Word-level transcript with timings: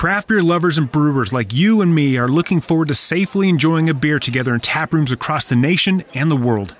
Craft 0.00 0.28
beer 0.28 0.42
lovers 0.42 0.78
and 0.78 0.90
brewers 0.90 1.30
like 1.30 1.52
you 1.52 1.82
and 1.82 1.94
me 1.94 2.16
are 2.16 2.26
looking 2.26 2.62
forward 2.62 2.88
to 2.88 2.94
safely 2.94 3.50
enjoying 3.50 3.90
a 3.90 3.92
beer 3.92 4.18
together 4.18 4.54
in 4.54 4.60
tap 4.60 4.94
rooms 4.94 5.12
across 5.12 5.44
the 5.44 5.54
nation 5.54 6.04
and 6.14 6.30
the 6.30 6.36
world. 6.36 6.74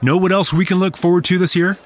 Know 0.00 0.16
what 0.16 0.32
else 0.32 0.54
we 0.54 0.64
can 0.64 0.78
look 0.78 0.96
forward 0.96 1.26
to 1.26 1.36
this 1.36 1.54
year? 1.54 1.76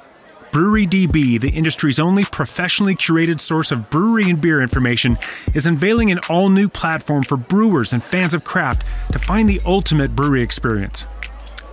Brewery 0.52 0.86
DB, 0.86 1.40
the 1.40 1.50
industry's 1.50 1.98
only 1.98 2.22
professionally 2.22 2.94
curated 2.94 3.40
source 3.40 3.72
of 3.72 3.90
brewery 3.90 4.30
and 4.30 4.40
beer 4.40 4.62
information, 4.62 5.18
is 5.54 5.66
unveiling 5.66 6.12
an 6.12 6.20
all 6.30 6.48
new 6.48 6.68
platform 6.68 7.24
for 7.24 7.36
brewers 7.36 7.92
and 7.92 8.00
fans 8.00 8.32
of 8.32 8.44
craft 8.44 8.86
to 9.10 9.18
find 9.18 9.48
the 9.48 9.60
ultimate 9.66 10.14
brewery 10.14 10.40
experience. 10.40 11.04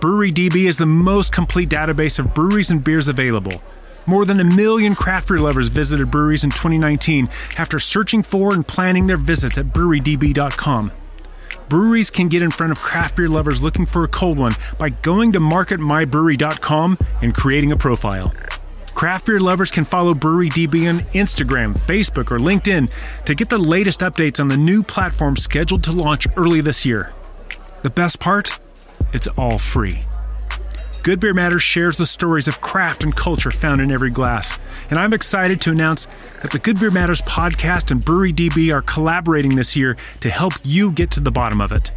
Brewery 0.00 0.32
DB 0.32 0.66
is 0.66 0.76
the 0.76 0.86
most 0.86 1.30
complete 1.30 1.68
database 1.68 2.18
of 2.18 2.34
breweries 2.34 2.72
and 2.72 2.82
beers 2.82 3.06
available. 3.06 3.62
More 4.08 4.24
than 4.24 4.40
a 4.40 4.44
million 4.44 4.94
craft 4.94 5.28
beer 5.28 5.38
lovers 5.38 5.68
visited 5.68 6.10
breweries 6.10 6.42
in 6.42 6.48
2019 6.48 7.28
after 7.58 7.78
searching 7.78 8.22
for 8.22 8.54
and 8.54 8.66
planning 8.66 9.06
their 9.06 9.18
visits 9.18 9.58
at 9.58 9.66
brewerydb.com. 9.66 10.92
Breweries 11.68 12.10
can 12.10 12.28
get 12.28 12.40
in 12.40 12.50
front 12.50 12.72
of 12.72 12.78
craft 12.78 13.16
beer 13.16 13.28
lovers 13.28 13.60
looking 13.60 13.84
for 13.84 14.04
a 14.04 14.08
cold 14.08 14.38
one 14.38 14.54
by 14.78 14.88
going 14.88 15.32
to 15.32 15.40
marketmybrewery.com 15.40 16.96
and 17.20 17.34
creating 17.34 17.70
a 17.70 17.76
profile. 17.76 18.32
Craft 18.94 19.26
beer 19.26 19.40
lovers 19.40 19.70
can 19.70 19.84
follow 19.84 20.14
Brewery 20.14 20.48
DB 20.48 20.88
on 20.88 21.00
Instagram, 21.12 21.78
Facebook, 21.78 22.30
or 22.30 22.38
LinkedIn 22.38 22.90
to 23.26 23.34
get 23.34 23.50
the 23.50 23.58
latest 23.58 24.00
updates 24.00 24.40
on 24.40 24.48
the 24.48 24.56
new 24.56 24.82
platform 24.82 25.36
scheduled 25.36 25.84
to 25.84 25.92
launch 25.92 26.26
early 26.34 26.62
this 26.62 26.86
year. 26.86 27.12
The 27.82 27.90
best 27.90 28.20
part? 28.20 28.58
It's 29.12 29.26
all 29.26 29.58
free. 29.58 29.98
Good 31.02 31.20
Beer 31.20 31.32
Matters 31.34 31.62
shares 31.62 31.96
the 31.96 32.06
stories 32.06 32.48
of 32.48 32.60
craft 32.60 33.02
and 33.02 33.14
culture 33.14 33.50
found 33.50 33.80
in 33.80 33.90
every 33.90 34.10
glass. 34.10 34.58
And 34.90 34.98
I'm 34.98 35.12
excited 35.12 35.60
to 35.62 35.70
announce 35.70 36.06
that 36.42 36.50
the 36.50 36.58
Good 36.58 36.78
Beer 36.80 36.90
Matters 36.90 37.22
podcast 37.22 37.90
and 37.90 38.04
Brewery 38.04 38.32
DB 38.32 38.74
are 38.74 38.82
collaborating 38.82 39.56
this 39.56 39.76
year 39.76 39.96
to 40.20 40.30
help 40.30 40.54
you 40.64 40.92
get 40.92 41.10
to 41.12 41.20
the 41.20 41.30
bottom 41.30 41.60
of 41.60 41.72
it. 41.72 41.92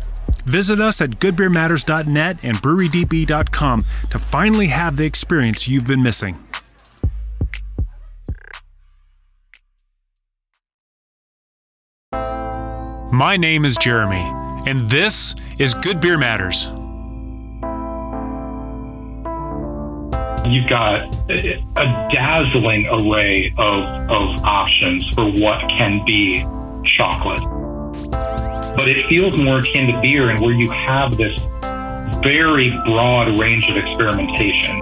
Visit 0.45 0.79
us 0.79 1.01
at 1.01 1.11
goodbeermatters.net 1.11 2.43
and 2.43 2.57
brewerydb.com 2.57 3.85
to 4.09 4.19
finally 4.19 4.67
have 4.67 4.97
the 4.97 5.05
experience 5.05 5.67
you've 5.67 5.87
been 5.87 6.03
missing. 6.03 6.37
My 13.13 13.35
name 13.37 13.65
is 13.65 13.75
Jeremy, 13.75 14.23
and 14.69 14.89
this 14.89 15.35
is 15.59 15.73
Good 15.73 15.99
Beer 15.99 16.17
Matters. 16.17 16.67
You've 20.45 20.67
got 20.67 21.03
a 21.29 22.09
dazzling 22.11 22.87
array 22.87 23.53
of, 23.57 23.83
of 24.09 24.43
options 24.43 25.07
for 25.09 25.25
what 25.25 25.59
can 25.69 26.03
be 26.05 26.39
chocolate. 26.97 27.41
But 28.75 28.89
it 28.89 29.05
feels 29.07 29.39
more 29.39 29.59
akin 29.59 29.87
to 29.87 30.01
beer 30.01 30.29
and 30.29 30.39
where 30.39 30.53
you 30.53 30.69
have 30.71 31.15
this 31.15 31.39
very 32.23 32.71
broad 32.85 33.39
range 33.39 33.69
of 33.69 33.77
experimentation. 33.77 34.79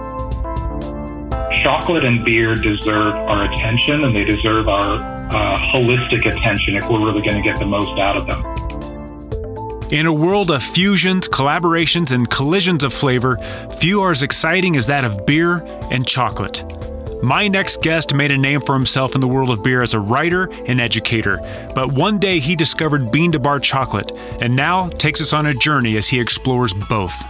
Chocolate 1.62 2.04
and 2.04 2.24
beer 2.24 2.54
deserve 2.54 3.14
our 3.14 3.52
attention 3.52 4.04
and 4.04 4.16
they 4.16 4.24
deserve 4.24 4.66
our 4.68 5.02
uh, 5.30 5.56
holistic 5.74 6.24
attention 6.26 6.76
if 6.76 6.88
we're 6.88 7.04
really 7.04 7.22
going 7.22 7.36
to 7.36 7.42
get 7.42 7.58
the 7.58 7.66
most 7.66 7.98
out 7.98 8.16
of 8.16 8.26
them. 8.26 8.69
In 9.90 10.06
a 10.06 10.12
world 10.12 10.52
of 10.52 10.62
fusions, 10.62 11.28
collaborations, 11.28 12.12
and 12.12 12.30
collisions 12.30 12.84
of 12.84 12.92
flavor, 12.92 13.38
few 13.80 14.00
are 14.02 14.12
as 14.12 14.22
exciting 14.22 14.76
as 14.76 14.86
that 14.86 15.04
of 15.04 15.26
beer 15.26 15.64
and 15.90 16.06
chocolate. 16.06 16.62
My 17.24 17.48
next 17.48 17.82
guest 17.82 18.14
made 18.14 18.30
a 18.30 18.38
name 18.38 18.60
for 18.60 18.72
himself 18.72 19.16
in 19.16 19.20
the 19.20 19.26
world 19.26 19.50
of 19.50 19.64
beer 19.64 19.82
as 19.82 19.92
a 19.92 19.98
writer 19.98 20.48
and 20.68 20.80
educator, 20.80 21.38
but 21.74 21.92
one 21.92 22.20
day 22.20 22.38
he 22.38 22.54
discovered 22.54 23.10
bean 23.10 23.32
to 23.32 23.40
bar 23.40 23.58
chocolate 23.58 24.12
and 24.40 24.54
now 24.54 24.88
takes 24.90 25.20
us 25.20 25.32
on 25.32 25.46
a 25.46 25.54
journey 25.54 25.96
as 25.96 26.06
he 26.06 26.20
explores 26.20 26.72
both. 26.88 27.24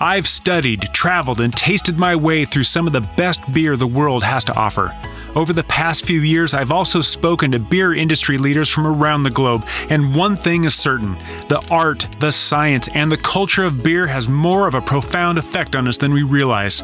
I've 0.00 0.26
studied, 0.26 0.80
traveled, 0.92 1.40
and 1.40 1.52
tasted 1.52 1.96
my 1.96 2.16
way 2.16 2.44
through 2.44 2.64
some 2.64 2.88
of 2.88 2.92
the 2.92 3.08
best 3.16 3.40
beer 3.52 3.76
the 3.76 3.86
world 3.86 4.24
has 4.24 4.42
to 4.44 4.56
offer. 4.56 4.92
Over 5.34 5.54
the 5.54 5.64
past 5.64 6.04
few 6.04 6.20
years, 6.20 6.52
I've 6.52 6.70
also 6.70 7.00
spoken 7.00 7.52
to 7.52 7.58
beer 7.58 7.94
industry 7.94 8.36
leaders 8.36 8.68
from 8.68 8.86
around 8.86 9.22
the 9.22 9.30
globe, 9.30 9.66
and 9.88 10.14
one 10.14 10.36
thing 10.36 10.64
is 10.64 10.74
certain 10.74 11.14
the 11.48 11.66
art, 11.70 12.06
the 12.20 12.30
science, 12.30 12.88
and 12.88 13.10
the 13.10 13.16
culture 13.16 13.64
of 13.64 13.82
beer 13.82 14.06
has 14.06 14.28
more 14.28 14.68
of 14.68 14.74
a 14.74 14.80
profound 14.82 15.38
effect 15.38 15.74
on 15.74 15.88
us 15.88 15.96
than 15.96 16.12
we 16.12 16.22
realize. 16.22 16.82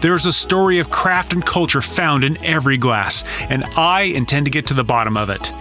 There 0.00 0.16
is 0.16 0.26
a 0.26 0.32
story 0.32 0.80
of 0.80 0.90
craft 0.90 1.34
and 1.34 1.46
culture 1.46 1.80
found 1.80 2.24
in 2.24 2.44
every 2.44 2.78
glass, 2.78 3.22
and 3.48 3.64
I 3.76 4.02
intend 4.02 4.46
to 4.46 4.50
get 4.50 4.66
to 4.66 4.74
the 4.74 4.82
bottom 4.82 5.16
of 5.16 5.30
it. 5.30 5.52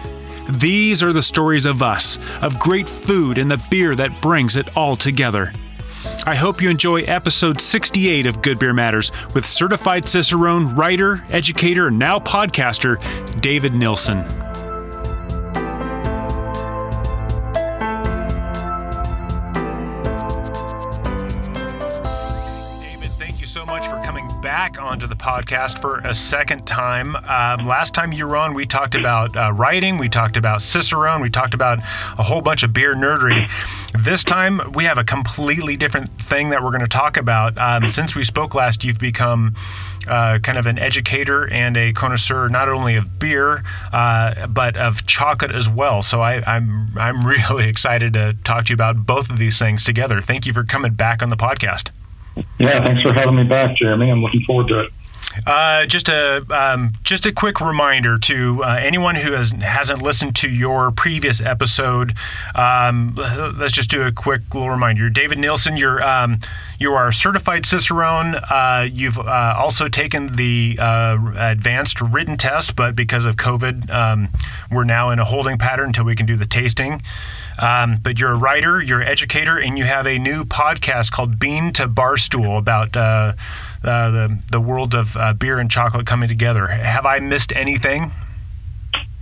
These 0.49 1.03
are 1.03 1.13
the 1.13 1.21
stories 1.21 1.67
of 1.67 1.83
us, 1.83 2.17
of 2.41 2.59
great 2.59 2.89
food 2.89 3.37
and 3.37 3.49
the 3.49 3.63
beer 3.69 3.95
that 3.95 4.21
brings 4.21 4.57
it 4.57 4.75
all 4.75 4.95
together. 4.95 5.53
I 6.25 6.35
hope 6.35 6.61
you 6.61 6.69
enjoy 6.69 7.01
episode 7.01 7.59
68 7.59 8.25
of 8.25 8.41
Good 8.41 8.57
Beer 8.57 8.73
Matters 8.73 9.11
with 9.33 9.45
certified 9.45 10.07
Cicerone, 10.07 10.73
writer, 10.73 11.21
educator, 11.31 11.87
and 11.87 11.99
now 11.99 12.19
podcaster, 12.19 12.97
David 13.41 13.73
Nilsen. 13.73 14.42
Onto 24.93 25.07
the 25.07 25.15
podcast 25.15 25.81
for 25.81 25.97
a 26.01 26.13
second 26.13 26.67
time. 26.67 27.15
Um, 27.15 27.67
last 27.67 27.95
time 27.95 28.11
you 28.11 28.27
were 28.27 28.37
on, 28.37 28.53
we 28.53 28.67
talked 28.67 28.93
about 28.93 29.35
uh, 29.35 29.51
writing, 29.51 29.97
we 29.97 30.07
talked 30.07 30.37
about 30.37 30.61
Cicerone, 30.61 31.19
we 31.19 31.31
talked 31.31 31.55
about 31.55 31.79
a 32.19 32.21
whole 32.21 32.41
bunch 32.41 32.61
of 32.61 32.73
beer 32.73 32.93
nerdery. 32.93 33.49
This 34.03 34.23
time, 34.23 34.61
we 34.73 34.83
have 34.83 34.99
a 34.99 35.03
completely 35.03 35.77
different 35.77 36.11
thing 36.21 36.51
that 36.51 36.61
we're 36.63 36.69
going 36.69 36.81
to 36.81 36.87
talk 36.87 37.17
about. 37.17 37.57
Um, 37.57 37.89
since 37.89 38.13
we 38.13 38.23
spoke 38.23 38.53
last, 38.53 38.83
you've 38.83 38.99
become 38.99 39.55
uh, 40.07 40.37
kind 40.43 40.59
of 40.59 40.67
an 40.67 40.77
educator 40.77 41.51
and 41.51 41.75
a 41.75 41.91
connoisseur, 41.93 42.47
not 42.47 42.69
only 42.69 42.95
of 42.95 43.17
beer 43.17 43.63
uh, 43.93 44.45
but 44.45 44.77
of 44.77 45.07
chocolate 45.07 45.51
as 45.51 45.67
well. 45.67 46.03
So 46.03 46.21
I, 46.21 46.43
I'm 46.45 46.95
I'm 46.99 47.25
really 47.49 47.67
excited 47.67 48.13
to 48.13 48.35
talk 48.43 48.65
to 48.65 48.69
you 48.69 48.75
about 48.75 49.07
both 49.07 49.31
of 49.31 49.39
these 49.39 49.57
things 49.57 49.83
together. 49.83 50.21
Thank 50.21 50.45
you 50.45 50.53
for 50.53 50.63
coming 50.63 50.93
back 50.93 51.23
on 51.23 51.31
the 51.31 51.37
podcast. 51.37 51.89
Yeah, 52.59 52.79
thanks 52.85 53.01
for 53.01 53.13
having 53.13 53.35
me 53.35 53.43
back, 53.43 53.75
Jeremy. 53.77 54.09
I'm 54.09 54.21
looking 54.21 54.43
forward 54.45 54.67
to 54.69 54.81
it. 54.81 54.91
Uh, 55.45 55.85
just 55.85 56.09
a 56.09 56.45
um, 56.49 56.93
just 57.03 57.25
a 57.25 57.31
quick 57.31 57.59
reminder 57.59 58.17
to 58.17 58.63
uh, 58.63 58.75
anyone 58.79 59.15
who 59.15 59.31
has 59.33 59.51
hasn't 59.51 60.01
listened 60.01 60.35
to 60.37 60.49
your 60.49 60.91
previous 60.91 61.41
episode. 61.41 62.15
Um, 62.55 63.15
let's 63.15 63.73
just 63.73 63.89
do 63.89 64.03
a 64.03 64.11
quick 64.11 64.41
little 64.53 64.69
reminder. 64.69 65.09
David 65.09 65.39
Nilsen, 65.39 65.77
you're 65.77 66.03
um, 66.03 66.39
you 66.79 66.93
are 66.93 67.07
a 67.07 67.13
certified 67.13 67.65
Cicerone. 67.65 68.35
Uh, 68.35 68.87
you've 68.91 69.19
uh, 69.19 69.55
also 69.57 69.87
taken 69.87 70.35
the 70.35 70.77
uh, 70.79 71.17
advanced 71.35 72.01
written 72.01 72.37
test, 72.37 72.75
but 72.75 72.95
because 72.95 73.25
of 73.25 73.35
COVID, 73.35 73.89
um, 73.89 74.29
we're 74.71 74.83
now 74.83 75.09
in 75.09 75.19
a 75.19 75.25
holding 75.25 75.57
pattern 75.57 75.87
until 75.87 76.05
we 76.05 76.15
can 76.15 76.25
do 76.25 76.37
the 76.37 76.45
tasting. 76.45 77.01
Um, 77.59 77.99
but 78.01 78.19
you're 78.19 78.31
a 78.31 78.37
writer, 78.37 78.81
you're 78.81 79.01
an 79.01 79.07
educator, 79.07 79.59
and 79.59 79.77
you 79.77 79.83
have 79.83 80.07
a 80.07 80.17
new 80.17 80.43
podcast 80.43 81.11
called 81.11 81.37
Bean 81.37 81.71
to 81.73 81.87
Barstool 81.87 82.57
about 82.57 82.95
uh, 83.83 83.89
uh, 83.89 84.11
the 84.11 84.39
the 84.51 84.59
world 84.59 84.93
of 84.93 85.15
uh, 85.17 85.33
beer 85.33 85.59
and 85.59 85.69
chocolate 85.69 86.05
coming 86.05 86.29
together. 86.29 86.67
Have 86.67 87.05
I 87.05 87.19
missed 87.19 87.51
anything? 87.55 88.11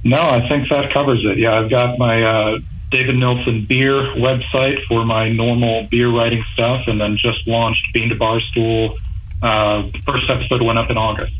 No, 0.04 0.18
I 0.18 0.48
think 0.50 0.70
that 0.70 0.92
covers 0.94 1.24
it. 1.26 1.38
Yeah, 1.38 1.60
I've 1.60 1.70
got 1.70 2.00
my 2.00 2.24
uh, 2.24 2.58
David 2.90 3.16
Nilsen 3.16 3.66
beer 3.68 3.94
website 4.16 4.84
for 4.88 5.06
my 5.06 5.30
normal 5.30 5.88
beer 5.92 6.10
writing 6.10 6.44
stuff, 6.54 6.84
and 6.88 7.00
then 7.00 7.18
just 7.18 7.48
launched 7.48 7.82
Bean 7.94 8.10
to 8.10 8.16
Barstool. 8.16 8.98
Uh, 9.42 9.90
first 10.06 10.30
episode 10.30 10.62
went 10.62 10.80
up 10.80 10.90
in 10.90 10.98
August. 10.98 11.34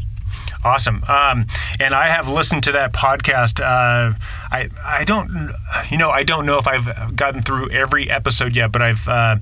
Awesome. 0.64 1.04
Um, 1.08 1.48
and 1.80 1.96
I 1.96 2.08
have 2.08 2.30
listened 2.30 2.64
to 2.64 2.72
that 2.74 2.94
podcast. 2.94 3.60
I 4.52 4.70
I 4.84 5.06
don't 5.06 5.54
you 5.90 5.98
know 5.98 6.10
I 6.10 6.24
don't 6.24 6.46
know 6.46 6.58
if 6.58 6.68
I've 6.68 7.16
gotten 7.16 7.42
through 7.42 7.70
every 7.72 8.10
episode 8.10 8.56
yet, 8.56 8.72
but 8.72 8.82
I've 8.82 9.08
uh, 9.08 9.38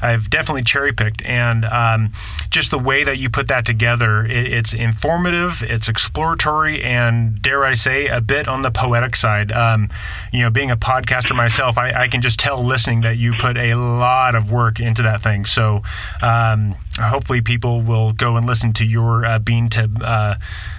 I've 0.00 0.30
definitely 0.30 0.64
cherry 0.64 0.92
picked 0.92 1.22
and 1.22 1.64
um, 1.64 2.12
just 2.50 2.70
the 2.70 2.78
way 2.78 3.04
that 3.04 3.18
you 3.18 3.28
put 3.28 3.48
that 3.48 3.66
together, 3.66 4.24
it, 4.24 4.52
it's 4.52 4.72
informative, 4.72 5.62
it's 5.62 5.88
exploratory, 5.88 6.82
and 6.82 7.42
dare 7.42 7.64
I 7.64 7.74
say 7.74 8.06
a 8.06 8.20
bit 8.20 8.46
on 8.46 8.62
the 8.62 8.70
poetic 8.70 9.16
side. 9.16 9.50
Um, 9.50 9.90
you 10.32 10.40
know, 10.40 10.50
being 10.50 10.70
a 10.70 10.76
podcaster 10.76 11.34
myself, 11.34 11.76
I, 11.76 12.04
I, 12.04 12.08
can 12.08 12.22
just 12.22 12.38
tell 12.38 12.64
listening 12.64 13.00
that 13.02 13.16
you 13.16 13.32
put 13.40 13.56
a 13.56 13.74
lot 13.74 14.34
of 14.34 14.52
work 14.52 14.78
into 14.78 15.02
that 15.02 15.22
thing. 15.22 15.44
So 15.44 15.82
um, 16.22 16.76
hopefully 17.00 17.40
people 17.40 17.82
will 17.82 18.12
go 18.12 18.36
and 18.36 18.46
listen 18.46 18.72
to 18.74 18.84
your 18.84 19.24
uh, 19.24 19.40
Bean 19.40 19.68
to 19.70 19.90
uh, 20.00 20.36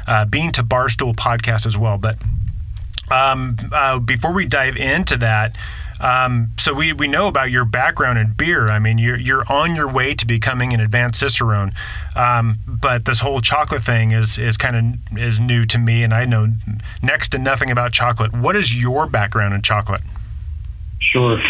uh, 0.08 0.26
Bean 0.26 0.52
to 0.54 0.64
Barstool 0.64 1.16
podcast 1.16 1.66
as 1.66 1.78
well. 1.78 1.98
But 1.98 2.18
Um, 3.12 3.58
uh, 3.72 4.00
before 4.00 4.32
we 4.32 4.46
dive 4.46 4.78
into 4.78 5.18
that, 5.18 5.56
um, 6.00 6.52
so 6.58 6.74
we, 6.74 6.94
we 6.94 7.08
know 7.08 7.28
about 7.28 7.52
your 7.52 7.66
background 7.66 8.20
in 8.20 8.34
beer. 8.34 8.68
I 8.68 8.80
mean, 8.80 8.98
you're 8.98 9.18
you're 9.18 9.50
on 9.52 9.76
your 9.76 9.90
way 9.90 10.14
to 10.16 10.26
becoming 10.26 10.74
an 10.74 10.80
advanced 10.80 11.20
cicerone, 11.20 11.74
um, 12.16 12.58
but 12.68 13.06
this 13.06 13.20
whole 13.20 13.40
chocolate 13.40 13.84
thing 13.84 14.12
is 14.12 14.38
is 14.38 14.58
kind 14.58 14.76
of 14.76 15.18
is 15.18 15.40
new 15.40 15.66
to 15.68 15.78
me, 15.78 16.04
and 16.04 16.14
I 16.14 16.26
know 16.26 16.48
next 17.02 17.30
to 17.30 17.38
nothing 17.38 17.72
about 17.72 17.94
chocolate. 17.94 18.34
What 18.34 18.56
is 18.56 18.76
your 18.76 19.08
background 19.08 19.54
in 19.54 19.62
chocolate? 19.62 20.02
Sure. 21.00 21.42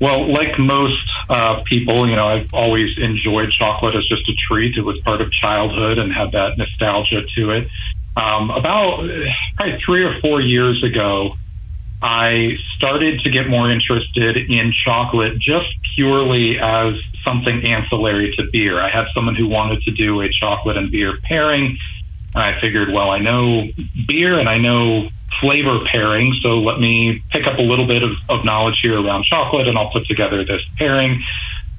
Well, 0.00 0.32
like 0.32 0.58
most 0.58 1.08
uh, 1.28 1.62
people, 1.64 2.08
you 2.08 2.16
know, 2.16 2.26
I've 2.26 2.52
always 2.52 2.90
enjoyed 2.98 3.52
chocolate 3.52 3.94
as 3.94 4.04
just 4.06 4.28
a 4.28 4.32
treat. 4.48 4.76
It 4.76 4.82
was 4.82 4.98
part 5.04 5.20
of 5.20 5.30
childhood 5.30 5.98
and 5.98 6.12
had 6.12 6.32
that 6.32 6.58
nostalgia 6.58 7.22
to 7.36 7.50
it. 7.50 7.68
Um, 8.16 8.50
about 8.50 9.08
probably 9.56 9.78
three 9.84 10.04
or 10.04 10.20
four 10.20 10.40
years 10.40 10.82
ago, 10.82 11.34
I 12.02 12.56
started 12.76 13.20
to 13.20 13.30
get 13.30 13.48
more 13.48 13.70
interested 13.70 14.36
in 14.36 14.72
chocolate 14.84 15.38
just 15.38 15.68
purely 15.94 16.58
as 16.58 16.94
something 17.24 17.64
ancillary 17.64 18.34
to 18.36 18.48
beer. 18.50 18.80
I 18.80 18.90
had 18.90 19.06
someone 19.14 19.36
who 19.36 19.46
wanted 19.46 19.82
to 19.82 19.92
do 19.92 20.20
a 20.20 20.28
chocolate 20.28 20.76
and 20.76 20.90
beer 20.90 21.18
pairing. 21.22 21.78
And 22.34 22.42
I 22.42 22.60
figured, 22.60 22.92
well, 22.92 23.10
I 23.10 23.18
know 23.18 23.66
beer 24.08 24.38
and 24.38 24.48
I 24.48 24.58
know 24.58 25.08
flavor 25.40 25.78
pairing, 25.90 26.34
so 26.42 26.58
let 26.58 26.80
me 26.80 27.22
pick 27.30 27.46
up 27.46 27.58
a 27.58 27.62
little 27.62 27.86
bit 27.86 28.02
of, 28.02 28.12
of 28.28 28.44
knowledge 28.44 28.80
here 28.82 29.00
around 29.00 29.24
chocolate 29.24 29.68
and 29.68 29.78
I'll 29.78 29.90
put 29.90 30.06
together 30.06 30.44
this 30.44 30.62
pairing. 30.76 31.22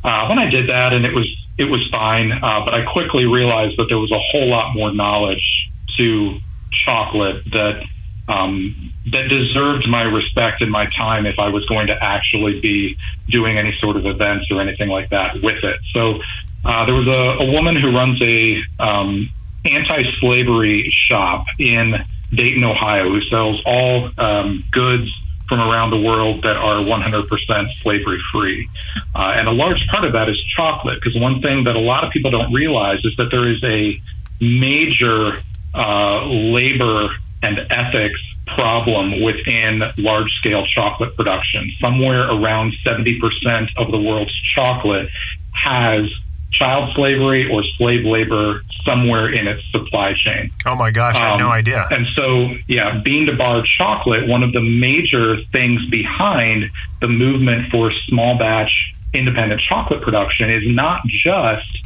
Uh, 0.04 0.28
when 0.28 0.40
I 0.40 0.50
did 0.50 0.70
that, 0.70 0.94
and 0.94 1.06
it 1.06 1.14
was 1.14 1.28
it 1.58 1.66
was 1.66 1.88
fine, 1.90 2.32
uh, 2.32 2.62
but 2.66 2.74
I 2.74 2.84
quickly 2.92 3.26
realized 3.26 3.78
that 3.78 3.86
there 3.88 4.00
was 4.00 4.12
a 4.12 4.20
whole 4.20 4.50
lot 4.50 4.74
more 4.74 4.92
knowledge 4.92 5.70
to 5.98 6.40
chocolate 6.86 7.44
that 7.52 7.84
um, 8.28 8.94
that 9.12 9.28
deserved 9.28 9.88
my 9.88 10.04
respect 10.04 10.62
and 10.62 10.72
my 10.72 10.86
time 10.98 11.26
if 11.26 11.40
I 11.40 11.50
was 11.50 11.66
going 11.66 11.88
to 11.88 11.94
actually 12.02 12.62
be 12.62 12.98
doing 13.30 13.58
any 13.58 13.76
sort 13.80 13.98
of 13.98 14.06
events 14.06 14.48
or 14.50 14.62
anything 14.62 14.88
like 14.88 15.10
that 15.10 15.42
with 15.42 15.62
it. 15.64 15.80
So 15.94 16.22
uh, 16.64 16.86
there 16.86 16.96
was 16.96 17.08
a, 17.08 17.44
a, 17.44 17.52
woman 17.52 17.76
who 17.76 17.92
runs 17.92 18.22
a 18.22 18.64
um, 18.80 19.30
anti-slavery 19.66 20.90
shop 21.08 21.48
in 21.60 21.96
Dayton, 22.34 22.64
Ohio, 22.64 23.10
who 23.10 23.22
sells 23.24 23.62
all 23.66 24.10
um, 24.18 24.64
goods 24.72 25.12
from 25.50 25.60
around 25.60 25.92
the 25.92 26.00
world 26.00 26.44
that 26.44 26.56
are 26.56 26.78
100% 26.78 27.82
slavery 27.82 28.22
free. 28.32 28.70
Uh, 29.14 29.34
and 29.36 29.50
a 29.50 29.52
large 29.52 29.86
part 29.88 30.06
of 30.06 30.14
that 30.14 30.30
is 30.30 30.42
chocolate, 30.56 31.00
because 31.02 31.20
one 31.20 31.42
thing 31.42 31.66
that 31.66 31.76
a 31.76 31.80
lot 31.80 32.06
of 32.06 32.12
people 32.12 32.32
don't 32.32 32.54
realize 32.54 33.04
is 33.04 33.14
that 33.18 33.30
there 33.30 33.50
is 33.50 33.62
a 33.64 34.02
major 34.40 35.42
uh, 35.74 36.26
labor 36.26 37.10
and 37.42 37.60
ethics 37.70 38.20
problem 38.56 39.22
within 39.22 39.82
large 39.98 40.32
scale 40.40 40.66
chocolate 40.68 41.16
production. 41.16 41.72
Somewhere 41.80 42.30
around 42.30 42.74
70% 42.86 43.70
of 43.78 43.92
the 43.92 43.98
world's 43.98 44.34
chocolate 44.56 45.10
has 45.54 46.10
child 46.52 46.94
slavery 46.96 47.52
or 47.52 47.64
slave 47.78 48.06
labor 48.06 48.64
somewhere 48.86 49.34
in 49.34 49.48
its 49.48 49.64
supply 49.72 50.14
chain. 50.14 50.52
Oh 50.66 50.76
my 50.76 50.92
gosh, 50.92 51.16
I 51.16 51.32
had 51.32 51.38
no 51.38 51.48
um, 51.48 51.52
idea. 51.52 51.88
And 51.90 52.06
so, 52.16 52.50
yeah, 52.68 53.02
bean 53.04 53.26
to 53.26 53.36
bar 53.36 53.64
chocolate, 53.78 54.28
one 54.28 54.44
of 54.44 54.54
the 54.54 54.62
major 54.62 55.38
things 55.52 55.84
behind 55.90 56.70
the 57.02 57.08
movement 57.08 57.72
for 57.72 57.92
small 58.08 58.38
batch 58.38 58.72
independent 59.14 59.62
chocolate 59.62 60.02
production 60.02 60.50
is 60.50 60.64
not 60.66 61.02
just 61.08 61.83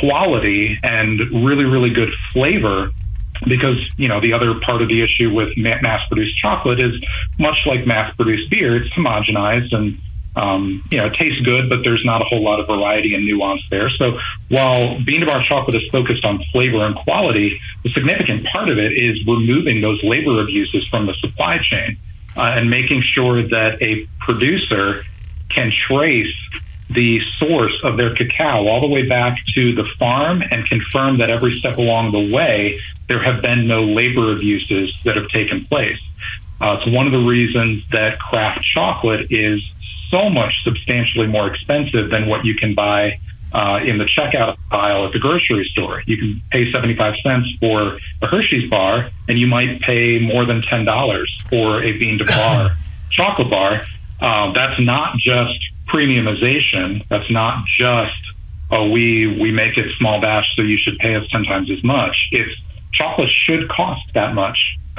quality 0.00 0.78
and 0.82 1.20
really, 1.44 1.64
really 1.64 1.90
good 1.90 2.10
flavor, 2.32 2.90
because 3.46 3.78
you 3.96 4.08
know 4.08 4.20
the 4.20 4.32
other 4.32 4.58
part 4.60 4.82
of 4.82 4.88
the 4.88 5.02
issue 5.02 5.32
with 5.32 5.50
mass 5.56 6.02
produced 6.08 6.36
chocolate 6.38 6.80
is 6.80 6.92
much 7.38 7.58
like 7.66 7.86
mass 7.86 8.12
produced 8.16 8.50
beer 8.50 8.76
it's 8.76 8.92
homogenized 8.94 9.72
and 9.72 9.98
um, 10.34 10.82
you 10.90 10.98
know 10.98 11.06
it 11.06 11.14
tastes 11.14 11.40
good 11.42 11.68
but 11.68 11.80
there's 11.84 12.04
not 12.04 12.20
a 12.20 12.24
whole 12.24 12.42
lot 12.42 12.60
of 12.60 12.66
variety 12.66 13.14
and 13.14 13.24
nuance 13.24 13.62
there. 13.70 13.90
So 13.90 14.18
while 14.48 15.00
bean 15.04 15.20
to 15.20 15.26
bar 15.26 15.44
chocolate 15.48 15.76
is 15.76 15.82
focused 15.92 16.24
on 16.24 16.42
flavor 16.52 16.84
and 16.84 16.96
quality 16.96 17.60
the 17.84 17.90
significant 17.90 18.46
part 18.46 18.68
of 18.68 18.78
it 18.78 18.92
is 18.92 19.18
removing 19.26 19.80
those 19.80 20.00
labor 20.02 20.42
abuses 20.42 20.86
from 20.90 21.06
the 21.06 21.14
supply 21.20 21.58
chain 21.62 21.96
uh, 22.36 22.54
and 22.56 22.70
making 22.70 23.02
sure 23.02 23.46
that 23.48 23.78
a 23.82 24.08
producer 24.20 25.04
can 25.50 25.72
trace 25.88 26.34
the 26.90 27.20
source 27.38 27.74
of 27.84 27.96
their 27.96 28.14
cacao 28.14 28.66
all 28.66 28.80
the 28.80 28.88
way 28.88 29.06
back 29.06 29.36
to 29.54 29.74
the 29.74 29.84
farm 29.98 30.42
and 30.50 30.66
confirm 30.66 31.18
that 31.18 31.30
every 31.30 31.58
step 31.58 31.76
along 31.76 32.12
the 32.12 32.34
way 32.34 32.80
there 33.08 33.22
have 33.22 33.42
been 33.42 33.66
no 33.66 33.84
labor 33.84 34.32
abuses 34.32 34.92
that 35.04 35.16
have 35.16 35.28
taken 35.28 35.64
place. 35.66 35.98
Uh, 36.60 36.78
it's 36.80 36.90
one 36.90 37.06
of 37.06 37.12
the 37.12 37.18
reasons 37.18 37.82
that 37.92 38.18
craft 38.18 38.64
chocolate 38.74 39.30
is 39.30 39.62
so 40.10 40.30
much 40.30 40.52
substantially 40.64 41.26
more 41.26 41.46
expensive 41.46 42.10
than 42.10 42.26
what 42.26 42.44
you 42.44 42.54
can 42.54 42.74
buy 42.74 43.18
uh, 43.52 43.80
in 43.84 43.98
the 43.98 44.04
checkout 44.04 44.56
aisle 44.70 45.06
at 45.06 45.12
the 45.12 45.18
grocery 45.18 45.68
store. 45.72 46.02
You 46.06 46.16
can 46.16 46.42
pay 46.50 46.70
75 46.70 47.14
cents 47.22 47.48
for 47.60 47.98
a 48.22 48.26
Hershey's 48.26 48.68
bar, 48.68 49.10
and 49.28 49.38
you 49.38 49.46
might 49.46 49.80
pay 49.80 50.18
more 50.18 50.44
than 50.44 50.62
$10 50.62 51.26
for 51.48 51.82
a 51.82 51.92
bean 51.98 52.18
to 52.18 52.24
bar 52.24 52.76
chocolate 53.10 53.50
bar. 53.50 53.82
Uh, 54.20 54.52
that's 54.52 54.80
not 54.80 55.16
just 55.18 55.58
premiumization. 55.88 57.06
That's 57.08 57.30
not 57.30 57.64
just 57.78 58.12
oh 58.70 58.90
we 58.90 59.38
we 59.40 59.50
make 59.50 59.76
it 59.76 59.86
small 59.98 60.20
batch, 60.20 60.46
so 60.56 60.62
you 60.62 60.78
should 60.78 60.98
pay 60.98 61.14
us 61.14 61.24
ten 61.30 61.44
times 61.44 61.70
as 61.70 61.82
much. 61.82 62.16
It's 62.32 62.52
chocolate 62.92 63.30
should 63.46 63.68
cost 63.68 64.02
that 64.14 64.34
much. 64.34 64.58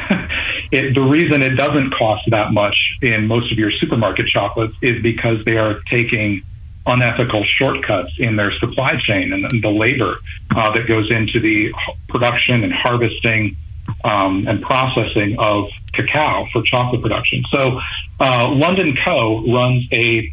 it, 0.71 0.93
the 0.93 1.01
reason 1.01 1.41
it 1.41 1.55
doesn't 1.55 1.91
cost 1.91 2.23
that 2.29 2.53
much 2.53 2.77
in 3.01 3.27
most 3.27 3.51
of 3.51 3.57
your 3.57 3.71
supermarket 3.71 4.27
chocolates 4.27 4.75
is 4.81 5.01
because 5.03 5.43
they 5.45 5.57
are 5.57 5.81
taking 5.89 6.41
unethical 6.85 7.43
shortcuts 7.57 8.11
in 8.17 8.35
their 8.35 8.51
supply 8.59 8.93
chain 8.99 9.33
and 9.33 9.61
the 9.61 9.69
labor 9.69 10.15
uh, 10.55 10.71
that 10.73 10.87
goes 10.87 11.11
into 11.11 11.39
the 11.39 11.71
production 12.07 12.63
and 12.63 12.73
harvesting 12.73 13.55
um, 14.03 14.47
and 14.47 14.61
processing 14.61 15.35
of 15.39 15.65
cacao 15.93 16.47
for 16.53 16.63
chocolate 16.63 17.01
production. 17.01 17.43
So, 17.51 17.79
uh, 18.19 18.49
London 18.49 18.97
Co. 19.03 19.43
runs 19.51 19.85
a 19.91 20.31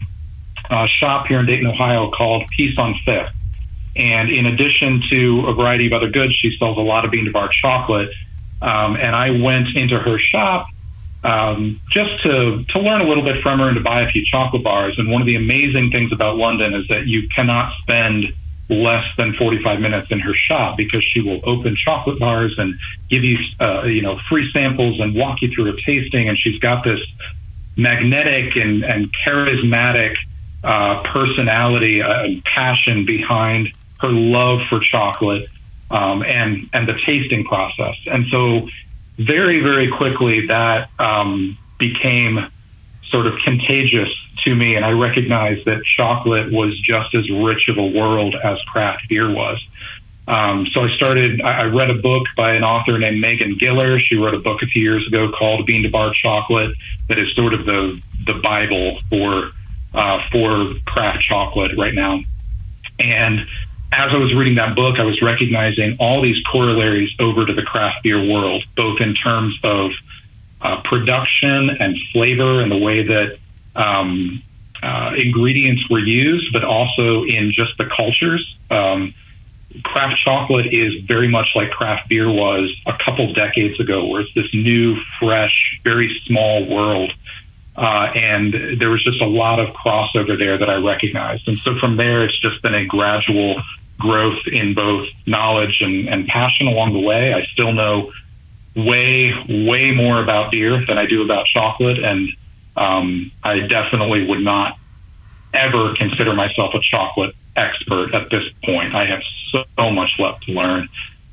uh, 0.70 0.86
shop 0.86 1.26
here 1.26 1.40
in 1.40 1.46
Dayton, 1.46 1.66
Ohio 1.66 2.10
called 2.10 2.48
Peace 2.56 2.76
on 2.78 2.94
Fifth. 3.04 3.32
And 3.96 4.30
in 4.30 4.46
addition 4.46 5.02
to 5.10 5.46
a 5.46 5.54
variety 5.54 5.86
of 5.86 5.92
other 5.92 6.10
goods, 6.10 6.34
she 6.36 6.54
sells 6.58 6.76
a 6.76 6.82
lot 6.82 7.04
of 7.04 7.10
bean 7.10 7.24
to 7.24 7.30
bar 7.30 7.48
chocolate. 7.62 8.10
Um, 8.60 8.96
and 8.96 9.16
I 9.16 9.30
went 9.30 9.74
into 9.74 9.98
her 9.98 10.18
shop 10.18 10.68
um, 11.24 11.80
just 11.90 12.22
to, 12.22 12.64
to 12.70 12.78
learn 12.78 13.00
a 13.00 13.04
little 13.04 13.24
bit 13.24 13.42
from 13.42 13.58
her 13.58 13.68
and 13.68 13.76
to 13.76 13.82
buy 13.82 14.02
a 14.02 14.10
few 14.10 14.22
chocolate 14.30 14.62
bars. 14.62 14.96
And 14.98 15.10
one 15.10 15.22
of 15.22 15.26
the 15.26 15.36
amazing 15.36 15.90
things 15.90 16.12
about 16.12 16.36
London 16.36 16.74
is 16.74 16.86
that 16.88 17.06
you 17.06 17.28
cannot 17.34 17.72
spend 17.82 18.26
less 18.68 19.04
than 19.16 19.32
45 19.34 19.80
minutes 19.80 20.08
in 20.10 20.20
her 20.20 20.34
shop 20.34 20.76
because 20.76 21.04
she 21.14 21.20
will 21.20 21.40
open 21.44 21.76
chocolate 21.82 22.18
bars 22.18 22.54
and 22.58 22.74
give 23.08 23.24
you, 23.24 23.38
uh, 23.60 23.84
you 23.84 24.02
know, 24.02 24.18
free 24.28 24.50
samples 24.52 25.00
and 25.00 25.14
walk 25.14 25.40
you 25.40 25.50
through 25.54 25.72
a 25.72 25.76
tasting. 25.86 26.28
And 26.28 26.36
she's 26.38 26.58
got 26.58 26.84
this 26.84 27.00
magnetic 27.76 28.56
and, 28.56 28.84
and 28.84 29.14
charismatic 29.26 30.16
uh, 30.64 31.02
personality 31.12 32.02
uh, 32.02 32.24
and 32.24 32.44
passion 32.44 33.06
behind 33.06 33.68
her 34.00 34.10
love 34.10 34.60
for 34.68 34.80
chocolate 34.80 35.48
um, 35.90 36.22
and 36.22 36.68
and 36.72 36.88
the 36.88 36.98
tasting 37.04 37.44
process. 37.44 37.96
And 38.06 38.26
so, 38.30 38.68
very 39.18 39.60
very 39.62 39.90
quickly 39.90 40.46
that 40.48 40.90
um, 40.98 41.56
became 41.78 42.50
sort 43.10 43.26
of 43.26 43.34
contagious 43.44 44.08
to 44.44 44.54
me, 44.54 44.74
and 44.74 44.84
I 44.84 44.90
recognized 44.90 45.64
that 45.66 45.82
chocolate 45.96 46.52
was 46.52 46.78
just 46.80 47.14
as 47.14 47.28
rich 47.30 47.68
of 47.68 47.78
a 47.78 47.86
world 47.86 48.34
as 48.42 48.58
craft 48.62 49.08
beer 49.08 49.32
was. 49.32 49.64
Um, 50.28 50.66
so 50.72 50.80
I 50.80 50.94
started. 50.96 51.40
I, 51.40 51.64
read 51.64 51.88
a 51.88 51.94
book 51.94 52.26
by 52.36 52.54
an 52.54 52.64
author 52.64 52.98
named 52.98 53.20
Megan 53.20 53.56
Giller. 53.60 54.00
She 54.00 54.16
wrote 54.16 54.34
a 54.34 54.40
book 54.40 54.60
a 54.60 54.66
few 54.66 54.82
years 54.82 55.06
ago 55.06 55.30
called 55.30 55.66
Bean 55.66 55.84
to 55.84 55.88
Bar 55.88 56.12
Chocolate, 56.20 56.72
that 57.08 57.18
is 57.18 57.32
sort 57.34 57.54
of 57.54 57.64
the 57.64 58.00
the 58.26 58.34
Bible 58.34 58.98
for 59.08 59.52
uh, 59.96 60.18
for 60.30 60.74
craft 60.86 61.24
chocolate 61.28 61.72
right 61.76 61.94
now. 61.94 62.20
And 63.00 63.40
as 63.92 64.12
I 64.12 64.16
was 64.16 64.34
reading 64.34 64.56
that 64.56 64.76
book, 64.76 64.98
I 64.98 65.04
was 65.04 65.20
recognizing 65.22 65.96
all 65.98 66.22
these 66.22 66.36
corollaries 66.50 67.10
over 67.18 67.46
to 67.46 67.52
the 67.54 67.62
craft 67.62 68.02
beer 68.02 68.22
world, 68.22 68.62
both 68.76 69.00
in 69.00 69.14
terms 69.14 69.58
of 69.62 69.90
uh, 70.60 70.82
production 70.82 71.70
and 71.80 71.96
flavor 72.12 72.60
and 72.60 72.70
the 72.70 72.76
way 72.76 73.02
that 73.02 73.38
um, 73.74 74.42
uh, 74.82 75.12
ingredients 75.16 75.88
were 75.88 75.98
used, 75.98 76.52
but 76.52 76.64
also 76.64 77.24
in 77.24 77.52
just 77.54 77.76
the 77.78 77.86
cultures. 77.96 78.56
Um, 78.70 79.14
craft 79.84 80.16
chocolate 80.24 80.72
is 80.72 80.94
very 81.06 81.28
much 81.28 81.48
like 81.54 81.70
craft 81.70 82.08
beer 82.08 82.30
was 82.30 82.74
a 82.86 82.92
couple 83.04 83.32
decades 83.32 83.78
ago, 83.80 84.06
where 84.06 84.22
it's 84.22 84.34
this 84.34 84.52
new, 84.52 84.96
fresh, 85.20 85.80
very 85.84 86.20
small 86.26 86.66
world 86.66 87.12
uh, 87.76 88.10
and 88.14 88.80
there 88.80 88.90
was 88.90 89.04
just 89.04 89.20
a 89.20 89.26
lot 89.26 89.60
of 89.60 89.74
crossover 89.74 90.38
there 90.38 90.58
that 90.58 90.70
I 90.70 90.76
recognized. 90.76 91.46
And 91.46 91.58
so 91.64 91.78
from 91.78 91.96
there, 91.96 92.24
it's 92.24 92.38
just 92.40 92.62
been 92.62 92.74
a 92.74 92.86
gradual 92.86 93.62
growth 93.98 94.40
in 94.46 94.74
both 94.74 95.08
knowledge 95.26 95.78
and, 95.80 96.08
and 96.08 96.26
passion 96.26 96.68
along 96.68 96.92
the 96.92 97.00
way. 97.00 97.34
I 97.34 97.44
still 97.52 97.72
know 97.72 98.12
way, 98.74 99.32
way 99.48 99.92
more 99.92 100.22
about 100.22 100.52
beer 100.52 100.84
than 100.86 100.98
I 100.98 101.06
do 101.06 101.22
about 101.22 101.46
chocolate, 101.46 102.02
and 102.02 102.28
um, 102.76 103.30
I 103.42 103.60
definitely 103.60 104.26
would 104.26 104.40
not 104.42 104.78
ever 105.52 105.94
consider 105.96 106.34
myself 106.34 106.74
a 106.74 106.80
chocolate 106.90 107.34
expert 107.56 108.14
at 108.14 108.30
this 108.30 108.44
point. 108.64 108.94
I 108.94 109.06
have 109.06 109.22
so, 109.50 109.90
much 109.90 110.10
left 110.18 110.44
to 110.44 110.52
learn 110.52 110.88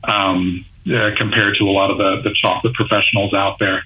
um, 0.05 0.65
uh, 0.87 1.09
compared 1.17 1.55
to 1.57 1.65
a 1.65 1.71
lot 1.71 1.91
of 1.91 1.97
the, 1.97 2.21
the 2.23 2.33
chocolate 2.41 2.73
professionals 2.73 3.33
out 3.33 3.59
there. 3.59 3.83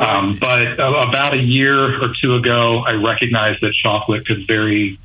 Um, 0.00 0.38
but 0.40 0.74
about 0.74 1.34
a 1.34 1.42
year 1.42 2.02
or 2.02 2.12
two 2.20 2.34
ago, 2.34 2.84
I 2.86 2.92
recognized 2.92 3.60
that 3.62 3.72
chocolate 3.82 4.26
could 4.26 4.46
very, 4.46 4.98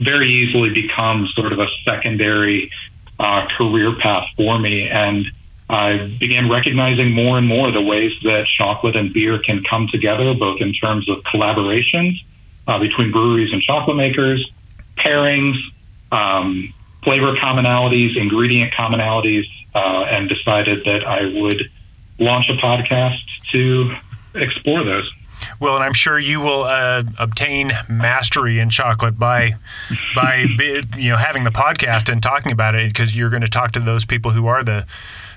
very 0.00 0.30
easily 0.30 0.70
become 0.70 1.28
sort 1.34 1.52
of 1.52 1.58
a 1.58 1.66
secondary 1.84 2.70
uh, 3.18 3.46
career 3.56 3.94
path 4.00 4.26
for 4.36 4.58
me. 4.58 4.88
And 4.88 5.26
I 5.68 6.16
began 6.18 6.50
recognizing 6.50 7.12
more 7.12 7.38
and 7.38 7.46
more 7.46 7.70
the 7.70 7.80
ways 7.80 8.12
that 8.24 8.46
chocolate 8.58 8.96
and 8.96 9.12
beer 9.12 9.38
can 9.38 9.62
come 9.68 9.88
together, 9.90 10.34
both 10.34 10.60
in 10.60 10.72
terms 10.74 11.08
of 11.08 11.18
collaborations 11.32 12.14
uh, 12.66 12.78
between 12.78 13.12
breweries 13.12 13.52
and 13.52 13.62
chocolate 13.62 13.96
makers, 13.96 14.46
pairings, 14.98 15.56
um, 16.10 16.72
flavor 17.04 17.34
commonalities, 17.36 18.16
ingredient 18.16 18.72
commonalities, 18.74 19.44
uh, 19.74 20.04
and 20.04 20.28
decided 20.28 20.84
that 20.84 21.06
I 21.06 21.24
would 21.40 21.70
launch 22.18 22.46
a 22.48 22.54
podcast 22.54 23.18
to 23.52 23.94
explore 24.34 24.84
those. 24.84 25.10
Well, 25.60 25.74
and 25.74 25.84
I'm 25.84 25.92
sure 25.92 26.18
you 26.18 26.40
will 26.40 26.62
uh, 26.64 27.02
obtain 27.18 27.72
mastery 27.88 28.60
in 28.60 28.70
chocolate 28.70 29.18
by 29.18 29.54
by 30.14 30.46
you 30.96 31.10
know 31.10 31.16
having 31.16 31.44
the 31.44 31.50
podcast 31.50 32.10
and 32.10 32.22
talking 32.22 32.52
about 32.52 32.74
it 32.74 32.88
because 32.88 33.16
you're 33.16 33.30
going 33.30 33.42
to 33.42 33.48
talk 33.48 33.72
to 33.72 33.80
those 33.80 34.04
people 34.04 34.30
who 34.30 34.46
are 34.46 34.62
the 34.62 34.86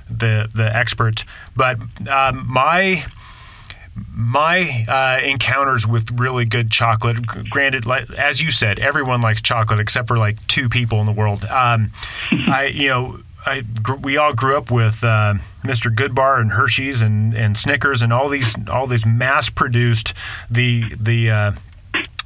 the 0.10 0.50
the 0.54 0.76
experts. 0.76 1.24
But 1.56 1.80
um, 2.08 2.46
my 2.48 3.06
my 4.14 4.86
uh, 4.88 5.26
encounters 5.26 5.88
with 5.88 6.12
really 6.20 6.46
good 6.46 6.70
chocolate, 6.70 7.26
granted, 7.50 7.86
like, 7.86 8.10
as 8.12 8.42
you 8.42 8.52
said, 8.52 8.78
everyone 8.80 9.22
likes 9.22 9.42
chocolate 9.42 9.80
except 9.80 10.08
for 10.08 10.18
like 10.18 10.46
two 10.48 10.68
people 10.68 11.00
in 11.00 11.06
the 11.06 11.14
world. 11.14 11.46
Um, 11.46 11.92
I, 12.32 12.72
you 12.74 12.90
know, 12.90 13.20
I, 13.46 13.64
we 14.02 14.18
all 14.18 14.34
grew 14.34 14.58
up 14.58 14.72
with 14.72 15.04
uh, 15.04 15.36
Mr. 15.64 15.94
Goodbar 15.94 16.42
and 16.42 16.52
Hershey's 16.52 17.02
and, 17.02 17.34
and 17.34 17.58
Snickers 17.58 18.02
and 18.02 18.12
all 18.12 18.28
these 18.30 18.56
all 18.70 18.88
these 18.88 19.06
mass 19.06 19.50
produced 19.50 20.14
the 20.50 20.96
the 21.00 21.30
uh, 21.30 21.52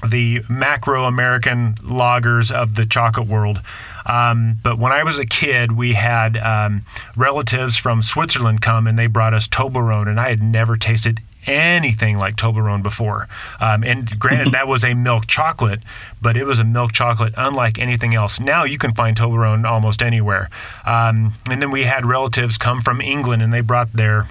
the 0.07 0.41
macro 0.49 1.05
American 1.05 1.75
lagers 1.75 2.51
of 2.51 2.75
the 2.75 2.85
chocolate 2.85 3.27
world. 3.27 3.61
Um, 4.05 4.57
but 4.63 4.79
when 4.79 4.91
I 4.91 5.03
was 5.03 5.19
a 5.19 5.25
kid, 5.25 5.73
we 5.73 5.93
had 5.93 6.38
um, 6.38 6.85
relatives 7.15 7.77
from 7.77 8.01
Switzerland 8.01 8.61
come 8.61 8.88
and 8.88 8.97
they 8.97 9.07
brought 9.07 9.33
us 9.33 9.47
Toblerone, 9.47 10.07
and 10.07 10.19
I 10.19 10.29
had 10.29 10.41
never 10.41 10.77
tasted 10.77 11.21
anything 11.49 12.17
like 12.17 12.35
Toblerone 12.35 12.83
before. 12.83 13.27
Um, 13.59 13.83
and 13.83 14.17
granted, 14.19 14.51
that 14.53 14.67
was 14.67 14.83
a 14.83 14.93
milk 14.93 15.27
chocolate, 15.27 15.81
but 16.21 16.37
it 16.37 16.45
was 16.45 16.59
a 16.59 16.63
milk 16.63 16.93
chocolate 16.93 17.33
unlike 17.37 17.79
anything 17.79 18.15
else. 18.15 18.39
Now 18.39 18.63
you 18.63 18.77
can 18.77 18.93
find 18.93 19.17
Toblerone 19.17 19.65
almost 19.65 20.01
anywhere. 20.01 20.49
Um, 20.85 21.33
and 21.49 21.61
then 21.61 21.71
we 21.71 21.83
had 21.83 22.05
relatives 22.05 22.57
come 22.57 22.81
from 22.81 23.01
England 23.01 23.41
and 23.41 23.51
they 23.51 23.61
brought 23.61 23.91
their 23.93 24.27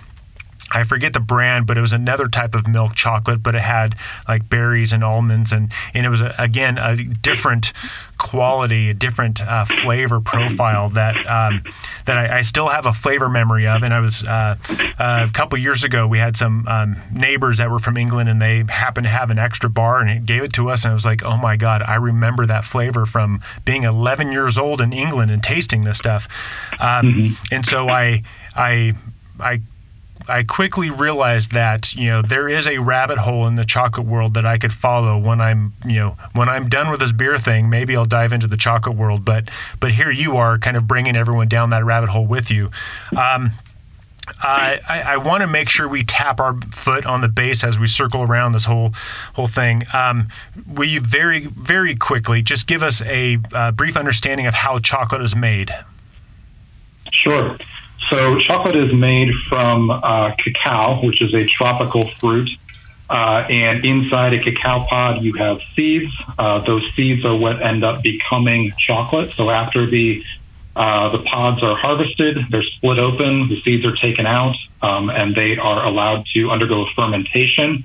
I 0.71 0.85
forget 0.85 1.13
the 1.13 1.21
brand, 1.21 1.67
but 1.67 1.79
it 1.79 1.81
was 1.81 1.93
another 1.93 2.29
type 2.29 2.55
of 2.55 2.67
milk 2.67 2.95
chocolate, 2.95 3.43
but 3.43 3.55
it 3.55 3.63
had 3.63 3.97
like 4.29 4.49
berries 4.49 4.93
and 4.93 5.03
almonds, 5.03 5.53
and 5.53 5.73
and 5.95 6.05
it 6.05 6.09
was 6.11 6.21
a, 6.21 6.35
again 6.39 6.79
a 6.79 6.97
different 6.97 7.73
quality, 8.19 8.91
a 8.91 8.95
different 8.95 9.41
uh, 9.43 9.65
flavor 9.65 10.21
profile 10.21 10.91
that 10.91 11.17
um, 11.27 11.63
that 12.05 12.19
I, 12.19 12.39
I, 12.39 12.43
still 12.43 12.69
have 12.69 12.85
a 12.85 12.93
flavor 12.93 13.29
memory 13.29 13.67
of. 13.67 13.83
And 13.85 13.95
I 13.95 14.01
was 14.01 14.23
uh, 14.25 14.57
uh, 14.99 15.27
a 15.29 15.33
couple 15.33 15.57
years 15.59 15.85
ago, 15.85 16.07
we 16.07 16.19
had 16.19 16.37
some 16.37 16.67
um, 16.69 16.97
neighbors 17.13 17.59
that 17.59 17.71
were 17.71 17.79
from 17.79 17.97
England, 17.97 18.29
and 18.29 18.43
they 18.43 18.65
happened 18.69 19.05
to 19.05 19.11
have 19.11 19.31
an 19.31 19.39
extra 19.39 19.71
bar, 19.71 20.01
and 20.01 20.11
it 20.11 20.27
gave 20.27 20.43
it 20.43 20.53
to 20.55 20.69
us, 20.71 20.85
and 20.85 20.91
I 20.91 20.95
was 20.95 21.05
like, 21.05 21.23
oh 21.23 21.37
my 21.37 21.57
god, 21.57 21.83
I 21.83 21.95
remember 21.95 22.45
that 22.47 22.65
flavor 22.65 23.07
from 23.07 23.41
being 23.65 23.85
11 23.85 24.33
years 24.33 24.59
old 24.59 24.81
in 24.81 24.93
England 24.93 25.31
and 25.31 25.43
tasting 25.43 25.85
this 25.85 25.99
stuff. 25.99 26.29
Um, 26.79 27.07
mm-hmm. 27.07 27.55
And 27.55 27.65
so 27.65 27.89
I 27.89 28.23
I 28.55 28.95
I 29.41 29.61
I 30.29 30.43
quickly 30.43 30.91
realized 30.91 31.53
that 31.53 31.95
you 31.95 32.09
know 32.09 32.23
there 32.23 32.49
is 32.49 32.67
a 32.67 32.79
rabbit 32.79 33.19
hole 33.19 33.47
in 33.47 33.55
the 33.55 33.65
chocolate 33.65 34.07
world 34.07 34.35
that 34.35 34.45
I 34.45 34.59
could 34.59 34.73
follow 34.73 35.17
when 35.19 35.41
I'm 35.41 35.73
you 35.87 35.97
know 35.97 36.17
when 36.35 36.49
I'm 36.49 36.69
done 36.69 36.91
with 36.91 37.01
this 37.01 37.13
beer 37.13 37.39
thing. 37.39 37.71
Maybe 37.71 37.97
I'll 37.97 38.05
dive 38.05 38.33
into 38.33 38.47
the 38.47 38.57
chocolate 38.57 38.97
world, 38.97 39.25
but 39.25 39.49
but 39.81 39.93
here 39.93 40.11
you 40.11 40.37
are, 40.37 40.59
kind 40.59 40.77
of 40.77 40.87
bringing 40.87 41.17
everyone 41.17 41.49
down 41.49 41.71
that 41.71 41.85
rabbit 41.85 42.11
hole 42.11 42.27
with 42.27 42.51
you. 42.51 42.71
Um, 43.17 43.53
I, 44.43 44.81
I, 45.07 45.17
want 45.17 45.41
to 45.41 45.47
make 45.47 45.71
sure 45.71 45.89
we 45.89 46.05
tap 46.05 46.39
our 46.39 46.55
foot 46.73 47.07
on 47.07 47.23
the 47.23 47.29
base 47.29 47.65
as 47.65 47.79
we 47.79 47.87
circle 47.87 48.23
around 48.23 48.53
this 48.53 48.65
whole 48.65 48.93
whole 49.35 49.47
thing. 49.47 49.83
Um, 49.93 50.29
will 50.67 50.89
you 50.89 51.01
very 51.01 51.47
very 51.47 51.97
quickly 51.97 52.43
just 52.43 52.67
give 52.67 52.83
us 52.83 53.01
a 53.03 53.39
uh, 53.53 53.73
brief 53.73 53.97
understanding 53.97 54.47
of 54.47 54.55
how 54.55 54.79
chocolate 54.79 55.23
is 55.23 55.35
made? 55.35 55.75
Sure. 57.11 57.57
So 58.11 58.39
chocolate 58.39 58.77
is 58.77 58.93
made 58.95 59.29
from 59.49 59.91
uh, 59.91 60.35
cacao, 60.37 61.05
which 61.05 61.21
is 61.21 61.35
a 61.35 61.45
tropical 61.45 62.09
fruit. 62.21 62.49
Uh, 63.11 63.47
and 63.49 63.85
inside 63.85 64.35
a 64.35 64.43
cacao 64.43 64.85
pod, 64.85 65.23
you 65.23 65.33
have 65.35 65.59
seeds. 65.75 66.13
Uh, 66.39 66.61
those 66.65 66.83
seeds 66.95 67.25
are 67.25 67.37
what 67.37 67.63
end 67.63 67.83
up 67.83 68.03
becoming 68.03 68.73
chocolate. 68.79 69.33
So 69.37 69.51
after 69.51 69.89
the 69.89 70.23
uh, 70.77 71.11
the 71.11 71.19
pods 71.25 71.61
are 71.63 71.75
harvested, 71.75 72.39
they're 72.51 72.63
split 72.63 73.01
open, 73.01 73.49
the 73.49 73.61
seeds 73.63 73.85
are 73.85 73.97
taken 73.97 74.27
out, 74.27 74.55
um, 74.81 75.11
and 75.11 75.35
they 75.35 75.57
are 75.57 75.85
allowed 75.85 76.25
to 76.35 76.51
undergo 76.51 76.87
fermentation, 76.95 77.85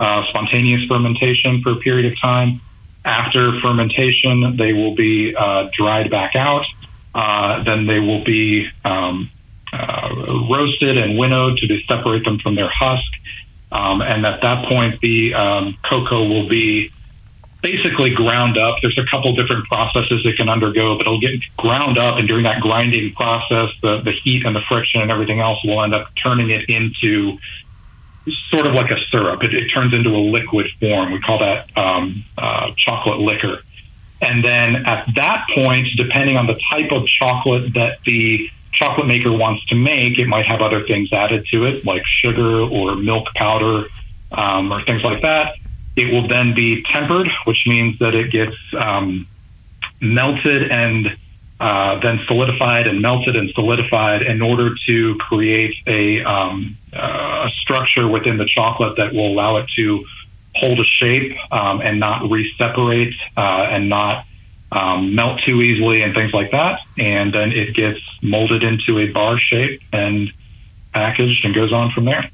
uh, 0.00 0.26
spontaneous 0.30 0.82
fermentation 0.88 1.62
for 1.62 1.72
a 1.72 1.76
period 1.76 2.10
of 2.10 2.18
time. 2.18 2.62
After 3.04 3.60
fermentation, 3.60 4.56
they 4.56 4.72
will 4.72 4.94
be 4.94 5.36
uh, 5.36 5.68
dried 5.76 6.10
back 6.10 6.34
out. 6.34 6.64
then 7.66 7.86
they 7.86 7.98
will 7.98 8.24
be 8.24 8.66
um, 8.82 9.28
uh, 9.72 10.08
roasted 10.50 10.98
and 10.98 11.18
winnowed 11.18 11.58
to 11.58 11.80
separate 11.88 12.24
them 12.24 12.38
from 12.38 12.54
their 12.54 12.70
husk. 12.70 13.10
Um, 13.70 14.02
and 14.02 14.26
at 14.26 14.42
that 14.42 14.66
point, 14.68 15.00
the 15.00 15.34
um, 15.34 15.78
cocoa 15.88 16.28
will 16.28 16.48
be 16.48 16.92
basically 17.62 18.10
ground 18.10 18.58
up. 18.58 18.76
There's 18.82 18.98
a 18.98 19.06
couple 19.10 19.34
different 19.34 19.66
processes 19.66 20.26
it 20.26 20.36
can 20.36 20.48
undergo, 20.48 20.98
but 20.98 21.06
it'll 21.06 21.20
get 21.20 21.40
ground 21.56 21.96
up. 21.96 22.18
And 22.18 22.28
during 22.28 22.44
that 22.44 22.60
grinding 22.60 23.14
process, 23.14 23.70
the, 23.80 24.02
the 24.02 24.12
heat 24.12 24.44
and 24.44 24.54
the 24.54 24.60
friction 24.68 25.00
and 25.00 25.10
everything 25.10 25.40
else 25.40 25.58
will 25.64 25.82
end 25.82 25.94
up 25.94 26.08
turning 26.22 26.50
it 26.50 26.68
into 26.68 27.38
sort 28.50 28.66
of 28.66 28.74
like 28.74 28.90
a 28.90 28.98
syrup. 29.10 29.42
It, 29.42 29.54
it 29.54 29.68
turns 29.68 29.94
into 29.94 30.10
a 30.10 30.18
liquid 30.18 30.66
form. 30.80 31.12
We 31.12 31.20
call 31.20 31.38
that 31.38 31.76
um, 31.76 32.24
uh, 32.36 32.72
chocolate 32.76 33.20
liquor. 33.20 33.62
And 34.20 34.44
then 34.44 34.86
at 34.86 35.06
that 35.16 35.46
point, 35.54 35.88
depending 35.96 36.36
on 36.36 36.46
the 36.46 36.58
type 36.70 36.92
of 36.92 37.06
chocolate 37.06 37.74
that 37.74 37.98
the 38.04 38.48
chocolate 38.72 39.06
maker 39.06 39.32
wants 39.32 39.64
to 39.66 39.74
make, 39.74 40.18
it 40.18 40.26
might 40.26 40.46
have 40.46 40.60
other 40.60 40.86
things 40.86 41.12
added 41.12 41.46
to 41.52 41.64
it, 41.64 41.84
like 41.84 42.02
sugar 42.22 42.60
or 42.60 42.96
milk 42.96 43.26
powder 43.34 43.86
um, 44.32 44.72
or 44.72 44.84
things 44.84 45.02
like 45.02 45.22
that. 45.22 45.54
It 45.96 46.12
will 46.12 46.26
then 46.26 46.54
be 46.54 46.82
tempered, 46.92 47.28
which 47.44 47.64
means 47.66 47.98
that 47.98 48.14
it 48.14 48.32
gets 48.32 48.56
um, 48.78 49.26
melted 50.00 50.70
and 50.70 51.08
uh, 51.60 52.00
then 52.00 52.18
solidified 52.26 52.86
and 52.86 53.00
melted 53.00 53.36
and 53.36 53.50
solidified 53.54 54.22
in 54.22 54.42
order 54.42 54.74
to 54.86 55.14
create 55.16 55.74
a, 55.86 56.22
um, 56.24 56.76
uh, 56.92 57.46
a 57.46 57.50
structure 57.60 58.08
within 58.08 58.36
the 58.36 58.48
chocolate 58.52 58.96
that 58.96 59.12
will 59.12 59.28
allow 59.28 59.58
it 59.58 59.66
to 59.76 60.04
hold 60.54 60.80
a 60.80 60.84
shape 60.84 61.32
um, 61.50 61.80
and 61.80 62.00
not 62.00 62.28
re-separate 62.28 63.14
uh, 63.36 63.66
and 63.70 63.88
not 63.88 64.24
um, 64.72 65.14
melt 65.14 65.40
too 65.44 65.60
easily 65.62 66.02
and 66.02 66.14
things 66.14 66.32
like 66.32 66.50
that. 66.50 66.80
And 66.98 67.32
then 67.32 67.52
it 67.52 67.74
gets 67.74 68.00
molded 68.22 68.62
into 68.62 68.98
a 68.98 69.12
bar 69.12 69.38
shape 69.38 69.80
and 69.92 70.32
packaged 70.92 71.44
and 71.44 71.54
goes 71.54 71.72
on 71.72 71.92
from 71.92 72.06
there. 72.06 72.30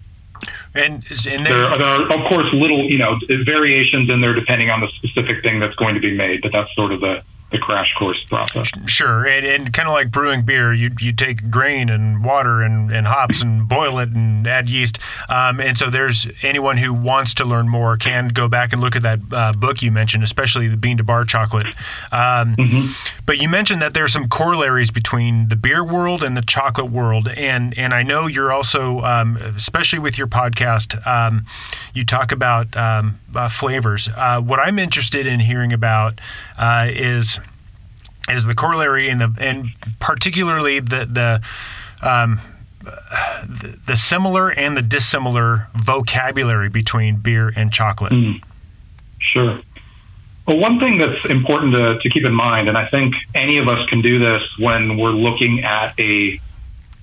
And, 0.75 1.04
and 1.26 1.45
there, 1.45 1.64
are, 1.64 1.78
there, 1.78 1.87
are, 1.87 2.02
of 2.12 2.28
course, 2.28 2.47
little, 2.52 2.88
you 2.88 2.99
know, 2.99 3.18
variations 3.45 4.09
in 4.09 4.21
there 4.21 4.35
depending 4.35 4.71
on 4.71 4.80
the 4.80 4.88
specific 4.97 5.42
thing 5.42 5.59
that's 5.59 5.75
going 5.75 5.97
to 5.97 6.00
be 6.00 6.14
made, 6.14 6.40
but 6.42 6.52
that's 6.52 6.73
sort 6.76 6.92
of 6.92 7.00
the, 7.00 7.23
the 7.50 7.59
crash 7.59 7.93
course 7.99 8.23
process. 8.28 8.71
Sure, 8.87 9.26
and, 9.26 9.47
and 9.47 9.73
kind 9.73 9.88
of 9.88 9.95
like 9.95 10.11
brewing 10.11 10.43
beer, 10.43 10.73
you 10.73 10.90
you 11.00 11.12
take 11.12 11.50
grain 11.50 11.88
and 11.88 12.23
water 12.23 12.61
and, 12.61 12.93
and 12.93 13.07
hops 13.07 13.43
and 13.43 13.67
boil 13.67 13.99
it 13.99 14.11
and 14.11 14.47
add 14.47 14.69
yeast. 14.69 14.99
Um, 15.28 15.61
and 15.61 15.76
so 15.78 15.88
there's 15.88 16.26
anyone 16.43 16.76
who 16.76 16.93
wants 16.93 17.35
to 17.35 17.45
learn 17.45 17.69
more 17.69 17.97
can 17.97 18.28
go 18.28 18.49
back 18.49 18.73
and 18.73 18.83
look 18.83 18.97
at 18.97 19.02
that 19.02 19.21
uh, 19.33 19.52
book 19.52 19.81
you 19.81 19.90
mentioned, 19.90 20.25
especially 20.25 20.69
the 20.69 20.76
bean 20.76 20.99
to 20.99 21.05
bar 21.05 21.25
chocolate. 21.25 21.67
Um, 22.12 22.55
mm-hmm. 22.57 22.93
But 23.25 23.38
you 23.38 23.49
mentioned 23.49 23.81
that 23.81 23.95
there's 23.95 24.12
some 24.12 24.28
corollaries 24.28 24.90
between 24.90 25.49
the 25.49 25.57
beer 25.57 25.83
world 25.83 26.23
and 26.23 26.37
the 26.37 26.43
chocolate 26.43 26.90
world, 26.90 27.28
and 27.28 27.76
and 27.78 27.95
I 27.95 28.02
know 28.02 28.26
you're 28.26 28.52
also, 28.52 29.00
um, 29.00 29.37
especially 29.57 30.00
with 30.00 30.19
your 30.19 30.26
podcast, 30.26 31.07
um, 31.07 31.47
you 31.95 32.05
talk 32.05 32.31
about 32.31 32.76
um, 32.76 33.19
uh, 33.35 33.49
flavors. 33.49 34.09
Uh, 34.14 34.40
what 34.40 34.59
I'm 34.59 34.78
interested 34.78 35.26
in 35.26 35.40
hearing 35.40 35.73
about 35.73 36.21
uh, 36.59 36.88
is 36.90 37.38
is 38.29 38.45
the 38.45 38.55
corollary 38.55 39.09
in 39.09 39.19
the 39.19 39.35
and 39.39 39.69
particularly 40.01 40.81
the 40.81 41.07
the 41.07 42.09
um, 42.09 42.41
the, 42.81 43.79
the, 43.87 43.97
similar 43.97 44.51
and 44.51 44.77
the 44.77 44.83
dissimilar 44.83 45.69
vocabulary 45.75 46.69
between 46.69 47.17
beer 47.17 47.53
and 47.55 47.73
chocolate? 47.73 48.13
Mm, 48.13 48.41
sure. 49.19 49.61
Well, 50.47 50.59
one 50.59 50.79
thing 50.79 50.99
that's 50.99 51.25
important 51.27 51.73
to, 51.75 51.99
to 51.99 52.09
keep 52.09 52.25
in 52.25 52.33
mind, 52.33 52.69
and 52.69 52.79
I 52.79 52.87
think 52.87 53.15
any 53.35 53.59
of 53.59 53.69
us 53.69 53.87
can 53.89 54.01
do 54.01 54.19
this 54.19 54.43
when 54.59 54.97
we're 54.97 55.11
looking 55.11 55.65
at 55.65 55.99
a 55.99 56.41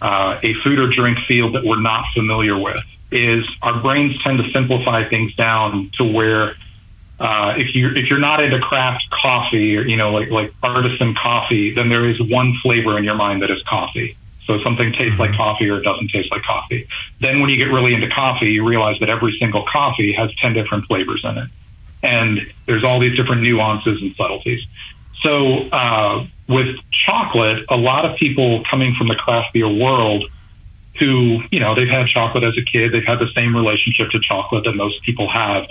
uh, 0.02 0.40
a 0.44 0.54
food 0.64 0.80
or 0.80 0.88
drink 0.88 1.20
field 1.28 1.56
that 1.56 1.64
we're 1.64 1.80
not 1.80 2.06
familiar 2.14 2.58
with, 2.58 2.82
is 3.12 3.46
our 3.62 3.82
brains 3.82 4.22
tend 4.24 4.40
to 4.40 4.52
simplify 4.52 5.08
things 5.08 5.34
down 5.36 5.92
to 5.98 6.04
where 6.04 6.56
uh, 7.20 7.54
if 7.58 7.74
you 7.74 7.90
if 7.90 8.10
you're 8.10 8.20
not 8.20 8.44
into 8.44 8.60
craft 8.60 9.06
coffee 9.22 9.78
or 9.78 9.88
you 9.88 9.96
know 9.96 10.12
like 10.12 10.30
like 10.30 10.54
artisan 10.62 11.16
coffee, 11.16 11.74
then 11.74 11.90
there 11.90 12.08
is 12.08 12.22
one 12.22 12.54
flavor 12.62 12.98
in 12.98 13.04
your 13.04 13.16
mind 13.16 13.42
that 13.42 13.52
is 13.52 13.62
coffee. 13.68 14.18
So 14.46 14.60
something 14.64 14.92
tastes 14.92 15.18
like 15.18 15.32
mm-hmm. 15.32 15.38
coffee 15.38 15.70
or 15.70 15.80
it 15.80 15.84
doesn't 15.84 16.10
taste 16.10 16.30
like 16.30 16.44
coffee. 16.44 16.88
Then 17.20 17.40
when 17.40 17.50
you 17.50 17.58
get 17.58 17.72
really 17.72 17.94
into 17.94 18.10
coffee, 18.10 18.52
you 18.52 18.68
realize 18.68 19.00
that 19.00 19.10
every 19.10 19.36
single 19.40 19.66
coffee 19.72 20.14
has 20.14 20.30
ten 20.42 20.54
different 20.54 20.86
flavors 20.88 21.22
in 21.24 21.38
it, 21.38 21.50
and 22.04 22.40
there's 22.68 22.84
all 22.84 23.00
these 23.00 23.16
different 23.16 23.42
nuances 23.42 24.02
and 24.02 24.14
subtleties. 24.16 24.62
So 25.22 25.70
uh, 25.70 26.28
with 26.50 26.76
chocolate, 27.08 27.66
a 27.70 27.78
lot 27.78 28.06
of 28.06 28.18
people 28.18 28.64
coming 28.70 28.94
from 28.98 29.08
the 29.08 29.16
craft 29.16 29.54
beer 29.54 29.70
world 29.70 30.26
who, 31.00 31.40
you 31.52 31.60
know, 31.60 31.76
they've 31.76 31.90
had 31.90 32.08
chocolate 32.08 32.44
as 32.44 32.58
a 32.58 32.62
kid, 32.62 32.94
they've 32.94 33.06
had 33.06 33.20
the 33.20 33.30
same 33.36 33.56
relationship 33.56 34.10
to 34.12 34.20
chocolate 34.20 34.64
that 34.66 34.74
most 34.74 35.02
people 35.04 35.30
have 35.30 35.66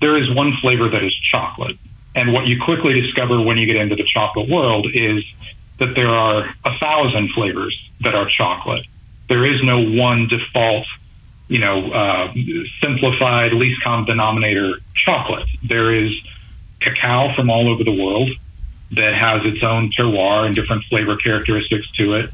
there 0.00 0.16
is 0.16 0.32
one 0.34 0.52
flavor 0.60 0.88
that 0.88 1.04
is 1.04 1.14
chocolate. 1.30 1.76
And 2.14 2.32
what 2.32 2.46
you 2.46 2.60
quickly 2.60 3.00
discover 3.00 3.40
when 3.40 3.56
you 3.56 3.66
get 3.66 3.76
into 3.76 3.96
the 3.96 4.04
chocolate 4.12 4.48
world 4.48 4.88
is 4.92 5.24
that 5.78 5.94
there 5.94 6.08
are 6.08 6.54
a 6.64 6.78
thousand 6.78 7.30
flavors 7.34 7.78
that 8.00 8.14
are 8.14 8.28
chocolate. 8.28 8.84
There 9.28 9.46
is 9.46 9.62
no 9.62 9.80
one 9.80 10.26
default, 10.26 10.86
you 11.48 11.60
know, 11.60 11.90
uh, 11.92 12.34
simplified 12.82 13.52
least 13.52 13.82
common 13.82 14.06
denominator 14.06 14.80
chocolate. 14.94 15.46
There 15.62 15.94
is 15.94 16.12
cacao 16.80 17.34
from 17.34 17.50
all 17.50 17.68
over 17.72 17.84
the 17.84 17.92
world 17.92 18.30
that 18.92 19.14
has 19.14 19.42
its 19.44 19.62
own 19.62 19.92
terroir 19.92 20.46
and 20.46 20.54
different 20.54 20.84
flavor 20.90 21.16
characteristics 21.16 21.88
to 21.92 22.14
it. 22.14 22.30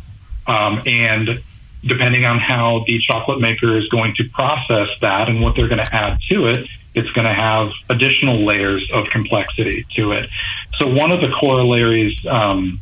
Um, 0.46 0.82
and 0.86 1.42
depending 1.84 2.24
on 2.24 2.38
how 2.38 2.84
the 2.86 2.98
chocolate 3.06 3.40
maker 3.40 3.76
is 3.76 3.88
going 3.88 4.14
to 4.16 4.24
process 4.30 4.88
that 5.00 5.28
and 5.28 5.40
what 5.40 5.54
they're 5.56 5.68
going 5.68 5.84
to 5.84 5.94
add 5.94 6.18
to 6.30 6.46
it, 6.46 6.66
it's 6.94 7.10
going 7.10 7.26
to 7.26 7.34
have 7.34 7.68
additional 7.90 8.44
layers 8.44 8.88
of 8.92 9.06
complexity 9.12 9.86
to 9.96 10.12
it. 10.12 10.28
So 10.78 10.86
one 10.86 11.12
of 11.12 11.20
the 11.20 11.28
corollaries 11.28 12.18
um, 12.26 12.80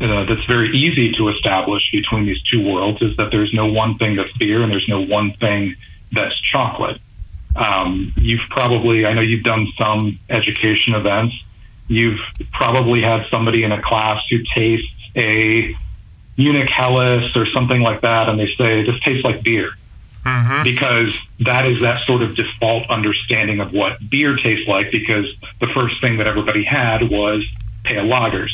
uh, 0.00 0.24
that's 0.24 0.44
very 0.46 0.76
easy 0.76 1.12
to 1.12 1.28
establish 1.28 1.82
between 1.92 2.26
these 2.26 2.40
two 2.42 2.64
worlds 2.64 3.02
is 3.02 3.16
that 3.16 3.30
there's 3.30 3.52
no 3.52 3.66
one 3.66 3.98
thing 3.98 4.16
that's 4.16 4.32
beer 4.38 4.62
and 4.62 4.70
there's 4.70 4.88
no 4.88 5.00
one 5.00 5.32
thing 5.40 5.74
that's 6.12 6.38
chocolate. 6.52 7.00
Um, 7.56 8.12
you've 8.16 8.48
probably, 8.50 9.04
I 9.04 9.12
know 9.12 9.20
you've 9.20 9.44
done 9.44 9.66
some 9.78 10.18
education 10.30 10.94
events. 10.94 11.34
You've 11.88 12.20
probably 12.52 13.02
had 13.02 13.26
somebody 13.30 13.64
in 13.64 13.72
a 13.72 13.82
class 13.82 14.22
who 14.30 14.38
tastes 14.54 14.88
a 15.16 15.74
Munich 16.36 16.68
Helles 16.68 17.36
or 17.36 17.46
something 17.46 17.80
like 17.82 18.00
that, 18.02 18.28
and 18.28 18.38
they 18.38 18.48
say, 18.56 18.84
this 18.84 18.98
tastes 19.04 19.24
like 19.24 19.42
beer 19.42 19.72
mm-hmm. 20.24 20.62
because 20.62 21.16
that 21.40 21.66
is 21.66 21.80
that 21.82 22.04
sort 22.06 22.22
of 22.22 22.36
default 22.36 22.88
understanding 22.90 23.60
of 23.60 23.72
what 23.72 23.98
beer 24.10 24.36
tastes 24.36 24.68
like 24.68 24.90
because 24.90 25.26
the 25.60 25.68
first 25.74 26.00
thing 26.00 26.18
that 26.18 26.26
everybody 26.26 26.64
had 26.64 27.10
was 27.10 27.44
pale 27.84 28.04
lagers. 28.04 28.50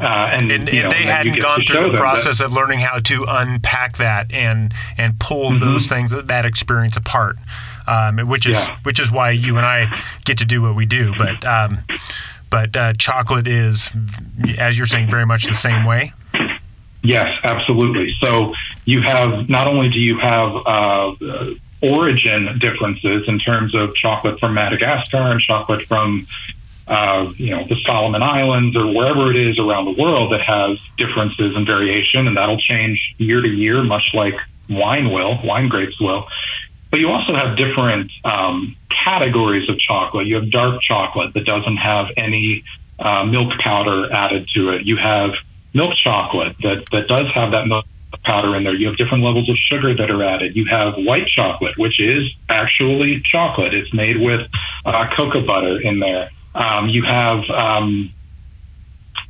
Uh, 0.00 0.30
and, 0.32 0.50
and, 0.50 0.68
and 0.70 0.78
know, 0.78 0.88
they 0.88 1.04
hadn't 1.04 1.38
gone 1.40 1.62
through 1.66 1.92
the 1.92 1.98
process 1.98 2.38
that, 2.38 2.46
of 2.46 2.52
learning 2.54 2.78
how 2.78 2.98
to 2.98 3.22
unpack 3.28 3.98
that 3.98 4.32
and 4.32 4.72
and 4.96 5.20
pull 5.20 5.50
mm-hmm. 5.50 5.62
those 5.62 5.86
things 5.86 6.10
that 6.10 6.46
experience 6.46 6.96
apart, 6.96 7.36
um, 7.86 8.16
which 8.26 8.48
is 8.48 8.56
yeah. 8.56 8.78
which 8.84 8.98
is 8.98 9.10
why 9.10 9.30
you 9.30 9.58
and 9.58 9.66
I 9.66 9.94
get 10.24 10.38
to 10.38 10.46
do 10.46 10.62
what 10.62 10.74
we 10.74 10.86
do. 10.86 11.12
But 11.18 11.44
um, 11.44 11.84
but 12.48 12.74
uh, 12.74 12.94
chocolate 12.94 13.46
is, 13.46 13.90
as 14.56 14.78
you're 14.78 14.86
saying, 14.86 15.10
very 15.10 15.26
much 15.26 15.44
the 15.44 15.54
same 15.54 15.84
way. 15.84 16.14
Yes, 17.02 17.38
absolutely. 17.42 18.14
So 18.20 18.54
you 18.84 19.00
have 19.02 19.48
not 19.48 19.66
only 19.66 19.88
do 19.88 19.98
you 19.98 20.18
have 20.18 20.54
uh, 20.66 21.12
origin 21.82 22.58
differences 22.58 23.24
in 23.26 23.38
terms 23.38 23.74
of 23.74 23.94
chocolate 23.94 24.38
from 24.38 24.54
Madagascar 24.54 25.30
and 25.30 25.40
chocolate 25.40 25.86
from 25.86 26.26
uh, 26.86 27.32
you 27.36 27.50
know 27.50 27.66
the 27.68 27.76
Solomon 27.86 28.22
Islands 28.22 28.76
or 28.76 28.86
wherever 28.86 29.30
it 29.30 29.36
is 29.36 29.58
around 29.58 29.84
the 29.86 30.02
world 30.02 30.32
that 30.32 30.42
has 30.42 30.78
differences 30.98 31.56
and 31.56 31.66
variation, 31.66 32.26
and 32.26 32.36
that'll 32.36 32.60
change 32.60 33.14
year 33.18 33.40
to 33.40 33.48
year, 33.48 33.82
much 33.82 34.10
like 34.12 34.34
wine 34.68 35.10
will, 35.10 35.40
wine 35.42 35.68
grapes 35.68 35.98
will. 36.00 36.26
But 36.90 36.98
you 36.98 37.08
also 37.08 37.34
have 37.34 37.56
different 37.56 38.10
um, 38.24 38.76
categories 39.04 39.68
of 39.70 39.78
chocolate. 39.78 40.26
You 40.26 40.34
have 40.34 40.50
dark 40.50 40.82
chocolate 40.82 41.32
that 41.34 41.44
doesn't 41.44 41.76
have 41.76 42.08
any 42.16 42.64
uh, 42.98 43.24
milk 43.24 43.52
powder 43.60 44.12
added 44.12 44.48
to 44.54 44.70
it. 44.70 44.84
You 44.84 44.96
have 44.96 45.30
milk 45.72 45.94
chocolate 46.02 46.56
that, 46.62 46.84
that 46.92 47.08
does 47.08 47.26
have 47.34 47.52
that 47.52 47.66
milk 47.66 47.84
powder 48.24 48.56
in 48.56 48.64
there. 48.64 48.74
You 48.74 48.88
have 48.88 48.96
different 48.96 49.24
levels 49.24 49.48
of 49.48 49.56
sugar 49.56 49.94
that 49.94 50.10
are 50.10 50.22
added. 50.22 50.56
You 50.56 50.66
have 50.70 50.94
white 50.96 51.26
chocolate, 51.28 51.78
which 51.78 52.00
is 52.00 52.28
actually 52.48 53.22
chocolate. 53.24 53.72
It's 53.72 53.92
made 53.94 54.20
with 54.20 54.40
uh, 54.84 55.06
cocoa 55.16 55.46
butter 55.46 55.80
in 55.80 56.00
there. 56.00 56.30
Um, 56.54 56.88
you 56.88 57.04
have 57.04 57.48
um, 57.48 58.12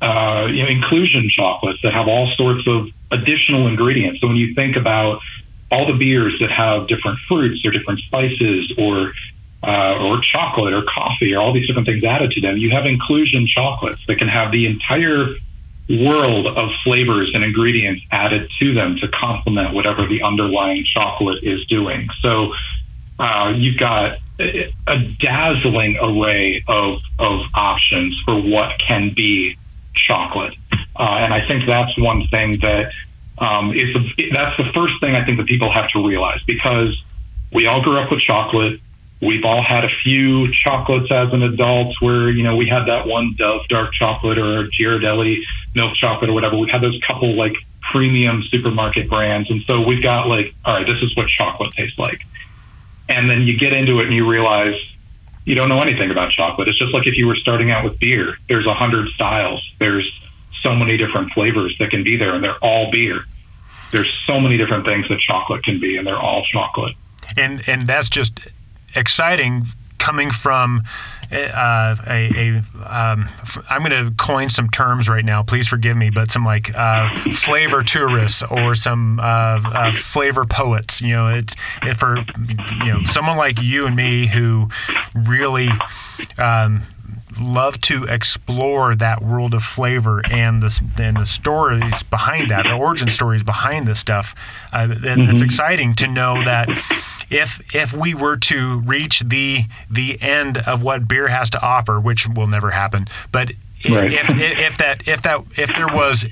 uh, 0.00 0.46
you 0.50 0.62
know, 0.62 0.68
inclusion 0.68 1.29
chocolates 1.31 1.81
that 1.83 1.92
have 1.92 2.09
all 2.09 2.33
sorts 2.37 2.66
of 2.66 2.88
additional 3.11 3.66
ingredients. 3.66 4.20
So 4.20 4.29
when 4.29 4.37
you 4.37 4.55
think 4.55 4.76
about 4.76 5.20
all 5.70 5.87
the 5.87 5.98
beers 5.98 6.35
that 6.40 6.50
have 6.50 6.88
different 6.88 7.18
fruits 7.29 7.64
or 7.64 7.70
different 7.70 8.00
spices 8.00 8.72
or 8.79 9.12
uh, 9.62 9.98
or 9.98 10.20
chocolate 10.22 10.72
or 10.72 10.83
coffee 10.83 11.35
or 11.35 11.40
all 11.40 11.53
these 11.53 11.66
different 11.66 11.87
things 11.87 12.03
added 12.03 12.31
to 12.31 12.40
them, 12.40 12.57
you 12.57 12.70
have 12.70 12.87
inclusion 12.87 13.46
chocolates 13.46 14.00
that 14.09 14.16
can 14.16 14.29
have 14.29 14.50
the 14.53 14.66
entire 14.66 15.37
world 15.90 16.46
of 16.46 16.70
flavors 16.85 17.31
and 17.35 17.42
ingredients 17.42 18.05
added 18.11 18.50
to 18.61 18.74
them 18.74 18.96
to 18.96 19.09
complement 19.09 19.74
whatever 19.74 20.07
the 20.07 20.22
underlying 20.22 20.85
chocolate 20.85 21.42
is 21.42 21.64
doing. 21.66 22.09
So 22.20 22.53
uh, 23.18 23.53
you've 23.57 23.79
got 23.79 24.18
a 24.38 24.98
dazzling 25.18 25.98
array 26.00 26.64
of, 26.66 27.00
of 27.18 27.40
options 27.55 28.18
for 28.24 28.40
what 28.40 28.79
can 28.79 29.12
be 29.14 29.59
chocolate. 29.94 30.55
Uh, 30.96 31.18
and 31.20 31.35
I 31.35 31.46
think 31.46 31.66
that's 31.66 31.96
one 31.98 32.26
thing 32.29 32.59
that 32.61 32.92
um, 33.38 33.72
is 33.72 33.94
that's 34.33 34.57
the 34.59 34.70
first 34.74 34.94
thing 35.00 35.14
I 35.16 35.24
think 35.24 35.38
that 35.38 35.46
people 35.46 35.72
have 35.72 35.88
to 35.90 36.07
realize 36.07 36.40
because 36.46 37.03
we 37.53 37.66
all 37.66 37.83
grew 37.83 37.98
up 37.98 38.11
with 38.11 38.20
chocolate. 38.20 38.81
We've 39.20 39.44
all 39.44 39.62
had 39.62 39.85
a 39.85 39.90
few 40.02 40.50
chocolates 40.64 41.12
as 41.12 41.33
an 41.33 41.42
adult 41.42 41.94
where, 42.00 42.30
you 42.30 42.42
know, 42.42 42.56
we 42.56 42.66
had 42.66 42.87
that 42.87 43.06
one 43.06 43.35
Dove 43.37 43.68
dark 43.68 43.92
chocolate 43.92 44.38
or 44.38 44.68
Ghirardelli 44.78 45.40
milk 45.74 45.94
chocolate 45.96 46.30
or 46.30 46.33
whatever. 46.33 46.56
We've 46.56 46.70
had 46.70 46.83
those 46.83 46.98
couple 47.06 47.37
like 47.37 47.52
premium 47.92 48.42
supermarket 48.50 49.11
brands. 49.11 49.50
And 49.50 49.62
so 49.66 49.83
we've 49.83 50.02
got 50.02 50.26
like, 50.26 50.54
all 50.64 50.74
right, 50.74 50.87
this 50.87 51.02
is 51.02 51.14
what 51.16 51.26
chocolate 51.28 51.72
tastes 51.76 51.98
like. 51.98 52.22
And 53.09 53.28
then 53.28 53.42
you 53.42 53.59
get 53.59 53.72
into 53.72 54.00
it 54.00 54.06
and 54.06 54.14
you 54.14 54.26
realize 54.26 54.74
you 55.44 55.54
don't 55.54 55.68
know 55.68 55.83
anything 55.83 56.11
about 56.11 56.30
chocolate. 56.30 56.68
It's 56.68 56.78
just 56.78 56.94
like 56.94 57.06
if 57.06 57.16
you 57.16 57.26
were 57.26 57.37
starting 57.37 57.70
out 57.70 57.85
with 57.85 57.98
beer, 57.98 58.37
there's 58.48 58.66
a 58.66 58.74
hundred 58.74 59.09
styles. 59.11 59.62
There's 59.78 60.11
so 60.62 60.74
many 60.74 60.96
different 60.96 61.33
flavors 61.33 61.74
that 61.78 61.90
can 61.90 62.04
be 62.04 62.16
there 62.16 62.35
and 62.35 62.44
they're 62.44 62.59
all 62.59 62.90
beer. 62.90 63.24
There's 63.90 64.11
so 64.26 64.40
many 64.40 64.56
different 64.56 64.87
things 64.87 65.09
that 65.09 65.18
chocolate 65.20 65.64
can 65.64 65.80
be 65.80 65.96
and 65.96 66.06
they're 66.06 66.20
all 66.20 66.44
chocolate. 66.52 66.94
And 67.37 67.62
and 67.68 67.87
that's 67.87 68.09
just 68.09 68.40
exciting 68.94 69.66
coming 69.98 70.31
from 70.31 70.83
uh, 71.31 71.94
a, 72.09 72.31
a 72.35 72.57
um, 72.92 73.29
I'm 73.68 73.85
going 73.85 74.05
to 74.05 74.12
coin 74.16 74.48
some 74.48 74.68
terms 74.68 75.09
right 75.09 75.24
now. 75.24 75.42
Please 75.44 75.68
forgive 75.68 75.96
me, 75.96 76.11
but 76.11 76.33
some 76.33 76.44
like 76.44 76.74
uh, 76.74 77.09
flavor 77.35 77.85
tourists 77.85 78.42
or 78.42 78.74
some 78.74 79.20
uh, 79.20 79.22
uh 79.22 79.92
flavor 79.92 80.44
poets. 80.44 81.00
You 81.00 81.11
know, 81.11 81.29
it's 81.29 81.55
it 81.83 81.94
for 81.94 82.16
you 82.16 82.92
know 82.92 83.03
someone 83.05 83.37
like 83.37 83.62
you 83.62 83.87
and 83.87 83.94
me 83.94 84.26
who 84.26 84.68
really. 85.14 85.68
Um, 86.38 86.85
love 87.38 87.80
to 87.82 88.04
explore 88.04 88.94
that 88.96 89.22
world 89.22 89.54
of 89.54 89.62
flavor 89.62 90.22
and 90.30 90.62
the 90.62 90.80
and 90.98 91.16
the 91.16 91.26
stories 91.26 92.02
behind 92.04 92.50
that, 92.50 92.64
the 92.64 92.74
origin 92.74 93.08
stories 93.08 93.42
behind 93.42 93.86
this 93.86 93.98
stuff. 93.98 94.34
Uh, 94.72 94.86
mm-hmm. 94.86 95.30
It's 95.30 95.42
exciting 95.42 95.94
to 95.96 96.08
know 96.08 96.42
that 96.44 96.68
if 97.30 97.60
if 97.74 97.92
we 97.92 98.14
were 98.14 98.36
to 98.36 98.80
reach 98.80 99.20
the 99.20 99.64
the 99.90 100.20
end 100.20 100.58
of 100.58 100.82
what 100.82 101.06
beer 101.06 101.28
has 101.28 101.50
to 101.50 101.60
offer, 101.60 102.00
which 102.00 102.26
will 102.28 102.46
never 102.46 102.70
happen, 102.70 103.06
but 103.32 103.50
right. 103.88 104.12
if, 104.12 104.28
if, 104.30 104.58
if 104.58 104.78
that 104.78 105.06
if 105.06 105.22
that 105.22 105.44
if 105.56 105.68
there 105.76 105.88
was 105.88 106.26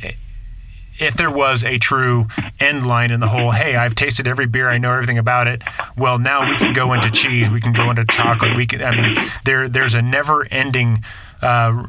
if 0.99 1.17
there 1.17 1.31
was 1.31 1.65
a 1.65 1.79
true 1.79 2.27
end 2.61 2.87
line 2.87 3.11
in 3.11 3.21
the 3.21 3.29
whole, 3.29 3.51
hey, 3.51 3.77
I've 3.77 3.95
tasted 3.95 4.27
every 4.29 4.47
beer, 4.47 4.69
I 4.69 4.79
know 4.79 4.93
everything 4.93 5.19
about 5.19 5.47
it. 5.47 5.63
Well, 5.97 6.19
now 6.19 6.49
we 6.49 6.57
can 6.57 6.73
go 6.73 6.93
into 6.93 7.11
cheese, 7.11 7.51
we 7.51 7.61
can 7.61 7.73
go 7.73 7.91
into 7.91 8.05
chocolate. 8.07 8.57
We 8.57 8.67
can, 8.67 8.83
I 8.83 8.95
mean, 8.95 9.31
there 9.45 9.69
there's 9.69 9.95
a 9.95 10.03
never-ending 10.03 11.05
uh, 11.43 11.87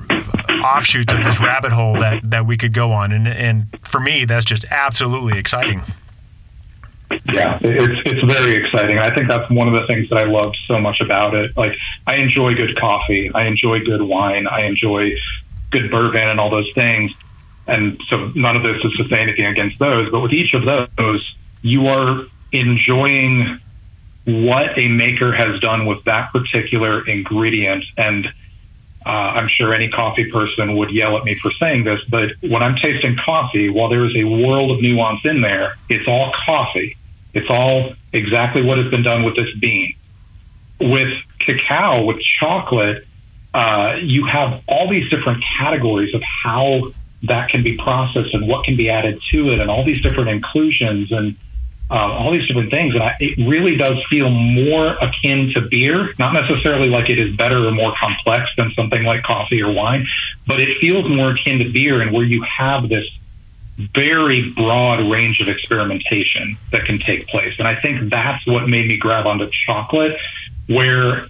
offshoots 0.63 1.13
of 1.13 1.23
this 1.23 1.39
rabbit 1.39 1.71
hole 1.71 1.95
that 1.99 2.21
that 2.29 2.45
we 2.45 2.57
could 2.57 2.73
go 2.73 2.91
on, 2.91 3.11
and 3.11 3.27
and 3.27 3.67
for 3.83 3.99
me, 3.99 4.25
that's 4.25 4.45
just 4.45 4.65
absolutely 4.69 5.37
exciting. 5.37 5.81
Yeah, 7.33 7.57
it's 7.61 8.01
it's 8.05 8.23
very 8.23 8.63
exciting. 8.63 8.99
I 8.99 9.13
think 9.13 9.27
that's 9.27 9.49
one 9.49 9.67
of 9.67 9.73
the 9.73 9.87
things 9.87 10.09
that 10.09 10.17
I 10.17 10.25
love 10.25 10.53
so 10.67 10.79
much 10.79 11.01
about 11.01 11.33
it. 11.33 11.57
Like 11.57 11.73
I 12.05 12.15
enjoy 12.15 12.53
good 12.53 12.77
coffee, 12.79 13.31
I 13.33 13.45
enjoy 13.45 13.79
good 13.79 14.01
wine, 14.01 14.47
I 14.47 14.65
enjoy 14.65 15.11
good 15.71 15.89
bourbon 15.89 16.27
and 16.27 16.39
all 16.39 16.49
those 16.49 16.69
things. 16.75 17.11
And 17.69 18.01
so 18.09 18.31
none 18.35 18.55
of 18.55 18.63
this 18.63 18.77
is 18.83 18.93
to 18.97 19.07
say 19.09 19.21
anything 19.21 19.45
against 19.45 19.79
those, 19.79 20.09
but 20.11 20.21
with 20.21 20.33
each 20.33 20.53
of 20.53 20.65
those, 20.65 21.35
you 21.61 21.87
are 21.87 22.25
enjoying 22.51 23.59
what 24.25 24.77
a 24.77 24.87
maker 24.87 25.33
has 25.33 25.59
done 25.59 25.85
with 25.85 26.03
that 26.05 26.31
particular 26.31 27.07
ingredient. 27.07 27.83
And 27.97 28.27
uh, 29.05 29.09
I'm 29.09 29.47
sure 29.47 29.73
any 29.73 29.89
coffee 29.89 30.29
person 30.31 30.75
would 30.77 30.91
yell 30.91 31.17
at 31.17 31.23
me 31.23 31.37
for 31.41 31.51
saying 31.59 31.83
this, 31.83 31.99
but 32.09 32.31
when 32.41 32.61
I'm 32.61 32.75
tasting 32.75 33.17
coffee, 33.23 33.69
while 33.69 33.89
there 33.89 34.05
is 34.05 34.15
a 34.15 34.23
world 34.23 34.71
of 34.71 34.81
nuance 34.81 35.21
in 35.23 35.41
there, 35.41 35.77
it's 35.87 36.07
all 36.07 36.31
coffee. 36.45 36.97
It's 37.33 37.49
all 37.49 37.93
exactly 38.11 38.61
what 38.61 38.77
has 38.77 38.89
been 38.89 39.03
done 39.03 39.23
with 39.23 39.35
this 39.35 39.49
bean. 39.59 39.95
With 40.79 41.13
cacao, 41.39 42.03
with 42.03 42.17
chocolate, 42.39 43.05
uh, 43.53 43.95
you 44.01 44.25
have 44.25 44.61
all 44.67 44.89
these 44.89 45.09
different 45.09 45.43
categories 45.57 46.13
of 46.13 46.21
how 46.43 46.91
that 47.23 47.49
can 47.49 47.63
be 47.63 47.77
processed 47.77 48.33
and 48.33 48.47
what 48.47 48.63
can 48.63 48.75
be 48.75 48.89
added 48.89 49.21
to 49.31 49.51
it, 49.51 49.59
and 49.59 49.69
all 49.69 49.83
these 49.85 50.01
different 50.01 50.29
inclusions 50.29 51.11
and 51.11 51.35
um, 51.91 52.11
all 52.11 52.31
these 52.31 52.47
different 52.47 52.69
things. 52.69 52.93
And 52.93 53.03
I, 53.03 53.15
it 53.19 53.37
really 53.47 53.75
does 53.75 53.97
feel 54.09 54.29
more 54.29 54.95
akin 54.97 55.51
to 55.55 55.61
beer, 55.61 56.13
not 56.19 56.33
necessarily 56.33 56.87
like 56.87 57.09
it 57.09 57.19
is 57.19 57.35
better 57.35 57.67
or 57.67 57.71
more 57.71 57.93
complex 57.99 58.49
than 58.57 58.71
something 58.75 59.03
like 59.03 59.23
coffee 59.23 59.61
or 59.61 59.71
wine, 59.71 60.05
but 60.45 60.59
it 60.59 60.77
feels 60.79 61.09
more 61.09 61.31
akin 61.31 61.59
to 61.59 61.69
beer 61.69 62.01
and 62.01 62.11
where 62.13 62.25
you 62.25 62.43
have 62.43 62.89
this 62.89 63.05
very 63.95 64.51
broad 64.51 65.09
range 65.09 65.39
of 65.39 65.47
experimentation 65.47 66.57
that 66.71 66.85
can 66.85 66.99
take 66.99 67.27
place. 67.27 67.53
And 67.57 67.67
I 67.67 67.79
think 67.79 68.09
that's 68.11 68.45
what 68.45 68.67
made 68.67 68.87
me 68.87 68.97
grab 68.97 69.25
onto 69.25 69.49
chocolate, 69.65 70.17
where 70.67 71.27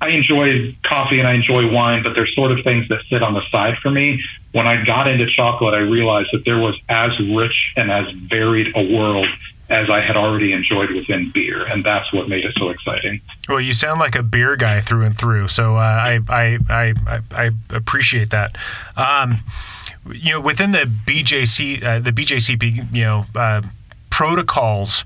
I 0.00 0.10
enjoy 0.10 0.76
coffee 0.82 1.18
and 1.18 1.28
I 1.28 1.34
enjoy 1.34 1.70
wine, 1.70 2.02
but 2.02 2.14
there's 2.14 2.34
sort 2.34 2.52
of 2.52 2.64
things 2.64 2.88
that 2.88 3.00
sit 3.10 3.22
on 3.22 3.34
the 3.34 3.42
side 3.50 3.76
for 3.82 3.90
me. 3.90 4.22
When 4.52 4.66
I 4.66 4.82
got 4.84 5.06
into 5.06 5.26
chocolate, 5.30 5.74
I 5.74 5.78
realized 5.78 6.30
that 6.32 6.44
there 6.44 6.58
was 6.58 6.74
as 6.88 7.10
rich 7.20 7.72
and 7.76 7.90
as 7.90 8.06
varied 8.28 8.74
a 8.74 8.96
world 8.96 9.26
as 9.68 9.88
I 9.88 10.00
had 10.00 10.16
already 10.16 10.52
enjoyed 10.52 10.90
within 10.90 11.30
beer, 11.32 11.64
and 11.64 11.84
that's 11.84 12.12
what 12.12 12.28
made 12.28 12.44
it 12.44 12.52
so 12.58 12.70
exciting. 12.70 13.20
Well, 13.48 13.60
you 13.60 13.72
sound 13.72 14.00
like 14.00 14.16
a 14.16 14.22
beer 14.22 14.56
guy 14.56 14.80
through 14.80 15.04
and 15.04 15.16
through, 15.16 15.46
so 15.48 15.76
uh, 15.76 15.78
I, 15.78 16.18
I, 16.28 16.58
I 16.68 17.20
I 17.30 17.50
appreciate 17.70 18.30
that. 18.30 18.56
Um, 18.96 19.38
you 20.12 20.32
know, 20.32 20.40
within 20.40 20.72
the 20.72 20.90
BJC, 21.06 21.84
uh, 21.84 21.98
the 22.00 22.10
BJCP, 22.10 22.92
you 22.92 23.04
know. 23.04 23.26
Uh, 23.34 23.62
protocols. 24.20 25.02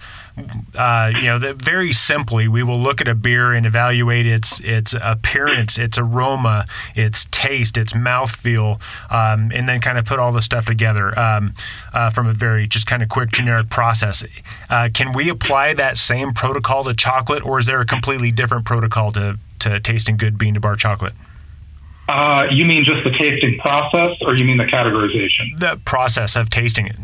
Uh, 0.74 1.12
you 1.14 1.26
know, 1.26 1.38
that 1.38 1.54
very 1.54 1.92
simply, 1.92 2.48
we 2.48 2.64
will 2.64 2.80
look 2.80 3.00
at 3.00 3.06
a 3.06 3.14
beer 3.14 3.52
and 3.52 3.64
evaluate 3.64 4.26
its 4.26 4.58
its 4.58 4.92
appearance, 5.00 5.78
its 5.78 5.96
aroma, 5.98 6.66
its 6.96 7.28
taste, 7.30 7.78
its 7.78 7.92
mouthfeel, 7.92 8.80
um, 9.12 9.52
and 9.54 9.68
then 9.68 9.80
kind 9.80 9.98
of 9.98 10.04
put 10.04 10.18
all 10.18 10.32
the 10.32 10.42
stuff 10.42 10.66
together 10.66 11.16
um, 11.16 11.54
uh, 11.92 12.10
from 12.10 12.26
a 12.26 12.32
very 12.32 12.66
just 12.66 12.88
kind 12.88 13.04
of 13.04 13.08
quick 13.08 13.30
generic 13.30 13.70
process. 13.70 14.24
Uh, 14.68 14.88
can 14.92 15.12
we 15.12 15.28
apply 15.28 15.74
that 15.74 15.96
same 15.96 16.34
protocol 16.34 16.82
to 16.82 16.92
chocolate, 16.92 17.46
or 17.46 17.60
is 17.60 17.66
there 17.66 17.80
a 17.80 17.86
completely 17.86 18.32
different 18.32 18.64
protocol 18.64 19.12
to 19.12 19.38
to 19.60 19.78
tasting 19.78 20.16
good 20.16 20.36
bean 20.36 20.54
to 20.54 20.60
bar 20.60 20.74
chocolate? 20.74 21.12
Uh, 22.08 22.48
you 22.50 22.64
mean 22.64 22.84
just 22.84 23.04
the 23.04 23.12
tasting 23.12 23.60
process, 23.60 24.16
or 24.22 24.34
you 24.34 24.44
mean 24.44 24.56
the 24.56 24.64
categorization? 24.64 25.56
The 25.60 25.80
process 25.84 26.34
of 26.34 26.50
tasting 26.50 26.88
it 26.88 26.96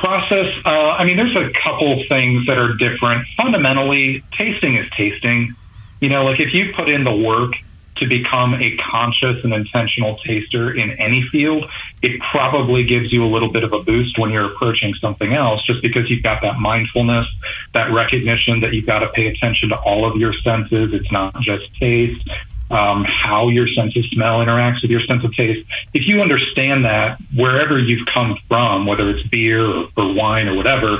process 0.00 0.46
uh, 0.64 0.68
i 0.68 1.04
mean 1.04 1.16
there's 1.16 1.36
a 1.36 1.50
couple 1.62 2.02
things 2.08 2.46
that 2.46 2.58
are 2.58 2.74
different. 2.74 3.26
Fundamentally 3.36 4.24
tasting 4.36 4.76
is 4.76 4.86
tasting. 4.96 5.54
You 6.00 6.08
know 6.08 6.24
like 6.24 6.40
if 6.40 6.54
you 6.54 6.72
put 6.74 6.88
in 6.88 7.04
the 7.04 7.14
work 7.14 7.52
to 7.96 8.06
become 8.06 8.54
a 8.54 8.76
conscious 8.76 9.42
and 9.42 9.52
intentional 9.52 10.18
taster 10.18 10.72
in 10.72 10.92
any 10.92 11.26
field 11.32 11.64
it 12.00 12.20
probably 12.30 12.84
gives 12.84 13.12
you 13.12 13.24
a 13.24 13.30
little 13.30 13.50
bit 13.50 13.64
of 13.64 13.72
a 13.72 13.82
boost 13.82 14.18
when 14.18 14.30
you're 14.30 14.52
approaching 14.52 14.94
something 15.00 15.34
else 15.34 15.64
just 15.66 15.82
because 15.82 16.08
you've 16.08 16.22
got 16.22 16.40
that 16.42 16.60
mindfulness 16.60 17.26
that 17.74 17.92
recognition 17.92 18.60
that 18.60 18.72
you've 18.72 18.86
got 18.86 19.00
to 19.00 19.08
pay 19.08 19.26
attention 19.26 19.70
to 19.70 19.76
all 19.80 20.08
of 20.08 20.16
your 20.16 20.32
senses. 20.32 20.90
It's 20.92 21.10
not 21.10 21.34
just 21.40 21.64
taste 21.80 22.22
um, 22.70 23.04
how 23.04 23.48
your 23.48 23.66
sense 23.68 23.96
of 23.96 24.04
smell 24.06 24.38
interacts 24.38 24.82
with 24.82 24.90
your 24.90 25.00
sense 25.00 25.24
of 25.24 25.34
taste. 25.34 25.66
If 25.94 26.06
you 26.06 26.20
understand 26.20 26.84
that 26.84 27.18
wherever 27.34 27.78
you've 27.78 28.06
come 28.06 28.38
from, 28.48 28.86
whether 28.86 29.08
it's 29.08 29.26
beer 29.28 29.64
or, 29.64 29.88
or 29.96 30.12
wine 30.12 30.48
or 30.48 30.54
whatever, 30.54 30.98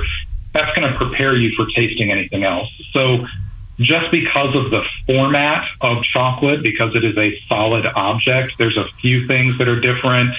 that's 0.54 0.74
going 0.76 0.90
to 0.90 0.96
prepare 0.96 1.36
you 1.36 1.52
for 1.56 1.66
tasting 1.74 2.10
anything 2.10 2.44
else. 2.44 2.68
So 2.92 3.26
just 3.78 4.10
because 4.10 4.56
of 4.56 4.70
the 4.70 4.82
format 5.06 5.68
of 5.80 6.02
chocolate, 6.04 6.62
because 6.62 6.96
it 6.96 7.04
is 7.04 7.16
a 7.16 7.38
solid 7.48 7.86
object, 7.86 8.54
there's 8.58 8.76
a 8.76 8.86
few 9.00 9.26
things 9.26 9.56
that 9.58 9.68
are 9.68 9.80
different. 9.80 10.34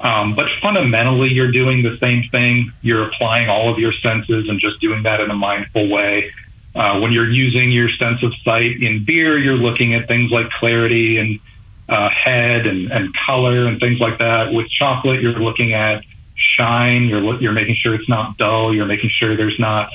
Um, 0.00 0.34
but 0.34 0.46
fundamentally, 0.60 1.30
you're 1.30 1.50
doing 1.50 1.82
the 1.82 1.96
same 1.98 2.28
thing. 2.30 2.72
You're 2.82 3.08
applying 3.08 3.48
all 3.48 3.72
of 3.72 3.78
your 3.78 3.92
senses 3.92 4.48
and 4.48 4.60
just 4.60 4.80
doing 4.80 5.02
that 5.04 5.20
in 5.20 5.30
a 5.30 5.34
mindful 5.34 5.88
way. 5.88 6.30
Uh, 6.74 6.98
when 6.98 7.12
you're 7.12 7.30
using 7.30 7.70
your 7.70 7.88
sense 7.88 8.22
of 8.22 8.32
sight 8.44 8.82
in 8.82 9.04
beer, 9.04 9.38
you're 9.38 9.54
looking 9.54 9.94
at 9.94 10.08
things 10.08 10.30
like 10.32 10.50
clarity 10.50 11.18
and 11.18 11.38
uh, 11.88 12.08
head 12.10 12.66
and, 12.66 12.90
and 12.90 13.14
color 13.26 13.66
and 13.66 13.78
things 13.78 14.00
like 14.00 14.18
that. 14.18 14.52
With 14.52 14.68
chocolate, 14.70 15.22
you're 15.22 15.38
looking 15.38 15.72
at 15.72 16.02
shine. 16.34 17.04
You're 17.04 17.40
you're 17.40 17.52
making 17.52 17.76
sure 17.76 17.94
it's 17.94 18.08
not 18.08 18.36
dull. 18.38 18.74
You're 18.74 18.86
making 18.86 19.10
sure 19.10 19.36
there's 19.36 19.58
not 19.58 19.90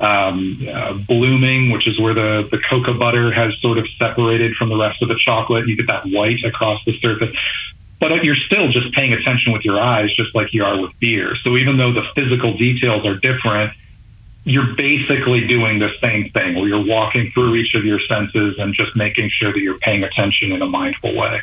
um, 0.00 0.66
uh, 0.68 0.94
blooming, 0.94 1.70
which 1.70 1.86
is 1.86 1.98
where 2.00 2.14
the 2.14 2.48
the 2.50 2.58
cocoa 2.58 2.98
butter 2.98 3.32
has 3.32 3.54
sort 3.60 3.78
of 3.78 3.86
separated 3.98 4.56
from 4.56 4.68
the 4.68 4.76
rest 4.76 5.02
of 5.02 5.08
the 5.08 5.18
chocolate. 5.22 5.66
You 5.68 5.76
get 5.76 5.86
that 5.88 6.06
white 6.06 6.44
across 6.44 6.80
the 6.86 6.98
surface. 7.00 7.36
But 8.00 8.24
you're 8.24 8.34
still 8.34 8.66
just 8.72 8.92
paying 8.94 9.12
attention 9.12 9.52
with 9.52 9.64
your 9.64 9.80
eyes, 9.80 10.12
just 10.16 10.34
like 10.34 10.52
you 10.52 10.64
are 10.64 10.80
with 10.80 10.90
beer. 10.98 11.36
So 11.44 11.56
even 11.56 11.76
though 11.76 11.92
the 11.92 12.02
physical 12.16 12.56
details 12.56 13.06
are 13.06 13.14
different, 13.14 13.74
you're 14.44 14.74
basically 14.76 15.46
doing 15.46 15.78
the 15.78 15.90
same 16.00 16.30
thing 16.30 16.56
where 16.56 16.66
you're 16.66 16.84
walking 16.84 17.30
through 17.32 17.54
each 17.54 17.74
of 17.74 17.84
your 17.84 18.00
senses 18.00 18.56
and 18.58 18.74
just 18.74 18.96
making 18.96 19.30
sure 19.30 19.52
that 19.52 19.60
you're 19.60 19.78
paying 19.78 20.02
attention 20.02 20.52
in 20.52 20.60
a 20.62 20.66
mindful 20.66 21.14
way. 21.14 21.40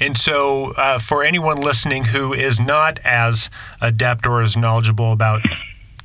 And 0.00 0.16
so, 0.16 0.72
uh, 0.72 0.98
for 0.98 1.22
anyone 1.22 1.58
listening 1.58 2.04
who 2.04 2.32
is 2.32 2.58
not 2.58 2.98
as 3.04 3.48
adept 3.80 4.26
or 4.26 4.42
as 4.42 4.56
knowledgeable 4.56 5.12
about 5.12 5.42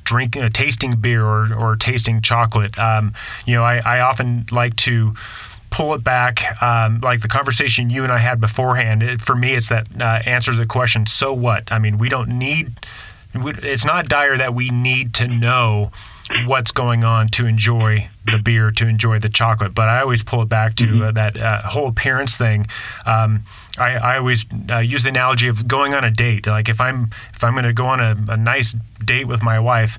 drinking, 0.04 0.44
uh, 0.44 0.50
tasting 0.50 0.98
beer 0.98 1.26
or, 1.26 1.54
or 1.54 1.76
tasting 1.76 2.22
chocolate, 2.22 2.78
um, 2.78 3.14
you 3.46 3.56
know, 3.56 3.64
I, 3.64 3.82
I 3.84 4.00
often 4.02 4.46
like 4.52 4.76
to 4.78 5.14
pull 5.72 5.94
it 5.94 6.04
back, 6.04 6.62
um, 6.62 7.00
like 7.02 7.22
the 7.22 7.28
conversation 7.28 7.90
you 7.90 8.04
and 8.04 8.12
I 8.12 8.20
had 8.20 8.40
beforehand. 8.40 9.02
It, 9.02 9.22
for 9.22 9.36
me, 9.36 9.56
it's 9.56 9.70
that 9.70 9.88
uh, 10.00 10.22
answers 10.26 10.58
the 10.58 10.66
question, 10.66 11.06
so 11.06 11.34
what? 11.34 11.72
I 11.72 11.80
mean, 11.80 11.98
we 11.98 12.10
don't 12.10 12.38
need, 12.38 12.86
it's 13.34 13.86
not 13.86 14.08
dire 14.08 14.38
that 14.38 14.54
we 14.54 14.70
need 14.70 15.14
to 15.16 15.28
know 15.28 15.92
what's 16.46 16.72
going 16.72 17.04
on 17.04 17.28
to 17.30 17.46
enjoy 17.46 18.10
the 18.32 18.38
beer, 18.38 18.72
to 18.72 18.88
enjoy 18.88 19.20
the 19.20 19.30
chocolate. 19.30 19.74
But 19.74 19.90
I 19.90 20.02
always 20.02 20.24
pull 20.24 20.42
it 20.42 20.50
back 20.50 20.76
to 20.76 20.86
mm-hmm. 20.86 21.02
uh, 21.02 21.12
that 21.12 21.38
uh, 21.38 21.62
whole 21.64 21.88
appearance 21.88 22.36
thing. 22.36 22.68
Um, 23.06 23.44
I, 23.78 23.96
I, 23.96 24.18
always 24.18 24.46
uh, 24.70 24.80
use 24.80 25.04
the 25.04 25.10
analogy 25.10 25.48
of 25.48 25.68
going 25.68 25.94
on 25.94 26.04
a 26.04 26.12
date. 26.12 26.48
Like 26.48 26.70
if 26.70 26.80
I'm 26.80 27.10
if 27.34 27.44
I'm 27.44 27.54
going 27.54 27.66
to 27.66 27.74
go 27.74 27.88
on 27.88 28.00
a, 28.00 28.16
a 28.30 28.38
nice 28.38 28.76
date 29.04 29.28
with 29.28 29.42
my 29.42 29.60
wife, 29.60 29.98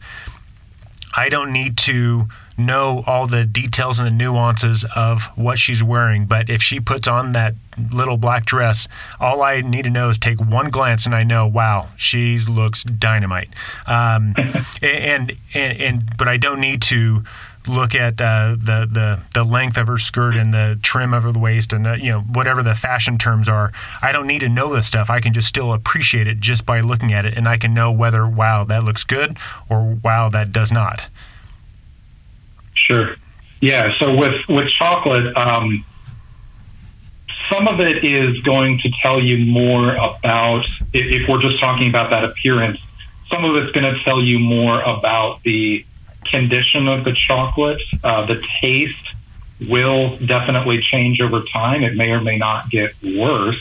I 1.16 1.28
don't 1.28 1.52
need 1.52 1.76
to 1.78 2.28
know 2.56 3.02
all 3.06 3.26
the 3.26 3.44
details 3.44 3.98
and 3.98 4.06
the 4.06 4.12
nuances 4.12 4.84
of 4.94 5.22
what 5.36 5.58
she's 5.58 5.82
wearing. 5.82 6.26
But 6.26 6.50
if 6.50 6.62
she 6.62 6.80
puts 6.80 7.08
on 7.08 7.32
that 7.32 7.54
little 7.92 8.16
black 8.16 8.46
dress, 8.46 8.88
all 9.20 9.42
I 9.42 9.60
need 9.60 9.84
to 9.84 9.90
know 9.90 10.10
is 10.10 10.18
take 10.18 10.40
one 10.40 10.70
glance 10.70 11.06
and 11.06 11.14
I 11.14 11.22
know, 11.22 11.46
wow, 11.46 11.88
she 11.96 12.38
looks 12.38 12.84
dynamite. 12.84 13.48
Um, 13.86 14.34
and, 14.82 15.36
and, 15.54 15.80
and, 15.80 16.16
but 16.16 16.28
I 16.28 16.36
don't 16.36 16.60
need 16.60 16.82
to 16.82 17.24
look 17.66 17.94
at 17.94 18.20
uh, 18.20 18.56
the, 18.58 18.88
the 18.90 19.20
the 19.34 19.44
length 19.44 19.76
of 19.76 19.86
her 19.86 19.98
skirt 19.98 20.34
and 20.34 20.52
the 20.52 20.78
trim 20.82 21.14
of 21.14 21.22
her 21.22 21.32
waist 21.32 21.72
and 21.72 21.86
the, 21.86 21.94
you 21.94 22.10
know 22.10 22.20
whatever 22.20 22.62
the 22.62 22.74
fashion 22.74 23.18
terms 23.18 23.48
are. 23.48 23.72
I 24.00 24.12
don't 24.12 24.26
need 24.26 24.40
to 24.40 24.48
know 24.48 24.74
this 24.74 24.86
stuff. 24.86 25.10
I 25.10 25.20
can 25.20 25.32
just 25.32 25.48
still 25.48 25.72
appreciate 25.72 26.26
it 26.26 26.40
just 26.40 26.66
by 26.66 26.80
looking 26.80 27.12
at 27.12 27.24
it, 27.24 27.36
and 27.36 27.46
I 27.46 27.58
can 27.58 27.74
know 27.74 27.92
whether 27.92 28.26
wow 28.26 28.64
that 28.64 28.84
looks 28.84 29.04
good 29.04 29.38
or 29.68 29.96
wow 30.02 30.28
that 30.30 30.52
does 30.52 30.72
not. 30.72 31.06
Sure. 32.92 33.16
Yeah. 33.60 33.96
So 33.98 34.14
with 34.14 34.34
with 34.48 34.68
chocolate, 34.78 35.36
um, 35.36 35.84
some 37.50 37.68
of 37.68 37.80
it 37.80 38.04
is 38.04 38.40
going 38.40 38.78
to 38.80 38.90
tell 39.02 39.22
you 39.22 39.38
more 39.38 39.94
about 39.94 40.64
if, 40.92 41.22
if 41.22 41.28
we're 41.28 41.40
just 41.40 41.60
talking 41.60 41.88
about 41.88 42.10
that 42.10 42.24
appearance. 42.24 42.78
Some 43.30 43.44
of 43.44 43.56
it's 43.56 43.72
going 43.72 43.94
to 43.94 44.02
tell 44.04 44.22
you 44.22 44.38
more 44.38 44.82
about 44.82 45.42
the 45.42 45.86
condition 46.26 46.86
of 46.86 47.04
the 47.04 47.16
chocolate. 47.26 47.80
Uh, 48.04 48.26
the 48.26 48.42
taste 48.60 49.08
will 49.68 50.18
definitely 50.18 50.82
change 50.82 51.20
over 51.20 51.42
time. 51.52 51.82
It 51.82 51.94
may 51.94 52.10
or 52.10 52.20
may 52.20 52.36
not 52.36 52.68
get 52.68 52.92
worse. 53.02 53.60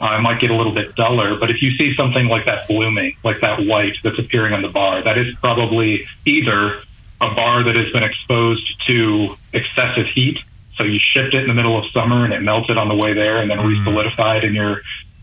Uh, 0.00 0.16
it 0.18 0.20
might 0.20 0.40
get 0.40 0.50
a 0.50 0.56
little 0.56 0.72
bit 0.74 0.94
duller, 0.94 1.36
but 1.38 1.50
if 1.50 1.62
you 1.62 1.70
see 1.76 1.94
something 1.96 2.26
like 2.26 2.44
that 2.46 2.68
blooming, 2.68 3.16
like 3.22 3.40
that 3.40 3.64
white 3.64 3.96
that's 4.02 4.18
appearing 4.18 4.52
on 4.52 4.60
the 4.60 4.68
bar, 4.68 5.02
that 5.02 5.16
is 5.16 5.34
probably 5.36 6.06
either 6.26 6.82
a 7.20 7.34
bar 7.34 7.62
that 7.62 7.76
has 7.76 7.90
been 7.92 8.02
exposed 8.02 8.66
to 8.86 9.36
excessive 9.52 10.06
heat. 10.14 10.38
So 10.76 10.84
you 10.84 10.98
shipped 10.98 11.34
it 11.34 11.42
in 11.42 11.48
the 11.48 11.54
middle 11.54 11.78
of 11.78 11.90
summer 11.92 12.24
and 12.24 12.34
it 12.34 12.40
melted 12.40 12.76
on 12.76 12.88
the 12.88 12.94
way 12.94 13.14
there 13.14 13.38
and 13.38 13.50
then 13.50 13.58
mm. 13.58 13.68
re-solidified 13.68 14.44
in 14.44 14.54
your 14.54 14.82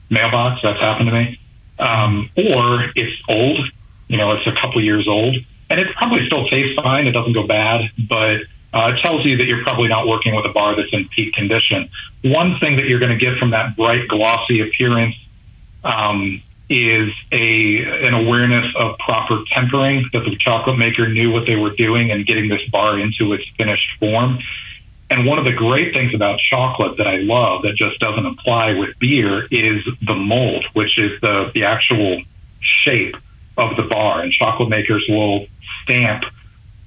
mailbox. 0.10 0.62
That's 0.64 0.80
happened 0.80 1.10
to 1.10 1.14
me. 1.14 1.40
Um, 1.78 2.30
or 2.36 2.92
it's 2.96 3.16
old, 3.28 3.68
you 4.08 4.18
know, 4.18 4.32
it's 4.32 4.48
a 4.48 4.54
couple 4.54 4.84
years 4.84 5.08
old 5.08 5.36
and 5.70 5.80
it 5.80 5.88
probably 5.96 6.26
still 6.26 6.48
tastes 6.48 6.76
fine. 6.76 7.08
It 7.08 7.12
doesn't 7.12 7.34
go 7.34 7.48
bad, 7.48 7.90
but 8.10 8.42
uh, 8.74 8.94
it 8.94 9.02
tells 9.02 9.26
you 9.26 9.38
that 9.38 9.46
you're 9.46 9.64
probably 9.64 9.88
not 9.88 10.08
working 10.08 10.36
with 10.36 10.46
a 10.46 10.50
bar 10.50 10.76
that's 10.76 10.90
in 10.92 11.08
peak 11.10 11.34
condition. 11.34 11.90
One 12.24 12.60
thing 12.60 12.76
that 12.78 12.86
you're 12.86 13.00
going 13.00 13.18
to 13.18 13.24
get 13.24 13.38
from 13.38 13.52
that 13.52 13.76
bright, 13.76 14.08
glossy 14.08 14.62
appearance 14.62 15.16
um, 15.84 16.42
is 16.74 17.14
a 17.32 18.08
an 18.08 18.16
awareness 18.16 18.66
of 18.76 18.98
proper 18.98 19.44
tempering 19.54 20.10
that 20.12 20.22
the 20.26 20.36
chocolate 20.40 20.78
maker 20.78 21.08
knew 21.08 21.32
what 21.32 21.46
they 21.46 21.56
were 21.56 21.76
doing 21.76 22.10
and 22.12 22.26
getting 22.26 22.50
this 22.50 22.62
bar 22.72 23.00
into 23.00 23.34
its 23.34 23.44
finished 23.58 23.88
form. 24.00 24.40
And 25.12 25.28
one 25.28 25.38
of 25.38 25.46
the 25.46 25.52
great 25.52 25.94
things 25.94 26.16
about 26.16 26.40
chocolate 26.50 26.98
that 26.98 27.06
I 27.06 27.18
love 27.18 27.62
that 27.62 27.76
just 27.76 28.00
doesn't 28.00 28.26
apply 28.26 28.74
with 28.74 28.98
beer 29.00 29.46
is 29.52 29.86
the 30.02 30.16
mold, 30.16 30.66
which 30.74 30.98
is 30.98 31.12
the 31.22 31.52
the 31.54 31.64
actual 31.64 32.24
shape 32.84 33.16
of 33.56 33.78
the 33.78 33.84
bar. 33.84 34.22
And 34.22 34.32
chocolate 34.32 34.70
makers 34.70 35.06
will 35.08 35.46
stamp 35.84 36.24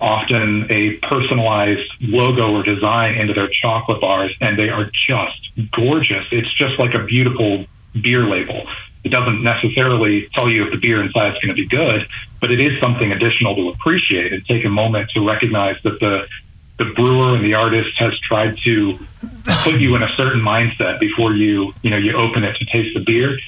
often 0.01 0.66
a 0.68 0.96
personalized 1.07 1.88
logo 2.01 2.53
or 2.53 2.64
design 2.64 3.14
into 3.14 3.35
their 3.35 3.49
chocolate 3.62 4.01
bars, 4.01 4.35
and 4.40 4.59
they 4.59 4.68
are 4.68 4.90
just 5.07 5.70
gorgeous. 5.72 6.25
It's 6.33 6.53
just 6.59 6.79
like 6.81 6.94
a 6.94 7.05
beautiful 7.05 7.66
beer 8.03 8.29
label. 8.29 8.66
It 9.07 9.11
doesn't 9.11 9.40
necessarily 9.40 10.29
tell 10.35 10.51
you 10.51 10.64
if 10.64 10.73
the 10.73 10.79
beer 10.79 11.01
inside 11.01 11.29
is 11.35 11.38
going 11.38 11.55
to 11.55 11.62
be 11.62 11.69
good, 11.69 12.09
but 12.40 12.51
it 12.51 12.59
is 12.59 12.73
something 12.81 13.12
additional 13.12 13.55
to 13.55 13.69
appreciate 13.69 14.33
and 14.33 14.45
take 14.45 14.64
a 14.64 14.69
moment 14.69 15.11
to 15.11 15.21
recognize 15.21 15.77
that 15.85 16.01
the 16.01 16.27
the 16.79 16.87
brewer 16.97 17.37
and 17.37 17.45
the 17.45 17.55
artist 17.55 17.90
has 17.99 18.19
tried 18.19 18.59
to 18.64 18.99
put 19.62 19.81
you 19.81 19.95
in 19.95 20.03
a 20.03 20.09
certain 20.16 20.40
mindset 20.40 20.99
before 20.99 21.33
you 21.35 21.73
you 21.83 21.90
know 21.90 21.97
you 21.97 22.16
open 22.16 22.42
it 22.42 22.57
to 22.57 22.64
taste 22.64 22.95
the 22.95 23.01
beer. 23.01 23.38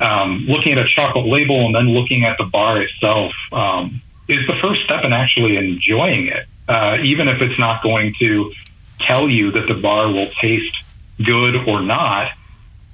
Um, 0.00 0.46
looking 0.48 0.72
at 0.72 0.78
a 0.78 0.88
chocolate 0.88 1.26
label 1.26 1.64
and 1.64 1.72
then 1.72 1.90
looking 1.90 2.24
at 2.24 2.36
the 2.36 2.46
bar 2.46 2.82
itself, 2.82 3.32
um, 3.52 4.02
is 4.26 4.44
the 4.48 4.56
first 4.60 4.82
step 4.82 5.04
in 5.04 5.12
actually 5.12 5.56
enjoying 5.56 6.26
it, 6.26 6.48
uh, 6.68 6.96
even 7.04 7.28
if 7.28 7.40
it's 7.40 7.58
not 7.60 7.84
going 7.84 8.14
to 8.18 8.52
tell 8.98 9.28
you 9.28 9.52
that 9.52 9.68
the 9.68 9.74
bar 9.74 10.08
will 10.08 10.30
taste 10.40 10.74
good 11.24 11.54
or 11.68 11.82
not. 11.82 12.32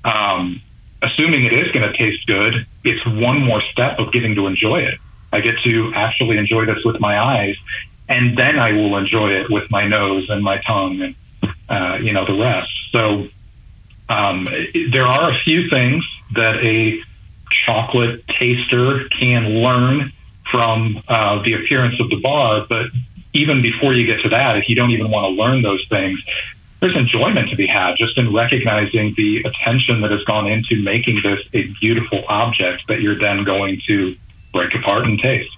Um, 0.04 0.60
assuming 1.02 1.44
it 1.44 1.52
is 1.52 1.70
going 1.72 1.90
to 1.90 1.96
taste 1.96 2.26
good, 2.26 2.66
it's 2.84 3.04
one 3.06 3.42
more 3.42 3.62
step 3.72 3.98
of 3.98 4.12
getting 4.12 4.34
to 4.34 4.46
enjoy 4.46 4.80
it. 4.80 4.98
I 5.32 5.40
get 5.40 5.58
to 5.64 5.92
actually 5.94 6.38
enjoy 6.38 6.66
this 6.66 6.84
with 6.84 7.00
my 7.00 7.18
eyes, 7.18 7.56
and 8.08 8.36
then 8.36 8.58
I 8.58 8.72
will 8.72 8.96
enjoy 8.96 9.30
it 9.32 9.50
with 9.50 9.70
my 9.70 9.86
nose 9.86 10.28
and 10.28 10.42
my 10.42 10.58
tongue 10.58 11.00
and 11.00 11.14
uh, 11.68 11.98
you 12.00 12.12
know 12.12 12.26
the 12.26 12.34
rest. 12.34 12.70
So 12.90 13.28
um, 14.08 14.46
there 14.92 15.06
are 15.06 15.30
a 15.30 15.38
few 15.44 15.70
things 15.70 16.04
that 16.34 16.56
a 16.56 16.98
chocolate 17.64 18.26
taster 18.28 19.08
can 19.08 19.44
learn 19.62 20.12
from 20.50 21.02
uh, 21.06 21.42
the 21.42 21.54
appearance 21.54 22.00
of 22.00 22.10
the 22.10 22.20
bar. 22.20 22.66
But 22.68 22.86
even 23.32 23.62
before 23.62 23.94
you 23.94 24.06
get 24.06 24.22
to 24.22 24.28
that, 24.30 24.56
if 24.56 24.68
you 24.68 24.74
don't 24.74 24.90
even 24.90 25.10
want 25.10 25.24
to 25.24 25.42
learn 25.42 25.62
those 25.62 25.84
things, 25.88 26.20
there's 26.80 26.96
enjoyment 26.96 27.50
to 27.50 27.56
be 27.56 27.66
had 27.66 27.96
just 27.96 28.16
in 28.16 28.32
recognizing 28.32 29.14
the 29.16 29.42
attention 29.44 30.00
that 30.00 30.10
has 30.10 30.24
gone 30.24 30.46
into 30.46 30.82
making 30.82 31.20
this 31.22 31.40
a 31.52 31.68
beautiful 31.80 32.24
object 32.28 32.84
that 32.88 33.00
you're 33.00 33.18
then 33.18 33.44
going 33.44 33.80
to 33.86 34.16
break 34.52 34.74
apart 34.74 35.04
and 35.04 35.18
taste. 35.18 35.50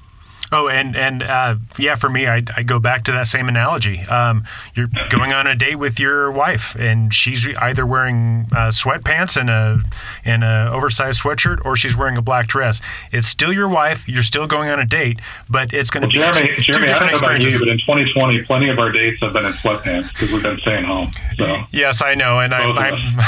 Oh, 0.52 0.68
and 0.68 0.94
and 0.94 1.22
uh, 1.22 1.56
yeah, 1.78 1.94
for 1.94 2.10
me, 2.10 2.26
I, 2.26 2.42
I 2.54 2.62
go 2.62 2.78
back 2.78 3.04
to 3.04 3.12
that 3.12 3.26
same 3.26 3.48
analogy. 3.48 4.00
Um, 4.00 4.44
you're 4.74 4.88
going 5.08 5.32
on 5.32 5.46
a 5.46 5.54
date 5.54 5.76
with 5.76 5.98
your 5.98 6.30
wife, 6.30 6.76
and 6.78 7.12
she's 7.12 7.48
either 7.56 7.86
wearing 7.86 8.46
uh, 8.52 8.68
sweatpants 8.68 9.38
and 9.40 9.48
a 9.48 9.80
and 10.26 10.44
a 10.44 10.70
oversized 10.70 11.22
sweatshirt, 11.22 11.64
or 11.64 11.74
she's 11.74 11.96
wearing 11.96 12.18
a 12.18 12.22
black 12.22 12.48
dress. 12.48 12.82
It's 13.12 13.28
still 13.28 13.50
your 13.50 13.68
wife. 13.68 14.06
You're 14.06 14.22
still 14.22 14.46
going 14.46 14.68
on 14.68 14.78
a 14.78 14.84
date, 14.84 15.20
but 15.48 15.72
it's 15.72 15.88
going 15.88 16.02
to 16.02 16.18
well, 16.18 16.30
be 16.32 16.38
Jeremy. 16.38 16.54
Two, 16.56 16.62
Jeremy, 16.62 16.88
two 16.88 16.94
I 16.94 16.98
don't 16.98 17.12
know 17.12 17.18
about 17.28 17.44
you, 17.44 17.58
but 17.58 17.68
in 17.68 17.78
2020, 17.78 18.42
plenty 18.42 18.68
of 18.68 18.78
our 18.78 18.92
dates 18.92 19.20
have 19.22 19.32
been 19.32 19.46
in 19.46 19.52
sweatpants 19.54 20.08
because 20.08 20.32
we've 20.32 20.42
been 20.42 20.58
staying 20.58 20.84
home. 20.84 21.12
So 21.38 21.62
yes, 21.70 22.02
I 22.02 22.14
know, 22.14 22.40
and 22.40 22.52
I'm, 22.52 22.76
I'm 22.76 22.94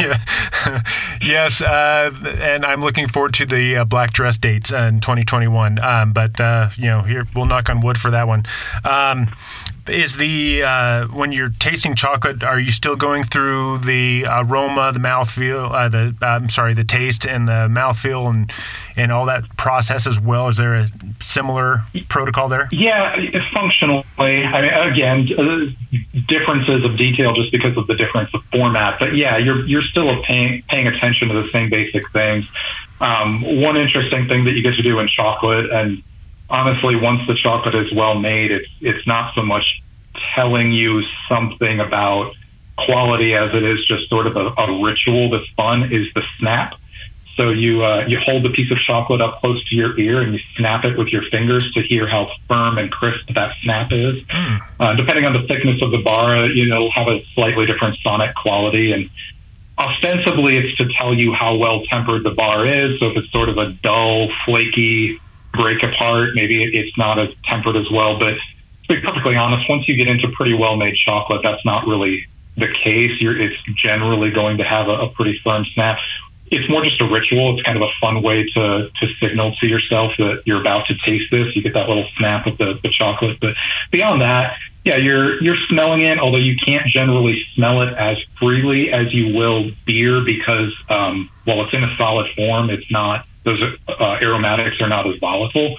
yeah, 0.00 0.82
yes, 1.20 1.60
uh, 1.60 2.12
and 2.40 2.64
I'm 2.64 2.82
looking 2.82 3.08
forward 3.08 3.34
to 3.34 3.46
the 3.46 3.78
uh, 3.78 3.84
black 3.84 4.12
dress 4.12 4.38
dates 4.38 4.70
in 4.70 5.00
2021. 5.00 5.80
Um, 5.80 6.12
but 6.12 6.40
you 6.76 6.86
know, 6.86 7.02
here 7.02 7.26
we'll 7.34 7.46
knock 7.46 7.70
on 7.70 7.80
wood 7.80 7.98
for 7.98 8.10
that 8.10 8.26
one. 8.26 8.44
Um, 8.84 9.34
is 9.88 10.16
the 10.16 10.62
uh, 10.62 11.06
when 11.06 11.32
you're 11.32 11.50
tasting 11.58 11.94
chocolate, 11.94 12.42
are 12.42 12.60
you 12.60 12.70
still 12.70 12.96
going 12.96 13.24
through 13.24 13.78
the 13.78 14.26
aroma, 14.28 14.92
the 14.92 15.00
mouthfeel, 15.00 15.72
uh, 15.72 15.88
the 15.88 16.14
uh, 16.20 16.26
I'm 16.26 16.48
sorry, 16.48 16.74
the 16.74 16.84
taste 16.84 17.26
and 17.26 17.48
the 17.48 17.68
mouthfeel 17.68 18.28
and 18.28 18.52
and 18.96 19.12
all 19.12 19.26
that 19.26 19.44
process 19.56 20.06
as 20.06 20.20
well? 20.20 20.48
Is 20.48 20.58
there 20.58 20.74
a 20.74 20.88
similar 21.20 21.82
protocol 22.08 22.48
there? 22.48 22.68
Yeah, 22.70 23.16
functionally. 23.52 24.04
I 24.18 24.60
mean, 24.60 24.72
again, 24.92 25.28
uh, 25.38 25.98
differences 26.26 26.84
of 26.84 26.96
detail 26.96 27.34
just 27.34 27.52
because 27.52 27.76
of 27.76 27.86
the 27.86 27.94
difference 27.94 28.30
of 28.34 28.42
format. 28.52 28.98
But 28.98 29.16
yeah, 29.16 29.38
you're 29.38 29.66
you're 29.66 29.82
still 29.82 30.22
paying 30.24 30.62
paying 30.68 30.86
attention 30.86 31.28
to 31.28 31.42
the 31.42 31.48
same 31.48 31.70
basic 31.70 32.10
things. 32.12 32.46
Um, 33.00 33.42
one 33.62 33.76
interesting 33.76 34.26
thing 34.26 34.44
that 34.44 34.52
you 34.52 34.62
get 34.62 34.74
to 34.74 34.82
do 34.82 34.98
in 34.98 35.08
chocolate 35.08 35.70
and 35.70 36.02
honestly, 36.50 36.96
once 36.96 37.20
the 37.26 37.34
chocolate 37.34 37.74
is 37.74 37.92
well 37.92 38.18
made, 38.18 38.50
it's 38.50 38.68
it's 38.80 39.06
not 39.06 39.34
so 39.34 39.42
much 39.42 39.64
telling 40.34 40.72
you 40.72 41.02
something 41.28 41.80
about 41.80 42.32
quality 42.76 43.34
as 43.34 43.50
it 43.54 43.64
is 43.64 43.84
just 43.86 44.08
sort 44.08 44.26
of 44.26 44.36
a, 44.36 44.46
a 44.60 44.82
ritual 44.82 45.30
that's 45.30 45.48
fun. 45.56 45.92
Is 45.92 46.06
the 46.14 46.22
snap. 46.38 46.74
So 47.36 47.50
you 47.50 47.84
uh, 47.84 48.04
you 48.08 48.18
hold 48.18 48.44
the 48.44 48.50
piece 48.50 48.70
of 48.72 48.78
chocolate 48.78 49.20
up 49.20 49.40
close 49.40 49.62
to 49.68 49.76
your 49.76 49.98
ear 49.98 50.20
and 50.20 50.34
you 50.34 50.40
snap 50.56 50.84
it 50.84 50.98
with 50.98 51.08
your 51.08 51.22
fingers 51.30 51.70
to 51.74 51.82
hear 51.82 52.08
how 52.08 52.28
firm 52.48 52.78
and 52.78 52.90
crisp 52.90 53.32
that 53.34 53.52
snap 53.62 53.92
is. 53.92 54.16
Mm. 54.24 54.60
Uh, 54.80 54.94
depending 54.96 55.24
on 55.24 55.34
the 55.34 55.46
thickness 55.46 55.80
of 55.80 55.92
the 55.92 55.98
bar, 55.98 56.46
you 56.46 56.66
know, 56.66 56.76
it'll 56.76 56.92
have 56.92 57.06
a 57.06 57.20
slightly 57.34 57.64
different 57.64 57.96
sonic 58.02 58.34
quality. 58.34 58.90
And 58.90 59.08
ostensibly, 59.78 60.56
it's 60.56 60.76
to 60.78 60.88
tell 60.98 61.14
you 61.14 61.32
how 61.32 61.54
well 61.54 61.84
tempered 61.86 62.24
the 62.24 62.32
bar 62.32 62.66
is. 62.66 62.98
So 62.98 63.10
if 63.10 63.16
it's 63.18 63.30
sort 63.30 63.48
of 63.48 63.56
a 63.56 63.70
dull, 63.84 64.30
flaky 64.44 65.20
break 65.58 65.82
apart. 65.82 66.30
Maybe 66.34 66.64
it's 66.64 66.96
not 66.96 67.18
as 67.18 67.28
tempered 67.44 67.76
as 67.76 67.90
well. 67.90 68.18
But 68.18 68.34
to 68.88 68.88
be 68.88 69.00
perfectly 69.00 69.36
honest, 69.36 69.68
once 69.68 69.88
you 69.88 69.96
get 69.96 70.08
into 70.08 70.28
pretty 70.28 70.54
well 70.54 70.76
made 70.76 70.94
chocolate, 71.04 71.40
that's 71.42 71.64
not 71.64 71.86
really 71.86 72.26
the 72.56 72.68
case. 72.82 73.20
You're, 73.20 73.38
it's 73.40 73.60
generally 73.82 74.30
going 74.30 74.58
to 74.58 74.64
have 74.64 74.88
a, 74.88 74.92
a 74.92 75.10
pretty 75.10 75.38
firm 75.44 75.66
snap. 75.74 75.98
It's 76.50 76.68
more 76.70 76.82
just 76.82 77.00
a 77.00 77.04
ritual. 77.04 77.54
It's 77.54 77.62
kind 77.62 77.76
of 77.76 77.82
a 77.82 77.92
fun 78.00 78.22
way 78.22 78.44
to 78.54 78.88
to 78.88 79.06
signal 79.20 79.54
to 79.60 79.66
yourself 79.66 80.12
that 80.16 80.42
you're 80.46 80.60
about 80.60 80.86
to 80.86 80.94
taste 81.04 81.30
this. 81.30 81.54
You 81.54 81.62
get 81.62 81.74
that 81.74 81.88
little 81.88 82.08
snap 82.16 82.46
of 82.46 82.56
the, 82.56 82.78
the 82.82 82.88
chocolate. 82.90 83.36
But 83.38 83.52
beyond 83.92 84.22
that, 84.22 84.56
yeah, 84.82 84.96
you're 84.96 85.42
you're 85.42 85.58
smelling 85.68 86.00
it, 86.02 86.18
although 86.18 86.38
you 86.38 86.56
can't 86.64 86.86
generally 86.86 87.42
smell 87.54 87.82
it 87.82 87.92
as 87.98 88.16
freely 88.38 88.90
as 88.90 89.12
you 89.12 89.34
will 89.36 89.70
beer 89.84 90.22
because 90.24 90.74
um, 90.88 91.28
while 91.44 91.62
it's 91.64 91.74
in 91.74 91.84
a 91.84 91.94
solid 91.98 92.26
form, 92.34 92.70
it's 92.70 92.90
not 92.90 93.26
those 93.48 93.62
uh, 93.88 94.18
aromatics 94.20 94.80
are 94.80 94.88
not 94.88 95.08
as 95.08 95.18
volatile. 95.18 95.76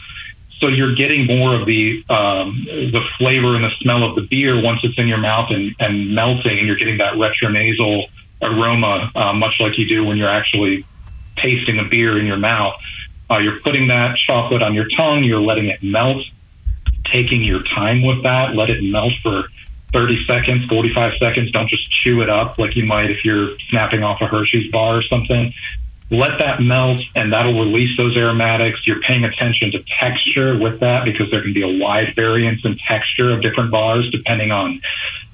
So 0.59 0.67
you're 0.67 0.95
getting 0.95 1.25
more 1.25 1.55
of 1.55 1.65
the 1.65 2.03
um, 2.09 2.65
the 2.65 3.01
flavor 3.17 3.55
and 3.55 3.63
the 3.63 3.71
smell 3.79 4.03
of 4.03 4.15
the 4.15 4.23
beer 4.23 4.61
once 4.61 4.81
it's 4.83 4.97
in 4.97 5.07
your 5.07 5.17
mouth 5.17 5.51
and, 5.51 5.73
and 5.79 6.13
melting, 6.13 6.57
and 6.57 6.67
you're 6.67 6.75
getting 6.75 6.97
that 6.97 7.13
retronasal 7.13 8.07
aroma, 8.41 9.11
uh, 9.15 9.33
much 9.33 9.55
like 9.59 9.77
you 9.77 9.87
do 9.87 10.03
when 10.03 10.17
you're 10.17 10.29
actually 10.29 10.85
tasting 11.37 11.79
a 11.79 11.85
beer 11.85 12.19
in 12.19 12.25
your 12.25 12.37
mouth. 12.37 12.75
Uh, 13.31 13.37
you're 13.37 13.59
putting 13.61 13.87
that 13.87 14.17
chocolate 14.17 14.61
on 14.61 14.73
your 14.73 14.87
tongue, 14.97 15.23
you're 15.23 15.41
letting 15.41 15.67
it 15.67 15.81
melt, 15.83 16.23
taking 17.05 17.43
your 17.43 17.63
time 17.63 18.01
with 18.01 18.23
that, 18.23 18.55
let 18.55 18.69
it 18.69 18.81
melt 18.81 19.13
for 19.21 19.43
30 19.93 20.25
seconds, 20.25 20.65
45 20.65 21.13
seconds. 21.19 21.51
Don't 21.51 21.69
just 21.69 21.89
chew 22.01 22.21
it 22.21 22.29
up 22.29 22.57
like 22.57 22.75
you 22.75 22.85
might 22.85 23.11
if 23.11 23.23
you're 23.23 23.57
snapping 23.69 24.03
off 24.03 24.19
a 24.21 24.27
Hershey's 24.27 24.69
bar 24.71 24.97
or 24.97 25.03
something 25.03 25.53
let 26.11 26.39
that 26.39 26.59
melt 26.61 27.01
and 27.15 27.31
that'll 27.31 27.59
release 27.59 27.95
those 27.97 28.17
aromatics. 28.17 28.85
You're 28.87 29.01
paying 29.01 29.23
attention 29.23 29.71
to 29.71 29.83
texture 29.99 30.57
with 30.57 30.79
that 30.79 31.05
because 31.05 31.29
there 31.29 31.41
can 31.41 31.53
be 31.53 31.61
a 31.61 31.79
wide 31.79 32.15
variance 32.15 32.61
in 32.63 32.77
texture 32.87 33.31
of 33.31 33.41
different 33.41 33.71
bars 33.71 34.09
depending 34.09 34.51
on 34.51 34.81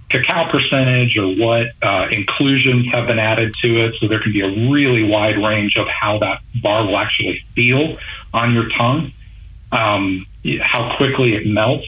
cacao 0.09 0.51
percentage 0.51 1.17
or 1.17 1.27
what 1.35 1.67
uh, 1.81 2.07
inclusions 2.11 2.88
have 2.91 3.07
been 3.07 3.19
added 3.19 3.55
to 3.61 3.85
it. 3.85 3.95
So 3.99 4.07
there 4.07 4.21
can 4.21 4.33
be 4.33 4.41
a 4.41 4.69
really 4.69 5.03
wide 5.03 5.38
range 5.38 5.77
of 5.77 5.88
how 5.88 6.19
that 6.19 6.41
bar 6.61 6.85
will 6.85 6.97
actually 6.97 7.43
feel 7.55 7.97
on 8.33 8.53
your 8.53 8.69
tongue, 8.69 9.13
um, 9.71 10.25
how 10.61 10.95
quickly 10.97 11.35
it 11.35 11.47
melts. 11.47 11.88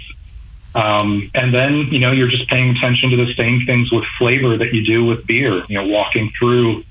Um, 0.73 1.31
and 1.33 1.53
then, 1.53 1.87
you 1.91 1.99
know, 1.99 2.11
you're 2.11 2.29
just 2.29 2.47
paying 2.49 2.75
attention 2.75 3.09
to 3.11 3.17
the 3.17 3.33
same 3.33 3.65
things 3.65 3.91
with 3.91 4.03
flavor 4.17 4.57
that 4.57 4.73
you 4.73 4.85
do 4.85 5.03
with 5.03 5.25
beer, 5.25 5.63
you 5.67 5.77
know, 5.77 5.87
walking 5.87 6.31
through 6.37 6.83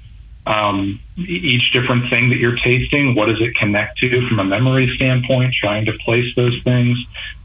um, 0.46 1.00
each 1.16 1.72
different 1.72 2.08
thing 2.08 2.30
that 2.30 2.36
you're 2.36 2.56
tasting, 2.56 3.14
what 3.14 3.26
does 3.26 3.40
it 3.40 3.54
connect 3.56 3.98
to 3.98 4.28
from 4.28 4.38
a 4.38 4.44
memory 4.44 4.92
standpoint, 4.94 5.52
trying 5.60 5.84
to 5.86 5.92
place 6.04 6.32
those 6.36 6.58
things. 6.64 6.98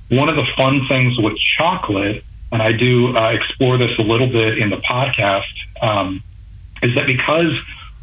one 0.10 0.28
of 0.30 0.36
the 0.36 0.46
fun 0.58 0.86
things 0.90 1.18
with 1.18 1.34
chocolate, 1.58 2.24
and 2.52 2.62
I 2.62 2.74
do 2.74 3.16
uh, 3.16 3.30
explore 3.32 3.78
this 3.78 3.92
a 3.98 4.02
little 4.02 4.28
bit 4.28 4.58
in 4.58 4.70
the 4.70 4.78
podcast, 4.78 5.54
um, 5.82 6.22
is 6.84 6.94
that 6.96 7.08
because 7.08 7.58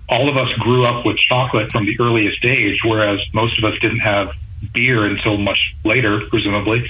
all 0.09 0.29
of 0.29 0.37
us 0.37 0.51
grew 0.59 0.87
up 0.87 1.05
with 1.05 1.19
chocolate 1.19 1.71
from 1.71 1.85
the 1.85 2.01
earliest 2.01 2.45
age, 2.45 2.81
whereas 2.85 3.21
most 3.35 3.59
of 3.59 3.65
us 3.71 3.79
didn't 3.81 4.01
have 4.01 4.29
beer 4.73 5.05
until 5.05 5.37
much 5.37 5.59
later, 5.85 6.23
presumably. 6.31 6.89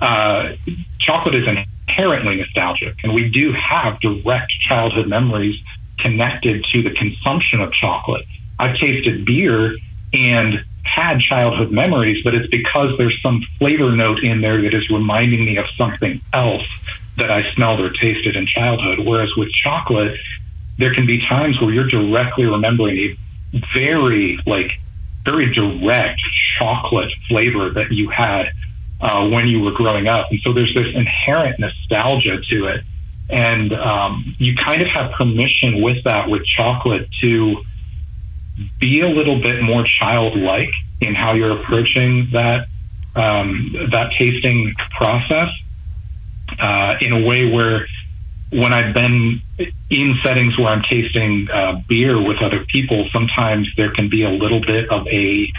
Uh, 0.00 0.52
chocolate 1.00 1.34
is 1.34 1.48
inherently 1.48 2.36
nostalgic, 2.36 2.94
and 3.02 3.14
we 3.14 3.28
do 3.30 3.52
have 3.54 3.98
direct 4.00 4.52
childhood 4.68 5.08
memories 5.08 5.56
connected 5.98 6.64
to 6.72 6.82
the 6.82 6.90
consumption 6.90 7.60
of 7.60 7.72
chocolate. 7.72 8.24
I've 8.58 8.76
tasted 8.76 9.24
beer 9.24 9.76
and 10.12 10.64
had 10.82 11.20
childhood 11.20 11.70
memories, 11.70 12.22
but 12.24 12.34
it's 12.34 12.48
because 12.48 12.96
there's 12.98 13.18
some 13.22 13.44
flavor 13.58 13.92
note 13.92 14.22
in 14.22 14.40
there 14.40 14.60
that 14.62 14.74
is 14.74 14.88
reminding 14.90 15.44
me 15.44 15.58
of 15.58 15.66
something 15.76 16.20
else 16.32 16.66
that 17.16 17.30
I 17.30 17.52
smelled 17.54 17.80
or 17.80 17.90
tasted 17.90 18.36
in 18.36 18.46
childhood. 18.46 19.00
Whereas 19.04 19.30
with 19.36 19.50
chocolate, 19.52 20.16
there 20.78 20.94
can 20.94 21.06
be 21.06 21.18
times 21.26 21.60
where 21.60 21.72
you're 21.72 21.88
directly 21.88 22.46
remembering 22.46 23.16
a 23.52 23.62
very, 23.74 24.38
like, 24.46 24.70
very 25.24 25.52
direct 25.52 26.20
chocolate 26.58 27.12
flavor 27.28 27.70
that 27.70 27.92
you 27.92 28.08
had 28.08 28.46
uh, 29.00 29.28
when 29.28 29.46
you 29.46 29.60
were 29.60 29.72
growing 29.72 30.08
up. 30.08 30.28
And 30.30 30.40
so 30.42 30.52
there's 30.52 30.72
this 30.74 30.86
inherent 30.94 31.58
nostalgia 31.58 32.40
to 32.50 32.66
it. 32.66 32.84
And 33.28 33.72
um, 33.74 34.36
you 34.38 34.54
kind 34.56 34.80
of 34.80 34.88
have 34.88 35.12
permission 35.12 35.82
with 35.82 36.04
that 36.04 36.28
with 36.28 36.42
chocolate 36.46 37.08
to 37.20 37.56
be 38.80 39.00
a 39.00 39.08
little 39.08 39.40
bit 39.40 39.62
more 39.62 39.84
childlike 39.98 40.70
in 41.00 41.14
how 41.14 41.34
you're 41.34 41.60
approaching 41.60 42.28
that 42.32 42.66
um, 43.14 43.74
that 43.90 44.12
tasting 44.18 44.74
process 44.96 45.48
uh, 46.58 46.94
in 47.00 47.12
a 47.12 47.26
way 47.26 47.50
where 47.50 47.86
when 48.50 48.72
I've 48.72 48.94
been 48.94 49.42
in 49.90 50.18
settings 50.22 50.56
where 50.58 50.68
I'm 50.68 50.82
tasting 50.82 51.48
uh, 51.52 51.82
beer 51.88 52.20
with 52.20 52.38
other 52.40 52.64
people, 52.64 53.08
sometimes 53.12 53.68
there 53.76 53.92
can 53.92 54.08
be 54.08 54.24
a 54.24 54.30
little 54.30 54.60
bit 54.60 54.88
of 54.90 55.06
a 55.08 55.52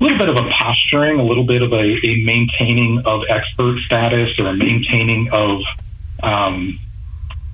little 0.00 0.18
bit 0.18 0.28
of 0.28 0.36
a 0.36 0.48
posturing, 0.50 1.18
a 1.18 1.24
little 1.24 1.46
bit 1.46 1.62
of 1.62 1.72
a, 1.72 1.76
a 1.76 2.24
maintaining 2.24 3.02
of 3.06 3.22
expert 3.28 3.78
status 3.86 4.38
or 4.38 4.48
a 4.48 4.54
maintaining 4.54 5.30
of 5.32 5.60
um, 6.24 6.78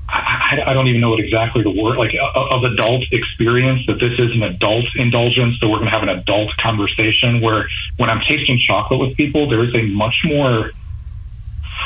I, 0.09 0.59
I, 0.67 0.75
don't 0.75 0.89
even 0.89 1.01
know 1.01 1.11
what 1.11 1.21
exactly 1.21 1.63
the 1.63 1.71
word 1.71 1.97
like 1.97 2.13
of 2.35 2.65
adult 2.65 3.05
experience 3.13 3.83
that 3.87 4.01
this 4.01 4.19
is 4.19 4.35
an 4.35 4.43
adult 4.43 4.87
indulgence 4.97 5.57
that 5.61 5.69
we're 5.69 5.79
going 5.79 5.91
to 5.91 5.93
have 5.93 6.03
an 6.03 6.09
adult 6.09 6.57
conversation 6.57 7.41
where 7.41 7.69
when 7.97 8.11
i'm 8.11 8.21
tasting 8.21 8.59
chocolate 8.67 8.99
with 9.01 9.17
people 9.17 9.49
there 9.49 9.63
is 9.63 9.75
a 9.75 9.83
much 9.83 10.17
more 10.25 10.73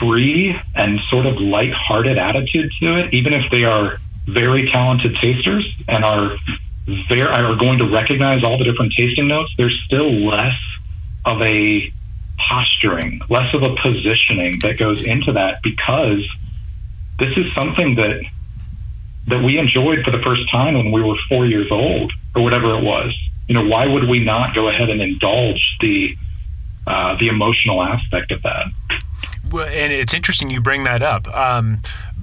free 0.01 0.55
and 0.75 1.01
sort 1.11 1.27
of 1.27 1.37
light-hearted 1.37 2.17
attitude 2.17 2.73
to 2.81 2.97
it 2.97 3.13
even 3.13 3.35
if 3.35 3.51
they 3.51 3.65
are 3.65 3.99
very 4.27 4.71
talented 4.71 5.15
tasters 5.21 5.67
and 5.87 6.05
are 6.05 6.37
very 7.09 7.23
are 7.23 7.57
going 7.57 7.79
to 7.79 7.87
recognize 7.87 8.43
all 8.43 8.57
the 8.57 8.65
different 8.65 8.93
tasting 8.97 9.29
notes 9.29 9.53
there's 9.59 9.79
still 9.85 10.11
less 10.11 10.57
of 11.27 11.43
a 11.43 11.93
posturing 12.39 13.21
less 13.29 13.53
of 13.55 13.63
a 13.63 13.75
positioning 13.83 14.59
that 14.61 14.79
goes 14.79 15.05
into 15.05 15.33
that 15.33 15.61
because 15.63 16.27
this 17.19 17.37
is 17.37 17.47
something 17.55 17.95
that 17.97 18.23
that 19.27 19.43
we 19.43 19.59
enjoyed 19.59 20.05
for 20.05 20.11
the 20.11 20.23
first 20.23 20.51
time 20.51 20.75
when 20.75 20.93
we 20.93 21.03
were 21.03 21.17
four 21.29 21.47
years 21.47 21.69
old 21.71 22.13
or 22.35 22.43
whatever 22.43 22.77
it 22.77 22.83
was. 22.83 23.15
You 23.49 23.55
know, 23.55 23.65
why 23.67 23.87
would 23.87 24.09
we 24.09 24.23
not 24.23 24.55
go 24.55 24.69
ahead 24.69 24.91
and 24.91 25.01
indulge 25.01 25.77
the 25.81 26.17
uh, 26.87 27.17
the 27.19 27.29
emotional 27.29 27.83
aspect 27.83 28.31
of 28.33 28.43
that? 28.43 28.67
Well, 29.51 29.67
and 29.67 29.93
it's 29.93 30.13
interesting 30.13 30.51
you 30.51 30.61
bring 30.61 30.85
that 30.85 31.03
up. 31.03 31.27
Um, 31.29 31.81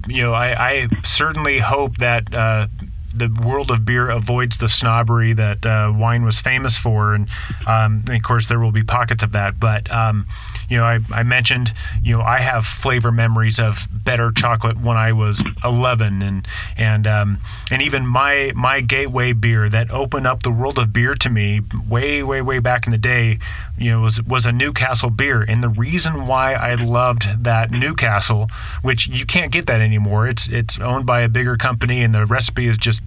you 0.08 0.22
know, 0.22 0.34
I, 0.34 0.72
I, 0.72 0.88
certainly 1.04 1.60
hope 1.60 1.98
that 1.98 2.34
uh, 2.34 2.68
the 3.14 3.30
world 3.44 3.72
of 3.72 3.86
beer 3.86 4.10
avoids 4.10 4.58
the 4.58 4.70
snobbery 4.70 5.34
that 5.34 5.66
uh, 5.66 5.94
wine 5.96 6.24
was 6.24 6.40
famous 6.40 6.78
for, 6.78 7.14
and, 7.14 7.28
um, 7.68 8.04
and, 8.08 8.12
of 8.12 8.24
course 8.24 8.48
there 8.48 8.60
will 8.60 8.72
be 8.72 8.84
pockets 8.84 9.24
of 9.24 9.32
that. 9.34 9.60
But 9.60 9.92
um, 9.92 10.28
you 10.72 10.78
know, 10.78 10.86
I, 10.86 11.00
I, 11.12 11.24
mentioned 11.24 11.74
you 12.02 12.18
know 12.18 12.24
I 12.24 12.40
have 12.40 12.66
flavor 12.66 13.12
memories 13.12 13.60
of 13.60 13.90
better 13.92 14.32
chocolate 14.32 14.80
when 14.80 14.96
I 14.96 15.12
was 15.12 15.44
11, 15.66 16.22
and 16.22 16.48
and 16.78 17.06
um, 17.06 17.42
and 17.70 17.82
even 17.82 18.08
my 18.08 18.54
my 18.56 18.80
gateway 18.80 19.34
beer 19.34 19.68
that 19.68 19.92
opened 19.92 20.28
up 20.28 20.44
the 20.44 20.52
world 20.52 20.80
of 20.80 20.94
beer 20.94 21.14
to 21.16 21.30
me 21.30 21.60
way 21.90 22.24
way 22.24 22.42
way 22.42 22.60
back 22.60 22.88
in 22.88 22.94
the 22.94 22.98
day, 22.98 23.40
you 23.78 23.92
know, 23.92 24.00
was 24.00 24.24
was 24.24 24.46
a 24.46 24.54
Newcastle 24.54 25.10
beer, 25.10 25.42
and 25.42 25.62
the 25.62 25.68
reason 25.70 26.26
why 26.26 26.54
I 26.54 26.76
loved 26.76 27.28
that 27.44 27.72
Newcastle, 27.72 28.50
which 28.82 29.08
you 29.08 29.26
can't 29.26 29.52
get 29.52 29.68
that 29.68 29.82
anymore, 29.82 30.30
it's 30.30 30.48
it's 30.48 30.80
owned 30.80 31.06
by 31.06 31.20
a 31.20 31.28
bigger 31.28 31.58
company, 31.58 32.02
and 32.02 32.16
the 32.16 32.26
recipe 32.26 32.70
is 32.70 32.78
just 32.78 33.02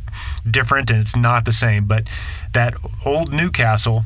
different 0.50 0.90
and 0.90 1.00
it's 1.00 1.16
not 1.16 1.46
the 1.46 1.52
same. 1.52 1.86
But 1.86 2.04
that 2.52 2.74
old 3.06 3.32
Newcastle, 3.32 4.04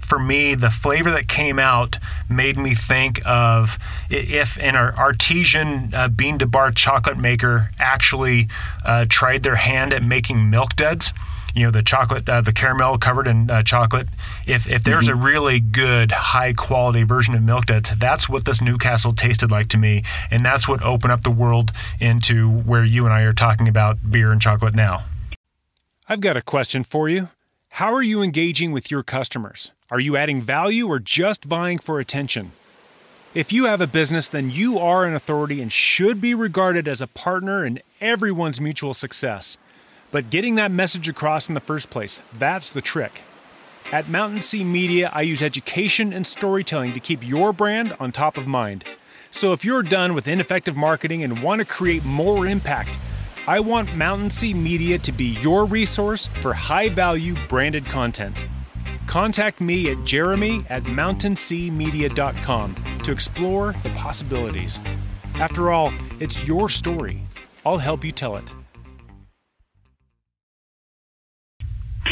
for 0.00 0.18
me, 0.18 0.54
the 0.54 0.70
flavor 0.70 1.10
that 1.10 1.28
came 1.28 1.58
out 1.58 1.98
made 2.28 2.56
me 2.56 2.74
think 2.74 3.20
of 3.26 3.78
if 4.10 4.58
an 4.58 4.76
artesian 4.76 5.92
uh, 5.94 6.08
bean 6.08 6.38
to 6.38 6.46
bar 6.46 6.70
chocolate 6.70 7.18
maker 7.18 7.70
actually 7.78 8.48
uh, 8.84 9.04
tried 9.08 9.42
their 9.42 9.56
hand 9.56 9.92
at 9.92 10.02
making 10.02 10.50
milk 10.50 10.74
duds 10.76 11.12
you 11.54 11.64
know 11.64 11.70
the 11.70 11.82
chocolate 11.82 12.28
uh, 12.28 12.40
the 12.40 12.52
caramel 12.52 12.98
covered 12.98 13.28
in 13.28 13.50
uh, 13.50 13.62
chocolate. 13.62 14.08
If 14.46 14.66
if 14.68 14.84
there's 14.84 15.08
mm-hmm. 15.08 15.20
a 15.20 15.24
really 15.24 15.60
good 15.60 16.10
high 16.10 16.52
quality 16.52 17.02
version 17.02 17.34
of 17.34 17.42
milk 17.42 17.66
duds 17.66 17.92
that's 17.98 18.28
what 18.28 18.44
this 18.44 18.60
newcastle 18.60 19.12
tasted 19.12 19.50
like 19.50 19.68
to 19.68 19.78
me 19.78 20.04
and 20.30 20.44
that's 20.44 20.66
what 20.66 20.82
opened 20.82 21.12
up 21.12 21.22
the 21.22 21.30
world 21.30 21.72
into 22.00 22.48
where 22.50 22.84
you 22.84 23.04
and 23.04 23.12
i 23.12 23.22
are 23.22 23.32
talking 23.32 23.68
about 23.68 23.98
beer 24.10 24.32
and 24.32 24.40
chocolate 24.40 24.74
now. 24.74 25.04
I've 26.08 26.20
got 26.20 26.36
a 26.36 26.42
question 26.42 26.82
for 26.84 27.08
you 27.08 27.28
how 27.76 27.92
are 27.92 28.02
you 28.02 28.22
engaging 28.22 28.72
with 28.72 28.90
your 28.90 29.02
customers 29.02 29.72
are 29.90 30.00
you 30.00 30.16
adding 30.16 30.40
value 30.40 30.86
or 30.86 30.98
just 30.98 31.44
vying 31.44 31.78
for 31.78 32.00
attention 32.00 32.52
if 33.34 33.50
you 33.50 33.64
have 33.64 33.80
a 33.80 33.86
business, 33.86 34.28
then 34.28 34.50
you 34.50 34.78
are 34.78 35.06
an 35.06 35.14
authority 35.14 35.62
and 35.62 35.72
should 35.72 36.20
be 36.20 36.34
regarded 36.34 36.86
as 36.86 37.00
a 37.00 37.06
partner 37.06 37.64
in 37.64 37.80
everyone's 37.98 38.60
mutual 38.60 38.92
success. 38.92 39.56
But 40.10 40.28
getting 40.28 40.56
that 40.56 40.70
message 40.70 41.08
across 41.08 41.48
in 41.48 41.54
the 41.54 41.60
first 41.60 41.88
place, 41.88 42.20
that's 42.38 42.68
the 42.68 42.82
trick. 42.82 43.22
At 43.90 44.10
Mountain 44.10 44.42
Sea 44.42 44.64
Media, 44.64 45.10
I 45.14 45.22
use 45.22 45.40
education 45.40 46.12
and 46.12 46.26
storytelling 46.26 46.92
to 46.92 47.00
keep 47.00 47.26
your 47.26 47.54
brand 47.54 47.94
on 47.98 48.12
top 48.12 48.36
of 48.36 48.46
mind. 48.46 48.84
So 49.30 49.54
if 49.54 49.64
you're 49.64 49.82
done 49.82 50.12
with 50.12 50.28
ineffective 50.28 50.76
marketing 50.76 51.24
and 51.24 51.42
want 51.42 51.60
to 51.60 51.64
create 51.64 52.04
more 52.04 52.46
impact, 52.46 52.98
I 53.46 53.58
want 53.58 53.96
Mountain 53.96 54.30
Sea 54.30 54.54
Media 54.54 54.98
to 54.98 55.10
be 55.10 55.36
your 55.40 55.64
resource 55.64 56.28
for 56.40 56.54
high 56.54 56.88
value 56.88 57.34
branded 57.48 57.84
content. 57.86 58.46
Contact 59.08 59.60
me 59.60 59.90
at 59.90 60.04
jeremy 60.04 60.64
at 60.68 60.84
mountainseamedia.com 60.84 62.76
to 63.02 63.10
explore 63.10 63.72
the 63.82 63.90
possibilities. 63.90 64.80
After 65.34 65.72
all, 65.72 65.92
it's 66.20 66.46
your 66.46 66.68
story. 66.68 67.22
I'll 67.66 67.78
help 67.78 68.04
you 68.04 68.12
tell 68.12 68.36
it. 68.36 68.54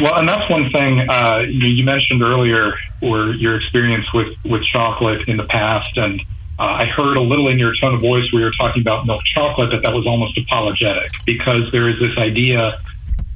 Well, 0.02 0.16
and 0.16 0.28
that's 0.28 0.50
one 0.50 0.68
thing 0.72 1.08
uh, 1.08 1.44
you, 1.48 1.84
mentioned 1.84 2.22
earlier, 2.22 2.74
or 3.02 3.34
your 3.34 3.56
experience 3.56 4.06
with 4.12 4.28
with 4.44 4.62
chocolate 4.64 5.28
in 5.28 5.36
the 5.36 5.44
past, 5.44 5.96
and 5.96 6.20
uh, 6.60 6.64
I 6.64 6.84
heard 6.84 7.16
a 7.16 7.22
little 7.22 7.48
in 7.48 7.58
your 7.58 7.74
tone 7.74 7.94
of 7.94 8.02
voice 8.02 8.30
where 8.30 8.40
you 8.40 8.44
were 8.44 8.52
talking 8.52 8.82
about 8.82 9.06
milk 9.06 9.22
chocolate 9.34 9.70
that 9.70 9.80
that 9.82 9.94
was 9.94 10.06
almost 10.06 10.36
apologetic 10.36 11.10
because 11.24 11.72
there 11.72 11.88
is 11.88 11.98
this 11.98 12.18
idea 12.18 12.78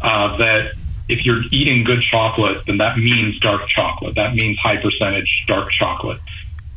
uh, 0.02 0.36
that 0.36 0.72
if 1.08 1.24
you're 1.24 1.42
eating 1.50 1.84
good 1.84 2.02
chocolate, 2.02 2.66
then 2.66 2.78
that 2.78 2.98
means 2.98 3.38
dark 3.40 3.66
chocolate. 3.68 4.16
That 4.16 4.34
means 4.34 4.58
high 4.58 4.76
percentage 4.76 5.44
dark 5.46 5.70
chocolate, 5.72 6.20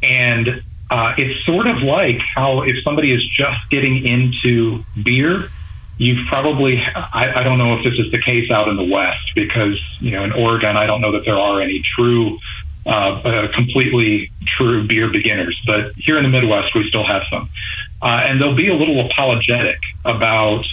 and 0.02 0.64
uh, 0.90 1.16
it's 1.18 1.46
sort 1.46 1.68
of 1.68 1.84
like 1.84 2.20
how 2.34 2.62
if 2.62 2.82
somebody 2.82 3.12
is 3.12 3.28
just 3.36 3.60
getting 3.70 4.06
into 4.06 4.86
beer 5.04 5.50
you've 5.98 6.28
probably 6.28 6.80
I, 6.96 7.40
I, 7.40 7.44
don't 7.44 7.58
know 7.58 7.76
if 7.78 7.84
this 7.84 7.94
is 7.94 8.12
the 8.12 8.22
case 8.22 8.52
out 8.52 8.68
in 8.68 8.78
the 8.78 8.84
west 8.84 9.32
because 9.34 9.82
you 10.00 10.12
know 10.12 10.24
in 10.24 10.32
oregon 10.32 10.78
i 10.78 10.86
don't 10.86 11.02
know 11.02 11.12
that 11.14 11.26
there 11.26 11.38
are 11.38 11.60
any 11.60 11.82
true 11.96 12.38
uh, 12.88 12.90
uh, 12.90 13.52
completely 13.54 14.32
true 14.58 14.88
beer 14.88 15.12
beginners 15.12 15.60
but 15.66 15.92
here 15.98 16.18
in 16.18 16.24
the 16.24 16.30
midwest 16.30 16.74
we 16.74 16.88
still 16.88 17.06
have 17.06 17.24
some. 17.30 17.50
Uh, 18.02 18.24
and 18.28 18.42
they'll 18.42 18.56
be 18.56 18.70
a 18.70 18.74
little 18.76 19.06
apologetic 19.06 19.80
about 20.06 20.64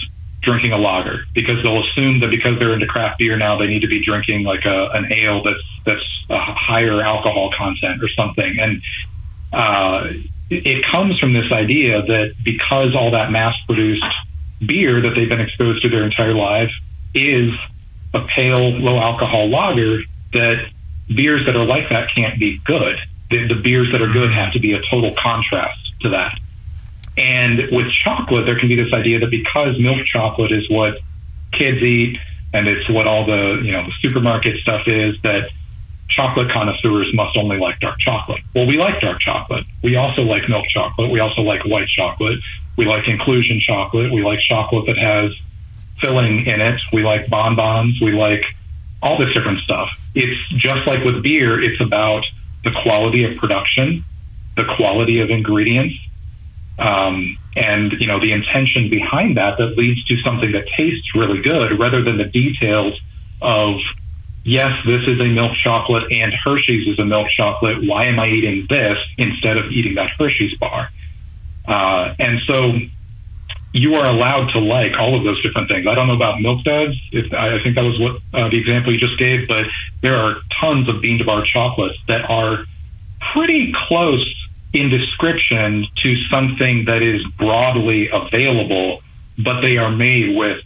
drinking 0.41 0.71
a 0.71 0.77
lager 0.77 1.25
because 1.33 1.61
they'll 1.63 1.83
assume 1.83 2.19
that 2.21 2.29
because 2.29 2.57
they're 2.59 2.73
into 2.73 2.85
craft 2.85 3.17
beer 3.17 3.35
now 3.35 3.57
they 3.57 3.67
need 3.67 3.81
to 3.81 3.87
be 3.87 4.03
drinking 4.05 4.43
like 4.43 4.63
a, 4.65 4.89
an 4.93 5.11
ale 5.11 5.43
that's 5.43 5.63
that's 5.85 6.25
a 6.29 6.37
higher 6.37 7.01
alcohol 7.01 7.51
content 7.57 8.01
or 8.01 8.09
something. 8.09 8.57
And 8.59 8.81
uh, 9.51 10.07
it, 10.49 10.85
comes 10.85 11.19
from 11.19 11.33
this 11.33 11.51
idea 11.51 12.01
that 12.01 12.33
because 12.43 12.95
all 12.95 13.11
that 13.11 13.31
mass 13.31 13.55
produced 13.65 14.03
beer 14.65 15.01
that 15.01 15.13
they've 15.15 15.29
been 15.29 15.41
exposed 15.41 15.81
to 15.83 15.89
their 15.89 16.03
entire 16.03 16.33
life 16.33 16.71
is 17.13 17.51
a 18.13 18.21
pale, 18.21 18.69
low 18.69 18.97
alcohol 18.99 19.49
lager 19.49 19.99
that 20.33 20.67
beers 21.13 21.45
that 21.45 21.55
are 21.55 21.65
like 21.65 21.89
that 21.89 22.09
can't 22.13 22.39
be 22.39 22.59
good. 22.65 22.97
The, 23.29 23.47
the 23.47 23.55
beers 23.55 23.91
that 23.91 24.01
are 24.01 24.11
good 24.11 24.31
have 24.31 24.53
to 24.53 24.59
be 24.59 24.73
a 24.73 24.81
total 24.89 25.13
contrast 25.17 25.79
to 26.01 26.09
that. 26.09 26.39
And 27.17 27.69
with 27.71 27.87
chocolate, 28.03 28.45
there 28.45 28.59
can 28.59 28.67
be 28.67 28.75
this 28.75 28.93
idea 28.93 29.19
that 29.19 29.31
because 29.31 29.79
milk 29.79 30.05
chocolate 30.05 30.51
is 30.51 30.69
what 30.69 30.99
kids 31.53 31.81
eat 31.81 32.17
and 32.53 32.67
it's 32.67 32.89
what 32.89 33.07
all 33.07 33.25
the 33.25 33.61
you 33.63 33.71
know 33.71 33.83
the 33.83 33.93
supermarket 34.01 34.59
stuff 34.61 34.87
is, 34.87 35.15
that 35.23 35.49
chocolate 36.09 36.51
connoisseurs 36.51 37.09
must 37.13 37.35
only 37.37 37.57
like 37.57 37.79
dark 37.79 37.99
chocolate. 37.99 38.41
Well, 38.53 38.65
we 38.65 38.77
like 38.77 39.01
dark 39.01 39.19
chocolate. 39.21 39.65
We 39.83 39.95
also 39.95 40.21
like 40.21 40.47
milk 40.49 40.65
chocolate. 40.69 41.11
We 41.11 41.19
also 41.19 41.41
like 41.41 41.65
white 41.65 41.87
chocolate. 41.87 42.39
We 42.77 42.85
like 42.85 43.07
inclusion 43.07 43.59
chocolate. 43.65 44.11
We 44.11 44.23
like 44.23 44.39
chocolate 44.39 44.85
that 44.87 44.97
has 44.97 45.31
filling 46.01 46.45
in 46.45 46.61
it. 46.61 46.81
We 46.91 47.03
like 47.03 47.29
bonbons. 47.29 47.99
We 48.01 48.11
like 48.11 48.43
all 49.05 49.17
this 49.17 49.31
different 49.33 49.59
stuff. 49.59 49.87
It's 50.15 50.37
just 50.57 50.87
like 50.87 51.03
with 51.05 51.21
beer, 51.21 51.63
it's 51.63 51.79
about 51.79 52.25
the 52.63 52.71
quality 52.83 53.23
of 53.23 53.37
production, 53.37 54.03
the 54.57 54.65
quality 54.75 55.19
of 55.21 55.29
ingredients, 55.29 55.95
um, 56.79 57.37
and 57.55 57.93
you 57.99 58.07
know 58.07 58.19
the 58.19 58.33
intention 58.33 58.89
behind 58.89 59.37
that 59.37 59.59
that 59.59 59.77
leads 59.77 60.03
to 60.05 60.17
something 60.17 60.51
that 60.53 60.65
tastes 60.75 61.15
really 61.15 61.41
good 61.41 61.79
rather 61.79 62.03
than 62.03 62.17
the 62.17 62.25
details 62.25 62.99
of 63.41 63.75
yes, 64.43 64.73
this 64.85 65.03
is 65.07 65.19
a 65.19 65.25
milk 65.25 65.53
chocolate 65.63 66.11
and 66.11 66.33
Hershey's 66.33 66.87
is 66.87 66.99
a 66.99 67.05
milk 67.05 67.27
chocolate. 67.37 67.85
Why 67.85 68.05
am 68.05 68.19
I 68.19 68.27
eating 68.27 68.65
this 68.69 68.97
instead 69.17 69.57
of 69.57 69.71
eating 69.71 69.95
that 69.95 70.09
Hershey's 70.17 70.57
bar? 70.57 70.89
Uh, 71.67 72.15
and 72.19 72.39
so 72.45 72.73
you 73.75 73.95
are 73.95 74.05
allowed 74.05 74.49
to 74.51 74.59
like 74.59 74.93
all 74.97 75.17
of 75.17 75.25
those 75.25 75.41
different 75.43 75.67
things. 75.67 75.85
I 75.85 75.95
don't 75.95 76.07
know 76.07 76.15
about 76.15 76.39
milk 76.39 76.63
duds. 76.63 76.95
If 77.11 77.33
I 77.33 77.61
think 77.61 77.75
that 77.75 77.83
was 77.83 77.99
what 77.99 78.21
uh, 78.33 78.47
the 78.49 78.57
example 78.57 78.93
you 78.93 78.99
just 78.99 79.19
gave, 79.19 79.49
but 79.49 79.63
there 80.01 80.15
are 80.15 80.37
tons 80.61 80.87
of 80.87 81.01
bean 81.01 81.17
to 81.17 81.25
bar 81.25 81.43
chocolates 81.45 81.97
that 82.07 82.21
are 82.29 82.63
pretty 83.33 83.73
close 83.87 84.33
in 84.71 84.89
description 84.89 85.85
to 86.03 86.15
something 86.29 86.85
that 86.85 87.03
is 87.03 87.21
broadly 87.37 88.07
available, 88.13 89.01
but 89.43 89.59
they 89.59 89.75
are 89.75 89.91
made 89.91 90.37
with 90.37 90.63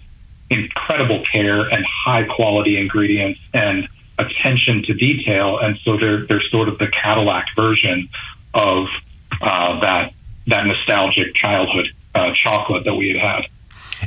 incredible 0.51 1.23
care 1.31 1.61
and 1.61 1.83
high 2.05 2.25
quality 2.25 2.79
ingredients 2.79 3.39
and 3.55 3.89
attention 4.19 4.83
to 4.83 4.93
detail. 4.93 5.57
And 5.57 5.79
so 5.83 5.97
they're 5.97 6.27
they're 6.27 6.43
sort 6.51 6.69
of 6.69 6.77
the 6.77 6.89
Cadillac 6.89 7.47
version 7.55 8.07
of 8.53 8.85
uh, 9.41 9.79
that 9.79 10.13
that 10.45 10.67
nostalgic 10.67 11.33
childhood 11.33 11.87
uh, 12.15 12.31
chocolate 12.43 12.83
that 12.85 12.95
we 12.95 13.09
had 13.09 13.17
had. 13.17 13.41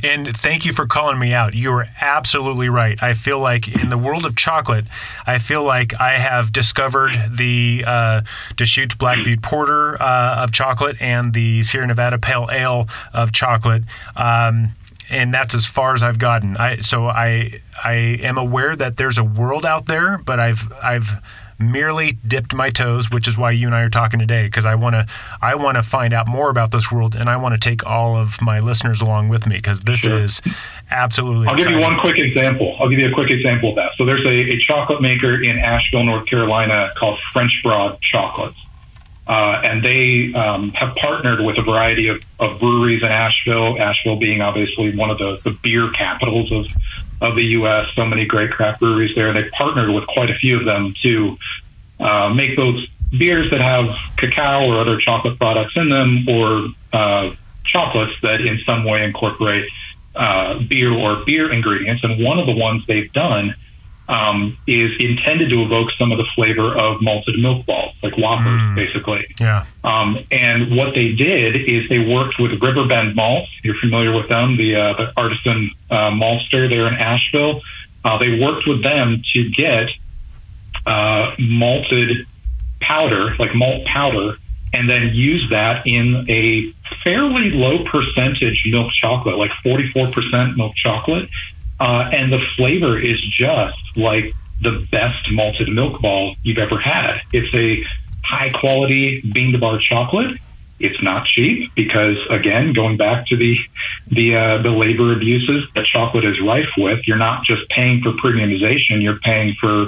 And 0.03 0.35
thank 0.37 0.65
you 0.65 0.73
for 0.73 0.87
calling 0.87 1.19
me 1.19 1.33
out. 1.35 1.55
You 1.55 1.73
are 1.73 1.87
absolutely 2.01 2.69
right. 2.69 3.01
I 3.03 3.15
feel 3.15 3.39
like 3.39 3.69
in 3.69 3.91
the 3.91 3.99
world 3.99 4.25
of 4.25 4.37
chocolate, 4.37 4.87
I 5.27 5.39
feel 5.39 5.65
like 5.65 5.93
I 6.01 6.13
have 6.13 6.53
discovered 6.53 7.15
the 7.31 7.85
uh, 7.87 8.23
Deschutes 8.57 8.95
Black 8.95 9.23
Butte 9.23 9.43
Porter 9.43 10.01
uh, 10.01 10.45
of 10.45 10.53
chocolate 10.53 10.97
and 11.01 11.35
the 11.35 11.63
Sierra 11.63 11.87
Nevada 11.87 12.19
Pale 12.19 12.49
Ale 12.51 12.89
of 13.13 13.33
chocolate. 13.33 13.83
Um, 14.17 14.75
and 15.11 15.33
that's 15.33 15.55
as 15.55 15.67
far 15.67 15.95
as 15.95 16.03
I've 16.03 16.19
gotten. 16.19 16.57
I 16.57 16.81
so 16.81 17.07
I 17.07 17.61
I 17.85 17.93
am 17.93 18.39
aware 18.39 18.75
that 18.75 18.97
there's 18.97 19.19
a 19.19 19.25
world 19.25 19.67
out 19.67 19.85
there, 19.85 20.17
but 20.19 20.41
I've 20.41 20.73
I've 20.83 21.09
merely 21.59 22.13
dipped 22.27 22.55
my 22.55 22.71
toes, 22.71 23.11
which 23.11 23.29
is 23.29 23.37
why 23.37 23.51
you 23.51 23.67
and 23.67 23.75
I 23.75 23.83
are 23.83 23.91
talking 23.91 24.21
today 24.21 24.45
because 24.45 24.65
I 24.65 24.75
want 24.75 24.95
to 24.95 25.07
I 25.41 25.55
want 25.55 25.77
to 25.77 25.83
find 25.83 26.13
out 26.13 26.27
more 26.27 26.51
about 26.51 26.71
this 26.71 26.91
world 26.91 27.15
and 27.15 27.29
I 27.29 27.37
want 27.37 27.55
to 27.55 27.61
take 27.61 27.87
all 27.87 28.17
of 28.17 28.41
my 28.41 28.61
listeners 28.61 29.01
along 29.01 29.29
with 29.29 29.47
me 29.47 29.57
because 29.57 29.81
this 29.81 30.01
sure. 30.01 30.19
is 30.19 30.41
absolutely. 30.91 31.47
I'll 31.49 31.55
exciting. 31.55 31.75
give 31.75 31.81
you 31.81 31.85
one 31.85 31.99
quick 31.99 32.19
example. 32.19 32.77
I'll 32.81 32.89
give 32.89 32.99
you 32.99 33.09
a 33.09 33.15
quick 33.15 33.31
example 33.31 33.71
of 33.71 33.77
that. 33.77 33.93
So 33.97 34.05
there's 34.05 34.25
a, 34.25 34.55
a 34.55 34.59
chocolate 34.59 35.03
maker 35.03 35.43
in 35.43 35.59
Asheville, 35.59 36.05
North 36.05 36.27
Carolina 36.27 36.93
called 36.97 37.19
French 37.33 37.53
Broad 37.63 38.01
Chocolates. 38.01 38.59
Uh, 39.27 39.61
and 39.63 39.85
they 39.85 40.33
um, 40.35 40.71
have 40.71 40.97
partnered 40.97 41.41
with 41.41 41.57
a 41.57 41.63
variety 41.63 42.09
of, 42.09 42.21
of, 42.41 42.59
breweries 42.59 43.05
in 43.05 43.09
Asheville. 43.09 43.81
Asheville 43.81 44.17
being 44.17 44.41
obviously 44.41 44.97
one 44.97 45.11
of 45.11 45.19
the, 45.19 45.39
the 45.45 45.57
beer 45.63 45.93
capitals 45.93 46.51
of 46.51 46.67
of 47.23 47.37
the 47.37 47.45
U.S. 47.59 47.87
So 47.95 48.05
many 48.05 48.27
great 48.27 48.51
craft 48.51 48.81
breweries 48.81 49.15
there. 49.15 49.33
They've 49.33 49.51
partnered 49.53 49.91
with 49.91 50.07
quite 50.09 50.31
a 50.31 50.35
few 50.35 50.59
of 50.59 50.65
them 50.65 50.95
to 51.03 51.39
uh, 52.01 52.29
make 52.31 52.57
those 52.57 52.87
beers 53.17 53.51
that 53.51 53.61
have 53.61 53.97
cacao 54.17 54.67
or 54.67 54.81
other 54.81 54.99
chocolate 54.99 55.39
products 55.39 55.75
in 55.77 55.89
them, 55.89 56.27
or 56.29 56.69
uh, 56.93 57.35
chocolates 57.65 58.15
that 58.23 58.41
in 58.41 58.59
some 58.67 58.85
way 58.85 59.05
incorporate 59.05 59.71
uh, 60.15 60.59
beer 60.69 60.93
or 60.93 61.25
beer 61.25 61.53
ingredients. 61.53 62.03
And 62.03 62.23
one 62.23 62.39
of 62.39 62.47
the 62.47 62.57
ones 62.57 62.83
they've 62.87 63.13
done 63.13 63.55
um, 64.09 64.59
is 64.67 64.91
intended 64.99 65.51
to 65.51 65.63
evoke 65.63 65.91
some 65.99 66.13
of 66.13 66.19
the 66.19 66.27
flavor 66.35 66.77
of 66.77 67.01
malted 67.01 67.39
milk 67.39 67.65
balls, 67.67 67.95
like 68.03 68.15
Whoppers, 68.19 68.61
mm. 68.61 68.75
basically. 68.75 69.27
Yeah. 69.41 69.65
Um, 69.85 70.19
and 70.31 70.77
what 70.77 70.95
they 70.95 71.13
did 71.13 71.57
is 71.69 71.89
they 71.89 71.99
worked 71.99 72.39
with 72.39 72.61
Riverbend 72.61 73.15
Malts. 73.15 73.51
You're 73.63 73.79
familiar 73.81 74.13
with 74.13 74.29
them, 74.29 74.57
the, 74.57 74.77
uh, 74.77 74.95
the 74.95 75.13
artisan 75.17 75.71
uh, 75.91 76.11
maltster 76.11 76.69
there 76.69 76.87
in 76.89 76.95
Asheville. 76.95 77.61
Uh, 78.05 78.19
they 78.19 78.39
worked 78.39 78.67
with 78.67 78.83
them 78.83 79.23
to 79.33 79.49
get 79.51 79.89
uh, 80.87 81.35
malted 81.39 82.27
powder, 82.81 83.37
like 83.39 83.55
malt 83.55 83.87
powder, 83.87 84.37
and 84.73 84.89
then 84.89 85.11
use 85.15 85.49
that 85.51 85.87
in 85.87 86.27
a 86.29 86.73
fairly 87.05 87.51
low 87.51 87.85
percentage 87.85 88.63
milk 88.67 88.91
chocolate, 89.01 89.37
like 89.37 89.51
44% 89.65 90.57
milk 90.57 90.75
chocolate, 90.77 91.29
uh, 91.83 92.09
and 92.13 92.33
the 92.33 92.39
flavor 92.57 92.97
is 92.97 93.21
just 93.37 93.77
like 93.97 94.33
the 94.61 94.87
best 94.93 95.33
malted 95.33 95.69
milk 95.69 96.01
ball 96.01 96.37
you've 96.45 96.59
ever 96.59 96.79
had. 96.79 97.21
It's 97.33 97.53
a 97.53 97.83
high 98.25 98.51
quality 98.51 99.21
bean 99.35 99.51
to 99.51 99.59
bar 99.59 99.81
chocolate. 99.81 100.39
It's 100.79 101.03
not 101.03 101.27
cheap 101.27 101.73
because, 101.75 102.19
again, 102.31 102.73
going 102.73 102.99
back 102.99 103.27
to 103.27 103.37
the 103.37 103.57
the 104.13 104.37
uh, 104.37 104.63
the 104.63 104.71
labor 104.71 105.13
abuses 105.13 105.65
that 105.75 105.85
chocolate 105.87 106.25
is 106.25 106.41
rife 106.41 106.71
with, 106.79 107.01
you're 107.05 107.17
not 107.17 107.45
just 107.45 107.69
paying 107.69 108.01
for 108.01 108.13
premiumization. 108.13 109.03
You're 109.03 109.19
paying 109.19 109.57
for 109.61 109.87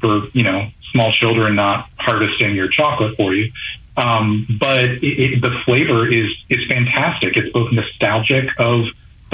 for 0.00 0.28
you 0.34 0.44
know 0.44 0.68
small 0.92 1.12
children 1.12 1.56
not 1.56 1.88
harvesting 1.98 2.54
your 2.54 2.68
chocolate 2.68 3.16
for 3.16 3.34
you. 3.34 3.50
Um, 3.96 4.46
but 4.60 4.84
it, 4.84 5.02
it, 5.02 5.40
the 5.40 5.50
flavor 5.64 6.06
is 6.06 6.30
is 6.48 6.64
fantastic. 6.68 7.36
It's 7.36 7.52
both 7.52 7.72
nostalgic 7.72 8.50
of 8.58 8.84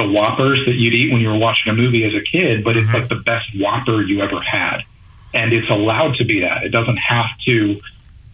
the 0.01 0.09
Whoppers 0.09 0.65
that 0.67 0.75
you'd 0.75 0.95
eat 0.95 1.13
when 1.13 1.21
you 1.21 1.29
were 1.29 1.39
watching 1.39 1.73
a 1.73 1.77
movie 1.77 2.05
as 2.05 2.15
a 2.15 2.23
kid, 2.23 2.65
but 2.65 2.77
it's 2.77 2.87
mm-hmm. 2.87 2.97
like 2.97 3.09
the 3.09 3.17
best 3.17 3.47
Whopper 3.57 4.03
you 4.03 4.23
ever 4.23 4.41
had. 4.41 4.79
And 5.35 5.53
it's 5.53 5.69
allowed 5.71 6.17
to 6.17 6.25
be 6.25 6.41
that. 6.41 6.65
It 6.65 6.71
doesn't 6.71 6.97
have 6.97 7.27
to 7.47 7.81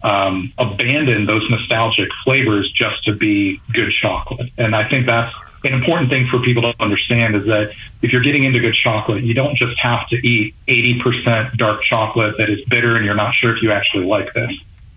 um, 0.01 0.53
abandon 0.57 1.25
those 1.25 1.45
nostalgic 1.49 2.09
flavors 2.23 2.71
just 2.71 3.03
to 3.05 3.13
be 3.13 3.61
good 3.73 3.91
chocolate. 4.01 4.49
And 4.57 4.75
I 4.75 4.89
think 4.89 5.05
that's 5.05 5.33
an 5.63 5.73
important 5.73 6.09
thing 6.09 6.27
for 6.29 6.39
people 6.39 6.61
to 6.63 6.73
understand 6.81 7.35
is 7.35 7.45
that 7.45 7.71
if 8.01 8.11
you're 8.11 8.21
getting 8.21 8.45
into 8.45 8.59
good 8.59 8.75
chocolate, 8.75 9.23
you 9.23 9.33
don't 9.33 9.57
just 9.57 9.77
have 9.79 10.07
to 10.09 10.15
eat 10.15 10.55
80% 10.67 11.57
dark 11.57 11.83
chocolate 11.83 12.35
that 12.37 12.49
is 12.49 12.59
bitter 12.69 12.95
and 12.95 13.05
you're 13.05 13.15
not 13.15 13.33
sure 13.35 13.55
if 13.55 13.61
you 13.61 13.71
actually 13.71 14.05
like 14.05 14.33
this. 14.33 14.51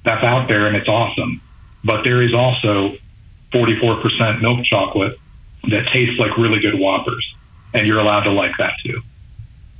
That's 0.05 0.23
out 0.23 0.49
there 0.49 0.67
and 0.67 0.77
it's 0.77 0.89
awesome. 0.89 1.41
But 1.83 2.03
there 2.05 2.23
is 2.23 2.35
also 2.35 2.97
44% 3.53 4.41
milk 4.41 4.65
chocolate 4.65 5.19
that 5.65 5.89
tastes 5.93 6.19
like 6.19 6.37
really 6.37 6.61
good 6.61 6.79
Whoppers, 6.79 7.35
and 7.75 7.87
you're 7.87 8.01
allowed 8.01 8.25
to 8.25 8.33
like 8.33 8.53
that 8.59 8.73
too. 8.85 9.03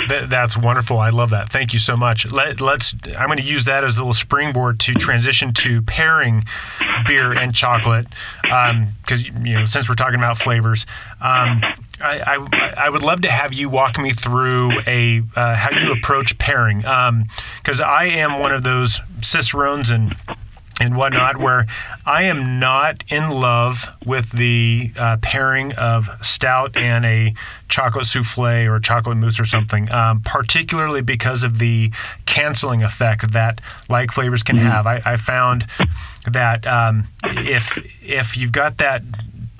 that's 0.09 0.57
wonderful. 0.57 0.99
I 0.99 1.11
love 1.11 1.31
that. 1.31 1.51
Thank 1.51 1.73
you 1.73 1.79
so 1.79 1.97
much. 1.97 2.31
Let, 2.31 2.61
us 2.61 2.95
I'm 3.19 3.27
going 3.27 3.39
to 3.39 3.45
use 3.45 3.67
that 3.67 3.85
as 3.85 3.97
a 3.97 4.01
little 4.01 4.15
springboard 4.15 4.81
to 4.81 4.93
transition 4.95 5.53
to 5.55 5.83
pairing 5.83 6.45
beer 7.07 7.33
and 7.33 7.55
chocolate, 7.55 8.07
because 8.43 9.29
um, 9.29 9.47
you 9.47 9.55
know 9.55 9.67
since 9.67 9.89
we're 9.89 9.95
talking 9.95 10.17
about 10.17 10.39
flavors. 10.39 10.87
Um, 11.21 11.63
I, 12.03 12.21
I, 12.27 12.75
I, 12.87 12.89
would 12.89 13.03
love 13.03 13.21
to 13.23 13.31
have 13.31 13.53
you 13.53 13.69
walk 13.69 13.99
me 13.99 14.13
through 14.13 14.71
a 14.87 15.23
uh, 15.37 15.55
how 15.57 15.79
you 15.79 15.93
approach 15.93 16.39
pairing 16.39 16.79
because 16.79 17.81
um, 17.81 17.87
I 17.87 18.07
am 18.07 18.41
one 18.41 18.53
of 18.53 18.63
those 18.63 19.01
cicerones 19.21 19.91
and 19.91 20.17
and 20.81 20.97
whatnot, 20.97 21.37
where 21.41 21.67
I 22.07 22.25
am 22.25 22.59
not 22.59 23.05
in 23.09 23.29
love 23.31 23.89
with 24.05 24.31
the 24.33 24.93
uh, 24.97 25.19
pairing 25.23 25.73
of 25.75 26.09
stout 26.23 26.77
and 26.77 27.05
a 27.05 27.35
chocolate 27.69 28.07
souffle 28.07 28.67
or 28.67 28.81
chocolate 28.81 29.19
mousse 29.19 29.39
or 29.39 29.45
something, 29.45 29.93
um, 29.93 30.23
particularly 30.23 31.03
because 31.03 31.45
of 31.45 31.59
the 31.59 31.93
canceling 32.27 32.83
effect 32.83 33.33
that 33.33 33.61
like 33.89 34.11
flavors 34.11 34.43
can 34.43 34.57
mm-hmm. 34.57 34.67
have. 34.67 34.87
I, 34.87 35.03
I, 35.05 35.17
found 35.17 35.67
that 36.27 36.67
um, 36.67 37.07
if 37.23 37.79
if 38.03 38.37
you've 38.37 38.53
got 38.53 38.79
that 38.79 39.03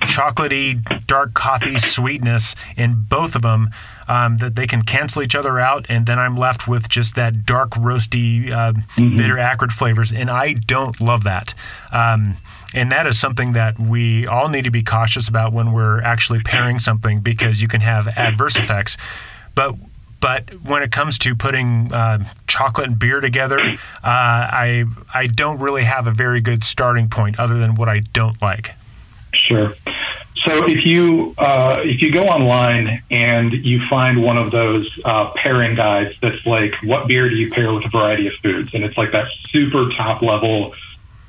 chocolatey 0.01 1.05
dark 1.05 1.33
coffee 1.33 1.77
sweetness 1.77 2.55
in 2.75 3.05
both 3.07 3.35
of 3.35 3.43
them 3.43 3.69
um, 4.11 4.35
that 4.37 4.55
they 4.55 4.67
can 4.67 4.81
cancel 4.81 5.21
each 5.21 5.35
other 5.35 5.57
out 5.57 5.85
and 5.87 6.05
then 6.05 6.19
i'm 6.19 6.35
left 6.35 6.67
with 6.67 6.89
just 6.89 7.15
that 7.15 7.45
dark 7.45 7.71
roasty 7.71 8.51
uh, 8.51 8.73
mm-hmm. 8.73 9.15
bitter 9.15 9.39
acrid 9.39 9.71
flavors 9.71 10.11
and 10.11 10.29
i 10.29 10.51
don't 10.53 10.99
love 10.99 11.23
that 11.23 11.53
um, 11.93 12.35
and 12.73 12.91
that 12.91 13.07
is 13.07 13.17
something 13.17 13.53
that 13.53 13.79
we 13.79 14.27
all 14.27 14.49
need 14.49 14.65
to 14.65 14.71
be 14.71 14.83
cautious 14.83 15.29
about 15.29 15.53
when 15.53 15.71
we're 15.71 16.01
actually 16.01 16.41
pairing 16.41 16.79
something 16.79 17.21
because 17.21 17.61
you 17.61 17.69
can 17.69 17.79
have 17.79 18.07
adverse 18.09 18.57
effects 18.57 18.97
but 19.55 19.75
but 20.19 20.49
when 20.63 20.83
it 20.83 20.91
comes 20.91 21.17
to 21.19 21.33
putting 21.33 21.91
uh, 21.91 22.23
chocolate 22.45 22.85
and 22.85 22.99
beer 22.99 23.21
together, 23.21 23.57
uh, 23.59 23.77
I 24.03 24.85
I 25.11 25.25
don't 25.25 25.57
really 25.57 25.83
have 25.83 26.05
a 26.05 26.11
very 26.11 26.41
good 26.41 26.63
starting 26.63 27.09
point 27.09 27.39
other 27.39 27.57
than 27.57 27.73
what 27.73 27.89
I 27.89 28.01
don't 28.13 28.39
like. 28.39 28.75
Sure. 29.33 29.73
So 30.45 30.65
if 30.65 30.85
you 30.85 31.35
uh, 31.37 31.81
if 31.83 32.01
you 32.01 32.11
go 32.11 32.27
online 32.27 33.03
and 33.11 33.53
you 33.53 33.81
find 33.89 34.23
one 34.23 34.37
of 34.37 34.51
those 34.51 34.89
uh, 35.05 35.31
pairing 35.35 35.75
guides 35.75 36.15
that's 36.21 36.43
like 36.45 36.73
what 36.83 37.07
beer 37.07 37.29
do 37.29 37.35
you 37.35 37.51
pair 37.51 37.71
with 37.73 37.85
a 37.85 37.89
variety 37.89 38.27
of 38.27 38.33
foods, 38.41 38.73
and 38.73 38.83
it's 38.83 38.97
like 38.97 39.11
that 39.11 39.27
super 39.51 39.89
top 39.89 40.21
level. 40.21 40.73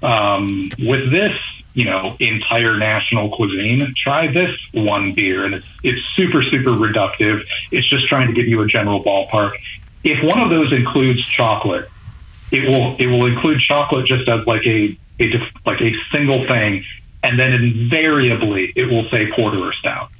Um, 0.03 0.71
with 0.81 1.13
this, 1.13 1.39
you 1.75 1.85
know, 1.85 2.17
entire 2.19 2.77
national 2.77 3.37
cuisine, 3.37 3.95
try 4.03 4.33
this 4.33 4.57
one 4.73 5.15
beer, 5.15 5.45
and 5.45 5.55
it's 5.55 5.67
it's 5.83 6.01
super 6.17 6.43
super 6.43 6.71
reductive. 6.71 7.43
It's 7.71 7.89
just 7.89 8.09
trying 8.09 8.29
to 8.29 8.33
give 8.33 8.49
you 8.49 8.63
a 8.63 8.67
general 8.67 9.05
ballpark. 9.05 9.53
If 10.05 10.25
one 10.25 10.41
of 10.41 10.49
those 10.49 10.73
includes 10.73 11.25
chocolate, 11.27 11.89
it 12.51 12.67
will 12.69 12.97
it 12.99 13.07
will 13.07 13.27
include 13.27 13.61
chocolate 13.61 14.07
just 14.07 14.29
as 14.29 14.47
like 14.47 14.67
a 14.67 14.99
a 15.21 15.31
like 15.67 15.81
a 15.83 15.93
single 16.11 16.47
thing 16.47 16.85
and 17.23 17.39
then 17.39 17.53
invariably 17.53 18.73
it 18.75 18.87
will 18.87 19.09
say 19.11 19.31
porter 19.35 19.59
or 19.59 19.73
stout. 19.73 20.11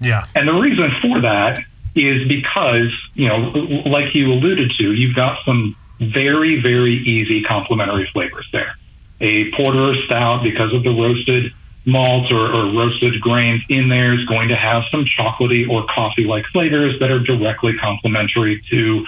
Yeah. 0.00 0.26
And 0.34 0.48
the 0.48 0.54
reason 0.54 0.90
for 1.00 1.20
that 1.20 1.60
is 1.94 2.26
because, 2.26 2.92
you 3.14 3.28
know, 3.28 3.38
like 3.86 4.14
you 4.14 4.32
alluded 4.32 4.72
to, 4.78 4.92
you've 4.92 5.14
got 5.14 5.38
some 5.44 5.76
very, 6.00 6.60
very 6.60 6.94
easy 6.94 7.42
complementary 7.42 8.08
flavors 8.12 8.48
there. 8.52 8.76
A 9.20 9.50
porter 9.52 9.90
or 9.90 9.94
stout, 10.06 10.42
because 10.42 10.72
of 10.74 10.82
the 10.82 10.90
roasted 10.90 11.52
malt 11.84 12.32
or, 12.32 12.52
or 12.52 12.72
roasted 12.72 13.20
grains 13.20 13.62
in 13.68 13.88
there, 13.88 14.18
is 14.18 14.24
going 14.26 14.48
to 14.48 14.56
have 14.56 14.82
some 14.90 15.04
chocolatey 15.04 15.68
or 15.68 15.86
coffee 15.86 16.24
like 16.24 16.44
flavors 16.52 16.98
that 17.00 17.10
are 17.10 17.20
directly 17.20 17.74
complementary 17.76 18.62
to 18.70 19.06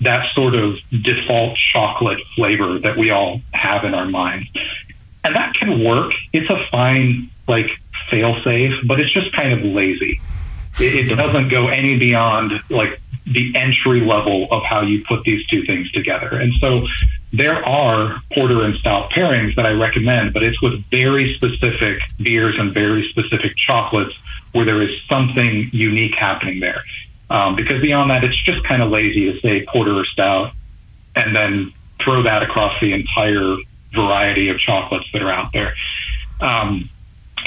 that 0.00 0.32
sort 0.34 0.54
of 0.54 0.76
default 1.02 1.58
chocolate 1.72 2.20
flavor 2.36 2.78
that 2.78 2.96
we 2.96 3.10
all 3.10 3.40
have 3.52 3.84
in 3.84 3.94
our 3.94 4.06
minds 4.06 4.48
and 5.24 5.34
that 5.34 5.54
can 5.54 5.82
work. 5.84 6.12
It's 6.32 6.48
a 6.50 6.58
fine 6.70 7.30
like 7.46 7.66
fail 8.10 8.36
safe, 8.44 8.72
but 8.86 9.00
it's 9.00 9.12
just 9.12 9.34
kind 9.34 9.52
of 9.52 9.64
lazy. 9.64 10.20
It, 10.78 11.10
it 11.10 11.14
doesn't 11.14 11.48
go 11.48 11.68
any 11.68 11.98
beyond 11.98 12.52
like 12.70 13.00
the 13.26 13.52
entry 13.56 14.00
level 14.00 14.48
of 14.50 14.62
how 14.62 14.82
you 14.82 15.04
put 15.06 15.22
these 15.24 15.44
two 15.46 15.64
things 15.66 15.90
together. 15.92 16.28
And 16.28 16.52
so 16.60 16.86
there 17.32 17.64
are 17.64 18.22
porter 18.32 18.64
and 18.64 18.76
stout 18.76 19.10
pairings 19.10 19.54
that 19.56 19.66
I 19.66 19.70
recommend, 19.70 20.32
but 20.32 20.42
it's 20.42 20.60
with 20.62 20.82
very 20.90 21.34
specific 21.34 21.98
beers 22.18 22.54
and 22.58 22.72
very 22.72 23.08
specific 23.10 23.52
chocolates 23.56 24.14
where 24.52 24.64
there 24.64 24.80
is 24.80 24.90
something 25.08 25.68
unique 25.72 26.14
happening 26.14 26.60
there. 26.60 26.82
Um, 27.28 27.56
because 27.56 27.82
beyond 27.82 28.10
that, 28.10 28.24
it's 28.24 28.42
just 28.44 28.64
kind 28.64 28.82
of 28.82 28.90
lazy 28.90 29.30
to 29.32 29.40
say 29.40 29.66
porter 29.70 29.94
or 29.94 30.06
stout 30.06 30.52
and 31.14 31.36
then 31.36 31.74
throw 32.02 32.22
that 32.22 32.42
across 32.42 32.72
the 32.80 32.92
entire 32.92 33.56
variety 33.94 34.48
of 34.48 34.58
chocolates 34.58 35.06
that 35.12 35.22
are 35.22 35.32
out 35.32 35.52
there. 35.52 35.74
Um, 36.40 36.90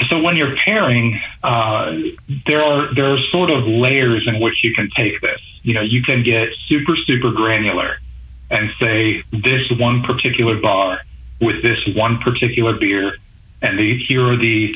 so 0.08 0.20
when 0.20 0.36
you're 0.36 0.56
pairing, 0.56 1.20
uh, 1.42 1.92
there 2.46 2.62
are 2.62 2.94
there 2.94 3.12
are 3.12 3.18
sort 3.30 3.50
of 3.50 3.66
layers 3.66 4.26
in 4.26 4.40
which 4.40 4.62
you 4.62 4.74
can 4.74 4.88
take 4.96 5.20
this. 5.20 5.40
You 5.62 5.74
know, 5.74 5.82
you 5.82 6.02
can 6.02 6.22
get 6.22 6.48
super 6.66 6.96
super 7.06 7.30
granular 7.30 7.98
and 8.50 8.70
say 8.80 9.22
this 9.32 9.70
one 9.78 10.02
particular 10.02 10.60
bar 10.60 11.00
with 11.40 11.62
this 11.62 11.78
one 11.94 12.18
particular 12.18 12.74
beer, 12.74 13.16
and 13.62 13.78
the, 13.78 13.98
here 14.06 14.30
are 14.30 14.36
the 14.36 14.74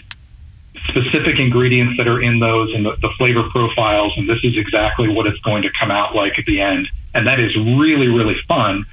specific 0.88 1.38
ingredients 1.38 1.96
that 1.98 2.08
are 2.08 2.20
in 2.20 2.38
those 2.38 2.74
and 2.74 2.84
the, 2.84 2.96
the 3.00 3.10
flavor 3.16 3.48
profiles, 3.50 4.12
and 4.16 4.28
this 4.28 4.38
is 4.42 4.56
exactly 4.56 5.08
what 5.08 5.26
it's 5.26 5.38
going 5.40 5.62
to 5.62 5.70
come 5.78 5.90
out 5.90 6.14
like 6.14 6.38
at 6.38 6.44
the 6.46 6.60
end. 6.60 6.88
And 7.14 7.26
that 7.26 7.40
is 7.40 7.56
really 7.56 8.08
really 8.08 8.36
fun 8.46 8.84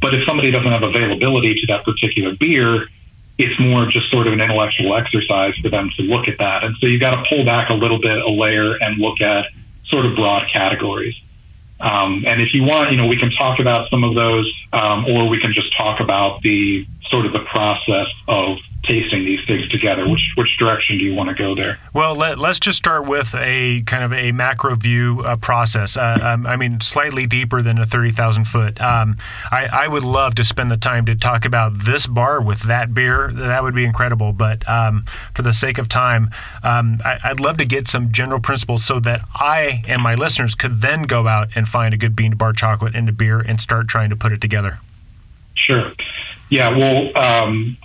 but 0.00 0.14
if 0.14 0.24
somebody 0.26 0.50
doesn't 0.50 0.70
have 0.70 0.82
availability 0.82 1.54
to 1.54 1.66
that 1.68 1.84
particular 1.84 2.34
beer, 2.38 2.88
it's 3.38 3.58
more 3.58 3.86
just 3.90 4.10
sort 4.10 4.26
of 4.26 4.32
an 4.32 4.40
intellectual 4.40 4.94
exercise 4.94 5.54
for 5.62 5.68
them 5.68 5.90
to 5.96 6.02
look 6.02 6.28
at 6.28 6.38
that. 6.38 6.62
And 6.62 6.76
so 6.80 6.86
you've 6.86 7.00
got 7.00 7.16
to 7.16 7.24
pull 7.28 7.44
back 7.44 7.70
a 7.70 7.74
little 7.74 8.00
bit, 8.00 8.18
a 8.18 8.28
layer, 8.28 8.74
and 8.74 8.98
look 8.98 9.20
at 9.20 9.46
sort 9.86 10.06
of 10.06 10.14
broad 10.14 10.48
categories. 10.52 11.14
Um, 11.80 12.24
and 12.26 12.40
if 12.40 12.54
you 12.54 12.62
want, 12.62 12.92
you 12.92 12.96
know, 12.96 13.06
we 13.06 13.18
can 13.18 13.30
talk 13.30 13.58
about 13.58 13.90
some 13.90 14.04
of 14.04 14.14
those, 14.14 14.50
um, 14.72 15.06
or 15.06 15.28
we 15.28 15.40
can 15.40 15.52
just 15.52 15.76
talk 15.76 16.00
about 16.00 16.40
the 16.42 16.86
sort 17.10 17.26
of 17.26 17.32
the 17.32 17.40
process 17.40 18.06
of 18.28 18.58
tasting 18.86 19.24
these 19.24 19.40
things 19.46 19.68
together. 19.68 20.08
Which 20.08 20.32
which 20.36 20.56
direction 20.58 20.98
do 20.98 21.04
you 21.04 21.14
want 21.14 21.28
to 21.28 21.34
go 21.34 21.54
there? 21.54 21.78
Well, 21.92 22.14
let, 22.14 22.38
us 22.38 22.58
just 22.58 22.78
start 22.78 23.06
with 23.06 23.34
a 23.36 23.82
kind 23.82 24.04
of 24.04 24.12
a 24.12 24.32
macro 24.32 24.74
view 24.76 25.22
uh, 25.24 25.36
process. 25.36 25.96
Uh, 25.96 26.18
um, 26.22 26.46
I 26.46 26.56
mean, 26.56 26.80
slightly 26.80 27.26
deeper 27.26 27.62
than 27.62 27.78
a 27.78 27.86
thirty 27.86 28.12
thousand 28.12 28.46
foot. 28.46 28.80
Um, 28.80 29.16
I, 29.50 29.66
I, 29.66 29.88
would 29.88 30.04
love 30.04 30.34
to 30.36 30.44
spend 30.44 30.70
the 30.70 30.76
time 30.76 31.06
to 31.06 31.14
talk 31.14 31.44
about 31.44 31.78
this 31.84 32.06
bar 32.06 32.40
with 32.40 32.60
that 32.62 32.94
beer. 32.94 33.30
That 33.32 33.62
would 33.62 33.74
be 33.74 33.84
incredible. 33.84 34.32
But 34.32 34.66
um, 34.68 35.04
for 35.34 35.42
the 35.42 35.52
sake 35.52 35.78
of 35.78 35.88
time, 35.88 36.30
um, 36.62 37.00
I, 37.04 37.30
would 37.30 37.40
love 37.40 37.56
to 37.58 37.64
get 37.64 37.88
some 37.88 38.12
general 38.12 38.40
principles 38.40 38.84
so 38.84 39.00
that 39.00 39.22
I 39.34 39.82
and 39.86 40.02
my 40.02 40.14
listeners 40.14 40.54
could 40.54 40.80
then 40.80 41.02
go 41.02 41.26
out 41.26 41.48
and 41.54 41.68
find 41.68 41.94
a 41.94 41.96
good 41.96 42.14
bean 42.14 42.32
to 42.32 42.36
bar 42.36 42.52
chocolate 42.52 42.94
and 42.94 43.08
a 43.08 43.12
beer 43.12 43.40
and 43.40 43.60
start 43.60 43.88
trying 43.88 44.10
to 44.10 44.16
put 44.16 44.32
it 44.32 44.40
together. 44.40 44.78
Sure. 45.54 45.92
Yeah. 46.50 46.76
Well, 46.76 47.16
um, 47.16 47.76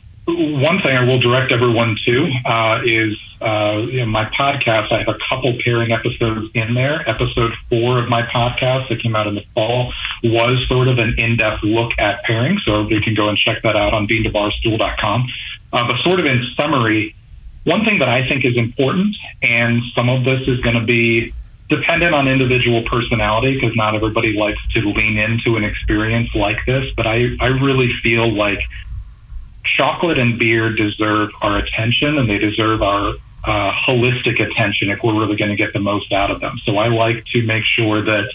one 0.62 0.82
thing 0.82 0.96
I 0.96 1.04
will 1.04 1.20
direct 1.20 1.52
everyone 1.52 1.98
to 2.06 2.32
uh, 2.46 2.82
is 2.84 3.18
uh, 3.42 3.86
you 3.90 4.00
know, 4.00 4.06
my 4.06 4.26
podcast. 4.26 4.92
I 4.92 5.00
have 5.00 5.08
a 5.08 5.18
couple 5.30 5.58
pairing 5.64 5.92
episodes 5.92 6.50
in 6.54 6.74
there. 6.74 7.08
Episode 7.08 7.54
four 7.70 8.00
of 8.00 8.10
my 8.10 8.24
podcast 8.24 8.90
that 8.90 9.02
came 9.02 9.16
out 9.16 9.28
in 9.28 9.36
the 9.36 9.46
fall 9.54 9.94
was 10.24 10.66
sort 10.68 10.88
of 10.88 10.98
an 10.98 11.16
in-depth 11.18 11.64
look 11.64 11.92
at 11.98 12.24
pairing, 12.24 12.60
so 12.66 12.88
you 12.90 13.02
can 13.02 13.16
go 13.16 13.30
and 13.30 13.38
check 13.38 13.64
that 13.64 13.76
out 13.76 13.94
on 13.94 14.08
beantobarstool.com. 14.08 15.28
Uh, 15.72 15.88
but 15.88 16.02
sort 16.04 16.20
of 16.20 16.26
in 16.26 16.44
summary, 16.58 17.16
one 17.64 17.86
thing 17.86 18.00
that 18.00 18.10
I 18.10 18.28
think 18.28 18.44
is 18.46 18.58
important, 18.58 19.16
and 19.42 19.82
some 19.96 20.10
of 20.10 20.26
this 20.26 20.48
is 20.48 20.60
going 20.62 20.76
to 20.76 20.86
be 20.86 21.34
dependent 21.70 22.16
on 22.16 22.28
individual 22.28 22.84
personality 22.90 23.54
because 23.54 23.76
not 23.76 23.96
everybody 23.96 24.34
likes 24.34 24.60
to 24.74 24.80
lean 24.82 25.18
into 25.18 25.56
an 25.56 25.64
experience 25.64 26.30
like 26.34 26.58
this, 26.66 26.86
but 26.98 27.06
I, 27.06 27.30
I 27.40 27.48
really 27.48 27.92
feel 28.02 28.34
like 28.34 28.60
chocolate 29.78 30.20
and 30.20 30.38
beer 30.40 30.74
deserve 30.74 31.30
our 31.42 31.58
attention 31.58 32.18
and 32.18 32.30
they 32.30 32.38
deserve 32.38 32.82
our 32.82 33.14
uh, 33.44 33.72
holistic 33.72 34.42
attention 34.42 34.90
if 34.90 35.00
we're 35.04 35.20
really 35.20 35.36
going 35.36 35.50
to 35.50 35.56
get 35.56 35.74
the 35.74 35.80
most 35.80 36.12
out 36.12 36.32
of 36.32 36.42
them. 36.42 36.60
So 36.66 36.78
I 36.78 36.88
like 36.88 37.26
to 37.34 37.42
make 37.44 37.64
sure 37.64 38.04
that 38.04 38.32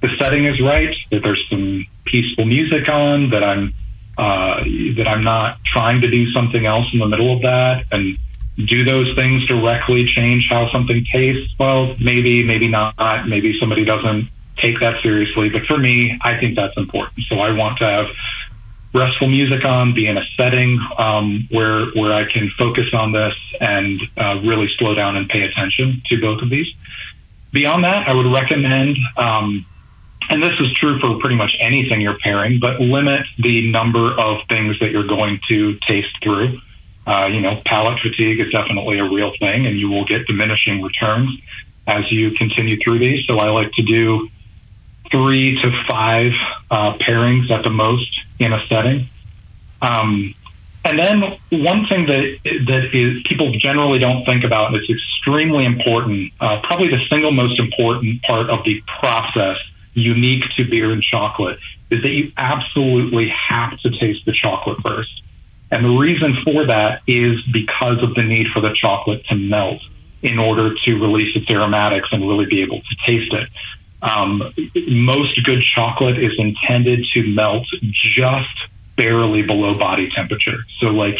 the 0.00 0.08
setting 0.18 0.46
is 0.46 0.60
right, 0.60 0.94
that 1.10 1.22
there's 1.22 1.44
some 1.50 1.86
peaceful 2.04 2.44
music 2.44 2.88
on, 2.88 3.30
that 3.30 3.42
I'm 3.42 3.74
uh, 4.16 4.62
that 4.96 5.08
I'm 5.08 5.24
not 5.24 5.58
trying 5.64 6.00
to 6.02 6.10
do 6.10 6.30
something 6.30 6.66
else 6.66 6.86
in 6.92 7.00
the 7.00 7.08
middle 7.08 7.34
of 7.34 7.42
that, 7.42 7.84
and 7.90 8.16
do 8.56 8.84
those 8.84 9.12
things 9.16 9.44
directly 9.46 10.06
change 10.06 10.46
how 10.48 10.70
something 10.70 11.04
tastes? 11.12 11.52
Well, 11.58 11.96
maybe, 11.98 12.44
maybe 12.44 12.68
not. 12.68 13.26
Maybe 13.26 13.58
somebody 13.58 13.84
doesn't 13.84 14.28
take 14.58 14.78
that 14.80 15.02
seriously, 15.02 15.48
but 15.48 15.64
for 15.66 15.78
me, 15.78 16.16
I 16.22 16.38
think 16.38 16.54
that's 16.54 16.76
important. 16.76 17.24
So 17.28 17.40
I 17.40 17.50
want 17.52 17.78
to 17.78 17.84
have 17.84 18.06
restful 18.94 19.28
music 19.28 19.64
on, 19.64 19.92
be 19.92 20.06
in 20.06 20.16
a 20.16 20.24
setting 20.36 20.78
um, 20.96 21.48
where 21.50 21.86
where 21.94 22.12
I 22.12 22.30
can 22.32 22.50
focus 22.56 22.86
on 22.94 23.12
this 23.12 23.34
and 23.60 24.00
uh, 24.16 24.40
really 24.44 24.68
slow 24.78 24.94
down 24.94 25.16
and 25.16 25.28
pay 25.28 25.42
attention 25.42 26.00
to 26.06 26.20
both 26.20 26.40
of 26.40 26.48
these. 26.48 26.68
Beyond 27.52 27.84
that, 27.84 28.08
I 28.08 28.14
would 28.14 28.32
recommend, 28.32 28.96
um, 29.16 29.66
and 30.30 30.42
this 30.42 30.58
is 30.60 30.72
true 30.74 30.98
for 31.00 31.18
pretty 31.18 31.36
much 31.36 31.54
anything 31.60 32.00
you're 32.00 32.18
pairing, 32.18 32.58
but 32.60 32.80
limit 32.80 33.26
the 33.38 33.70
number 33.70 34.18
of 34.18 34.38
things 34.48 34.78
that 34.80 34.90
you're 34.90 35.06
going 35.06 35.40
to 35.48 35.78
taste 35.86 36.16
through. 36.22 36.58
Uh, 37.06 37.26
you 37.26 37.40
know, 37.40 37.60
palate 37.66 38.00
fatigue 38.00 38.40
is 38.40 38.50
definitely 38.50 38.98
a 38.98 39.04
real 39.04 39.32
thing, 39.38 39.66
and 39.66 39.78
you 39.78 39.90
will 39.90 40.04
get 40.06 40.26
diminishing 40.26 40.82
returns 40.82 41.30
as 41.86 42.10
you 42.10 42.30
continue 42.32 42.78
through 42.82 42.98
these. 42.98 43.26
So 43.26 43.38
I 43.38 43.50
like 43.50 43.70
to 43.72 43.82
do 43.82 44.28
three 45.14 45.54
to 45.62 45.70
five 45.86 46.32
uh, 46.72 46.98
pairings 46.98 47.48
at 47.50 47.62
the 47.62 47.70
most 47.70 48.10
in 48.40 48.52
a 48.52 48.60
setting. 48.66 49.08
Um, 49.80 50.34
and 50.84 50.98
then 50.98 51.38
one 51.50 51.86
thing 51.86 52.06
that 52.06 52.38
that 52.66 52.90
is 52.92 53.22
people 53.28 53.52
generally 53.58 54.00
don't 54.00 54.24
think 54.24 54.42
about, 54.42 54.72
and 54.72 54.76
it's 54.76 54.90
extremely 54.90 55.64
important, 55.64 56.32
uh, 56.40 56.60
probably 56.62 56.88
the 56.88 57.00
single 57.08 57.30
most 57.30 57.60
important 57.60 58.22
part 58.22 58.50
of 58.50 58.64
the 58.64 58.82
process, 58.98 59.56
unique 59.94 60.42
to 60.56 60.64
beer 60.64 60.90
and 60.90 61.02
chocolate, 61.02 61.58
is 61.90 62.02
that 62.02 62.08
you 62.08 62.32
absolutely 62.36 63.28
have 63.28 63.78
to 63.78 63.90
taste 63.90 64.26
the 64.26 64.32
chocolate 64.32 64.78
first. 64.82 65.22
And 65.70 65.84
the 65.84 65.90
reason 65.90 66.36
for 66.44 66.66
that 66.66 67.02
is 67.06 67.40
because 67.52 68.02
of 68.02 68.14
the 68.14 68.22
need 68.22 68.48
for 68.52 68.60
the 68.60 68.74
chocolate 68.74 69.24
to 69.26 69.36
melt 69.36 69.80
in 70.22 70.38
order 70.38 70.74
to 70.84 70.94
release 70.94 71.36
its 71.36 71.48
aromatics 71.50 72.08
and 72.10 72.28
really 72.28 72.46
be 72.46 72.62
able 72.62 72.80
to 72.80 72.96
taste 73.06 73.32
it. 73.32 73.48
Um, 74.04 74.42
most 74.86 75.42
good 75.44 75.62
chocolate 75.74 76.22
is 76.22 76.32
intended 76.36 77.06
to 77.14 77.26
melt 77.26 77.66
just 78.14 78.54
barely 78.96 79.42
below 79.42 79.74
body 79.74 80.10
temperature. 80.14 80.58
So 80.78 80.88
like 80.88 81.16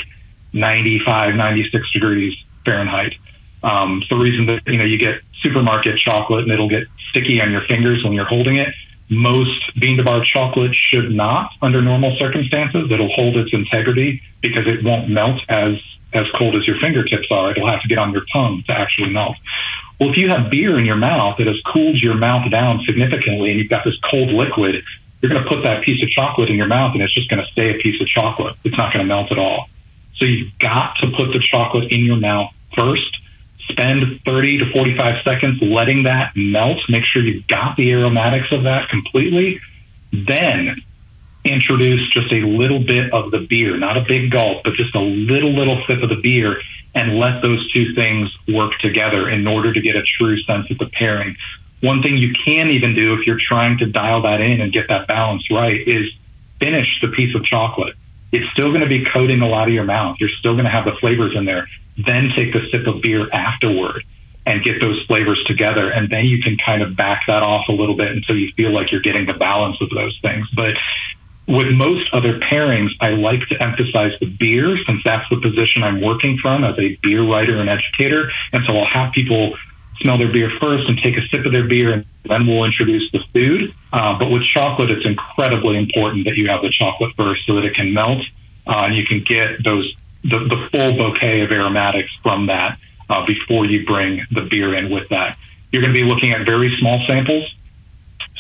95, 0.53 1.35
96 1.35 1.93
degrees 1.93 2.37
Fahrenheit. 2.65 3.15
Um, 3.63 4.03
the 4.11 4.17
reason 4.17 4.47
that, 4.47 4.61
you 4.67 4.77
know, 4.77 4.85
you 4.85 4.99
get 4.99 5.23
supermarket 5.43 5.99
chocolate 5.99 6.43
and 6.45 6.53
it'll 6.53 6.69
get 6.69 6.85
sticky 7.09 7.41
on 7.41 7.51
your 7.51 7.63
fingers 7.67 8.05
when 8.05 8.13
you're 8.13 8.27
holding 8.27 8.59
it, 8.59 8.69
most 9.09 9.81
bean 9.81 9.97
to 9.97 10.05
bar 10.05 10.23
chocolate 10.23 10.75
should 10.75 11.11
not 11.11 11.51
under 11.63 11.81
normal 11.81 12.15
circumstances. 12.19 12.91
It'll 12.91 13.13
hold 13.13 13.37
its 13.37 13.53
integrity 13.55 14.21
because 14.43 14.67
it 14.67 14.85
won't 14.85 15.09
melt 15.09 15.41
as 15.49 15.77
as 16.15 16.27
cold 16.39 16.55
as 16.57 16.67
your 16.67 16.79
fingertips 16.81 17.29
are. 17.31 17.51
It'll 17.51 17.69
have 17.69 17.83
to 17.83 17.89
get 17.89 17.99
on 17.99 18.13
your 18.13 18.25
tongue 18.33 18.63
to 18.67 18.73
actually 18.73 19.11
melt. 19.11 19.37
Well, 19.99 20.11
if 20.11 20.17
you 20.17 20.29
have 20.29 20.51
beer 20.51 20.79
in 20.79 20.85
your 20.85 20.97
mouth 20.97 21.39
that 21.39 21.47
has 21.47 21.61
cooled 21.73 21.97
your 21.97 22.15
mouth 22.15 22.51
down 22.51 22.83
significantly 22.85 23.51
and 23.51 23.59
you've 23.59 23.71
got 23.71 23.85
this 23.85 23.97
cold 24.11 24.31
liquid, 24.31 24.83
you're 25.21 25.31
going 25.31 25.43
to 25.43 25.49
put 25.49 25.63
that 25.63 25.85
piece 25.85 26.03
of 26.03 26.09
chocolate 26.11 26.51
in 26.51 26.57
your 26.57 26.67
mouth 26.67 26.93
and 26.95 27.03
it's 27.03 27.15
just 27.15 27.31
going 27.31 27.43
to 27.43 27.51
stay 27.53 27.71
a 27.71 27.83
piece 27.83 28.01
of 28.01 28.07
chocolate. 28.09 28.57
It's 28.65 28.77
not 28.77 28.93
going 28.93 29.07
to 29.07 29.09
melt 29.09 29.33
at 29.33 29.39
all. 29.39 29.69
So 30.17 30.25
you've 30.25 30.57
got 30.59 30.97
to 30.97 31.11
put 31.17 31.33
the 31.33 31.41
chocolate 31.41 31.91
in 31.91 32.05
your 32.05 32.17
mouth 32.17 32.51
first. 32.77 33.17
Spend 33.69 34.21
30 34.25 34.59
to 34.59 34.73
45 34.73 35.23
seconds 35.25 35.63
letting 35.63 36.03
that 36.03 36.33
melt. 36.37 36.79
Make 36.89 37.05
sure 37.05 37.23
you've 37.23 37.47
got 37.47 37.77
the 37.77 37.91
aromatics 37.93 38.49
of 38.53 38.65
that 38.65 38.89
completely. 38.91 39.61
Then 40.13 40.83
introduce 41.45 42.09
just 42.11 42.33
a 42.33 42.47
little 42.47 42.81
bit 42.81 43.13
of 43.13 43.31
the 43.31 43.47
beer, 43.49 43.77
not 43.77 43.97
a 43.97 44.05
big 44.07 44.31
gulp, 44.31 44.65
but 44.65 44.75
just 44.75 44.95
a 44.95 45.01
little, 45.01 45.53
little 45.53 45.83
sip 45.87 46.03
of 46.03 46.09
the 46.09 46.21
beer 46.23 46.61
and 46.95 47.19
let 47.19 47.43
those 47.43 47.71
two 47.73 47.95
things 47.95 48.31
work 48.49 48.73
together 48.81 49.29
in 49.29 49.47
order 49.47 49.73
to 49.73 49.81
get 49.81 49.97
a 49.97 50.03
true 50.19 50.41
sense 50.43 50.71
of 50.71 50.79
the 50.79 50.87
pairing. 50.87 51.37
One 51.81 52.03
thing 52.03 52.17
you 52.17 52.33
can 52.45 52.71
even 52.71 52.95
do 52.95 53.15
if 53.15 53.27
you're 53.27 53.41
trying 53.47 53.79
to 53.79 53.87
dial 53.87 54.23
that 54.23 54.41
in 54.41 54.61
and 54.61 54.73
get 54.73 54.89
that 54.89 55.07
balance 55.07 55.51
right 55.51 55.87
is 55.87 56.11
finish 56.61 56.89
the 57.03 57.09
piece 57.09 57.35
of 57.35 57.45
chocolate. 57.45 57.95
It's 58.33 58.51
still 58.53 58.71
going 58.71 58.81
to 58.81 58.89
be 58.89 59.05
coating 59.13 59.43
a 59.43 59.49
lot 59.49 59.69
of 59.69 59.75
your 59.75 59.85
mouth. 59.85 60.17
You're 60.19 60.31
still 60.39 60.55
going 60.55 60.65
to 60.65 60.71
have 60.71 60.87
the 60.87 60.97
flavors 61.01 61.35
in 61.37 61.45
there. 61.45 61.69
Then 61.99 62.31
take 62.35 62.53
the 62.53 62.67
sip 62.71 62.87
of 62.87 63.03
beer 63.03 63.31
afterward 63.33 64.03
and 64.47 64.63
get 64.63 64.81
those 64.81 65.03
flavors 65.07 65.43
together. 65.47 65.91
And 65.91 66.11
then 66.11 66.25
you 66.27 66.43
can 66.43 66.57
kind 66.57 66.83
of 66.83 66.97
back 66.97 67.23
that 67.27 67.43
off 67.43 67.67
a 67.69 67.73
little 67.73 67.97
bit 67.97 68.11
until 68.11 68.37
you 68.37 68.53
feel 68.57 68.73
like 68.73 68.93
you're 68.93 69.01
getting 69.01 69.27
the 69.27 69.35
balance 69.35 69.77
of 69.81 69.91
those 69.91 70.19
things. 70.23 70.49
But 70.55 70.75
with 71.47 71.69
most 71.73 72.09
other 72.13 72.39
pairings, 72.39 72.91
I 73.01 73.11
like 73.11 73.41
to 73.49 73.63
emphasize 73.63 74.13
the 74.21 74.27
beer 74.27 74.77
since 74.87 75.03
that's 75.05 75.29
the 75.31 75.41
position 75.41 75.83
I'm 75.83 76.01
working 76.01 76.39
from 76.41 76.65
as 76.65 76.79
a 76.79 76.99
beer 77.03 77.23
writer 77.23 77.59
and 77.61 77.69
educator. 77.69 78.31
And 78.53 78.65
so 78.67 78.77
I'll 78.77 78.87
have 78.87 79.13
people 79.13 79.55
smell 80.01 80.19
their 80.19 80.33
beer 80.33 80.51
first 80.61 80.89
and 80.89 80.99
take 80.99 81.17
a 81.17 81.27
sip 81.29 81.45
of 81.45 81.53
their 81.53 81.69
beer, 81.69 81.93
and 81.93 82.05
then 82.25 82.47
we'll 82.47 82.65
introduce 82.65 83.11
the 83.13 83.21
food. 83.33 83.75
Uh, 83.93 84.19
but 84.19 84.31
with 84.31 84.43
chocolate, 84.53 84.91
it's 84.91 85.07
incredibly 85.07 85.79
important 85.79 86.25
that 86.25 86.37
you 86.37 86.49
have 86.49 86.63
the 86.63 86.71
chocolate 86.71 87.15
first 87.17 87.47
so 87.47 87.55
that 87.57 87.65
it 87.65 87.75
can 87.75 87.93
melt 87.93 88.23
uh, 88.67 88.85
and 88.87 88.97
you 88.97 89.05
can 89.05 89.23
get 89.23 89.63
those 89.63 89.93
the, 90.23 90.39
the 90.39 90.69
full 90.73 90.97
bouquet 90.97 91.43
of 91.43 91.51
aromatics 91.51 92.11
from 92.23 92.47
that 92.47 92.79
uh, 93.11 93.27
before 93.27 93.67
you 93.67 93.85
bring 93.85 94.25
the 94.31 94.41
beer 94.41 94.75
in 94.75 94.91
with 94.91 95.07
that. 95.11 95.37
You're 95.71 95.83
going 95.83 95.93
to 95.93 96.01
be 96.01 96.07
looking 96.07 96.33
at 96.33 96.47
very 96.47 96.75
small 96.79 97.05
samples, 97.07 97.45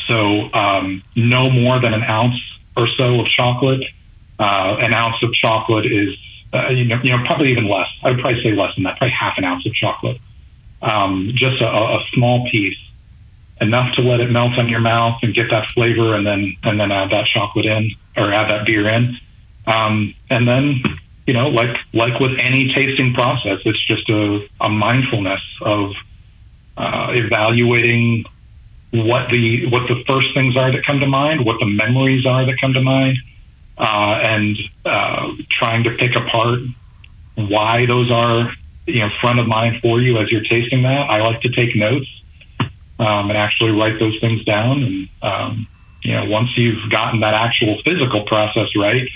so 0.09 0.51
um, 0.55 1.03
no 1.15 1.51
more 1.51 1.81
than 1.81 1.93
an 1.93 2.03
ounce 2.03 2.41
or 2.77 2.89
so 2.89 3.21
of 3.21 3.27
chocolate. 3.29 3.83
Uh, 4.39 4.77
an 4.81 4.93
ounce 4.93 5.23
of 5.23 5.33
chocolate 5.33 5.87
is, 5.87 6.17
uh, 6.53 6.69
you, 6.69 6.85
know, 6.85 7.01
you 7.03 7.17
know, 7.17 7.25
probably 7.25 7.53
even 7.53 7.69
less. 7.69 7.87
I 8.03 8.11
would 8.11 8.21
probably 8.21 8.43
say 8.43 8.53
less 8.53 8.75
than 8.75 8.85
that, 8.85 8.99
probably 8.99 9.15
half 9.19 9.35
an 9.39 9.45
ounce 9.45 9.65
of 9.67 9.75
chocolate. 9.75 10.19
Um, 10.83 11.31
just 11.35 11.63
a, 11.63 11.67
a 11.67 12.05
small 12.13 12.49
piece, 12.51 12.77
enough 13.61 13.95
to 13.95 14.03
let 14.03 14.21
it 14.21 14.31
melt 14.31 14.59
on 14.59 14.69
your 14.69 14.81
mouth 14.81 15.19
and 15.23 15.35
get 15.35 15.51
that 15.51 15.71
flavor, 15.73 16.15
and 16.15 16.27
then 16.27 16.57
and 16.63 16.79
then 16.79 16.91
add 16.91 17.11
that 17.11 17.27
chocolate 17.27 17.65
in 17.65 17.91
or 18.17 18.33
add 18.33 18.51
that 18.51 18.67
beer 18.67 18.89
in, 18.89 19.17
um, 19.67 20.15
and 20.29 20.47
then 20.47 20.83
you 21.27 21.33
know, 21.33 21.49
like 21.49 21.77
like 21.93 22.21
with 22.21 22.33
any 22.39 22.73
tasting 22.75 23.15
process, 23.15 23.61
it's 23.65 23.83
just 23.87 24.09
a, 24.11 24.47
a 24.61 24.69
mindfulness 24.69 25.41
of 25.63 25.93
uh, 26.77 27.09
evaluating 27.11 28.25
what 28.95 29.29
the 29.29 29.67
what 29.67 29.89
the 29.89 30.05
first 30.07 30.29
things 30.35 30.57
are 30.57 30.71
that 30.71 30.87
come 30.87 31.01
to 31.01 31.07
mind, 31.07 31.45
what 31.45 31.59
the 31.59 31.67
memories 31.67 32.25
are 32.25 32.47
that 32.47 32.55
come 32.61 32.73
to 32.75 32.81
mind, 32.81 33.19
uh, 33.77 34.21
and 34.23 34.57
uh, 34.85 35.33
trying 35.51 35.83
to 35.83 35.91
pick 35.97 36.15
apart 36.15 36.61
why 37.35 37.87
those 37.87 38.09
are 38.13 38.53
you 38.87 39.01
know 39.01 39.11
front 39.21 39.41
of 39.41 39.49
mind 39.49 39.81
for 39.83 40.01
you 40.01 40.19
as 40.19 40.31
you're 40.31 40.45
tasting 40.45 40.83
that. 40.83 41.11
I 41.11 41.21
like 41.23 41.41
to 41.43 41.51
take 41.51 41.75
notes 41.75 42.07
um, 43.01 43.31
and 43.31 43.37
actually 43.37 43.73
write 43.73 43.99
those 43.99 44.17
things 44.21 44.45
down. 44.45 44.85
And 44.85 45.09
um, 45.23 45.67
you 46.03 46.13
know, 46.13 46.27
once 46.27 46.51
you've 46.57 46.89
gotten 46.89 47.21
that 47.21 47.35
actual 47.35 47.81
physical 47.85 48.25
process 48.27 48.69
right, 48.77 49.09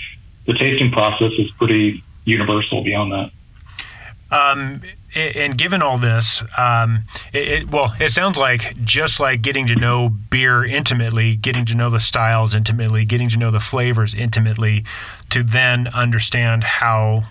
the 0.45 0.55
tasting 0.55 0.91
process 0.91 1.31
is 1.37 1.49
pretty 1.57 2.03
universal 2.25 2.83
beyond 2.83 3.13
that. 3.13 3.31
Um, 4.31 4.81
and 5.15 5.57
given 5.57 5.81
all 5.81 5.97
this, 5.97 6.43
um, 6.57 7.05
it, 7.33 7.47
it, 7.47 7.71
well, 7.71 7.93
it 7.99 8.11
sounds 8.11 8.37
like 8.37 8.77
just 8.83 9.19
like 9.19 9.41
getting 9.41 9.65
to 9.67 9.75
know 9.75 10.09
beer 10.09 10.63
intimately, 10.63 11.35
getting 11.35 11.65
to 11.65 11.75
know 11.75 11.89
the 11.89 11.99
styles 11.99 12.53
intimately, 12.53 13.05
getting 13.05 13.29
to 13.29 13.37
know 13.37 13.49
the 13.49 13.59
flavors 13.59 14.13
intimately, 14.13 14.85
to 15.31 15.41
then 15.41 15.87
understand 15.87 16.63
how 16.63 17.23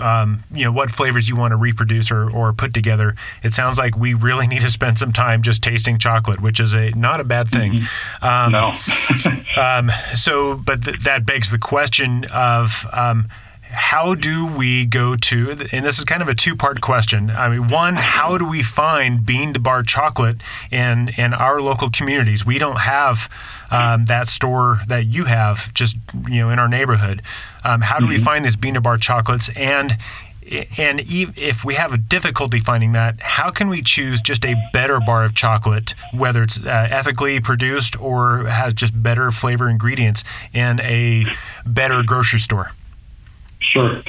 um, 0.00 0.42
you 0.52 0.64
know 0.64 0.72
what 0.72 0.90
flavors 0.90 1.28
you 1.28 1.36
want 1.36 1.52
to 1.52 1.56
reproduce 1.56 2.10
or, 2.10 2.30
or 2.30 2.52
put 2.52 2.74
together. 2.74 3.14
It 3.42 3.54
sounds 3.54 3.78
like 3.78 3.96
we 3.96 4.14
really 4.14 4.46
need 4.48 4.62
to 4.62 4.70
spend 4.70 4.98
some 4.98 5.12
time 5.12 5.42
just 5.42 5.62
tasting 5.62 5.98
chocolate, 5.98 6.40
which 6.40 6.60
is 6.60 6.74
a 6.74 6.90
not 6.90 7.20
a 7.20 7.24
bad 7.24 7.48
thing. 7.48 7.74
Mm-hmm. 7.74 8.24
Um, 8.24 8.52
no. 8.52 9.42
um, 9.62 9.90
so, 10.14 10.56
but 10.56 10.84
th- 10.84 11.00
that 11.00 11.26
begs 11.26 11.50
the 11.50 11.58
question 11.58 12.24
of 12.32 12.86
um, 12.92 13.28
how 13.72 14.14
do 14.14 14.46
we 14.46 14.86
go 14.86 15.16
to, 15.16 15.66
and 15.72 15.84
this 15.84 15.98
is 15.98 16.04
kind 16.04 16.22
of 16.22 16.28
a 16.28 16.34
two 16.34 16.54
part 16.54 16.80
question. 16.80 17.30
I 17.30 17.48
mean, 17.48 17.68
one, 17.68 17.96
how 17.96 18.38
do 18.38 18.44
we 18.44 18.62
find 18.62 19.24
bean 19.24 19.54
to 19.54 19.60
bar 19.60 19.82
chocolate 19.82 20.36
in, 20.70 21.08
in 21.16 21.34
our 21.34 21.60
local 21.60 21.90
communities? 21.90 22.44
We 22.44 22.58
don't 22.58 22.80
have 22.80 23.30
um, 23.70 24.04
that 24.06 24.28
store 24.28 24.80
that 24.88 25.06
you 25.06 25.24
have 25.24 25.72
just, 25.74 25.96
you 26.28 26.40
know, 26.40 26.50
in 26.50 26.58
our 26.58 26.68
neighborhood. 26.68 27.22
Um, 27.64 27.80
how 27.80 27.98
do 27.98 28.04
mm-hmm. 28.04 28.14
we 28.14 28.20
find 28.20 28.44
these 28.44 28.56
bean 28.56 28.74
to 28.74 28.80
bar 28.80 28.98
chocolates? 28.98 29.50
And 29.56 29.96
and 30.76 31.00
if 31.06 31.64
we 31.64 31.74
have 31.74 31.92
a 31.92 31.98
difficulty 31.98 32.60
finding 32.60 32.92
that, 32.92 33.20
how 33.20 33.50
can 33.50 33.68
we 33.68 33.80
choose 33.80 34.20
just 34.20 34.44
a 34.44 34.54
better 34.72 35.00
bar 35.00 35.24
of 35.24 35.34
chocolate, 35.34 35.94
whether 36.12 36.42
it's 36.42 36.58
uh, 36.58 36.88
ethically 36.90 37.40
produced 37.40 37.98
or 38.00 38.44
has 38.46 38.74
just 38.74 39.00
better 39.02 39.30
flavor 39.30 39.68
ingredients 39.68 40.24
in 40.52 40.80
a 40.80 41.26
better 41.64 42.02
grocery 42.02 42.40
store? 42.40 42.72
Sure. 43.62 44.02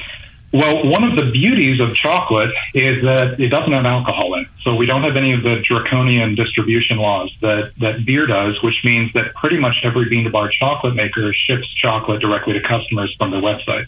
Well, 0.54 0.86
one 0.86 1.04
of 1.04 1.16
the 1.16 1.32
beauties 1.32 1.80
of 1.80 1.96
chocolate 1.96 2.52
is 2.76 3.02
that 3.04 3.40
it 3.40 3.50
doesn't 3.50 3.74
have 3.74 3.86
alcohol 3.86 4.36
in 4.36 4.42
it. 4.42 4.48
So 4.62 4.76
we 4.76 4.86
don't 4.86 5.02
have 5.02 5.18
any 5.18 5.34
of 5.34 5.42
the 5.42 5.64
draconian 5.68 6.36
distribution 6.36 6.98
laws 6.98 7.36
that, 7.42 7.72
that 7.80 8.06
beer 8.06 8.28
does, 8.28 8.62
which 8.62 8.76
means 8.84 9.12
that 9.14 9.34
pretty 9.34 9.58
much 9.58 9.78
every 9.84 10.08
bean 10.10 10.26
to 10.26 10.30
bar 10.30 10.52
chocolate 10.60 10.96
maker 10.96 11.34
ships 11.34 11.68
chocolate 11.74 12.22
directly 12.22 12.54
to 12.54 12.62
customers 12.62 13.14
from 13.18 13.32
their 13.32 13.42
websites. 13.42 13.88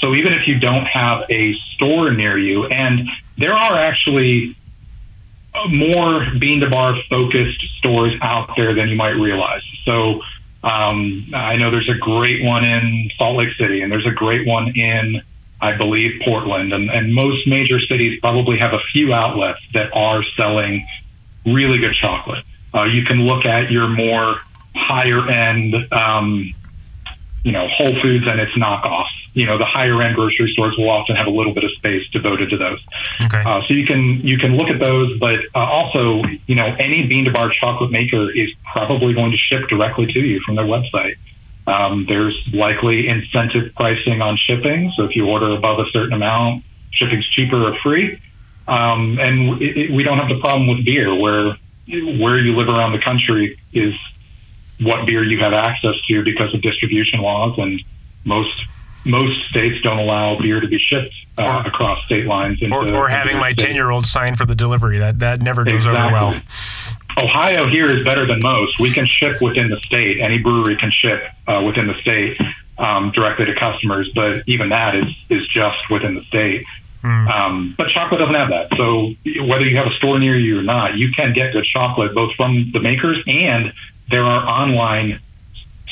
So 0.00 0.14
even 0.14 0.34
if 0.34 0.46
you 0.46 0.58
don't 0.58 0.84
have 0.84 1.22
a 1.30 1.54
store 1.74 2.12
near 2.12 2.36
you, 2.36 2.66
and 2.66 3.08
there 3.38 3.54
are 3.54 3.78
actually 3.78 4.54
uh, 5.54 5.68
more 5.68 6.26
bean 6.38 6.60
to 6.60 6.68
bar 6.68 6.96
focused 7.08 7.64
stores 7.78 8.12
out 8.20 8.50
there 8.58 8.74
than 8.74 8.90
you 8.90 8.96
might 8.96 9.16
realize. 9.16 9.62
So 9.86 10.20
um, 10.64 11.30
I 11.34 11.56
know 11.56 11.70
there's 11.70 11.90
a 11.90 11.98
great 11.98 12.42
one 12.42 12.64
in 12.64 13.10
Salt 13.18 13.36
Lake 13.36 13.54
City, 13.58 13.82
and 13.82 13.92
there's 13.92 14.06
a 14.06 14.12
great 14.12 14.46
one 14.46 14.68
in, 14.74 15.20
I 15.60 15.76
believe, 15.76 16.22
Portland. 16.24 16.72
And, 16.72 16.90
and 16.90 17.14
most 17.14 17.46
major 17.46 17.78
cities 17.80 18.18
probably 18.20 18.58
have 18.58 18.72
a 18.72 18.80
few 18.90 19.12
outlets 19.12 19.60
that 19.74 19.94
are 19.94 20.24
selling 20.38 20.86
really 21.44 21.78
good 21.78 21.94
chocolate. 21.94 22.44
Uh, 22.74 22.84
you 22.84 23.04
can 23.04 23.20
look 23.26 23.44
at 23.44 23.70
your 23.70 23.88
more 23.88 24.40
higher 24.74 25.28
end, 25.28 25.74
um, 25.92 26.54
you 27.44 27.52
know, 27.52 27.68
Whole 27.68 27.94
Foods 28.02 28.26
and 28.26 28.40
its 28.40 28.52
knockoffs 28.52 29.24
you 29.34 29.46
know 29.46 29.58
the 29.58 29.64
higher 29.64 30.00
end 30.00 30.14
grocery 30.14 30.50
stores 30.52 30.76
will 30.78 30.88
often 30.88 31.16
have 31.16 31.26
a 31.26 31.30
little 31.30 31.52
bit 31.52 31.64
of 31.64 31.70
space 31.72 32.02
devoted 32.12 32.50
to 32.50 32.56
those. 32.56 32.78
Okay. 33.24 33.42
Uh, 33.44 33.60
so 33.66 33.74
you 33.74 33.84
can 33.84 34.20
you 34.24 34.38
can 34.38 34.56
look 34.56 34.68
at 34.68 34.78
those, 34.78 35.18
but 35.18 35.40
uh, 35.54 35.58
also 35.58 36.22
you 36.46 36.54
know 36.54 36.74
any 36.78 37.06
bean 37.06 37.24
to 37.26 37.32
bar 37.32 37.50
chocolate 37.60 37.90
maker 37.90 38.30
is 38.30 38.50
probably 38.72 39.12
going 39.12 39.32
to 39.32 39.36
ship 39.36 39.68
directly 39.68 40.06
to 40.06 40.20
you 40.20 40.40
from 40.46 40.54
their 40.54 40.64
website. 40.64 41.16
Um, 41.66 42.06
there's 42.08 42.38
likely 42.52 43.08
incentive 43.08 43.74
pricing 43.74 44.22
on 44.22 44.36
shipping, 44.36 44.92
so 44.96 45.04
if 45.04 45.16
you 45.16 45.26
order 45.26 45.50
above 45.56 45.80
a 45.80 45.90
certain 45.90 46.12
amount, 46.12 46.62
shipping's 46.92 47.28
cheaper 47.30 47.68
or 47.68 47.76
free. 47.82 48.20
Um, 48.68 49.18
and 49.18 49.60
it, 49.60 49.76
it, 49.76 49.90
we 49.92 50.04
don't 50.04 50.18
have 50.18 50.28
the 50.28 50.40
problem 50.40 50.68
with 50.68 50.84
beer, 50.84 51.14
where 51.14 51.56
where 52.18 52.38
you 52.38 52.56
live 52.56 52.68
around 52.68 52.92
the 52.92 53.02
country 53.02 53.58
is 53.72 53.94
what 54.80 55.06
beer 55.06 55.24
you 55.24 55.38
have 55.40 55.52
access 55.52 55.94
to 56.08 56.24
because 56.24 56.54
of 56.54 56.62
distribution 56.62 57.20
laws, 57.20 57.54
and 57.58 57.80
most 58.24 58.54
most 59.04 59.48
states 59.50 59.80
don't 59.82 59.98
allow 59.98 60.38
beer 60.40 60.60
to 60.60 60.68
be 60.68 60.78
shipped 60.78 61.14
uh, 61.36 61.62
across 61.66 62.02
state 62.06 62.26
lines. 62.26 62.62
Into, 62.62 62.74
or, 62.74 62.88
or 62.94 63.08
having 63.08 63.38
my 63.38 63.52
ten 63.52 63.74
year 63.74 63.90
old 63.90 64.06
sign 64.06 64.36
for 64.36 64.46
the 64.46 64.54
delivery 64.54 64.98
that 64.98 65.18
that 65.20 65.40
never 65.40 65.64
goes 65.64 65.74
exactly. 65.74 66.00
over 66.00 66.12
well. 66.12 66.42
Ohio 67.16 67.68
here 67.68 67.96
is 67.96 68.04
better 68.04 68.26
than 68.26 68.40
most. 68.42 68.80
We 68.80 68.92
can 68.92 69.06
ship 69.06 69.40
within 69.40 69.70
the 69.70 69.78
state. 69.86 70.20
Any 70.20 70.38
brewery 70.38 70.76
can 70.76 70.90
ship 70.90 71.22
uh, 71.46 71.62
within 71.64 71.86
the 71.86 71.94
state 72.00 72.36
um, 72.78 73.12
directly 73.12 73.46
to 73.46 73.54
customers, 73.54 74.10
but 74.14 74.42
even 74.46 74.70
that 74.70 74.96
is 74.96 75.04
is 75.30 75.46
just 75.48 75.78
within 75.90 76.14
the 76.14 76.24
state. 76.24 76.64
Mm. 77.04 77.28
Um, 77.28 77.74
but 77.76 77.88
chocolate 77.90 78.18
doesn't 78.18 78.34
have 78.34 78.48
that. 78.48 78.68
So 78.76 79.14
whether 79.44 79.64
you 79.64 79.76
have 79.76 79.86
a 79.86 79.94
store 79.96 80.18
near 80.18 80.36
you 80.36 80.58
or 80.58 80.62
not, 80.62 80.96
you 80.96 81.10
can 81.12 81.34
get 81.34 81.52
good 81.52 81.66
chocolate 81.70 82.14
both 82.14 82.34
from 82.34 82.70
the 82.72 82.80
makers 82.80 83.18
and 83.26 83.72
there 84.10 84.24
are 84.24 84.46
online 84.46 85.20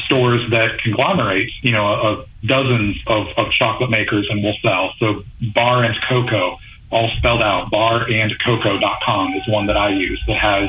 stores 0.05 0.43
that 0.51 0.79
conglomerate, 0.83 1.51
you 1.63 1.73
know, 1.73 1.87
of 1.87 2.29
dozens 2.45 2.97
of, 3.07 3.27
of 3.37 3.53
chocolate 3.53 3.91
makers 3.91 4.27
and 4.31 4.43
will 4.43 4.57
sell. 4.63 4.93
So 4.99 5.23
Bar 5.55 5.85
and 5.85 5.97
Cocoa, 6.09 6.59
all 6.91 7.11
spelled 7.17 7.43
out, 7.43 7.71
barandcocoa.com 7.71 9.35
is 9.35 9.43
one 9.49 9.67
that 9.67 9.77
I 9.77 9.91
use 9.91 10.23
that 10.27 10.37
has 10.37 10.69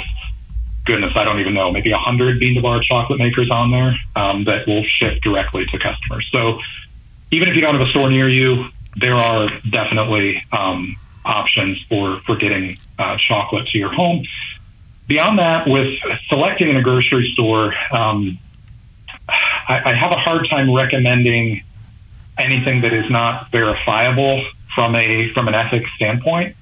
goodness, 0.85 1.13
I 1.15 1.23
don't 1.23 1.39
even 1.39 1.53
know, 1.53 1.71
maybe 1.71 1.91
100 1.91 2.39
bean 2.39 2.55
to 2.55 2.61
bar 2.61 2.81
chocolate 2.81 3.19
makers 3.19 3.49
on 3.49 3.71
there 3.71 3.95
um, 4.15 4.43
that 4.45 4.67
will 4.67 4.83
ship 4.83 5.21
directly 5.21 5.65
to 5.65 5.79
customers. 5.79 6.27
So 6.31 6.59
even 7.31 7.47
if 7.49 7.55
you 7.55 7.61
don't 7.61 7.77
have 7.77 7.87
a 7.87 7.89
store 7.91 8.09
near 8.09 8.29
you, 8.29 8.65
there 8.97 9.15
are 9.15 9.49
definitely 9.69 10.43
um, 10.51 10.95
options 11.25 11.83
for, 11.89 12.21
for 12.25 12.35
getting 12.35 12.77
uh, 12.99 13.17
chocolate 13.17 13.67
to 13.67 13.77
your 13.77 13.91
home. 13.91 14.23
Beyond 15.07 15.39
that, 15.39 15.67
with 15.67 15.97
selecting 16.29 16.69
in 16.69 16.77
a 16.77 16.81
grocery 16.81 17.29
store, 17.33 17.73
um, 17.91 18.39
I, 19.67 19.91
I 19.91 19.93
have 19.93 20.11
a 20.11 20.17
hard 20.17 20.47
time 20.49 20.73
recommending 20.73 21.63
anything 22.37 22.81
that 22.81 22.93
is 22.93 23.09
not 23.09 23.51
verifiable 23.51 24.43
from 24.75 24.95
a 24.95 25.31
from 25.33 25.47
an 25.47 25.55
ethics 25.55 25.89
standpoint. 25.95 26.55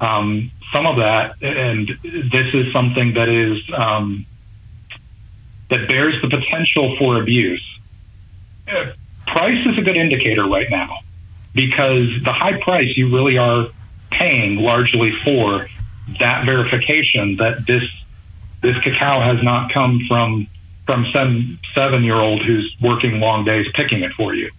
Um, 0.00 0.50
some 0.72 0.86
of 0.86 0.96
that, 0.96 1.36
and 1.40 1.88
this 2.32 2.52
is 2.52 2.72
something 2.72 3.14
that 3.14 3.28
is 3.28 3.62
um, 3.76 4.26
that 5.70 5.88
bears 5.88 6.14
the 6.22 6.28
potential 6.28 6.96
for 6.98 7.20
abuse. 7.20 7.64
Uh, 8.66 8.92
price 9.26 9.66
is 9.66 9.78
a 9.78 9.82
good 9.82 9.96
indicator 9.96 10.46
right 10.46 10.68
now 10.70 10.98
because 11.54 12.08
the 12.24 12.32
high 12.32 12.60
price 12.60 12.96
you 12.96 13.14
really 13.14 13.38
are 13.38 13.68
paying 14.10 14.56
largely 14.56 15.12
for 15.24 15.68
that 16.20 16.44
verification 16.44 17.36
that 17.36 17.66
this 17.66 17.82
this 18.62 18.76
cacao 18.82 19.20
has 19.20 19.42
not 19.42 19.72
come 19.72 20.00
from 20.08 20.46
from 20.86 21.06
some 21.12 21.58
seven 21.74 22.02
year 22.04 22.16
old 22.16 22.42
who's 22.42 22.74
working 22.80 23.20
long 23.20 23.44
days 23.44 23.66
picking 23.74 24.02
it 24.02 24.12
for 24.12 24.34
you. 24.34 24.50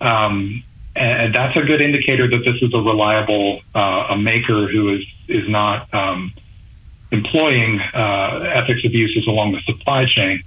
Um, 0.00 0.62
and 0.96 1.34
that's 1.34 1.56
a 1.56 1.62
good 1.62 1.80
indicator 1.80 2.28
that 2.28 2.42
this 2.44 2.56
is 2.60 2.72
a 2.74 2.78
reliable 2.78 3.60
uh, 3.74 4.08
a 4.10 4.16
maker 4.18 4.68
who 4.68 4.96
is 4.96 5.04
is 5.28 5.48
not 5.48 5.92
um, 5.94 6.32
employing 7.10 7.80
uh, 7.94 8.50
ethics 8.54 8.82
abuses 8.84 9.26
along 9.26 9.52
the 9.52 9.60
supply 9.60 10.06
chain. 10.06 10.42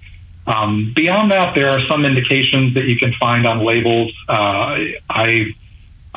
Um, 0.48 0.92
beyond 0.96 1.32
that, 1.32 1.54
there 1.56 1.70
are 1.70 1.80
some 1.88 2.04
indications 2.04 2.74
that 2.74 2.86
you 2.86 2.98
can 2.98 3.14
find 3.20 3.46
on 3.46 3.64
labels. 3.64 4.12
Uh, 4.28 4.78
I 5.10 5.46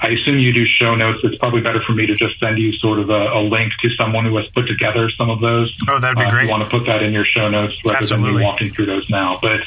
I 0.04 0.08
assume 0.10 0.38
you 0.38 0.52
do 0.52 0.66
show 0.66 0.94
notes. 0.94 1.20
It's 1.24 1.36
probably 1.36 1.62
better 1.62 1.82
for 1.82 1.94
me 1.94 2.04
to 2.04 2.14
just 2.14 2.38
send 2.38 2.58
you 2.58 2.74
sort 2.74 2.98
of 2.98 3.08
a, 3.08 3.32
a 3.32 3.40
link 3.40 3.72
to 3.80 3.88
someone 3.96 4.26
who 4.26 4.36
has 4.36 4.46
put 4.48 4.66
together 4.66 5.08
some 5.08 5.30
of 5.30 5.40
those. 5.40 5.74
Oh, 5.88 5.98
that'd 5.98 6.18
be 6.18 6.24
uh, 6.24 6.30
great. 6.30 6.44
you 6.44 6.50
want 6.50 6.62
to 6.62 6.68
put 6.68 6.84
that 6.86 7.02
in 7.02 7.14
your 7.14 7.24
show 7.24 7.48
notes 7.48 7.74
rather 7.86 7.98
Absolutely. 7.98 8.32
than 8.32 8.36
me 8.36 8.44
walking 8.44 8.70
through 8.70 8.84
those 8.84 9.08
now. 9.08 9.38
But 9.40 9.60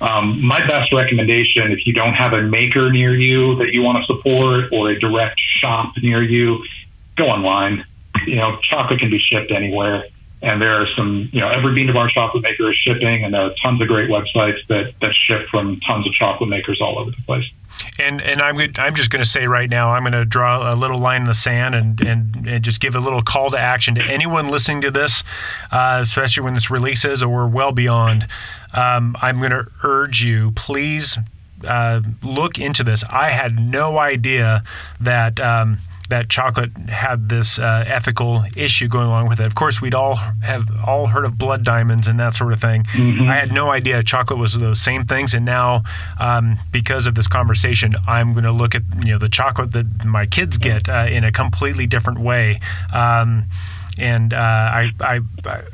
um, 0.00 0.44
my 0.44 0.66
best 0.66 0.92
recommendation, 0.92 1.70
if 1.70 1.86
you 1.86 1.92
don't 1.92 2.14
have 2.14 2.32
a 2.32 2.42
maker 2.42 2.90
near 2.90 3.14
you 3.14 3.54
that 3.56 3.72
you 3.72 3.82
want 3.82 3.98
to 3.98 4.06
support 4.06 4.72
or 4.72 4.90
a 4.90 4.98
direct 4.98 5.40
shop 5.60 5.92
near 6.02 6.20
you, 6.20 6.64
go 7.16 7.26
online. 7.26 7.84
You 8.26 8.36
know, 8.36 8.58
chocolate 8.68 8.98
can 8.98 9.10
be 9.10 9.20
shipped 9.20 9.52
anywhere. 9.52 10.08
And 10.42 10.60
there 10.60 10.82
are 10.82 10.86
some, 10.96 11.30
you 11.32 11.40
know, 11.40 11.48
every 11.48 11.74
bean 11.74 11.86
to 11.86 11.94
bar 11.94 12.10
chocolate 12.10 12.42
maker 12.42 12.70
is 12.70 12.76
shipping, 12.76 13.24
and 13.24 13.32
there 13.32 13.40
are 13.40 13.54
tons 13.62 13.80
of 13.80 13.88
great 13.88 14.10
websites 14.10 14.58
that, 14.68 14.92
that 15.00 15.14
ship 15.26 15.48
from 15.50 15.80
tons 15.80 16.06
of 16.06 16.12
chocolate 16.12 16.50
makers 16.50 16.78
all 16.80 16.98
over 16.98 17.10
the 17.10 17.22
place. 17.24 17.44
And 17.98 18.20
and 18.20 18.40
I'm 18.40 18.58
I'm 18.76 18.94
just 18.94 19.10
going 19.10 19.22
to 19.22 19.28
say 19.28 19.46
right 19.46 19.68
now 19.68 19.90
I'm 19.90 20.02
going 20.02 20.12
to 20.12 20.24
draw 20.24 20.72
a 20.72 20.74
little 20.74 20.98
line 20.98 21.22
in 21.22 21.26
the 21.26 21.34
sand 21.34 21.74
and, 21.74 22.00
and, 22.00 22.46
and 22.46 22.64
just 22.64 22.80
give 22.80 22.94
a 22.94 23.00
little 23.00 23.22
call 23.22 23.50
to 23.50 23.58
action 23.58 23.94
to 23.96 24.02
anyone 24.02 24.48
listening 24.48 24.82
to 24.82 24.90
this, 24.90 25.22
uh, 25.72 26.00
especially 26.02 26.44
when 26.44 26.54
this 26.54 26.70
releases 26.70 27.22
or 27.22 27.28
we're 27.28 27.48
well 27.48 27.72
beyond. 27.72 28.26
Um, 28.74 29.16
I'm 29.20 29.38
going 29.38 29.50
to 29.52 29.66
urge 29.82 30.22
you, 30.22 30.52
please 30.52 31.18
uh, 31.64 32.02
look 32.22 32.58
into 32.58 32.84
this. 32.84 33.04
I 33.08 33.30
had 33.30 33.58
no 33.58 33.98
idea 33.98 34.64
that. 35.00 35.40
Um, 35.40 35.78
that 36.08 36.28
chocolate 36.28 36.76
had 36.88 37.28
this 37.28 37.58
uh, 37.58 37.84
ethical 37.86 38.44
issue 38.56 38.88
going 38.88 39.06
along 39.06 39.28
with 39.28 39.40
it. 39.40 39.46
Of 39.46 39.54
course, 39.54 39.80
we'd 39.80 39.94
all 39.94 40.14
have 40.42 40.68
all 40.84 41.06
heard 41.06 41.24
of 41.24 41.38
blood 41.38 41.64
diamonds 41.64 42.08
and 42.08 42.18
that 42.20 42.34
sort 42.34 42.52
of 42.52 42.60
thing. 42.60 42.84
Mm-hmm. 42.84 43.28
I 43.28 43.36
had 43.36 43.52
no 43.52 43.70
idea 43.70 44.02
chocolate 44.02 44.38
was 44.38 44.54
those 44.54 44.80
same 44.80 45.04
things, 45.04 45.34
and 45.34 45.44
now 45.44 45.82
um, 46.18 46.58
because 46.72 47.06
of 47.06 47.14
this 47.14 47.28
conversation, 47.28 47.94
I'm 48.06 48.32
going 48.32 48.44
to 48.44 48.52
look 48.52 48.74
at 48.74 48.82
you 49.04 49.12
know 49.12 49.18
the 49.18 49.28
chocolate 49.28 49.72
that 49.72 50.04
my 50.04 50.26
kids 50.26 50.58
get 50.58 50.88
uh, 50.88 51.06
in 51.08 51.24
a 51.24 51.32
completely 51.32 51.86
different 51.86 52.20
way. 52.20 52.60
Um, 52.92 53.46
and 53.98 54.34
uh, 54.34 54.36
I, 54.36 54.92
I, 55.00 55.20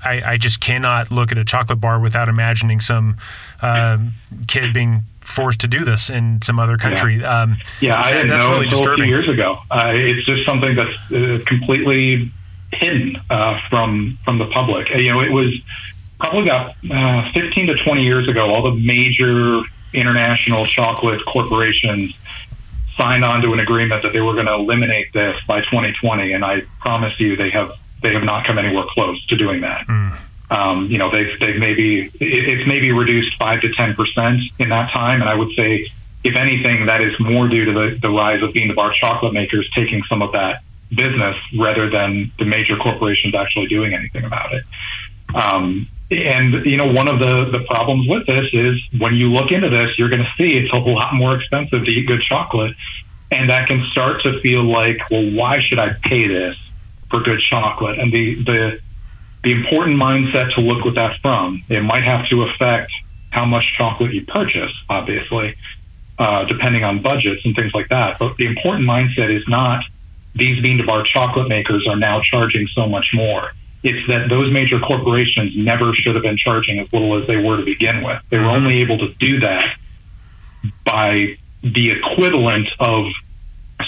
I, 0.04 0.22
I 0.24 0.36
just 0.38 0.60
cannot 0.60 1.10
look 1.10 1.32
at 1.32 1.38
a 1.38 1.44
chocolate 1.44 1.80
bar 1.80 1.98
without 1.98 2.28
imagining 2.28 2.80
some 2.80 3.16
uh, 3.60 3.98
kid 4.46 4.72
being 4.72 5.02
forced 5.32 5.60
to 5.60 5.68
do 5.68 5.84
this 5.84 6.10
in 6.10 6.40
some 6.42 6.58
other 6.58 6.76
country. 6.76 7.20
Yeah, 7.20 7.42
um, 7.42 7.56
yeah 7.80 8.00
I 8.00 8.12
didn't 8.12 8.28
know 8.28 8.50
really 8.50 8.64
until 8.64 8.78
disturbing. 8.78 9.02
a 9.02 9.06
few 9.06 9.14
years 9.14 9.28
ago. 9.28 9.58
Uh, 9.70 9.92
it's 9.94 10.26
just 10.26 10.44
something 10.44 10.76
that's 10.76 11.12
uh, 11.12 11.42
completely 11.46 12.30
hidden 12.72 13.16
uh, 13.30 13.60
from 13.68 14.18
from 14.24 14.38
the 14.38 14.46
public. 14.46 14.90
You 14.90 15.12
know, 15.12 15.20
it 15.20 15.32
was 15.32 15.54
probably 16.18 16.42
about 16.42 16.74
uh, 16.90 17.32
15 17.32 17.66
to 17.68 17.74
20 17.84 18.02
years 18.02 18.28
ago. 18.28 18.54
All 18.54 18.62
the 18.62 18.78
major 18.78 19.62
international 19.92 20.66
chocolate 20.66 21.20
corporations 21.26 22.14
signed 22.96 23.24
on 23.24 23.42
to 23.42 23.52
an 23.52 23.60
agreement 23.60 24.02
that 24.02 24.12
they 24.12 24.20
were 24.20 24.34
going 24.34 24.46
to 24.46 24.54
eliminate 24.54 25.12
this 25.12 25.36
by 25.46 25.60
2020, 25.60 26.32
and 26.32 26.44
I 26.44 26.62
promise 26.80 27.18
you, 27.18 27.36
they 27.36 27.50
have 27.50 27.72
they 28.02 28.12
have 28.12 28.24
not 28.24 28.46
come 28.46 28.58
anywhere 28.58 28.84
close 28.90 29.24
to 29.26 29.36
doing 29.36 29.60
that. 29.62 29.86
Mm. 29.86 30.18
Um, 30.52 30.90
you 30.90 30.98
know, 30.98 31.10
they've, 31.10 31.38
they've 31.40 31.58
maybe, 31.58 32.10
it's 32.20 32.66
maybe 32.68 32.92
reduced 32.92 33.38
five 33.38 33.62
to 33.62 33.68
10% 33.68 34.40
in 34.58 34.68
that 34.68 34.90
time. 34.90 35.22
And 35.22 35.30
I 35.30 35.34
would 35.34 35.48
say, 35.56 35.90
if 36.24 36.36
anything, 36.36 36.86
that 36.86 37.00
is 37.00 37.14
more 37.18 37.48
due 37.48 37.64
to 37.64 37.72
the, 37.72 37.98
the 38.02 38.10
rise 38.10 38.42
of 38.42 38.52
bean 38.52 38.68
to 38.68 38.74
bar 38.74 38.92
chocolate 39.00 39.32
makers 39.32 39.68
taking 39.74 40.02
some 40.08 40.20
of 40.20 40.32
that 40.32 40.62
business 40.90 41.36
rather 41.58 41.88
than 41.88 42.30
the 42.38 42.44
major 42.44 42.76
corporations 42.76 43.34
actually 43.34 43.66
doing 43.66 43.94
anything 43.94 44.24
about 44.24 44.52
it. 44.52 44.64
Um, 45.34 45.88
and 46.10 46.66
you 46.66 46.76
know, 46.76 46.92
one 46.92 47.08
of 47.08 47.18
the 47.18 47.48
the 47.50 47.64
problems 47.64 48.06
with 48.06 48.26
this 48.26 48.46
is 48.52 48.78
when 48.98 49.14
you 49.14 49.32
look 49.32 49.50
into 49.50 49.70
this, 49.70 49.98
you're 49.98 50.10
going 50.10 50.22
to 50.22 50.32
see 50.36 50.58
it's 50.58 50.72
a 50.72 50.76
lot 50.76 51.14
more 51.14 51.36
expensive 51.36 51.84
to 51.86 51.90
eat 51.90 52.06
good 52.06 52.20
chocolate, 52.20 52.76
and 53.30 53.48
that 53.48 53.66
can 53.66 53.86
start 53.90 54.22
to 54.24 54.38
feel 54.40 54.62
like, 54.62 54.98
well, 55.10 55.30
why 55.30 55.60
should 55.62 55.78
I 55.78 55.96
pay 56.02 56.28
this 56.28 56.56
for 57.08 57.22
good 57.22 57.40
chocolate? 57.48 57.98
And 57.98 58.12
the 58.12 58.44
the 58.44 58.80
the 59.44 59.52
important 59.52 59.96
mindset 59.96 60.54
to 60.54 60.60
look 60.60 60.84
with 60.84 60.94
that 60.94 61.20
from. 61.20 61.62
It 61.68 61.82
might 61.82 62.04
have 62.04 62.28
to 62.28 62.42
affect 62.42 62.92
how 63.30 63.44
much 63.44 63.64
chocolate 63.76 64.12
you 64.12 64.24
purchase, 64.26 64.72
obviously, 64.88 65.56
uh, 66.18 66.44
depending 66.44 66.84
on 66.84 67.02
budgets 67.02 67.44
and 67.44 67.54
things 67.56 67.72
like 67.74 67.88
that. 67.88 68.18
But 68.18 68.36
the 68.36 68.46
important 68.46 68.86
mindset 68.86 69.34
is 69.34 69.42
not 69.48 69.84
these 70.34 70.62
bean 70.62 70.78
to 70.78 70.84
bar 70.84 71.04
chocolate 71.04 71.48
makers 71.48 71.86
are 71.88 71.96
now 71.96 72.20
charging 72.22 72.66
so 72.74 72.86
much 72.86 73.06
more. 73.12 73.52
It's 73.82 74.06
that 74.08 74.28
those 74.28 74.52
major 74.52 74.78
corporations 74.78 75.52
never 75.56 75.92
should 75.94 76.14
have 76.14 76.22
been 76.22 76.36
charging 76.36 76.78
as 76.78 76.92
little 76.92 77.20
as 77.20 77.26
they 77.26 77.36
were 77.36 77.56
to 77.56 77.64
begin 77.64 78.02
with. 78.04 78.22
They 78.30 78.38
were 78.38 78.50
only 78.50 78.80
able 78.80 78.98
to 78.98 79.12
do 79.14 79.40
that 79.40 79.76
by 80.84 81.36
the 81.62 81.90
equivalent 81.90 82.68
of 82.78 83.06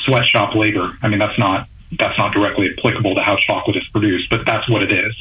sweatshop 0.04 0.54
labor. 0.54 0.98
I 1.00 1.08
mean, 1.08 1.20
that's 1.20 1.38
not 1.38 1.68
that's 1.96 2.18
not 2.18 2.32
directly 2.32 2.70
applicable 2.76 3.14
to 3.14 3.20
how 3.20 3.36
chocolate 3.36 3.76
is 3.76 3.86
produced, 3.92 4.28
but 4.28 4.40
that's 4.44 4.68
what 4.68 4.82
it 4.82 4.90
is. 4.90 5.14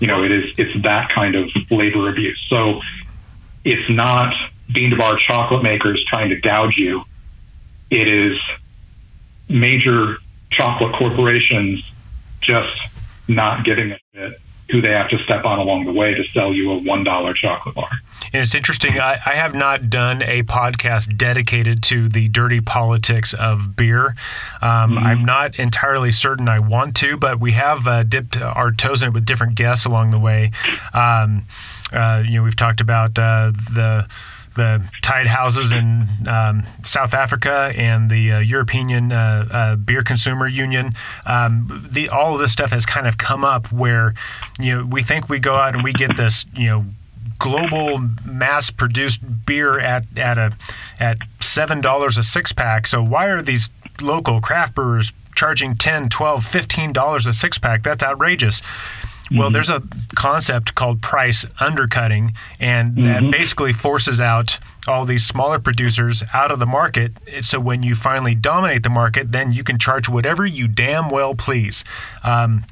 You 0.00 0.06
know, 0.06 0.24
it 0.24 0.30
is 0.30 0.44
it's 0.56 0.82
that 0.82 1.10
kind 1.10 1.34
of 1.34 1.50
labor 1.70 2.08
abuse. 2.08 2.40
So 2.48 2.80
it's 3.64 3.90
not 3.90 4.34
bean 4.72 4.90
to 4.90 4.96
bar 4.96 5.18
chocolate 5.18 5.62
makers 5.62 6.04
trying 6.08 6.30
to 6.30 6.36
gouge 6.36 6.76
you. 6.76 7.02
It 7.90 8.08
is 8.08 8.38
major 9.48 10.18
chocolate 10.50 10.94
corporations 10.94 11.82
just 12.40 12.80
not 13.26 13.64
giving 13.64 13.92
a 13.92 13.98
shit 14.14 14.40
who 14.70 14.82
they 14.82 14.90
have 14.90 15.08
to 15.08 15.18
step 15.24 15.44
on 15.44 15.58
along 15.58 15.86
the 15.86 15.92
way 15.92 16.14
to 16.14 16.22
sell 16.34 16.52
you 16.52 16.72
a 16.72 16.80
$1 16.80 17.34
chocolate 17.36 17.74
bar. 17.74 17.88
And 18.32 18.42
it's 18.42 18.54
interesting. 18.54 19.00
I, 19.00 19.18
I, 19.24 19.34
have 19.34 19.54
not 19.54 19.88
done 19.88 20.22
a 20.22 20.42
podcast 20.42 21.16
dedicated 21.16 21.82
to 21.84 22.08
the 22.08 22.28
dirty 22.28 22.60
politics 22.60 23.32
of 23.32 23.76
beer. 23.76 24.08
Um, 24.60 24.92
mm-hmm. 24.92 24.98
I'm 24.98 25.24
not 25.24 25.58
entirely 25.58 26.12
certain 26.12 26.48
I 26.48 26.58
want 26.58 26.94
to, 26.96 27.16
but 27.16 27.40
we 27.40 27.52
have 27.52 27.86
uh, 27.86 28.02
dipped 28.02 28.36
our 28.36 28.70
toes 28.72 29.02
in 29.02 29.08
it 29.08 29.12
with 29.12 29.24
different 29.24 29.54
guests 29.54 29.86
along 29.86 30.10
the 30.10 30.18
way. 30.18 30.50
Um, 30.92 31.46
uh, 31.92 32.22
you 32.26 32.34
know, 32.34 32.42
we've 32.42 32.56
talked 32.56 32.82
about 32.82 33.18
uh, 33.18 33.52
the 33.72 34.06
the 34.58 34.82
tied 35.00 35.26
houses 35.26 35.72
in 35.72 36.06
um, 36.28 36.66
South 36.84 37.14
Africa 37.14 37.72
and 37.74 38.10
the 38.10 38.32
uh, 38.32 38.38
European 38.40 39.10
uh, 39.10 39.48
uh, 39.50 39.76
Beer 39.76 40.02
Consumer 40.02 40.46
Union. 40.46 40.94
Um, 41.24 41.88
the, 41.90 42.10
all 42.10 42.34
of 42.34 42.40
this 42.40 42.52
stuff 42.52 42.70
has 42.70 42.84
kind 42.84 43.06
of 43.06 43.16
come 43.16 43.44
up 43.44 43.72
where 43.72 44.12
you 44.60 44.76
know 44.76 44.84
we 44.84 45.02
think 45.02 45.30
we 45.30 45.38
go 45.38 45.56
out 45.56 45.74
and 45.74 45.82
we 45.82 45.92
get 45.92 46.16
this 46.16 46.44
you 46.54 46.66
know 46.66 46.84
global 47.38 47.98
mass 48.26 48.70
produced 48.70 49.20
beer 49.46 49.78
at 49.78 50.04
at 50.18 50.36
a 50.36 50.52
at 50.98 51.18
seven 51.40 51.80
dollars 51.80 52.18
a 52.18 52.22
six 52.22 52.52
pack. 52.52 52.86
So 52.86 53.02
why 53.02 53.26
are 53.26 53.40
these 53.40 53.70
local 54.00 54.40
craft 54.40 54.74
brewers 54.74 55.12
charging 55.34 55.76
10 55.76 56.08
12 56.08 56.44
15 56.44 56.92
dollars 56.92 57.26
a 57.26 57.32
six 57.32 57.58
pack 57.58 57.84
that's 57.84 58.02
outrageous 58.02 58.60
well, 59.30 59.48
mm-hmm. 59.48 59.52
there's 59.52 59.68
a 59.68 59.82
concept 60.14 60.74
called 60.74 61.02
price 61.02 61.44
undercutting, 61.60 62.34
and 62.60 62.96
mm-hmm. 62.96 63.04
that 63.04 63.30
basically 63.30 63.72
forces 63.72 64.20
out 64.20 64.58
all 64.86 65.04
these 65.04 65.24
smaller 65.24 65.58
producers 65.58 66.22
out 66.32 66.50
of 66.50 66.58
the 66.58 66.66
market. 66.66 67.12
So 67.42 67.60
when 67.60 67.82
you 67.82 67.94
finally 67.94 68.34
dominate 68.34 68.82
the 68.82 68.90
market, 68.90 69.32
then 69.32 69.52
you 69.52 69.62
can 69.62 69.78
charge 69.78 70.08
whatever 70.08 70.46
you 70.46 70.66
damn 70.66 71.10
well 71.10 71.34
please. 71.34 71.84
Um, 72.24 72.64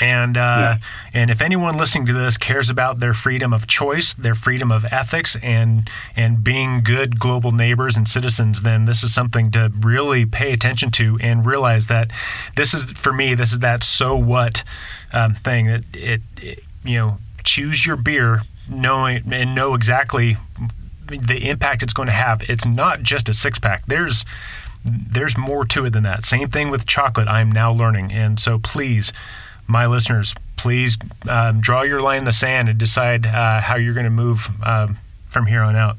and 0.00 0.36
uh, 0.36 0.40
yeah. 0.40 0.78
and 1.14 1.30
if 1.30 1.40
anyone 1.40 1.76
listening 1.76 2.06
to 2.06 2.12
this 2.12 2.36
cares 2.36 2.70
about 2.70 2.98
their 2.98 3.14
freedom 3.14 3.52
of 3.52 3.66
choice, 3.66 4.14
their 4.14 4.34
freedom 4.34 4.72
of 4.72 4.84
ethics, 4.86 5.36
and 5.42 5.88
and 6.16 6.42
being 6.42 6.82
good 6.82 7.18
global 7.18 7.52
neighbors 7.52 7.96
and 7.96 8.08
citizens, 8.08 8.62
then 8.62 8.84
this 8.86 9.04
is 9.04 9.14
something 9.14 9.50
to 9.52 9.72
really 9.80 10.24
pay 10.24 10.52
attention 10.52 10.90
to 10.92 11.18
and 11.20 11.46
realize 11.46 11.86
that 11.86 12.10
this 12.56 12.74
is 12.74 12.84
for 12.92 13.12
me. 13.12 13.34
This 13.34 13.52
is 13.52 13.60
that 13.60 13.84
so 13.84 14.16
what 14.16 14.64
um, 15.12 15.34
thing 15.44 15.66
that 15.66 15.84
it, 15.94 16.22
it 16.40 16.64
you 16.84 16.98
know 16.98 17.18
choose 17.44 17.84
your 17.84 17.96
beer 17.96 18.42
knowing 18.68 19.32
and 19.32 19.54
know 19.54 19.74
exactly 19.74 20.36
the 21.06 21.48
impact 21.48 21.82
it's 21.82 21.92
going 21.92 22.06
to 22.06 22.12
have. 22.12 22.42
It's 22.48 22.66
not 22.66 23.02
just 23.02 23.28
a 23.28 23.34
six 23.34 23.58
pack. 23.58 23.86
There's 23.86 24.24
there's 24.84 25.36
more 25.36 25.64
to 25.66 25.84
it 25.84 25.90
than 25.90 26.02
that. 26.02 26.24
Same 26.24 26.50
thing 26.50 26.70
with 26.70 26.86
chocolate. 26.86 27.28
I'm 27.28 27.52
now 27.52 27.70
learning, 27.70 28.12
and 28.12 28.40
so 28.40 28.58
please 28.58 29.12
my 29.66 29.86
listeners, 29.86 30.34
please 30.56 30.96
um, 31.28 31.60
draw 31.60 31.82
your 31.82 32.00
line 32.00 32.20
in 32.20 32.24
the 32.24 32.32
sand 32.32 32.68
and 32.68 32.78
decide 32.78 33.26
uh, 33.26 33.60
how 33.60 33.76
you're 33.76 33.94
going 33.94 34.04
to 34.04 34.10
move 34.10 34.48
um, 34.64 34.98
from 35.28 35.46
here 35.46 35.62
on 35.62 35.76
out. 35.76 35.96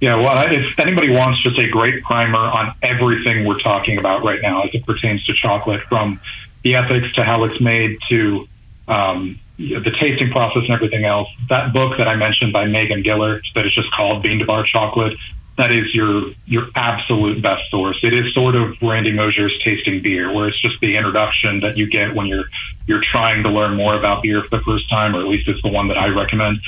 Yeah, 0.00 0.16
well, 0.16 0.46
if 0.50 0.78
anybody 0.78 1.08
wants 1.08 1.42
just 1.42 1.58
a 1.58 1.68
great 1.68 2.02
primer 2.04 2.38
on 2.38 2.74
everything 2.82 3.46
we're 3.46 3.60
talking 3.60 3.96
about 3.96 4.24
right 4.24 4.42
now 4.42 4.62
as 4.62 4.70
it 4.74 4.84
pertains 4.84 5.24
to 5.24 5.32
chocolate, 5.34 5.80
from 5.88 6.20
the 6.62 6.74
ethics 6.74 7.10
to 7.14 7.24
how 7.24 7.44
it's 7.44 7.60
made 7.60 7.96
to 8.08 8.46
um, 8.88 9.38
the 9.56 9.90
tasting 9.98 10.30
process 10.30 10.62
and 10.64 10.72
everything 10.72 11.04
else, 11.04 11.28
that 11.48 11.72
book 11.72 11.96
that 11.96 12.08
I 12.08 12.16
mentioned 12.16 12.52
by 12.52 12.66
Megan 12.66 13.02
Giller 13.02 13.40
that 13.54 13.64
is 13.64 13.74
just 13.74 13.90
called 13.92 14.22
Bean 14.22 14.40
to 14.40 14.44
Bar 14.44 14.66
Chocolate 14.70 15.16
that 15.56 15.70
is 15.70 15.94
your 15.94 16.32
your 16.46 16.68
absolute 16.74 17.40
best 17.42 17.62
source. 17.70 17.98
It 18.02 18.12
is 18.12 18.34
sort 18.34 18.56
of 18.56 18.76
Randy 18.82 19.12
Mosher's 19.12 19.56
tasting 19.62 20.02
beer, 20.02 20.32
where 20.32 20.48
it's 20.48 20.60
just 20.60 20.80
the 20.80 20.96
introduction 20.96 21.60
that 21.60 21.76
you 21.76 21.88
get 21.88 22.14
when 22.14 22.26
you're 22.26 22.46
you're 22.86 23.02
trying 23.02 23.42
to 23.44 23.50
learn 23.50 23.76
more 23.76 23.96
about 23.96 24.22
beer 24.22 24.42
for 24.42 24.58
the 24.58 24.64
first 24.64 24.88
time, 24.90 25.14
or 25.14 25.20
at 25.20 25.28
least 25.28 25.48
it's 25.48 25.62
the 25.62 25.68
one 25.68 25.88
that 25.88 25.98
I 25.98 26.08
recommend. 26.08 26.58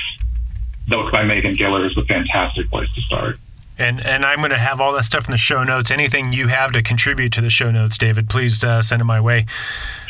The 0.88 0.96
book 0.96 1.12
by 1.12 1.24
Megan 1.24 1.56
Giller 1.56 1.86
is 1.86 1.96
a 1.96 2.04
fantastic 2.04 2.70
place 2.70 2.88
to 2.94 3.00
start. 3.02 3.38
And 3.78 4.04
and 4.06 4.24
I'm 4.24 4.38
going 4.38 4.50
to 4.50 4.58
have 4.58 4.80
all 4.80 4.92
that 4.92 5.04
stuff 5.04 5.26
in 5.26 5.32
the 5.32 5.36
show 5.36 5.64
notes. 5.64 5.90
Anything 5.90 6.32
you 6.32 6.46
have 6.46 6.72
to 6.72 6.82
contribute 6.82 7.32
to 7.32 7.40
the 7.40 7.50
show 7.50 7.70
notes, 7.70 7.98
David, 7.98 8.28
please 8.28 8.62
uh, 8.62 8.82
send 8.82 9.02
it 9.02 9.04
my 9.04 9.20
way. 9.20 9.46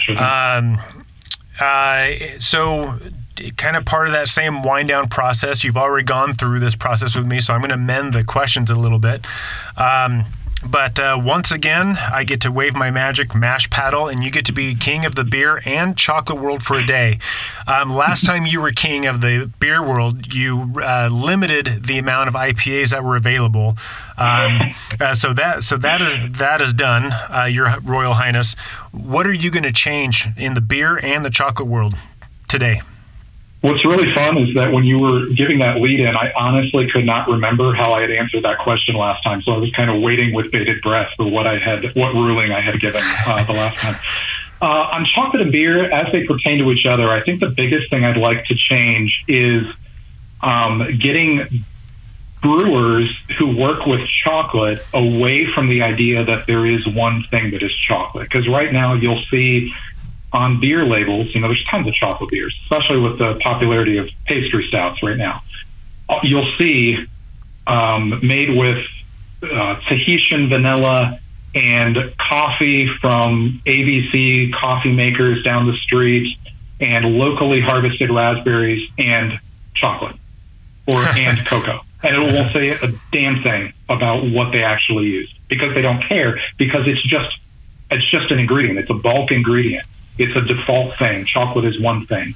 Sure. 0.04 0.22
Um, 0.22 0.78
uh, 1.58 2.10
so 2.38 2.98
kind 3.56 3.76
of 3.76 3.84
part 3.84 4.06
of 4.06 4.12
that 4.12 4.28
same 4.28 4.62
wind 4.62 4.88
down 4.88 5.08
process. 5.08 5.64
You've 5.64 5.76
already 5.76 6.04
gone 6.04 6.34
through 6.34 6.60
this 6.60 6.76
process 6.76 7.14
with 7.14 7.26
me, 7.26 7.40
so 7.40 7.54
I'm 7.54 7.60
going 7.60 7.70
to 7.70 7.76
mend 7.76 8.14
the 8.14 8.24
questions 8.24 8.70
a 8.70 8.74
little 8.74 8.98
bit. 8.98 9.26
Um, 9.76 10.24
but 10.64 10.98
uh, 10.98 11.20
once 11.22 11.52
again, 11.52 11.96
I 11.96 12.24
get 12.24 12.40
to 12.42 12.50
wave 12.50 12.74
my 12.74 12.90
magic 12.90 13.34
mash 13.34 13.68
paddle, 13.70 14.08
and 14.08 14.24
you 14.24 14.30
get 14.30 14.46
to 14.46 14.52
be 14.52 14.74
king 14.74 15.04
of 15.04 15.14
the 15.14 15.24
beer 15.24 15.62
and 15.64 15.96
chocolate 15.96 16.40
world 16.40 16.62
for 16.62 16.78
a 16.78 16.86
day. 16.86 17.18
Um, 17.66 17.94
last 17.94 18.24
time 18.26 18.46
you 18.46 18.60
were 18.60 18.72
king 18.72 19.06
of 19.06 19.20
the 19.20 19.50
beer 19.60 19.82
world, 19.82 20.32
you 20.32 20.80
uh, 20.82 21.08
limited 21.12 21.84
the 21.86 21.98
amount 21.98 22.28
of 22.28 22.34
IPAs 22.34 22.90
that 22.90 23.04
were 23.04 23.16
available. 23.16 23.76
Um, 24.16 24.74
uh, 25.00 25.14
so 25.14 25.34
that 25.34 25.62
so 25.62 25.76
that 25.76 26.00
is 26.00 26.38
that 26.38 26.60
is 26.60 26.72
done, 26.72 27.12
uh, 27.30 27.44
Your 27.44 27.78
Royal 27.80 28.14
Highness. 28.14 28.54
What 28.92 29.26
are 29.26 29.34
you 29.34 29.50
going 29.50 29.64
to 29.64 29.72
change 29.72 30.26
in 30.36 30.54
the 30.54 30.60
beer 30.60 30.96
and 30.96 31.24
the 31.24 31.30
chocolate 31.30 31.68
world 31.68 31.94
today? 32.48 32.80
What's 33.62 33.84
really 33.84 34.14
fun 34.14 34.38
is 34.38 34.54
that 34.54 34.70
when 34.70 34.84
you 34.84 34.98
were 34.98 35.26
giving 35.28 35.58
that 35.60 35.80
lead 35.80 35.98
in, 35.98 36.14
I 36.14 36.30
honestly 36.36 36.88
could 36.90 37.06
not 37.06 37.28
remember 37.28 37.74
how 37.74 37.94
I 37.94 38.02
had 38.02 38.10
answered 38.10 38.44
that 38.44 38.58
question 38.58 38.94
last 38.94 39.22
time. 39.24 39.42
So 39.42 39.52
I 39.52 39.58
was 39.58 39.70
kind 39.72 39.90
of 39.90 40.00
waiting 40.02 40.34
with 40.34 40.52
bated 40.52 40.82
breath 40.82 41.10
for 41.16 41.26
what 41.26 41.46
I 41.46 41.58
had, 41.58 41.84
what 41.96 42.12
ruling 42.12 42.52
I 42.52 42.60
had 42.60 42.80
given 42.80 43.02
uh, 43.26 43.44
the 43.44 43.52
last 43.52 43.78
time. 43.78 43.96
Uh, 44.58 44.88
on 44.94 45.04
chocolate 45.14 45.42
and 45.42 45.52
beer, 45.52 45.92
as 45.92 46.10
they 46.12 46.24
pertain 46.24 46.58
to 46.58 46.70
each 46.72 46.86
other, 46.86 47.10
I 47.10 47.22
think 47.22 47.40
the 47.40 47.50
biggest 47.50 47.90
thing 47.90 48.06
I'd 48.06 48.16
like 48.16 48.46
to 48.46 48.54
change 48.54 49.22
is 49.28 49.66
um, 50.40 50.98
getting 50.98 51.62
brewers 52.42 53.14
who 53.38 53.54
work 53.54 53.84
with 53.86 54.00
chocolate 54.24 54.80
away 54.94 55.46
from 55.52 55.68
the 55.68 55.82
idea 55.82 56.24
that 56.24 56.46
there 56.46 56.64
is 56.64 56.86
one 56.86 57.24
thing 57.30 57.50
that 57.50 57.62
is 57.62 57.72
chocolate. 57.86 58.30
Because 58.30 58.48
right 58.48 58.72
now 58.72 58.94
you'll 58.94 59.22
see 59.30 59.72
on 60.36 60.60
beer 60.60 60.84
labels, 60.84 61.34
you 61.34 61.40
know, 61.40 61.48
there's 61.48 61.64
tons 61.70 61.88
of 61.88 61.94
chocolate 61.94 62.30
beers, 62.30 62.54
especially 62.64 62.98
with 62.98 63.18
the 63.18 63.38
popularity 63.42 63.96
of 63.96 64.06
pastry 64.26 64.66
stouts 64.68 65.02
right 65.02 65.16
now. 65.16 65.42
You'll 66.22 66.52
see 66.58 66.98
um, 67.66 68.20
made 68.22 68.50
with 68.50 68.84
uh, 69.42 69.80
Tahitian 69.88 70.50
vanilla 70.50 71.18
and 71.54 71.96
coffee 72.18 72.86
from 73.00 73.62
ABC 73.66 74.52
coffee 74.52 74.92
makers 74.92 75.42
down 75.42 75.66
the 75.66 75.76
street 75.78 76.36
and 76.80 77.16
locally 77.16 77.62
harvested 77.62 78.10
raspberries 78.10 78.86
and 78.98 79.40
chocolate 79.74 80.16
or 80.86 81.00
and 81.16 81.46
cocoa. 81.46 81.80
And 82.02 82.14
it 82.14 82.34
won't 82.34 82.52
say 82.52 82.68
a 82.68 82.92
damn 83.10 83.42
thing 83.42 83.72
about 83.88 84.26
what 84.30 84.52
they 84.52 84.62
actually 84.62 85.06
use 85.06 85.34
because 85.48 85.74
they 85.74 85.80
don't 85.80 86.06
care 86.06 86.38
because 86.58 86.82
it's 86.86 87.02
just 87.02 87.34
it's 87.90 88.08
just 88.10 88.30
an 88.30 88.38
ingredient. 88.38 88.78
It's 88.78 88.90
a 88.90 88.94
bulk 88.94 89.30
ingredient. 89.30 89.86
It's 90.18 90.36
a 90.36 90.40
default 90.42 90.98
thing. 90.98 91.24
Chocolate 91.26 91.64
is 91.64 91.80
one 91.80 92.06
thing. 92.06 92.34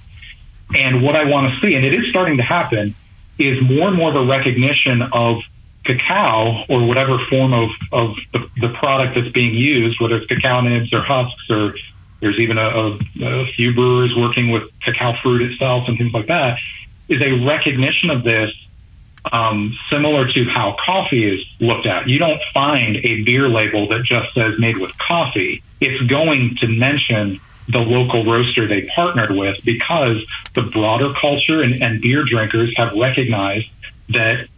And 0.74 1.02
what 1.02 1.16
I 1.16 1.24
want 1.24 1.52
to 1.52 1.60
see, 1.60 1.74
and 1.74 1.84
it 1.84 1.94
is 1.94 2.08
starting 2.10 2.36
to 2.36 2.42
happen, 2.42 2.94
is 3.38 3.60
more 3.62 3.88
and 3.88 3.96
more 3.96 4.10
of 4.10 4.16
a 4.16 4.24
recognition 4.24 5.02
of 5.02 5.38
cacao 5.84 6.64
or 6.68 6.86
whatever 6.86 7.18
form 7.28 7.52
of, 7.52 7.70
of 7.90 8.14
the, 8.32 8.48
the 8.60 8.68
product 8.78 9.16
that's 9.16 9.32
being 9.32 9.54
used, 9.54 10.00
whether 10.00 10.16
it's 10.16 10.26
cacao 10.26 10.60
nibs 10.60 10.92
or 10.92 11.02
husks, 11.02 11.42
or 11.48 11.74
there's 12.20 12.38
even 12.38 12.58
a, 12.58 12.68
a, 12.68 12.98
a 13.22 13.52
few 13.52 13.74
brewers 13.74 14.14
working 14.14 14.50
with 14.50 14.64
cacao 14.84 15.14
fruit 15.22 15.50
itself 15.50 15.88
and 15.88 15.96
things 15.96 16.12
like 16.12 16.26
that, 16.26 16.58
is 17.08 17.20
a 17.22 17.44
recognition 17.44 18.10
of 18.10 18.22
this 18.22 18.52
um, 19.32 19.76
similar 19.90 20.30
to 20.32 20.44
how 20.44 20.76
coffee 20.84 21.34
is 21.34 21.44
looked 21.60 21.86
at. 21.86 22.08
You 22.08 22.18
don't 22.18 22.40
find 22.54 22.96
a 22.96 23.22
beer 23.22 23.48
label 23.48 23.88
that 23.88 24.02
just 24.04 24.32
says 24.34 24.54
made 24.58 24.78
with 24.78 24.96
coffee. 24.98 25.62
It's 25.80 26.00
going 26.08 26.56
to 26.60 26.68
mention 26.68 27.40
the 27.72 27.78
local 27.78 28.24
roaster 28.24 28.66
they 28.66 28.88
partnered 28.94 29.30
with 29.30 29.64
because 29.64 30.16
the 30.54 30.62
broader 30.62 31.12
culture 31.20 31.62
and, 31.62 31.82
and 31.82 32.00
beer 32.00 32.24
drinkers 32.24 32.72
have 32.76 32.92
recognized 32.94 33.66
that 34.08 34.48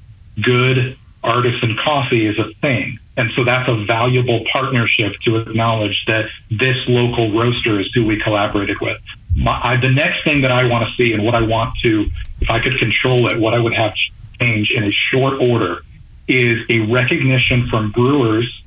good 0.41 0.97
artisan 1.23 1.77
coffee 1.83 2.27
is 2.27 2.39
a 2.39 2.53
thing. 2.61 2.99
And 3.17 3.31
so 3.37 3.45
that's 3.45 3.69
a 3.69 3.85
valuable 3.85 4.45
partnership 4.51 5.13
to 5.25 5.37
acknowledge 5.37 6.05
that 6.07 6.27
this 6.51 6.77
local 6.89 7.33
roaster 7.33 7.81
is 7.81 7.91
who 7.95 8.05
we 8.07 8.21
collaborated 8.21 8.79
with. 8.81 8.99
My, 9.37 9.53
I, 9.63 9.81
the 9.81 9.91
next 9.91 10.25
thing 10.25 10.43
that 10.43 10.51
I 10.51 10.65
want 10.65 10.89
to 10.89 10.95
see 10.97 11.13
and 11.13 11.23
what 11.23 11.35
I 11.35 11.43
want 11.43 11.77
to, 11.83 12.11
if 12.41 12.51
I 12.51 12.61
could 12.61 12.79
control 12.79 13.31
it, 13.31 13.39
what 13.39 13.55
I 13.55 13.59
would 13.59 13.75
have 13.75 13.93
change 14.41 14.71
in 14.75 14.85
a 14.85 14.91
short 14.91 15.41
order 15.41 15.83
is 16.27 16.59
a 16.69 16.81
recognition 16.81 17.69
from 17.69 17.93
brewers 17.93 18.63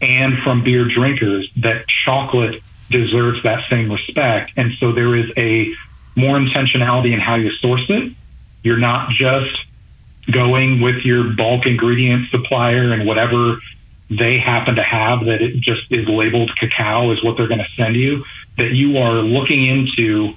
and 0.00 0.38
from 0.44 0.62
beer 0.62 0.88
drinkers 0.88 1.50
that 1.56 1.84
chocolate 2.04 2.62
deserves 2.90 3.42
that 3.42 3.68
same 3.68 3.90
respect. 3.90 4.52
And 4.56 4.72
so 4.80 4.92
there 4.92 5.14
is 5.16 5.30
a 5.36 5.72
more 6.16 6.38
intentionality 6.38 7.12
in 7.12 7.20
how 7.20 7.36
you 7.36 7.50
source 7.52 7.84
it. 7.88 8.12
You're 8.62 8.78
not 8.78 9.10
just 9.10 9.56
going 10.30 10.80
with 10.80 11.04
your 11.04 11.32
bulk 11.34 11.66
ingredient 11.66 12.30
supplier 12.30 12.92
and 12.92 13.06
whatever 13.06 13.58
they 14.10 14.38
happen 14.38 14.74
to 14.76 14.82
have 14.82 15.26
that 15.26 15.42
it 15.42 15.56
just 15.56 15.82
is 15.90 16.08
labeled 16.08 16.50
cacao 16.56 17.12
is 17.12 17.22
what 17.22 17.36
they're 17.36 17.48
going 17.48 17.60
to 17.60 17.68
send 17.76 17.96
you. 17.96 18.24
That 18.56 18.72
you 18.72 18.98
are 18.98 19.16
looking 19.22 19.66
into 19.66 20.34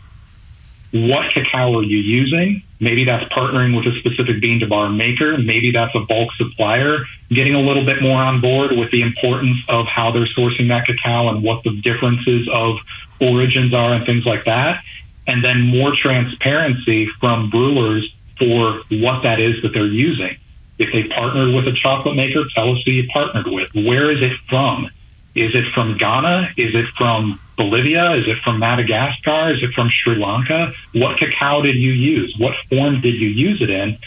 what 0.92 1.34
cacao 1.34 1.78
are 1.78 1.84
you 1.84 1.98
using? 1.98 2.64
Maybe 2.82 3.06
that's 3.06 3.24
partnering 3.32 3.78
with 3.78 3.86
a 3.86 3.96
specific 4.00 4.42
bean 4.42 4.60
to 4.62 4.68
bar 4.68 4.90
maker. 4.90 5.38
Maybe 5.38 5.72
that's 5.72 5.94
a 5.94 6.00
bulk 6.00 6.32
supplier. 6.34 7.06
Getting 7.30 7.54
a 7.54 7.62
little 7.62 7.86
bit 7.86 8.02
more 8.02 8.20
on 8.20 8.42
board 8.42 8.72
with 8.76 8.90
the 8.90 9.04
importance 9.04 9.58
of 9.70 9.86
how 9.86 10.12
they're 10.12 10.26
sourcing 10.26 10.68
that 10.70 10.88
cacao 10.88 11.30
and 11.30 11.44
what 11.44 11.64
the 11.64 11.80
differences 11.82 12.50
of 12.52 12.78
origins 13.22 13.72
are 13.72 13.94
and 13.94 14.04
things 14.08 14.26
like 14.26 14.46
that. 14.46 14.84
And 15.28 15.44
then 15.44 15.62
more 15.62 15.94
transparency 15.96 17.08
from 17.20 17.52
brewers 17.52 18.12
for 18.40 18.82
what 18.90 19.22
that 19.22 19.40
is 19.40 19.62
that 19.62 19.74
they're 19.76 19.86
using. 19.86 20.36
If 20.80 20.92
they 20.92 21.04
partnered 21.04 21.54
with 21.54 21.68
a 21.68 21.74
chocolate 21.74 22.16
maker, 22.16 22.46
tell 22.56 22.76
us 22.76 22.82
who 22.84 22.92
you 22.92 23.08
partnered 23.14 23.46
with. 23.48 23.70
Where 23.76 24.10
is 24.10 24.24
it 24.24 24.34
from? 24.50 24.90
Is 25.36 25.54
it 25.54 25.72
from 25.76 25.98
Ghana? 25.98 26.54
Is 26.58 26.74
it 26.74 26.88
from 26.98 27.40
Bolivia? 27.62 28.14
Is 28.14 28.26
it 28.28 28.38
from 28.44 28.60
Madagascar? 28.60 29.54
Is 29.54 29.62
it 29.62 29.72
from 29.74 29.90
Sri 29.90 30.16
Lanka? 30.16 30.74
What 30.94 31.18
cacao 31.20 31.62
did 31.62 31.76
you 31.76 31.92
use? 31.92 32.34
What 32.38 32.54
form 32.70 33.02
did 33.02 33.16
you 33.16 33.30
use 33.30 33.62
it 33.62 33.70
in? 33.70 33.98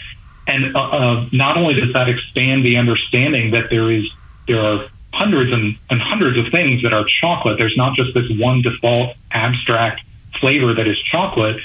And 0.47 0.75
uh, 0.75 0.79
uh, 0.79 1.29
not 1.31 1.57
only 1.57 1.73
does 1.73 1.93
that 1.93 2.09
expand 2.09 2.65
the 2.65 2.77
understanding 2.77 3.51
that 3.51 3.69
there 3.69 3.91
is 3.91 4.05
there 4.47 4.61
are 4.61 4.89
hundreds 5.13 5.51
and, 5.51 5.77
and 5.89 6.01
hundreds 6.01 6.37
of 6.37 6.51
things 6.51 6.83
that 6.83 6.93
are 6.93 7.05
chocolate. 7.21 7.57
There's 7.57 7.77
not 7.77 7.95
just 7.95 8.13
this 8.13 8.29
one 8.37 8.61
default 8.61 9.15
abstract 9.31 10.01
flavor 10.39 10.73
that 10.73 10.87
is 10.87 10.97
chocolate, 11.11 11.57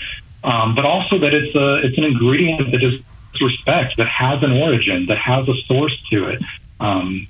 um, 0.45 0.75
but 0.75 0.85
also 0.87 1.19
that 1.19 1.35
it's 1.35 1.55
a 1.55 1.87
it's 1.87 1.99
an 1.99 2.05
ingredient 2.05 2.71
that 2.71 2.83
is 2.83 2.95
respect, 3.41 3.97
that 3.97 4.09
has 4.09 4.43
an 4.43 4.53
origin, 4.53 5.07
that 5.07 5.19
has 5.19 5.49
a 5.49 5.55
source 5.67 5.97
to 6.11 6.29
it. 6.29 6.43
Um, 6.79 7.29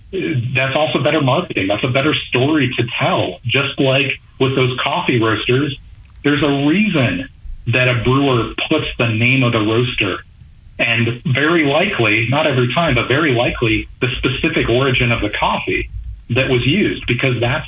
that's 0.54 0.76
also 0.76 1.02
better 1.02 1.20
marketing. 1.20 1.66
That's 1.66 1.84
a 1.84 1.88
better 1.88 2.14
story 2.14 2.72
to 2.76 2.86
tell. 2.98 3.40
Just 3.44 3.78
like 3.80 4.20
with 4.41 4.57
those 4.57 4.76
coffee 4.82 5.20
roasters, 5.20 5.78
there's 6.24 6.43
a 6.43 6.66
reason 6.66 7.28
that 7.68 7.88
a 7.88 8.03
brewer 8.03 8.55
puts 8.68 8.86
the 8.99 9.09
name 9.09 9.43
of 9.43 9.53
the 9.53 9.61
roaster 9.61 10.24
and 10.80 11.22
very 11.34 11.66
likely, 11.66 12.26
not 12.30 12.47
every 12.47 12.72
time, 12.72 12.95
but 12.95 13.07
very 13.07 13.32
likely 13.32 13.86
the 14.01 14.09
specific 14.16 14.68
origin 14.68 15.12
of 15.12 15.20
the 15.20 15.28
coffee 15.28 15.91
that 16.30 16.49
was 16.49 16.64
used 16.66 17.05
because 17.07 17.38
that's, 17.38 17.66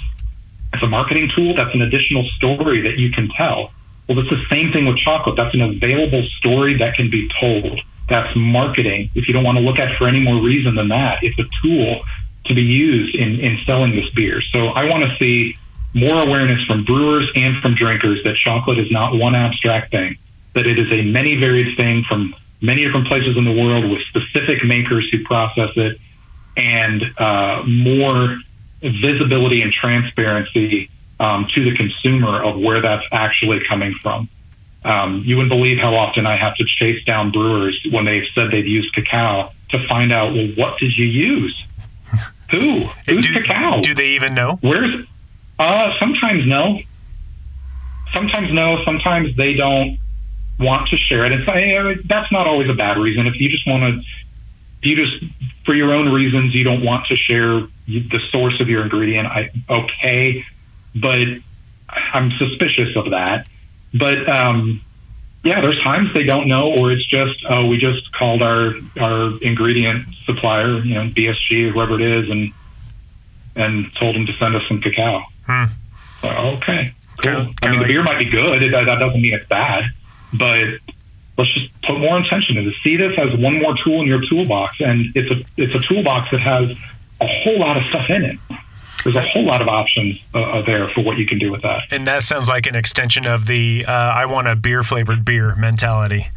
that's 0.73 0.83
a 0.83 0.87
marketing 0.87 1.31
tool. 1.37 1.55
That's 1.55 1.75
an 1.75 1.83
additional 1.83 2.25
story 2.37 2.81
that 2.83 2.99
you 2.99 3.11
can 3.11 3.29
tell. 3.37 3.71
Well, 4.09 4.19
it's 4.19 4.31
the 4.31 4.43
same 4.51 4.73
thing 4.73 4.87
with 4.87 4.97
chocolate. 4.97 5.37
That's 5.37 5.55
an 5.55 5.61
available 5.61 6.27
story 6.39 6.79
that 6.79 6.95
can 6.95 7.11
be 7.11 7.29
told. 7.39 7.81
That's 8.09 8.35
marketing. 8.35 9.11
If 9.15 9.29
you 9.29 9.35
don't 9.35 9.45
want 9.45 9.59
to 9.59 9.63
look 9.63 9.79
at 9.79 9.97
for 9.99 10.09
any 10.09 10.21
more 10.21 10.43
reason 10.43 10.75
than 10.75 10.89
that, 10.89 11.19
it's 11.21 11.39
a 11.39 11.45
tool 11.63 12.03
to 12.47 12.55
be 12.55 12.63
used 12.63 13.15
in, 13.15 13.41
in 13.41 13.59
selling 13.67 13.95
this 13.95 14.09
beer. 14.11 14.41
So 14.53 14.69
I 14.69 14.85
want 14.85 15.05
to 15.05 15.17
see 15.19 15.55
more 15.95 16.23
awareness 16.23 16.65
from 16.65 16.85
brewers 16.85 17.31
and 17.35 17.61
from 17.63 17.75
drinkers 17.75 18.21
that 18.25 18.37
chocolate 18.37 18.79
is 18.79 18.91
not 18.91 19.15
one 19.15 19.35
abstract 19.35 19.91
thing, 19.91 20.17
that 20.55 20.67
it 20.67 20.79
is 20.79 20.91
a 20.91 21.03
many 21.03 21.37
varied 21.37 21.77
thing 21.77 22.05
from 22.09 22.35
many 22.61 22.85
different 22.85 23.09
places 23.09 23.37
in 23.37 23.45
the 23.45 23.53
world 23.53 23.91
with 23.91 24.01
specific 24.09 24.65
makers 24.65 25.09
who 25.11 25.23
process 25.25 25.71
it 25.77 25.99
and 26.57 27.03
uh, 27.19 27.63
more 27.67 28.39
visibility 28.81 29.63
and 29.63 29.73
transparency 29.73 30.91
um, 31.21 31.47
to 31.55 31.65
the 31.65 31.77
consumer 31.77 32.43
of 32.43 32.59
where 32.59 32.81
that's 32.81 33.05
actually 33.13 33.61
coming 33.69 33.95
from. 34.03 34.29
Um, 34.85 35.23
you 35.25 35.37
wouldn't 35.37 35.51
believe 35.51 35.79
how 35.79 35.95
often 35.95 36.27
I 36.27 36.37
have 36.37 36.57
to 36.57 36.65
chase 36.65 37.05
down 37.05 37.31
brewers 37.31 37.79
when 37.91 38.05
they've 38.05 38.27
said 38.35 38.51
they've 38.51 38.67
used 38.67 38.93
cacao 38.95 39.53
to 39.71 39.87
find 39.87 40.13
out, 40.13 40.35
well, 40.35 40.49
what 40.57 40.79
did 40.79 40.93
you 40.97 41.07
use? 41.07 41.65
Who? 42.51 42.81
Who's 43.07 43.27
do, 43.27 43.33
cacao? 43.35 43.81
Do 43.81 43.95
they 43.95 44.11
even 44.11 44.35
know? 44.35 44.59
Where's? 44.61 45.07
Uh, 45.63 45.93
sometimes 46.01 46.45
no. 46.45 46.81
Sometimes 48.13 48.53
no. 48.53 48.83
Sometimes 48.85 49.37
they 49.37 49.55
don't 49.55 49.97
want 50.59 50.89
to 50.89 50.97
share 50.97 51.25
it. 51.25 51.33
And 51.33 52.01
that's 52.09 52.33
not 52.33 52.49
always 52.49 52.69
a 52.69 52.75
bad 52.75 52.99
reason. 52.99 53.29
If 53.29 53.35
you 53.41 53.49
just 53.49 53.67
want 53.67 53.83
to, 53.83 54.89
you 54.89 54.97
just 54.97 55.25
for 55.65 55.75
your 55.75 55.93
own 55.93 56.13
reasons, 56.13 56.53
you 56.53 56.65
don't 56.65 56.83
want 56.83 57.07
to 57.07 57.17
share 57.17 57.69
the 57.87 58.21
source 58.33 58.61
of 58.61 58.69
your 58.69 58.83
ingredient. 58.83 59.29
I 59.29 59.51
okay, 59.71 60.45
but 60.97 61.29
I'm 61.89 62.33
suspicious 62.39 62.97
of 62.97 63.11
that. 63.11 63.47
But 63.95 64.29
um, 64.29 64.81
yeah, 65.45 65.61
there's 65.61 65.81
times 65.83 66.09
they 66.13 66.25
don't 66.25 66.49
know, 66.49 66.73
or 66.73 66.91
it's 66.91 67.07
just 67.07 67.39
oh, 67.49 67.67
we 67.67 67.79
just 67.79 68.13
called 68.15 68.43
our 68.43 68.75
our 68.99 69.39
ingredient 69.43 70.09
supplier, 70.27 70.81
you 70.81 70.95
know, 70.95 71.09
BSG, 71.11 71.73
whoever 71.73 72.01
it 72.01 72.25
is, 72.25 72.29
and 72.29 72.53
and 73.55 73.87
told 74.01 74.17
them 74.17 74.27
to 74.27 74.33
send 74.41 74.57
us 74.57 74.63
some 74.67 74.81
cacao. 74.81 75.23
Hmm. 75.53 75.73
So, 76.23 76.29
okay, 76.29 76.95
cool. 77.23 77.33
Kind 77.33 77.37
of, 77.37 77.55
I 77.63 77.71
mean, 77.71 77.79
like, 77.79 77.87
the 77.87 77.93
beer 77.93 78.03
might 78.03 78.19
be 78.19 78.31
good. 78.31 78.63
It, 78.63 78.71
that 78.73 78.85
doesn't 78.85 79.21
mean 79.21 79.35
it's 79.35 79.49
bad, 79.49 79.85
but 80.33 80.65
let's 81.39 81.53
just 81.55 81.69
put 81.83 81.99
more 81.99 82.19
intention 82.19 82.57
into 82.57 82.73
See 82.85 82.97
this 82.97 83.13
as 83.19 83.39
one 83.39 83.61
more 83.61 83.75
tool 83.85 84.01
in 84.01 84.07
your 84.07 84.23
toolbox, 84.29 84.77
and 84.81 85.07
it's 85.15 85.31
a 85.31 85.45
it's 85.57 85.75
a 85.75 85.89
toolbox 85.89 86.31
that 86.31 86.41
has 86.41 86.71
a 87.21 87.27
whole 87.27 87.59
lot 87.59 87.77
of 87.77 87.85
stuff 87.85 88.09
in 88.09 88.25
it 88.25 88.39
there's 89.05 89.17
a 89.17 89.23
whole 89.23 89.45
lot 89.45 89.61
of 89.61 89.69
options 89.69 90.19
uh, 90.35 90.41
uh, 90.41 90.63
there 90.65 90.89
for 90.91 91.03
what 91.03 91.19
you 91.19 91.27
can 91.27 91.39
do 91.39 91.51
with 91.51 91.63
that. 91.63 91.83
And 91.91 92.07
that 92.07 92.23
sounds 92.23 92.49
like 92.49 92.67
an 92.67 92.77
extension 92.77 93.27
of 93.27 93.47
the 93.47 93.85
uh, 93.87 93.91
I 93.91 94.27
want 94.27 94.49
a 94.49 94.57
beer 94.57 94.83
flavored 94.83 95.25
beer 95.25 95.55
mentality. 95.57 96.29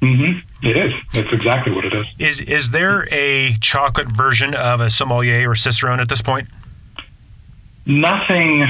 Mm-hmm. 0.00 0.66
It 0.66 0.76
is. 0.76 0.94
That's 1.12 1.32
exactly 1.32 1.72
what 1.72 1.84
it 1.84 1.92
is. 1.92 2.06
Is 2.18 2.40
is 2.40 2.70
there 2.70 3.06
a 3.12 3.54
chocolate 3.60 4.08
version 4.08 4.54
of 4.54 4.80
a 4.80 4.88
sommelier 4.88 5.48
or 5.50 5.54
cicerone 5.54 6.00
at 6.00 6.08
this 6.08 6.22
point? 6.22 6.48
Nothing. 7.90 8.66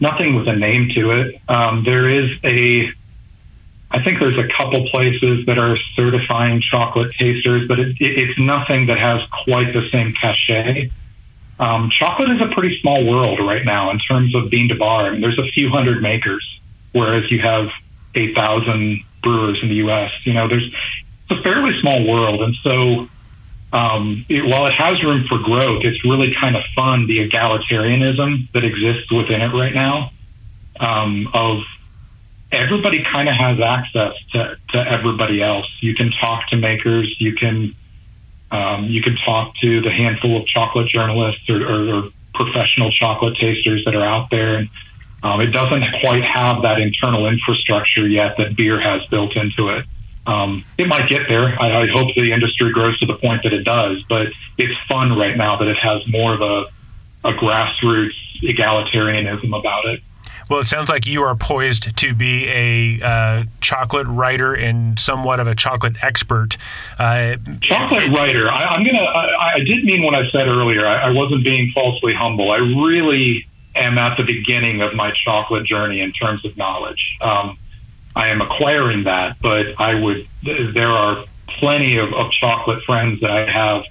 Nothing 0.00 0.34
with 0.34 0.48
a 0.48 0.56
name 0.56 0.90
to 0.94 1.12
it. 1.12 1.40
Um, 1.48 1.84
there 1.84 2.08
is 2.08 2.30
a. 2.42 2.90
I 3.90 4.02
think 4.02 4.18
there's 4.18 4.38
a 4.38 4.48
couple 4.56 4.88
places 4.90 5.46
that 5.46 5.56
are 5.56 5.76
certifying 5.94 6.60
chocolate 6.60 7.12
tasters, 7.12 7.68
but 7.68 7.78
it, 7.78 7.90
it, 8.00 8.18
it's 8.18 8.38
nothing 8.40 8.86
that 8.86 8.98
has 8.98 9.20
quite 9.44 9.72
the 9.72 9.88
same 9.92 10.12
cachet 10.20 10.90
um, 11.58 11.90
chocolate 11.90 12.30
is 12.30 12.40
a 12.40 12.52
pretty 12.52 12.80
small 12.80 13.04
world 13.06 13.38
right 13.40 13.64
now 13.64 13.90
in 13.90 13.98
terms 13.98 14.34
of 14.34 14.50
bean 14.50 14.68
to 14.68 14.74
bar. 14.74 15.06
I 15.06 15.10
mean, 15.10 15.20
there's 15.20 15.38
a 15.38 15.48
few 15.52 15.70
hundred 15.70 16.02
makers, 16.02 16.44
whereas 16.92 17.30
you 17.30 17.40
have 17.40 17.68
8,000 18.14 19.02
brewers 19.22 19.58
in 19.62 19.68
the 19.68 19.76
U.S. 19.76 20.10
You 20.24 20.34
know, 20.34 20.48
there's 20.48 20.66
it's 21.30 21.40
a 21.40 21.42
fairly 21.42 21.78
small 21.80 22.06
world, 22.06 22.42
and 22.42 22.54
so 22.62 23.08
um, 23.74 24.24
it, 24.28 24.46
while 24.46 24.66
it 24.66 24.74
has 24.74 25.02
room 25.02 25.26
for 25.28 25.38
growth, 25.38 25.82
it's 25.84 26.04
really 26.04 26.32
kind 26.40 26.54
of 26.54 26.62
fun 26.76 27.08
the 27.08 27.28
egalitarianism 27.28 28.50
that 28.52 28.64
exists 28.64 29.10
within 29.10 29.42
it 29.42 29.52
right 29.52 29.74
now. 29.74 30.12
Um, 30.78 31.28
of 31.34 31.58
everybody 32.52 33.02
kind 33.02 33.28
of 33.28 33.34
has 33.34 33.58
access 33.60 34.12
to, 34.32 34.56
to 34.70 34.78
everybody 34.78 35.42
else. 35.42 35.66
You 35.80 35.94
can 35.96 36.12
talk 36.20 36.48
to 36.50 36.56
makers, 36.56 37.12
you 37.18 37.34
can 37.34 37.74
um, 38.52 38.84
you 38.84 39.02
can 39.02 39.16
talk 39.16 39.56
to 39.62 39.80
the 39.80 39.90
handful 39.90 40.40
of 40.40 40.46
chocolate 40.46 40.86
journalists 40.88 41.42
or, 41.48 41.60
or, 41.60 41.94
or 41.94 42.10
professional 42.34 42.92
chocolate 42.92 43.36
tasters 43.36 43.82
that 43.84 43.96
are 43.96 44.04
out 44.04 44.30
there. 44.30 44.54
And 44.54 44.68
um, 45.24 45.40
it 45.40 45.48
doesn't 45.48 45.82
quite 46.00 46.22
have 46.22 46.62
that 46.62 46.78
internal 46.78 47.26
infrastructure 47.26 48.06
yet 48.06 48.36
that 48.38 48.54
beer 48.56 48.78
has 48.80 49.02
built 49.10 49.34
into 49.34 49.70
it. 49.70 49.84
Um, 50.26 50.64
it 50.78 50.88
might 50.88 51.08
get 51.08 51.22
there. 51.28 51.60
I, 51.60 51.82
I 51.82 51.86
hope 51.88 52.14
the 52.14 52.32
industry 52.32 52.72
grows 52.72 52.98
to 53.00 53.06
the 53.06 53.14
point 53.14 53.42
that 53.42 53.52
it 53.52 53.64
does, 53.64 54.02
but 54.08 54.28
it's 54.56 54.74
fun 54.88 55.16
right 55.18 55.36
now 55.36 55.56
that 55.58 55.68
it 55.68 55.76
has 55.78 56.02
more 56.08 56.34
of 56.34 56.40
a, 56.40 57.28
a 57.28 57.32
grassroots 57.34 58.14
egalitarianism 58.42 59.56
about 59.56 59.86
it. 59.86 60.00
Well, 60.50 60.60
it 60.60 60.66
sounds 60.66 60.90
like 60.90 61.06
you 61.06 61.22
are 61.22 61.34
poised 61.34 61.96
to 61.96 62.14
be 62.14 62.46
a 62.48 63.00
uh, 63.02 63.44
chocolate 63.60 64.06
writer 64.06 64.54
and 64.54 64.98
somewhat 64.98 65.40
of 65.40 65.46
a 65.46 65.54
chocolate 65.54 65.96
expert. 66.02 66.58
Uh, 66.98 67.36
chocolate 67.62 68.10
writer. 68.10 68.50
I, 68.50 68.76
am 68.76 68.84
gonna. 68.84 69.04
I, 69.04 69.54
I, 69.54 69.58
did 69.60 69.84
mean 69.84 70.02
what 70.02 70.14
I 70.14 70.28
said 70.30 70.46
earlier. 70.46 70.86
I, 70.86 71.08
I 71.08 71.10
wasn't 71.10 71.44
being 71.44 71.72
falsely 71.74 72.12
humble. 72.14 72.50
I 72.50 72.58
really 72.58 73.46
am 73.74 73.96
at 73.96 74.16
the 74.18 74.22
beginning 74.22 74.82
of 74.82 74.94
my 74.94 75.12
chocolate 75.24 75.64
journey 75.64 76.00
in 76.00 76.12
terms 76.12 76.44
of 76.44 76.56
knowledge. 76.56 77.16
Um, 77.22 77.58
I 78.16 78.28
am 78.28 78.40
acquiring 78.40 79.04
that, 79.04 79.36
but 79.42 79.66
I 79.78 79.94
would. 79.94 80.28
There 80.42 80.90
are 80.90 81.24
plenty 81.58 81.98
of, 81.98 82.12
of 82.12 82.30
chocolate 82.32 82.82
friends 82.84 83.20
that 83.20 83.30
I 83.30 83.50
have 83.50 83.84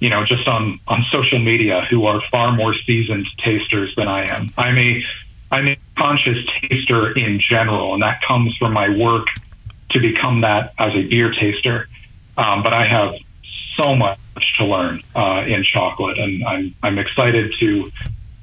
you 0.00 0.08
know, 0.08 0.24
just 0.24 0.48
on, 0.48 0.80
on 0.88 1.04
social 1.12 1.38
media 1.38 1.86
who 1.90 2.06
are 2.06 2.22
far 2.30 2.52
more 2.52 2.74
seasoned 2.86 3.26
tasters 3.38 3.94
than 3.96 4.08
I 4.08 4.24
am. 4.24 4.52
I'm 4.56 4.78
a 4.78 5.04
I'm 5.52 5.68
a 5.68 5.76
conscious 5.96 6.38
taster 6.60 7.12
in 7.12 7.40
general, 7.40 7.92
and 7.94 8.02
that 8.02 8.22
comes 8.22 8.56
from 8.56 8.72
my 8.72 8.88
work 8.88 9.26
to 9.90 10.00
become 10.00 10.40
that 10.40 10.72
as 10.78 10.94
a 10.94 11.02
beer 11.02 11.32
taster. 11.32 11.88
Um, 12.36 12.62
but 12.62 12.72
I 12.72 12.86
have 12.86 13.14
so 13.76 13.94
much 13.94 14.18
to 14.58 14.64
learn 14.64 15.02
uh, 15.14 15.44
in 15.46 15.64
chocolate, 15.64 16.18
and 16.18 16.44
I'm 16.44 16.74
I'm 16.82 16.98
excited 16.98 17.52
to 17.60 17.90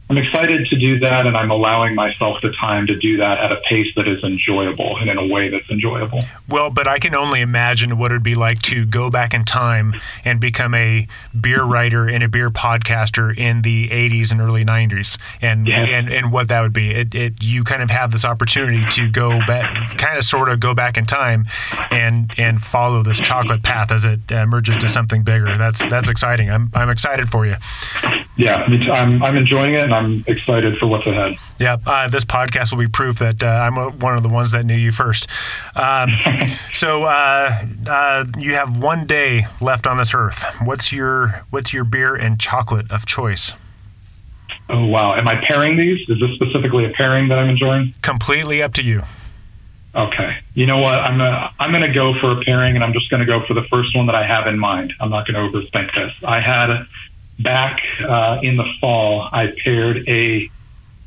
I'm 0.10 0.18
excited 0.18 0.68
to 0.68 0.78
do 0.78 1.00
that, 1.00 1.26
and 1.26 1.36
I'm 1.36 1.52
allowing 1.52 1.94
myself 1.94 2.38
the 2.42 2.54
time 2.54 2.88
to 2.88 2.96
do 2.96 3.18
that 3.18 3.40
at 3.40 3.52
a 3.52 3.58
pace 3.68 3.88
that 3.98 4.08
is 4.08 4.24
enjoyable 4.24 4.96
and 4.98 5.10
in 5.10 5.18
a 5.18 5.28
way 5.28 5.50
that's 5.50 5.70
enjoyable. 5.70 6.24
Well, 6.48 6.70
but 6.70 6.88
I 6.88 6.98
can 6.98 7.14
only 7.14 7.42
imagine 7.42 7.98
what 7.98 8.12
it'd 8.12 8.24
be 8.24 8.36
like 8.36 8.62
to 8.64 8.86
go 8.86 9.10
back 9.10 9.34
in 9.34 9.44
time 9.44 9.96
and 10.24 10.40
become 10.40 10.74
a 10.76 11.08
beer 11.40 11.62
writer 11.62 12.08
and 12.08 12.24
a 12.24 12.30
beer 12.30 12.50
podcaster 12.50 13.38
in 13.38 13.64
the 13.64 13.90
80s 13.90 14.32
and 14.32 14.40
early 14.40 14.64
90s, 14.64 15.18
and 15.42 15.68
yes. 15.68 15.90
and, 15.92 16.10
and 16.10 16.32
what 16.32 16.48
that 16.48 16.62
would 16.62 16.74
be. 16.74 16.92
It, 16.92 17.14
it 17.14 17.44
you 17.44 17.66
kind 17.66 17.84
of 17.84 17.90
have 17.90 18.12
this 18.12 18.24
opportunity 18.24 18.86
to 18.92 19.10
go 19.10 19.40
back, 19.46 19.98
kind 19.98 20.18
of 20.18 20.24
sort 20.24 20.48
of 20.48 20.62
go 20.62 20.74
back 20.74 20.98
in 20.98 21.06
time, 21.06 21.48
and 21.92 22.34
and 22.38 22.64
follow 22.64 23.04
this 23.04 23.20
chocolate 23.20 23.62
path 23.62 23.92
as 23.92 24.06
it 24.06 24.20
emerges 24.32 24.78
to 24.78 24.88
something 24.88 25.24
bigger. 25.24 25.58
That's 25.58 25.86
that's 25.88 26.08
exciting. 26.08 26.50
I'm 26.50 26.72
I'm 26.74 26.90
excited 26.90 27.30
for 27.30 27.46
you. 27.46 27.58
Yeah, 28.38 28.68
I'm 28.94 29.22
I'm 29.24 29.36
enjoying 29.36 29.74
it. 29.74 29.92
I'm 29.98 30.24
excited 30.28 30.78
for 30.78 30.88
what's 30.88 31.06
ahead. 31.06 31.36
Yeah, 31.60 31.78
uh, 31.86 32.08
this 32.08 32.26
podcast 32.26 32.72
will 32.72 32.80
be 32.80 32.88
proof 32.88 33.20
that 33.20 33.42
uh, 33.42 33.48
I'm 33.48 33.78
a, 33.78 33.90
one 33.90 34.16
of 34.16 34.24
the 34.24 34.30
ones 34.30 34.52
that 34.52 34.66
knew 34.66 34.76
you 34.76 34.92
first. 34.92 35.28
Um, 35.76 36.12
so 36.74 37.04
uh, 37.04 37.66
uh, 37.88 38.26
you 38.38 38.54
have 38.54 38.78
one 38.78 39.08
day 39.08 39.46
left 39.62 39.88
on 39.88 39.98
this 39.98 40.14
earth. 40.14 40.44
What's 40.64 40.92
your 40.92 41.46
what's 41.50 41.74
your 41.74 41.84
beer 41.84 42.16
and 42.16 42.40
chocolate 42.40 42.92
of 42.92 43.06
choice? 43.06 43.54
Oh 44.70 44.86
wow! 44.86 45.16
Am 45.16 45.28
I 45.28 45.42
pairing 45.48 45.78
these? 45.78 46.00
Is 46.10 46.20
this 46.20 46.32
specifically 46.36 46.86
a 46.86 46.90
pairing 46.90 47.30
that 47.30 47.40
I'm 47.40 47.50
enjoying? 47.50 47.94
Completely 48.02 48.62
up 48.62 48.74
to 48.76 48.84
you. 48.84 49.04
Okay. 49.96 50.38
You 50.54 50.66
know 50.68 50.78
what? 50.78 50.96
I'm 50.96 51.18
gonna 51.18 51.52
I'm 51.60 51.72
gonna 51.72 51.94
go 51.94 52.14
for 52.20 52.32
a 52.32 52.44
pairing, 52.44 52.76
and 52.76 52.84
I'm 52.84 52.94
just 52.94 53.10
gonna 53.10 53.26
go 53.26 53.46
for 53.48 53.54
the 53.54 53.64
first 53.70 53.96
one 53.96 54.06
that 54.06 54.16
I 54.16 54.28
have 54.28 54.46
in 54.46 54.60
mind. 54.60 54.94
I'm 55.00 55.10
not 55.10 55.26
gonna 55.26 55.40
overthink 55.40 55.94
this. 55.96 56.12
I 56.24 56.40
had 56.40 56.70
back 57.40 57.82
uh, 58.08 58.40
in 58.42 58.58
the 58.58 58.66
fall, 58.80 59.28
I 59.32 59.54
paired 59.64 60.08
a 60.08 60.50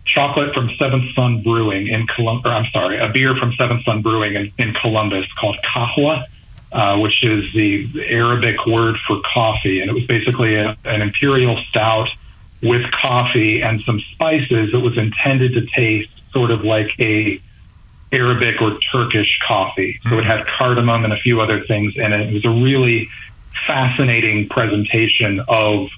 chocolate 0.07 0.55
from 0.55 0.71
Seventh 0.79 1.15
Son 1.15 1.43
Brewing 1.43 1.89
in 1.89 2.07
Columbus. 2.07 2.51
I'm 2.51 2.67
sorry, 2.73 2.99
a 2.99 3.09
beer 3.09 3.37
from 3.37 3.53
Seventh 3.55 3.85
Son 3.85 4.03
Brewing 4.03 4.35
in, 4.35 4.53
in 4.59 4.75
Columbus 4.75 5.27
called 5.39 5.57
Kahwa, 5.65 6.25
uh, 6.73 6.99
which 6.99 7.23
is 7.23 7.45
the 7.55 7.89
Arabic 8.09 8.67
word 8.67 8.97
for 9.07 9.21
coffee, 9.33 9.81
and 9.81 9.91
it 9.91 9.95
was 9.95 10.05
basically 10.07 10.57
a, 10.57 10.77
an 10.85 11.03
imperial 11.03 11.61
stout 11.69 12.09
with 12.63 12.83
coffee 12.91 13.63
and 13.63 13.81
some 13.87 14.01
spices 14.13 14.71
that 14.73 14.81
was 14.81 14.97
intended 14.99 15.55
to 15.55 15.67
taste 15.75 16.11
sort 16.33 16.51
of 16.51 16.63
like 16.63 16.91
a 16.99 17.41
Arabic 18.13 18.61
or 18.61 18.79
Turkish 18.93 19.39
coffee. 19.47 19.99
So 20.09 20.19
it 20.19 20.25
had 20.25 20.45
cardamom 20.59 21.05
and 21.05 21.13
a 21.13 21.19
few 21.19 21.41
other 21.41 21.65
things 21.67 21.95
in 21.97 22.13
it. 22.13 22.29
It 22.29 22.35
was 22.35 22.45
a 22.45 22.51
really 22.51 23.09
fascinating 23.67 24.49
presentation 24.49 25.41
of 25.49 25.89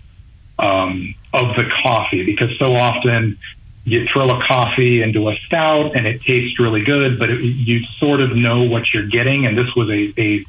um, 0.58 1.14
of 1.32 1.56
the 1.56 1.64
coffee 1.82 2.24
because 2.24 2.56
so 2.58 2.74
often 2.74 3.38
you 3.84 4.06
throw 4.12 4.30
a 4.30 4.44
coffee 4.46 5.02
into 5.02 5.28
a 5.28 5.34
stout 5.46 5.96
and 5.96 6.06
it 6.06 6.22
tastes 6.22 6.60
really 6.60 6.84
good, 6.84 7.18
but 7.18 7.30
it, 7.30 7.40
you 7.40 7.80
sort 7.98 8.20
of 8.20 8.36
know 8.36 8.62
what 8.62 8.84
you're 8.94 9.08
getting. 9.08 9.44
And 9.44 9.58
this 9.58 9.74
was 9.74 9.88
a, 9.88 10.12
a 10.20 10.44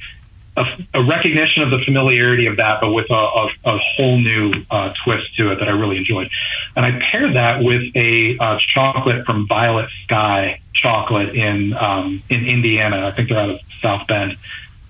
a, 0.56 0.66
a, 0.94 1.04
recognition 1.04 1.64
of 1.64 1.72
the 1.72 1.80
familiarity 1.84 2.46
of 2.46 2.58
that, 2.58 2.80
but 2.80 2.92
with 2.92 3.10
a, 3.10 3.14
a, 3.14 3.50
a 3.66 3.78
whole 3.96 4.20
new 4.20 4.54
uh, 4.70 4.94
twist 5.04 5.36
to 5.38 5.52
it 5.52 5.60
that 5.60 5.68
I 5.68 5.72
really 5.72 5.98
enjoyed. 5.98 6.30
And 6.76 6.86
I 6.86 7.00
paired 7.12 7.36
that 7.36 7.64
with 7.64 7.82
a 7.96 8.38
uh, 8.38 8.60
chocolate 8.74 9.26
from 9.26 9.48
Violet 9.48 9.90
Sky 10.04 10.60
Chocolate 10.76 11.36
in 11.36 11.74
um, 11.74 12.22
in 12.30 12.46
Indiana. 12.46 13.08
I 13.08 13.16
think 13.16 13.30
they're 13.30 13.40
out 13.40 13.50
of 13.52 13.60
South 13.82 14.06
Bend, 14.08 14.38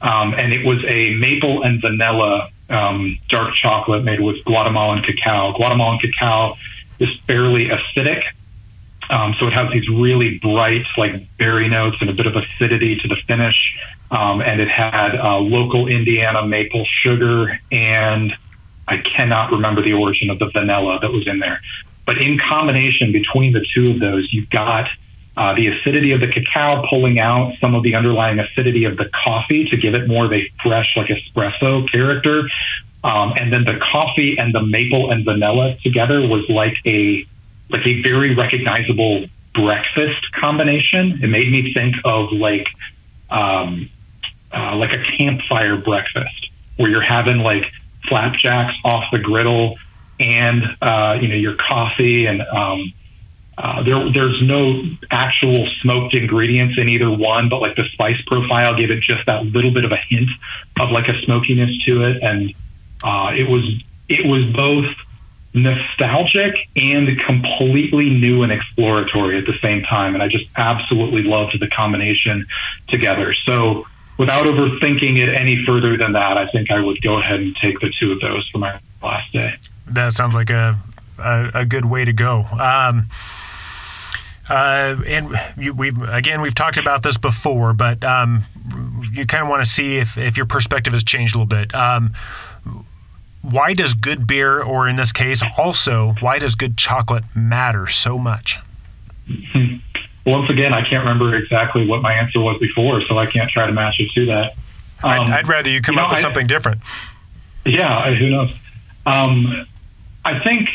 um, 0.04 0.34
and 0.34 0.52
it 0.52 0.66
was 0.66 0.84
a 0.86 1.16
maple 1.16 1.64
and 1.64 1.82
vanilla 1.82 2.50
um, 2.70 3.18
dark 3.30 3.54
chocolate 3.56 4.04
made 4.04 4.20
with 4.20 4.44
Guatemalan 4.46 5.02
cacao. 5.04 5.54
Guatemalan 5.54 6.00
cacao 6.00 6.56
is 7.00 7.10
fairly 7.26 7.70
acidic. 7.70 8.22
Um, 9.10 9.34
so 9.40 9.48
it 9.48 9.54
has 9.54 9.72
these 9.72 9.88
really 9.90 10.40
bright, 10.42 10.86
like 10.98 11.38
berry 11.38 11.70
notes 11.70 11.98
and 12.02 12.10
a 12.10 12.14
bit 12.14 12.26
of 12.26 12.36
acidity 12.36 12.98
to 12.98 13.08
the 13.08 13.18
finish. 13.28 13.56
Um, 14.12 14.42
and 14.42 14.60
it 14.60 14.70
had 14.70 15.16
uh, 15.16 15.38
local 15.38 15.88
Indiana 15.88 16.46
maple 16.46 16.86
sugar, 17.04 17.60
and 17.72 18.34
I 18.88 18.98
cannot 18.98 19.52
remember 19.52 19.82
the 19.82 19.94
origin 19.94 20.30
of 20.30 20.40
the 20.40 20.50
vanilla 20.52 21.00
that 21.02 21.12
was 21.12 21.28
in 21.28 21.40
there. 21.40 21.62
But 22.06 22.18
in 22.18 22.38
combination 22.38 23.12
between 23.12 23.54
the 23.54 23.66
two 23.74 23.92
of 23.92 24.00
those, 24.00 24.28
you've 24.32 24.50
got 24.50 24.88
uh, 25.36 25.56
the 25.56 25.68
acidity 25.68 26.12
of 26.12 26.20
the 26.20 26.28
cacao 26.28 26.86
pulling 26.90 27.20
out 27.20 27.54
some 27.60 27.74
of 27.74 27.84
the 27.84 27.96
underlying 27.96 28.40
acidity 28.40 28.86
of 28.86 28.98
the 28.98 29.10
coffee 29.24 29.66
to 29.66 29.78
give 29.78 29.96
it 29.96 30.08
more 30.08 30.26
of 30.26 30.34
a 30.34 30.52
fresh, 30.62 30.96
like 30.96 31.08
espresso 31.08 31.90
character. 31.92 32.44
Um, 33.04 33.34
and 33.38 33.52
then 33.52 33.66
the 33.66 33.80
coffee 33.92 34.38
and 34.38 34.54
the 34.54 34.62
maple 34.62 35.12
and 35.12 35.26
vanilla 35.26 35.76
together 35.84 36.22
was 36.22 36.46
like 36.50 36.78
a 36.86 37.26
like 37.70 37.86
a 37.86 38.02
very 38.04 38.36
recognizable 38.36 39.26
breakfast 39.56 40.32
combination. 40.40 41.20
It 41.24 41.28
made 41.28 41.52
me 41.52 41.74
think 41.74 41.96
of 42.06 42.32
like 42.32 42.68
um, 43.30 43.90
uh, 44.54 44.76
like 44.76 44.94
a 44.94 45.04
campfire 45.18 45.78
breakfast 45.78 46.50
where 46.78 46.90
you're 46.90 47.02
having 47.02 47.38
like 47.40 47.66
flapjacks 48.08 48.76
off 48.86 49.06
the 49.12 49.20
griddle 49.20 49.78
and 50.20 50.64
uh, 50.82 51.18
you 51.20 51.28
know 51.28 51.36
your 51.36 51.56
coffee 51.56 52.26
and 52.28 52.42
um, 52.42 52.94
uh, 53.58 53.84
there, 53.84 54.12
there's 54.12 54.42
no 54.42 54.82
actual 55.12 55.68
smoked 55.82 56.16
ingredients 56.16 56.76
in 56.78 56.90
either 56.90 57.12
one, 57.12 57.50
but 57.50 57.62
like 57.62 57.76
the 57.76 57.86
spice 57.94 58.20
profile 58.26 58.76
gave 58.76 58.90
it 58.90 59.02
just 59.02 59.26
that 59.28 59.46
little 59.46 59.72
bit 59.72 59.86
of 59.86 59.92
a 59.92 60.00
hint 60.10 60.30
of 60.80 60.90
like 60.90 61.08
a 61.08 61.22
smokiness 61.22 61.70
to 61.86 62.04
it, 62.04 62.24
and 62.24 62.54
uh, 63.04 63.32
it 63.36 63.48
was 63.48 63.64
it 64.10 64.26
was 64.26 64.44
both 64.56 64.86
nostalgic 65.54 66.56
and 66.76 67.08
completely 67.28 68.10
new 68.10 68.42
and 68.42 68.52
exploratory 68.52 69.38
at 69.38 69.46
the 69.46 69.58
same 69.62 69.84
time, 69.84 70.16
and 70.16 70.24
I 70.24 70.28
just 70.28 70.46
absolutely 70.56 71.22
loved 71.22 71.60
the 71.60 71.68
combination 71.68 72.48
together. 72.88 73.36
So 73.46 73.86
without 74.18 74.48
overthinking 74.48 75.22
it 75.22 75.30
any 75.30 75.64
further 75.64 75.96
than 75.96 76.14
that, 76.14 76.40
I 76.40 76.48
think 76.48 76.72
I 76.72 76.80
would 76.80 77.02
go 77.04 77.20
ahead 77.20 77.40
and 77.40 77.56
take 77.58 77.80
the 77.82 77.94
two 78.00 78.14
of 78.14 78.20
those 78.20 78.50
for 78.50 78.58
my 78.58 78.80
last 79.04 79.32
day. 79.32 79.56
That 79.86 80.14
sounds 80.14 80.34
like 80.34 80.50
a 80.50 80.82
a, 81.20 81.52
a 81.54 81.66
good 81.66 81.86
way 81.86 82.06
to 82.06 82.14
go. 82.14 82.46
Um, 82.60 83.10
uh, 84.54 85.02
and 85.08 85.36
you, 85.58 85.74
we 85.74 85.92
again 86.10 86.40
we've 86.40 86.54
talked 86.54 86.78
about 86.78 87.02
this 87.02 87.18
before, 87.18 87.74
but 87.74 88.04
um, 88.04 88.46
you 89.12 89.26
kind 89.26 89.42
of 89.42 89.50
want 89.50 89.66
to 89.66 89.70
see 89.70 89.98
if, 89.98 90.16
if 90.16 90.38
your 90.38 90.46
perspective 90.46 90.94
has 90.94 91.04
changed 91.04 91.34
a 91.34 91.40
little 91.40 91.48
bit. 91.48 91.74
Um, 91.74 92.14
why 93.42 93.74
does 93.74 93.96
good 93.96 94.28
beer, 94.28 94.62
or 94.62 94.88
in 94.88 94.96
this 94.96 95.12
case, 95.12 95.42
also 95.58 96.14
why 96.20 96.38
does 96.38 96.54
good 96.54 96.78
chocolate 96.78 97.24
matter 97.36 97.88
so 97.88 98.20
much? 98.20 98.60
Once 100.26 100.50
again, 100.52 100.72
I 100.72 100.82
can't 100.82 101.04
remember 101.04 101.36
exactly 101.36 101.88
what 101.88 102.04
my 102.04 102.14
answer 102.14 102.40
was 102.40 102.60
before, 102.60 103.02
so 103.08 103.18
I 103.18 103.26
can't 103.26 103.50
try 103.50 103.66
to 103.66 103.74
match 103.74 103.96
it 103.98 104.12
to 104.12 104.26
that. 104.28 104.52
Um, 105.04 105.20
I'd, 105.20 105.30
I'd, 105.32 105.48
rather 105.48 105.72
you 105.72 105.82
come 105.82 105.96
you 105.96 106.02
know, 106.02 106.06
up 106.06 106.12
with 106.12 106.20
I, 106.20 106.22
something 106.22 106.46
different. 106.46 106.82
Yeah, 107.66 108.14
who 108.14 108.30
knows? 108.30 108.52
Um, 109.08 109.66
I 110.24 110.40
think 110.44 110.70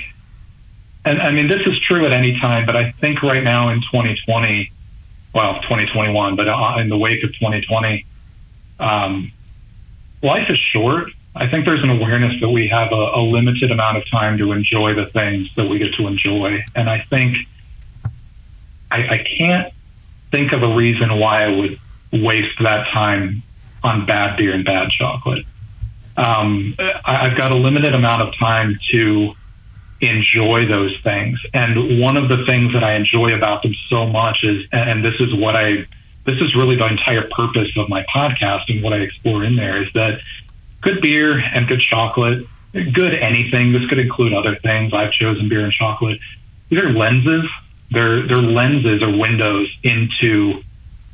and 1.05 1.21
I 1.21 1.31
mean, 1.31 1.49
this 1.49 1.63
is 1.67 1.79
true 1.81 2.05
at 2.07 2.13
any 2.13 2.39
time, 2.41 2.67
but 2.67 2.77
I 2.77 2.93
think 3.01 3.23
right 3.23 3.43
now 3.43 3.71
in 3.71 3.81
2020, 3.81 4.73
well, 5.35 5.55
2021, 5.63 6.37
but 6.37 6.49
uh, 6.49 6.77
in 6.79 6.89
the 6.89 6.97
wake 6.97 7.23
of 7.25 7.31
2020, 7.35 8.07
um, 8.81 9.33
life 10.23 10.47
is 10.49 10.59
short. 10.73 11.11
I 11.35 11.49
think 11.49 11.65
there's 11.65 11.83
an 11.83 11.91
awareness 11.91 12.35
that 12.41 12.49
we 12.49 12.69
have 12.69 12.93
a, 12.93 12.95
a 12.95 13.23
limited 13.23 13.71
amount 13.71 13.97
of 13.97 14.11
time 14.11 14.39
to 14.39 14.53
enjoy 14.53 14.95
the 14.95 15.07
things 15.07 15.49
that 15.57 15.67
we 15.67 15.79
get 15.79 15.95
to 15.95 16.07
enjoy. 16.07 16.65
And 16.75 16.91
I 16.91 17.07
think 17.11 17.37
I, 18.91 18.97
I 18.97 19.27
can't 19.39 19.73
think 20.31 20.53
of 20.53 20.63
a 20.63 20.75
reason 20.75 21.19
why 21.19 21.45
I 21.45 21.49
would 21.49 21.81
waste 22.13 22.59
that 22.63 22.89
time 22.93 23.43
on 23.83 24.07
bad 24.07 24.37
beer 24.37 24.53
and 24.53 24.65
bad 24.65 24.91
chocolate. 24.91 25.45
Um, 26.17 26.75
I, 26.79 27.29
I've 27.29 27.37
got 27.37 27.53
a 27.53 27.55
limited 27.55 27.95
amount 27.95 28.23
of 28.23 28.37
time 28.39 28.79
to 28.91 29.35
enjoy 30.01 30.67
those 30.67 30.97
things. 31.03 31.39
And 31.53 32.01
one 32.01 32.17
of 32.17 32.29
the 32.29 32.45
things 32.47 32.73
that 32.73 32.85
I 32.85 32.95
enjoy 32.95 33.35
about 33.35 33.63
them 33.63 33.75
so 33.89 34.07
much 34.07 34.39
is, 34.43 34.65
and 34.73 35.05
this 35.05 35.15
is 35.21 35.35
what 35.35 35.57
I, 35.57 35.87
this 36.25 36.37
is 36.41 36.55
really 36.55 36.77
the 36.77 36.87
entire 36.87 37.29
purpose 37.31 37.69
of 37.77 37.89
my 37.89 38.05
podcast 38.15 38.65
and 38.69 38.83
what 38.83 38.93
I 38.93 38.99
explore 38.99 39.45
in 39.45 39.57
there 39.57 39.83
is 39.83 39.89
that 39.95 40.21
good 40.83 41.01
beer 41.01 41.39
and 41.39 41.67
good 41.67 41.81
chocolate, 41.81 42.47
good 42.73 43.15
anything. 43.15 43.73
This 43.73 43.87
could 43.89 43.99
include 43.99 44.35
other 44.35 44.57
things. 44.63 44.93
I've 44.95 45.13
chosen 45.13 45.49
beer 45.49 45.65
and 45.65 45.73
chocolate. 45.73 46.19
These 46.69 46.79
are 46.81 46.91
lenses. 46.91 47.51
They're, 47.91 48.27
they're 48.27 48.37
lenses 48.37 49.03
or 49.03 49.17
windows 49.17 49.69
into 49.83 50.63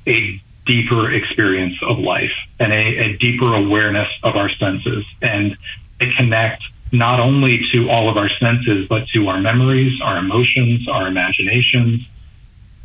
a 0.07 0.43
deeper 0.67 1.13
experience 1.13 1.77
of 1.83 1.99
life 1.99 2.33
and 2.59 2.73
a, 2.73 2.77
a 2.77 3.17
deeper 3.17 3.55
awareness 3.55 4.09
of 4.23 4.37
our 4.37 4.51
senses. 4.51 5.05
And 5.23 5.57
they 6.01 6.11
connect 6.17 6.63
not 6.95 7.19
only 7.19 7.61
to 7.73 7.91
all 7.91 8.09
of 8.09 8.17
our 8.17 8.29
senses, 8.29 8.87
but 8.89 9.09
to 9.09 9.29
our 9.29 9.41
memories, 9.41 10.01
our 10.01 10.19
emotions, 10.19 10.87
our 10.89 11.09
imaginations, 11.09 12.01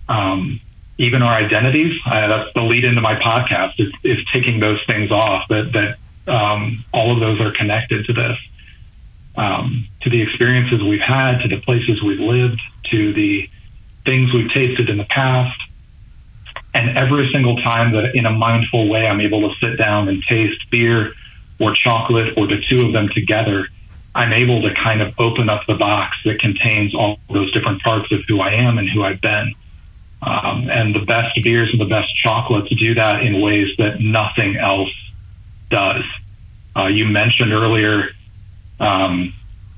um, 0.10 0.60
even 0.98 1.22
our 1.22 1.34
identities. 1.34 1.94
Uh, 2.06 2.28
that's 2.28 2.50
the 2.56 2.62
lead 2.62 2.84
into 2.84 3.02
my 3.02 3.16
podcast 3.16 3.74
is, 3.78 3.94
is 4.04 4.18
taking 4.34 4.60
those 4.60 4.80
things 4.88 5.12
off 5.12 5.44
that, 5.50 5.72
that 5.74 6.32
um, 6.32 6.84
all 6.92 7.14
of 7.14 7.20
those 7.20 7.40
are 7.40 7.52
connected 7.52 8.06
to 8.06 8.14
this, 8.14 8.38
um, 9.38 9.88
to 10.02 10.10
the 10.10 10.22
experiences 10.22 10.82
we've 10.82 11.00
had, 11.00 11.42
to 11.44 11.48
the 11.48 11.62
places 11.62 12.02
we've 12.02 12.20
lived, 12.20 12.60
to 12.90 13.14
the 13.14 13.48
things 14.06 14.34
we've 14.34 14.52
tasted 14.52 14.90
in 14.90 14.98
the 14.98 15.06
past. 15.06 15.58
And 16.74 16.98
every 16.98 17.30
single 17.32 17.58
time 17.58 17.94
that 17.94 18.16
in 18.16 18.26
a 18.26 18.32
mindful 18.32 18.90
way, 18.90 19.06
I'm 19.06 19.22
able 19.22 19.48
to 19.48 19.56
sit 19.62 19.78
down 19.78 20.10
and 20.10 20.24
taste 20.28 20.60
beer 20.72 21.14
or 21.60 21.76
chocolate 21.76 22.34
or 22.38 22.48
the 22.48 22.62
two 22.68 22.86
of 22.86 22.94
them 22.94 23.10
together 23.14 23.68
I'm 24.16 24.34
able 24.34 24.62
to 24.64 24.74
kind 24.74 25.02
of 25.02 25.14
open 25.20 25.50
up 25.50 25.62
the 25.68 25.76
box 25.76 26.18
that 26.26 26.40
contains 26.40 26.96
all 26.96 27.20
those 27.30 27.52
different 27.52 27.82
parts 27.82 28.12
of 28.12 28.22
who 28.28 28.42
I 28.42 28.54
am 28.54 28.78
and 28.78 28.90
who 28.90 29.04
I've 29.04 29.22
been. 29.22 29.54
Um, 30.22 30.70
and 30.70 30.94
the 30.94 31.06
best 31.06 31.40
beers 31.44 31.70
and 31.72 31.80
the 31.80 31.86
best 31.86 32.10
chocolates 32.22 32.70
do 32.76 32.96
that 32.96 33.24
in 33.24 33.42
ways 33.42 33.70
that 33.78 34.02
nothing 34.02 34.58
else 34.58 34.92
does. 35.70 36.04
Uh, 36.76 36.88
you 36.88 37.06
mentioned 37.06 37.54
earlier, 37.54 38.10
um, 38.80 39.34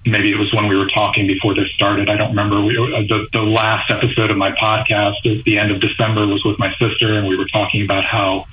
maybe 0.06 0.32
it 0.32 0.38
was 0.38 0.52
when 0.54 0.68
we 0.68 0.76
were 0.76 0.88
talking 0.88 1.28
before 1.28 1.54
this 1.54 1.70
started. 1.74 2.10
I 2.10 2.18
don't 2.18 2.30
remember. 2.30 2.62
We, 2.62 2.78
uh, 2.78 3.02
the, 3.02 3.28
the 3.34 3.42
last 3.42 3.92
episode 3.92 4.32
of 4.32 4.38
my 4.38 4.52
podcast 4.52 5.26
at 5.26 5.44
the 5.46 5.60
end 5.60 5.72
of 5.72 5.80
December 5.80 6.26
was 6.26 6.44
with 6.44 6.58
my 6.58 6.74
sister, 6.80 7.18
and 7.18 7.28
we 7.28 7.38
were 7.38 7.48
talking 7.48 7.84
about 7.84 8.06
how 8.06 8.46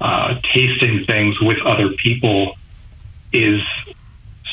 uh, 0.00 0.40
tasting 0.54 1.04
things 1.04 1.38
with 1.40 1.58
other 1.66 1.90
people 1.90 2.56
is 3.32 3.60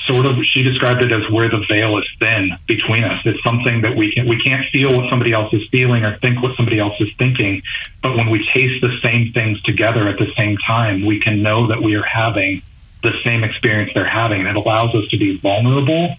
sort 0.07 0.25
of 0.25 0.35
she 0.43 0.63
described 0.63 1.01
it 1.01 1.11
as 1.11 1.29
where 1.29 1.49
the 1.49 1.63
veil 1.69 1.97
is 1.97 2.05
thin 2.19 2.51
between 2.67 3.03
us. 3.03 3.21
It's 3.25 3.43
something 3.43 3.81
that 3.81 3.95
we 3.95 4.13
can 4.13 4.27
we 4.27 4.41
can't 4.41 4.65
feel 4.71 4.95
what 4.95 5.09
somebody 5.09 5.33
else 5.33 5.53
is 5.53 5.61
feeling 5.69 6.03
or 6.03 6.17
think 6.19 6.41
what 6.41 6.55
somebody 6.55 6.79
else 6.79 6.95
is 6.99 7.09
thinking. 7.17 7.61
But 8.01 8.15
when 8.15 8.29
we 8.29 8.47
taste 8.53 8.81
the 8.81 8.97
same 9.03 9.33
things 9.33 9.61
together 9.63 10.07
at 10.07 10.17
the 10.17 10.31
same 10.35 10.57
time, 10.65 11.05
we 11.05 11.19
can 11.19 11.43
know 11.43 11.67
that 11.67 11.81
we 11.81 11.95
are 11.95 12.03
having 12.03 12.63
the 13.03 13.13
same 13.23 13.43
experience 13.43 13.91
they're 13.93 14.09
having. 14.09 14.45
It 14.45 14.55
allows 14.55 14.95
us 14.95 15.07
to 15.09 15.17
be 15.17 15.37
vulnerable 15.37 16.15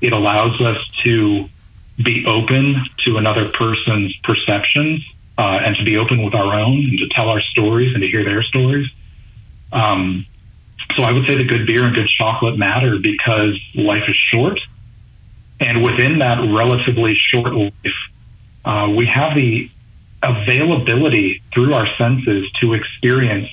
It 0.00 0.12
allows 0.12 0.60
us 0.60 0.78
to 1.04 1.48
be 2.04 2.24
open 2.26 2.84
to 3.04 3.16
another 3.16 3.50
person's 3.50 4.14
perceptions 4.22 5.04
uh, 5.36 5.60
and 5.64 5.76
to 5.76 5.84
be 5.84 5.96
open 5.96 6.22
with 6.22 6.34
our 6.34 6.54
own 6.54 6.78
and 6.78 6.98
to 6.98 7.08
tell 7.08 7.28
our 7.28 7.40
stories 7.40 7.94
and 7.94 8.02
to 8.02 8.08
hear 8.08 8.24
their 8.24 8.42
stories. 8.42 8.88
Um, 9.72 10.26
so 10.96 11.02
I 11.02 11.12
would 11.12 11.26
say 11.26 11.36
the 11.36 11.44
good 11.44 11.66
beer 11.66 11.84
and 11.84 11.94
good 11.94 12.08
chocolate 12.18 12.58
matter 12.58 12.98
because 13.02 13.58
life 13.74 14.04
is 14.08 14.16
short. 14.32 14.58
And 15.60 15.82
within 15.82 16.18
that 16.20 16.38
relatively 16.38 17.16
short 17.32 17.54
life, 17.54 17.72
uh, 18.64 18.88
we 18.96 19.06
have 19.06 19.34
the 19.34 19.70
availability 20.22 21.42
through 21.52 21.74
our 21.74 21.86
senses 21.96 22.50
to 22.60 22.74
experience 22.74 23.48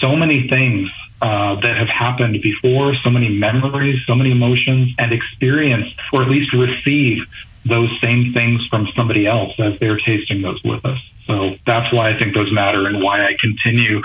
so 0.00 0.16
many 0.16 0.48
things 0.48 0.88
uh, 1.22 1.60
that 1.60 1.76
have 1.76 1.88
happened 1.88 2.40
before, 2.42 2.94
so 3.04 3.10
many 3.10 3.28
memories, 3.28 4.00
so 4.06 4.14
many 4.14 4.30
emotions, 4.30 4.94
and 4.98 5.12
experience, 5.12 5.86
or 6.12 6.22
at 6.22 6.30
least 6.30 6.52
receive 6.52 7.18
those 7.66 7.90
same 8.00 8.32
things 8.32 8.66
from 8.70 8.88
somebody 8.96 9.26
else 9.26 9.52
as 9.58 9.78
they're 9.80 9.98
tasting 9.98 10.40
those 10.40 10.58
with 10.64 10.84
us. 10.84 10.98
So 11.26 11.56
that's 11.66 11.92
why 11.92 12.10
I 12.10 12.18
think 12.18 12.34
those 12.34 12.50
matter 12.52 12.86
and 12.86 13.02
why 13.02 13.24
I 13.24 13.36
continue 13.38 14.00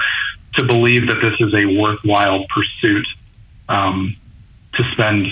to 0.55 0.63
believe 0.63 1.07
that 1.07 1.19
this 1.21 1.35
is 1.39 1.53
a 1.53 1.79
worthwhile 1.79 2.45
pursuit 2.53 3.07
um, 3.69 4.15
to 4.73 4.83
spend 4.93 5.27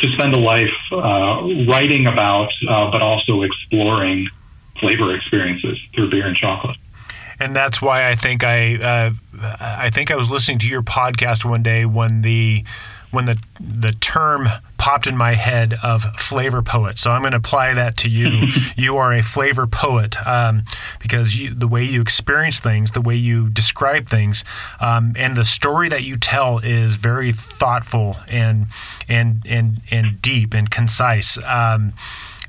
to 0.00 0.12
spend 0.12 0.32
a 0.32 0.38
life 0.38 0.68
uh, 0.92 1.66
writing 1.68 2.06
about, 2.06 2.50
uh, 2.68 2.88
but 2.90 3.02
also 3.02 3.42
exploring 3.42 4.28
flavor 4.78 5.14
experiences 5.14 5.76
through 5.92 6.08
beer 6.08 6.26
and 6.26 6.36
chocolate. 6.36 6.76
And 7.40 7.54
that's 7.54 7.82
why 7.82 8.08
I 8.08 8.14
think 8.14 8.44
I 8.44 8.76
uh, 8.76 9.10
I 9.60 9.90
think 9.90 10.10
I 10.10 10.16
was 10.16 10.30
listening 10.30 10.58
to 10.60 10.68
your 10.68 10.82
podcast 10.82 11.44
one 11.44 11.62
day 11.62 11.84
when 11.84 12.22
the 12.22 12.64
when 13.10 13.26
the 13.26 13.38
the 13.60 13.92
term 13.92 14.48
popped 14.76 15.06
in 15.06 15.16
my 15.16 15.34
head 15.34 15.74
of 15.82 16.04
flavor 16.18 16.62
poet. 16.62 16.98
So 16.98 17.10
I'm 17.10 17.22
going 17.22 17.32
to 17.32 17.38
apply 17.38 17.74
that 17.74 17.96
to 17.98 18.08
you. 18.08 18.48
you 18.76 18.96
are 18.96 19.12
a 19.12 19.22
flavor 19.22 19.66
poet 19.66 20.16
um, 20.26 20.64
because 21.00 21.36
you, 21.36 21.52
the 21.52 21.66
way 21.66 21.82
you 21.84 22.00
experience 22.00 22.60
things, 22.60 22.92
the 22.92 23.00
way 23.00 23.16
you 23.16 23.48
describe 23.48 24.08
things, 24.08 24.44
um, 24.80 25.14
and 25.16 25.36
the 25.36 25.44
story 25.44 25.88
that 25.88 26.04
you 26.04 26.16
tell 26.16 26.58
is 26.58 26.94
very 26.94 27.32
thoughtful 27.32 28.16
and 28.28 28.66
and 29.08 29.42
and 29.46 29.80
and 29.90 30.22
deep 30.22 30.54
and 30.54 30.70
concise. 30.70 31.38
Um, 31.44 31.92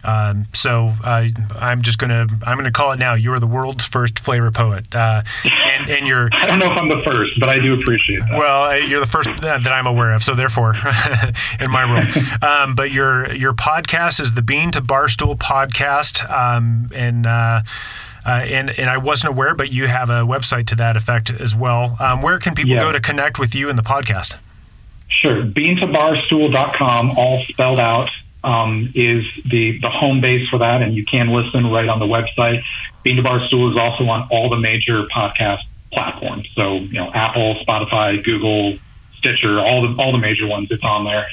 um, 0.04 0.48
so 0.54 0.94
uh, 1.04 1.28
I'm 1.56 1.82
just 1.82 1.98
gonna 1.98 2.28
I'm 2.44 2.58
gonna 2.58 2.72
call 2.72 2.92
it 2.94 3.00
now. 3.00 3.16
You 3.16 3.34
are 3.34 3.40
the 3.40 3.48
world's 3.48 3.84
first 3.84 4.20
flavor 4.20 4.50
poet, 4.50 4.94
uh, 4.96 5.24
and, 5.44 5.90
and 5.90 6.08
you're. 6.08 6.30
I 6.34 6.46
don't 6.46 6.60
know 6.60 6.72
if 6.72 6.78
I'm 6.78 6.88
the 6.88 7.02
first, 7.04 7.40
but 7.40 7.50
I 7.50 7.60
do 7.60 7.74
appreciate 7.74 8.20
that. 8.22 8.38
Well, 8.38 8.80
you're 8.80 9.02
the 9.02 9.06
first 9.06 9.30
that 9.42 9.68
I'm 9.68 9.88
aware 9.88 10.14
of, 10.14 10.24
so 10.24 10.36
therefore, 10.36 10.76
in 11.60 11.72
my 11.72 11.90
world. 11.90 12.08
Um, 12.42 12.74
but 12.74 12.92
your 12.92 13.34
your 13.34 13.54
podcast 13.54 14.22
is 14.22 14.34
the 14.34 14.42
Bean 14.42 14.72
to 14.72 14.82
Barstool 14.82 15.38
podcast, 15.38 16.30
um, 16.30 16.90
and. 16.94 17.26
Uh, 17.26 17.62
uh, 18.26 18.32
and 18.44 18.70
and 18.72 18.90
I 18.90 18.98
wasn't 18.98 19.34
aware, 19.34 19.56
but 19.56 19.72
you 19.72 19.88
have 19.88 20.10
a 20.10 20.22
website 20.22 20.68
to 20.68 20.76
that 20.76 20.98
effect 20.98 21.32
as 21.32 21.56
well. 21.56 21.96
Um, 22.00 22.22
where 22.22 22.38
can 22.38 22.54
people 22.54 22.74
yeah. 22.74 22.80
go 22.80 22.92
to 22.92 23.00
connect 23.00 23.40
with 23.40 23.56
you 23.56 23.70
in 23.70 23.78
the 23.78 23.82
podcast? 23.82 24.36
Sure, 25.08 25.44
beantobarstool.com, 25.44 27.12
all 27.12 27.44
spelled 27.48 27.80
out 27.80 28.10
um, 28.44 28.92
is 28.96 29.24
the, 29.50 29.80
the 29.82 29.90
home 29.90 30.22
base 30.22 30.48
for 30.50 30.60
that, 30.60 30.82
and 30.82 30.96
you 30.96 31.06
can 31.06 31.30
listen 31.30 31.68
right 31.68 31.88
on 31.88 32.00
the 32.00 32.06
website. 32.06 32.62
Bean 33.04 33.18
to 33.18 33.24
Barstool 33.24 33.72
is 33.72 33.78
also 33.78 34.06
on 34.06 34.28
all 34.32 34.50
the 34.50 34.58
major 34.58 35.06
podcast 35.06 35.60
platforms. 35.92 36.48
So, 36.56 36.78
you 36.78 36.94
know, 36.94 37.12
Apple, 37.14 37.56
Spotify, 37.68 38.24
Google, 38.24 38.78
Stitcher, 39.18 39.60
all 39.60 39.82
the 39.82 40.02
all 40.02 40.12
the 40.12 40.18
major 40.18 40.48
ones. 40.48 40.70
It's 40.72 40.84
on 40.84 41.04
there. 41.04 41.28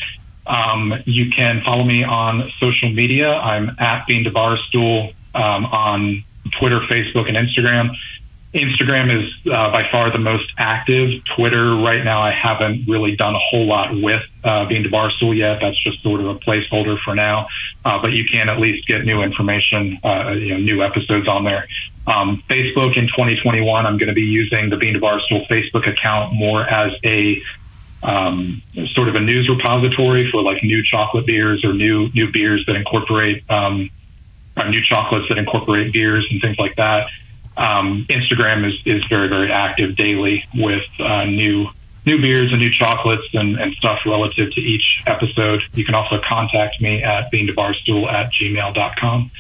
Um, 0.47 0.95
you 1.07 1.31
can 1.31 1.63
follow 1.65 1.85
me 1.85 2.05
on 2.05 2.51
social 2.61 2.91
media. 2.91 3.33
I'm 3.33 3.71
at 3.79 4.07
Bean 4.07 4.25
to 4.25 4.31
Barstool 4.31 5.13
um, 5.35 5.67
on 5.67 6.25
Twitter, 6.59 6.81
Facebook, 6.81 7.29
and 7.29 7.37
Instagram. 7.37 7.91
Instagram 8.57 9.15
is 9.15 9.31
uh, 9.47 9.71
by 9.71 9.89
far 9.91 10.11
the 10.11 10.19
most 10.19 10.51
active. 10.57 11.11
Twitter 11.37 11.77
right 11.77 12.03
now, 12.03 12.23
I 12.23 12.33
haven't 12.33 12.89
really 12.89 13.15
done 13.15 13.35
a 13.35 13.39
whole 13.39 13.67
lot 13.67 13.95
with 13.95 14.23
uh, 14.45 14.65
Bean 14.65 14.83
to 14.83 14.89
Barstool 14.89 15.37
yet. 15.37 15.59
That's 15.61 15.81
just 15.83 16.03
sort 16.03 16.21
of 16.21 16.27
a 16.27 16.35
placeholder 16.37 16.97
for 17.05 17.15
now. 17.15 17.49
Uh, 17.85 18.01
but 18.01 18.13
you 18.13 18.25
can 18.25 18.49
at 18.49 18.59
least 18.59 18.87
get 18.89 19.05
new 19.05 19.23
information, 19.23 19.99
uh, 20.03 20.31
you 20.33 20.51
know, 20.51 20.59
new 20.59 20.83
episodes 20.83 21.29
on 21.29 21.45
there. 21.45 21.69
Um, 22.07 22.43
Facebook 22.49 22.97
in 22.97 23.09
2021, 23.09 23.87
I'm 23.87 23.99
going 23.99 24.09
to 24.09 24.15
be 24.15 24.23
using 24.23 24.71
the 24.71 24.77
Bean 24.77 24.95
to 24.95 25.01
Barstool 25.01 25.47
Facebook 25.49 25.87
account 25.87 26.33
more 26.35 26.67
as 26.67 26.93
a 27.05 27.43
um, 28.03 28.63
sort 28.95 29.09
of 29.09 29.17
a 29.17 29.21
news 29.21 29.49
repository 29.49 30.31
for 30.31 30.43
like 30.43 30.63
new 30.63 30.83
chocolate 30.85 31.27
beers 31.27 31.65
or 31.65 31.73
new 31.73 32.09
new 32.15 32.31
beers 32.31 32.65
that 32.67 32.77
incorporate 32.77 33.49
um, 33.51 33.91
new 34.69 34.83
chocolates 34.83 35.29
that 35.29 35.39
incorporate 35.39 35.93
beers 35.93 36.27
and 36.31 36.41
things 36.41 36.57
like 36.59 36.77
that. 36.77 37.09
Um, 37.57 38.07
Instagram 38.09 38.67
is, 38.67 38.75
is 38.85 39.03
very, 39.09 39.29
very 39.29 39.51
active 39.51 39.97
daily 39.97 40.45
with 40.55 40.85
uh, 40.99 41.25
new 41.25 41.69
new 42.05 42.21
beers 42.21 42.53
and 42.53 42.61
new 42.61 42.71
chocolates 42.71 43.27
and, 43.33 43.59
and 43.59 43.75
stuff 43.75 43.99
relative 44.07 44.53
to 44.53 44.61
each 44.61 45.03
episode. 45.07 45.61
You 45.75 45.85
can 45.85 45.95
also 45.97 46.21
contact 46.27 46.81
me 46.81 47.03
at 47.03 47.33
beantobarstool 47.33 48.11
at 48.11 48.31
gmail.com. 48.33 49.31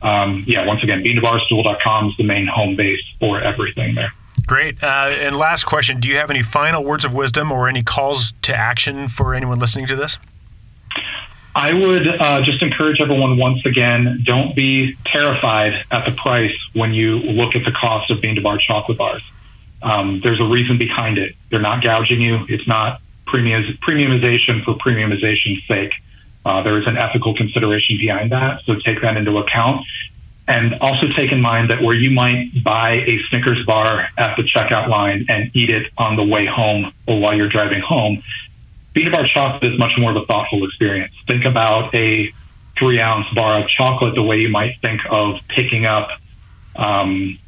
Um, 0.00 0.44
yeah, 0.46 0.64
once 0.64 0.82
again, 0.84 1.02
beantobarstool.com 1.02 2.10
is 2.10 2.16
the 2.16 2.24
main 2.24 2.46
home 2.46 2.76
base 2.76 3.00
for 3.18 3.40
everything 3.40 3.96
there. 3.96 4.12
Great. 4.46 4.82
Uh, 4.82 5.10
and 5.18 5.36
last 5.36 5.64
question 5.64 6.00
Do 6.00 6.08
you 6.08 6.16
have 6.16 6.30
any 6.30 6.42
final 6.42 6.84
words 6.84 7.04
of 7.04 7.14
wisdom 7.14 7.50
or 7.50 7.68
any 7.68 7.82
calls 7.82 8.32
to 8.42 8.54
action 8.54 9.08
for 9.08 9.34
anyone 9.34 9.58
listening 9.58 9.86
to 9.88 9.96
this? 9.96 10.18
I 11.54 11.72
would 11.72 12.08
uh, 12.08 12.42
just 12.42 12.62
encourage 12.62 13.00
everyone 13.00 13.36
once 13.38 13.64
again 13.64 14.22
don't 14.24 14.56
be 14.56 14.96
terrified 15.06 15.84
at 15.90 16.04
the 16.04 16.12
price 16.12 16.54
when 16.72 16.94
you 16.94 17.18
look 17.18 17.54
at 17.54 17.64
the 17.64 17.70
cost 17.70 18.10
of 18.10 18.20
bean 18.20 18.34
to 18.34 18.40
bar 18.40 18.58
chocolate 18.58 18.98
bars. 18.98 19.22
Um, 19.80 20.20
there's 20.22 20.40
a 20.40 20.44
reason 20.44 20.78
behind 20.78 21.18
it. 21.18 21.36
They're 21.50 21.60
not 21.60 21.82
gouging 21.82 22.20
you. 22.20 22.44
It's 22.48 22.66
not 22.66 23.00
premium, 23.26 23.62
premiumization 23.86 24.64
for 24.64 24.74
premiumization's 24.74 25.66
sake. 25.68 25.92
Uh, 26.44 26.62
there 26.62 26.78
is 26.78 26.86
an 26.86 26.96
ethical 26.96 27.34
consideration 27.36 27.98
behind 27.98 28.32
that. 28.32 28.62
So 28.66 28.74
take 28.76 29.00
that 29.02 29.16
into 29.16 29.38
account. 29.38 29.86
And 30.46 30.74
also 30.80 31.06
take 31.16 31.32
in 31.32 31.40
mind 31.40 31.70
that 31.70 31.82
where 31.82 31.94
you 31.94 32.10
might 32.10 32.50
buy 32.62 32.96
a 33.06 33.18
Snickers 33.30 33.64
bar 33.64 34.08
at 34.18 34.36
the 34.36 34.42
checkout 34.42 34.88
line 34.88 35.24
and 35.28 35.50
eat 35.54 35.70
it 35.70 35.90
on 35.96 36.16
the 36.16 36.24
way 36.24 36.46
home 36.46 36.92
or 37.06 37.18
while 37.18 37.34
you're 37.34 37.48
driving 37.48 37.80
home, 37.80 38.22
To 38.94 39.10
bar 39.10 39.26
chocolate 39.26 39.72
is 39.72 39.78
much 39.78 39.92
more 39.98 40.10
of 40.10 40.16
a 40.16 40.26
thoughtful 40.26 40.64
experience. 40.64 41.12
Think 41.26 41.44
about 41.44 41.94
a 41.94 42.32
three 42.78 43.00
ounce 43.00 43.26
bar 43.34 43.62
of 43.62 43.68
chocolate 43.68 44.14
the 44.14 44.22
way 44.22 44.38
you 44.38 44.48
might 44.48 44.80
think 44.80 45.00
of 45.10 45.36
picking 45.48 45.84
up 45.84 46.08
um, 46.76 47.38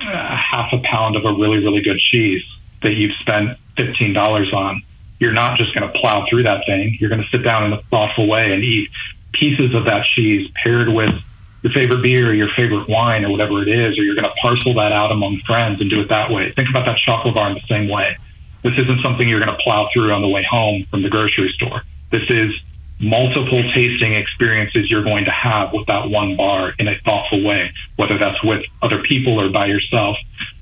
a 0.00 0.36
half 0.36 0.72
a 0.72 0.78
pound 0.78 1.16
of 1.16 1.24
a 1.24 1.32
really, 1.32 1.58
really 1.58 1.82
good 1.82 1.98
cheese 1.98 2.42
that 2.82 2.92
you've 2.92 3.14
spent 3.20 3.58
$15 3.76 4.52
on. 4.52 4.82
You're 5.18 5.32
not 5.32 5.58
just 5.58 5.74
going 5.74 5.90
to 5.90 5.98
plow 5.98 6.26
through 6.28 6.44
that 6.44 6.64
thing. 6.66 6.96
You're 6.98 7.10
going 7.10 7.22
to 7.22 7.28
sit 7.28 7.42
down 7.42 7.64
in 7.64 7.72
a 7.72 7.82
thoughtful 7.90 8.26
way 8.26 8.52
and 8.52 8.62
eat 8.62 8.88
pieces 9.32 9.74
of 9.74 9.84
that 9.84 10.04
cheese 10.14 10.50
paired 10.62 10.88
with 10.88 11.14
your 11.62 11.72
favorite 11.72 12.02
beer 12.02 12.30
or 12.30 12.34
your 12.34 12.48
favorite 12.56 12.88
wine 12.88 13.24
or 13.24 13.30
whatever 13.30 13.62
it 13.62 13.68
is, 13.68 13.98
or 13.98 14.02
you're 14.02 14.14
going 14.14 14.28
to 14.28 14.34
parcel 14.40 14.74
that 14.74 14.92
out 14.92 15.12
among 15.12 15.40
friends 15.46 15.80
and 15.80 15.90
do 15.90 16.00
it 16.00 16.08
that 16.08 16.30
way. 16.30 16.52
Think 16.52 16.70
about 16.70 16.86
that 16.86 16.96
chocolate 16.98 17.34
bar 17.34 17.50
in 17.50 17.54
the 17.54 17.66
same 17.68 17.88
way. 17.88 18.16
This 18.62 18.72
isn't 18.78 19.00
something 19.02 19.28
you're 19.28 19.40
going 19.40 19.56
to 19.56 19.62
plow 19.62 19.88
through 19.92 20.12
on 20.12 20.22
the 20.22 20.28
way 20.28 20.44
home 20.48 20.86
from 20.90 21.02
the 21.02 21.08
grocery 21.08 21.52
store. 21.56 21.82
This 22.10 22.22
is 22.28 22.52
multiple 23.00 23.62
tasting 23.74 24.14
experiences 24.14 24.90
you're 24.90 25.04
going 25.04 25.24
to 25.24 25.30
have 25.30 25.72
with 25.72 25.86
that 25.86 26.10
one 26.10 26.36
bar 26.36 26.74
in 26.78 26.86
a 26.86 26.98
thoughtful 27.04 27.42
way, 27.42 27.72
whether 27.96 28.18
that's 28.18 28.42
with 28.44 28.62
other 28.82 29.02
people 29.02 29.40
or 29.40 29.48
by 29.48 29.66
yourself. 29.66 30.16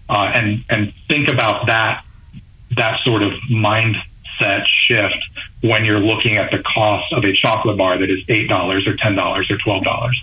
Uh, 0.09 0.31
and 0.35 0.65
and 0.70 0.93
think 1.09 1.29
about 1.29 1.66
that 1.66 2.05
that 2.77 3.01
sort 3.05 3.23
of 3.23 3.33
mindset 3.51 4.65
shift 4.87 5.19
when 5.62 5.85
you're 5.85 6.01
looking 6.01 6.37
at 6.37 6.51
the 6.51 6.62
cost 6.62 7.12
of 7.12 7.25
a 7.25 7.33
chocolate 7.33 7.77
bar 7.77 7.99
that 7.99 8.11
is 8.11 8.20
eight 8.29 8.49
dollars 8.49 8.87
or 8.87 8.97
ten 8.97 9.15
dollars 9.16 9.51
or 9.51 9.59
twelve 9.59 9.85
dollars. 9.85 10.23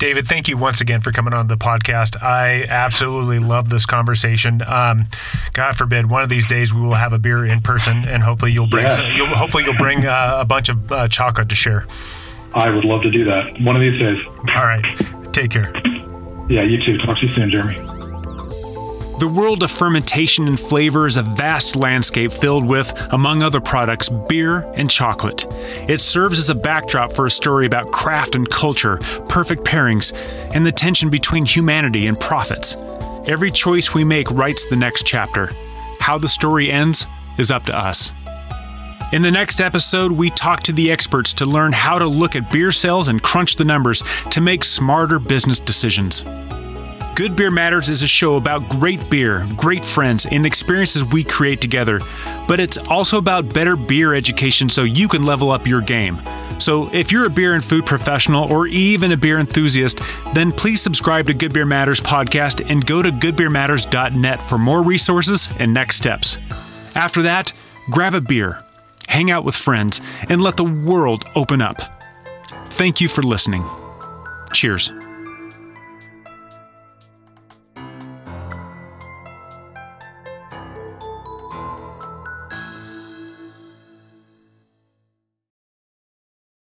David, 0.00 0.26
thank 0.26 0.48
you 0.48 0.56
once 0.56 0.80
again 0.80 1.02
for 1.02 1.12
coming 1.12 1.34
on 1.34 1.46
the 1.46 1.58
podcast. 1.58 2.20
I 2.22 2.64
absolutely 2.64 3.38
love 3.38 3.68
this 3.68 3.84
conversation. 3.84 4.62
Um, 4.66 5.06
God 5.52 5.76
forbid, 5.76 6.08
one 6.08 6.22
of 6.22 6.30
these 6.30 6.46
days 6.46 6.72
we 6.72 6.80
will 6.80 6.94
have 6.94 7.12
a 7.12 7.18
beer 7.18 7.44
in 7.44 7.60
person, 7.60 8.08
and 8.08 8.22
hopefully 8.22 8.50
you'll 8.50 8.66
bring 8.66 8.90
some, 8.90 9.04
you'll, 9.14 9.28
hopefully 9.36 9.62
you'll 9.64 9.76
bring 9.76 10.06
uh, 10.06 10.38
a 10.40 10.44
bunch 10.46 10.70
of 10.70 10.90
uh, 10.90 11.06
chocolate 11.08 11.50
to 11.50 11.54
share. 11.54 11.86
I 12.54 12.70
would 12.70 12.86
love 12.86 13.02
to 13.02 13.10
do 13.10 13.26
that 13.26 13.60
one 13.60 13.76
of 13.76 13.82
these 13.82 14.00
days. 14.00 14.16
All 14.56 14.64
right, 14.64 14.82
take 15.34 15.50
care. 15.50 15.70
Yeah, 16.48 16.62
you 16.62 16.82
too. 16.82 16.96
Talk 16.96 17.18
to 17.18 17.26
you 17.26 17.32
soon, 17.34 17.50
Jeremy. 17.50 18.09
The 19.20 19.28
world 19.28 19.62
of 19.62 19.70
fermentation 19.70 20.48
and 20.48 20.58
flavor 20.58 21.06
is 21.06 21.18
a 21.18 21.22
vast 21.22 21.76
landscape 21.76 22.32
filled 22.32 22.64
with, 22.64 22.90
among 23.12 23.42
other 23.42 23.60
products, 23.60 24.08
beer 24.08 24.60
and 24.76 24.88
chocolate. 24.88 25.44
It 25.90 26.00
serves 26.00 26.38
as 26.38 26.48
a 26.48 26.54
backdrop 26.54 27.12
for 27.12 27.26
a 27.26 27.30
story 27.30 27.66
about 27.66 27.92
craft 27.92 28.34
and 28.34 28.48
culture, 28.48 28.96
perfect 29.28 29.64
pairings, 29.64 30.14
and 30.54 30.64
the 30.64 30.72
tension 30.72 31.10
between 31.10 31.44
humanity 31.44 32.06
and 32.06 32.18
profits. 32.18 32.76
Every 33.26 33.50
choice 33.50 33.92
we 33.92 34.04
make 34.04 34.30
writes 34.30 34.64
the 34.64 34.76
next 34.76 35.04
chapter. 35.04 35.50
How 36.00 36.16
the 36.16 36.26
story 36.26 36.72
ends 36.72 37.04
is 37.36 37.50
up 37.50 37.66
to 37.66 37.76
us. 37.76 38.12
In 39.12 39.20
the 39.20 39.30
next 39.30 39.60
episode, 39.60 40.12
we 40.12 40.30
talk 40.30 40.62
to 40.62 40.72
the 40.72 40.90
experts 40.90 41.34
to 41.34 41.44
learn 41.44 41.72
how 41.72 41.98
to 41.98 42.06
look 42.06 42.36
at 42.36 42.50
beer 42.50 42.72
sales 42.72 43.08
and 43.08 43.22
crunch 43.22 43.56
the 43.56 43.66
numbers 43.66 44.02
to 44.30 44.40
make 44.40 44.64
smarter 44.64 45.18
business 45.18 45.60
decisions. 45.60 46.24
Good 47.14 47.36
Beer 47.36 47.50
Matters 47.50 47.90
is 47.90 48.02
a 48.02 48.08
show 48.08 48.36
about 48.36 48.68
great 48.68 49.10
beer, 49.10 49.46
great 49.56 49.84
friends, 49.84 50.26
and 50.26 50.44
the 50.44 50.46
experiences 50.46 51.04
we 51.04 51.22
create 51.22 51.60
together. 51.60 52.00
But 52.48 52.60
it's 52.60 52.78
also 52.78 53.18
about 53.18 53.52
better 53.52 53.76
beer 53.76 54.14
education 54.14 54.68
so 54.68 54.84
you 54.84 55.08
can 55.08 55.24
level 55.24 55.50
up 55.50 55.66
your 55.66 55.82
game. 55.82 56.18
So 56.58 56.92
if 56.94 57.10
you're 57.10 57.26
a 57.26 57.30
beer 57.30 57.54
and 57.54 57.64
food 57.64 57.84
professional 57.84 58.50
or 58.52 58.66
even 58.66 59.12
a 59.12 59.16
beer 59.16 59.38
enthusiast, 59.38 60.00
then 60.34 60.52
please 60.52 60.80
subscribe 60.80 61.26
to 61.26 61.34
Good 61.34 61.52
Beer 61.52 61.66
Matters 61.66 62.00
podcast 62.00 62.70
and 62.70 62.86
go 62.86 63.02
to 63.02 63.10
goodbeermatters.net 63.10 64.48
for 64.48 64.58
more 64.58 64.82
resources 64.82 65.48
and 65.58 65.74
next 65.74 65.96
steps. 65.96 66.38
After 66.94 67.22
that, 67.22 67.52
grab 67.90 68.14
a 68.14 68.20
beer, 68.20 68.64
hang 69.08 69.30
out 69.30 69.44
with 69.44 69.54
friends, 69.54 70.00
and 70.28 70.42
let 70.42 70.56
the 70.56 70.64
world 70.64 71.24
open 71.34 71.60
up. 71.60 71.76
Thank 72.70 73.00
you 73.00 73.08
for 73.08 73.22
listening. 73.22 73.64
Cheers. 74.52 74.92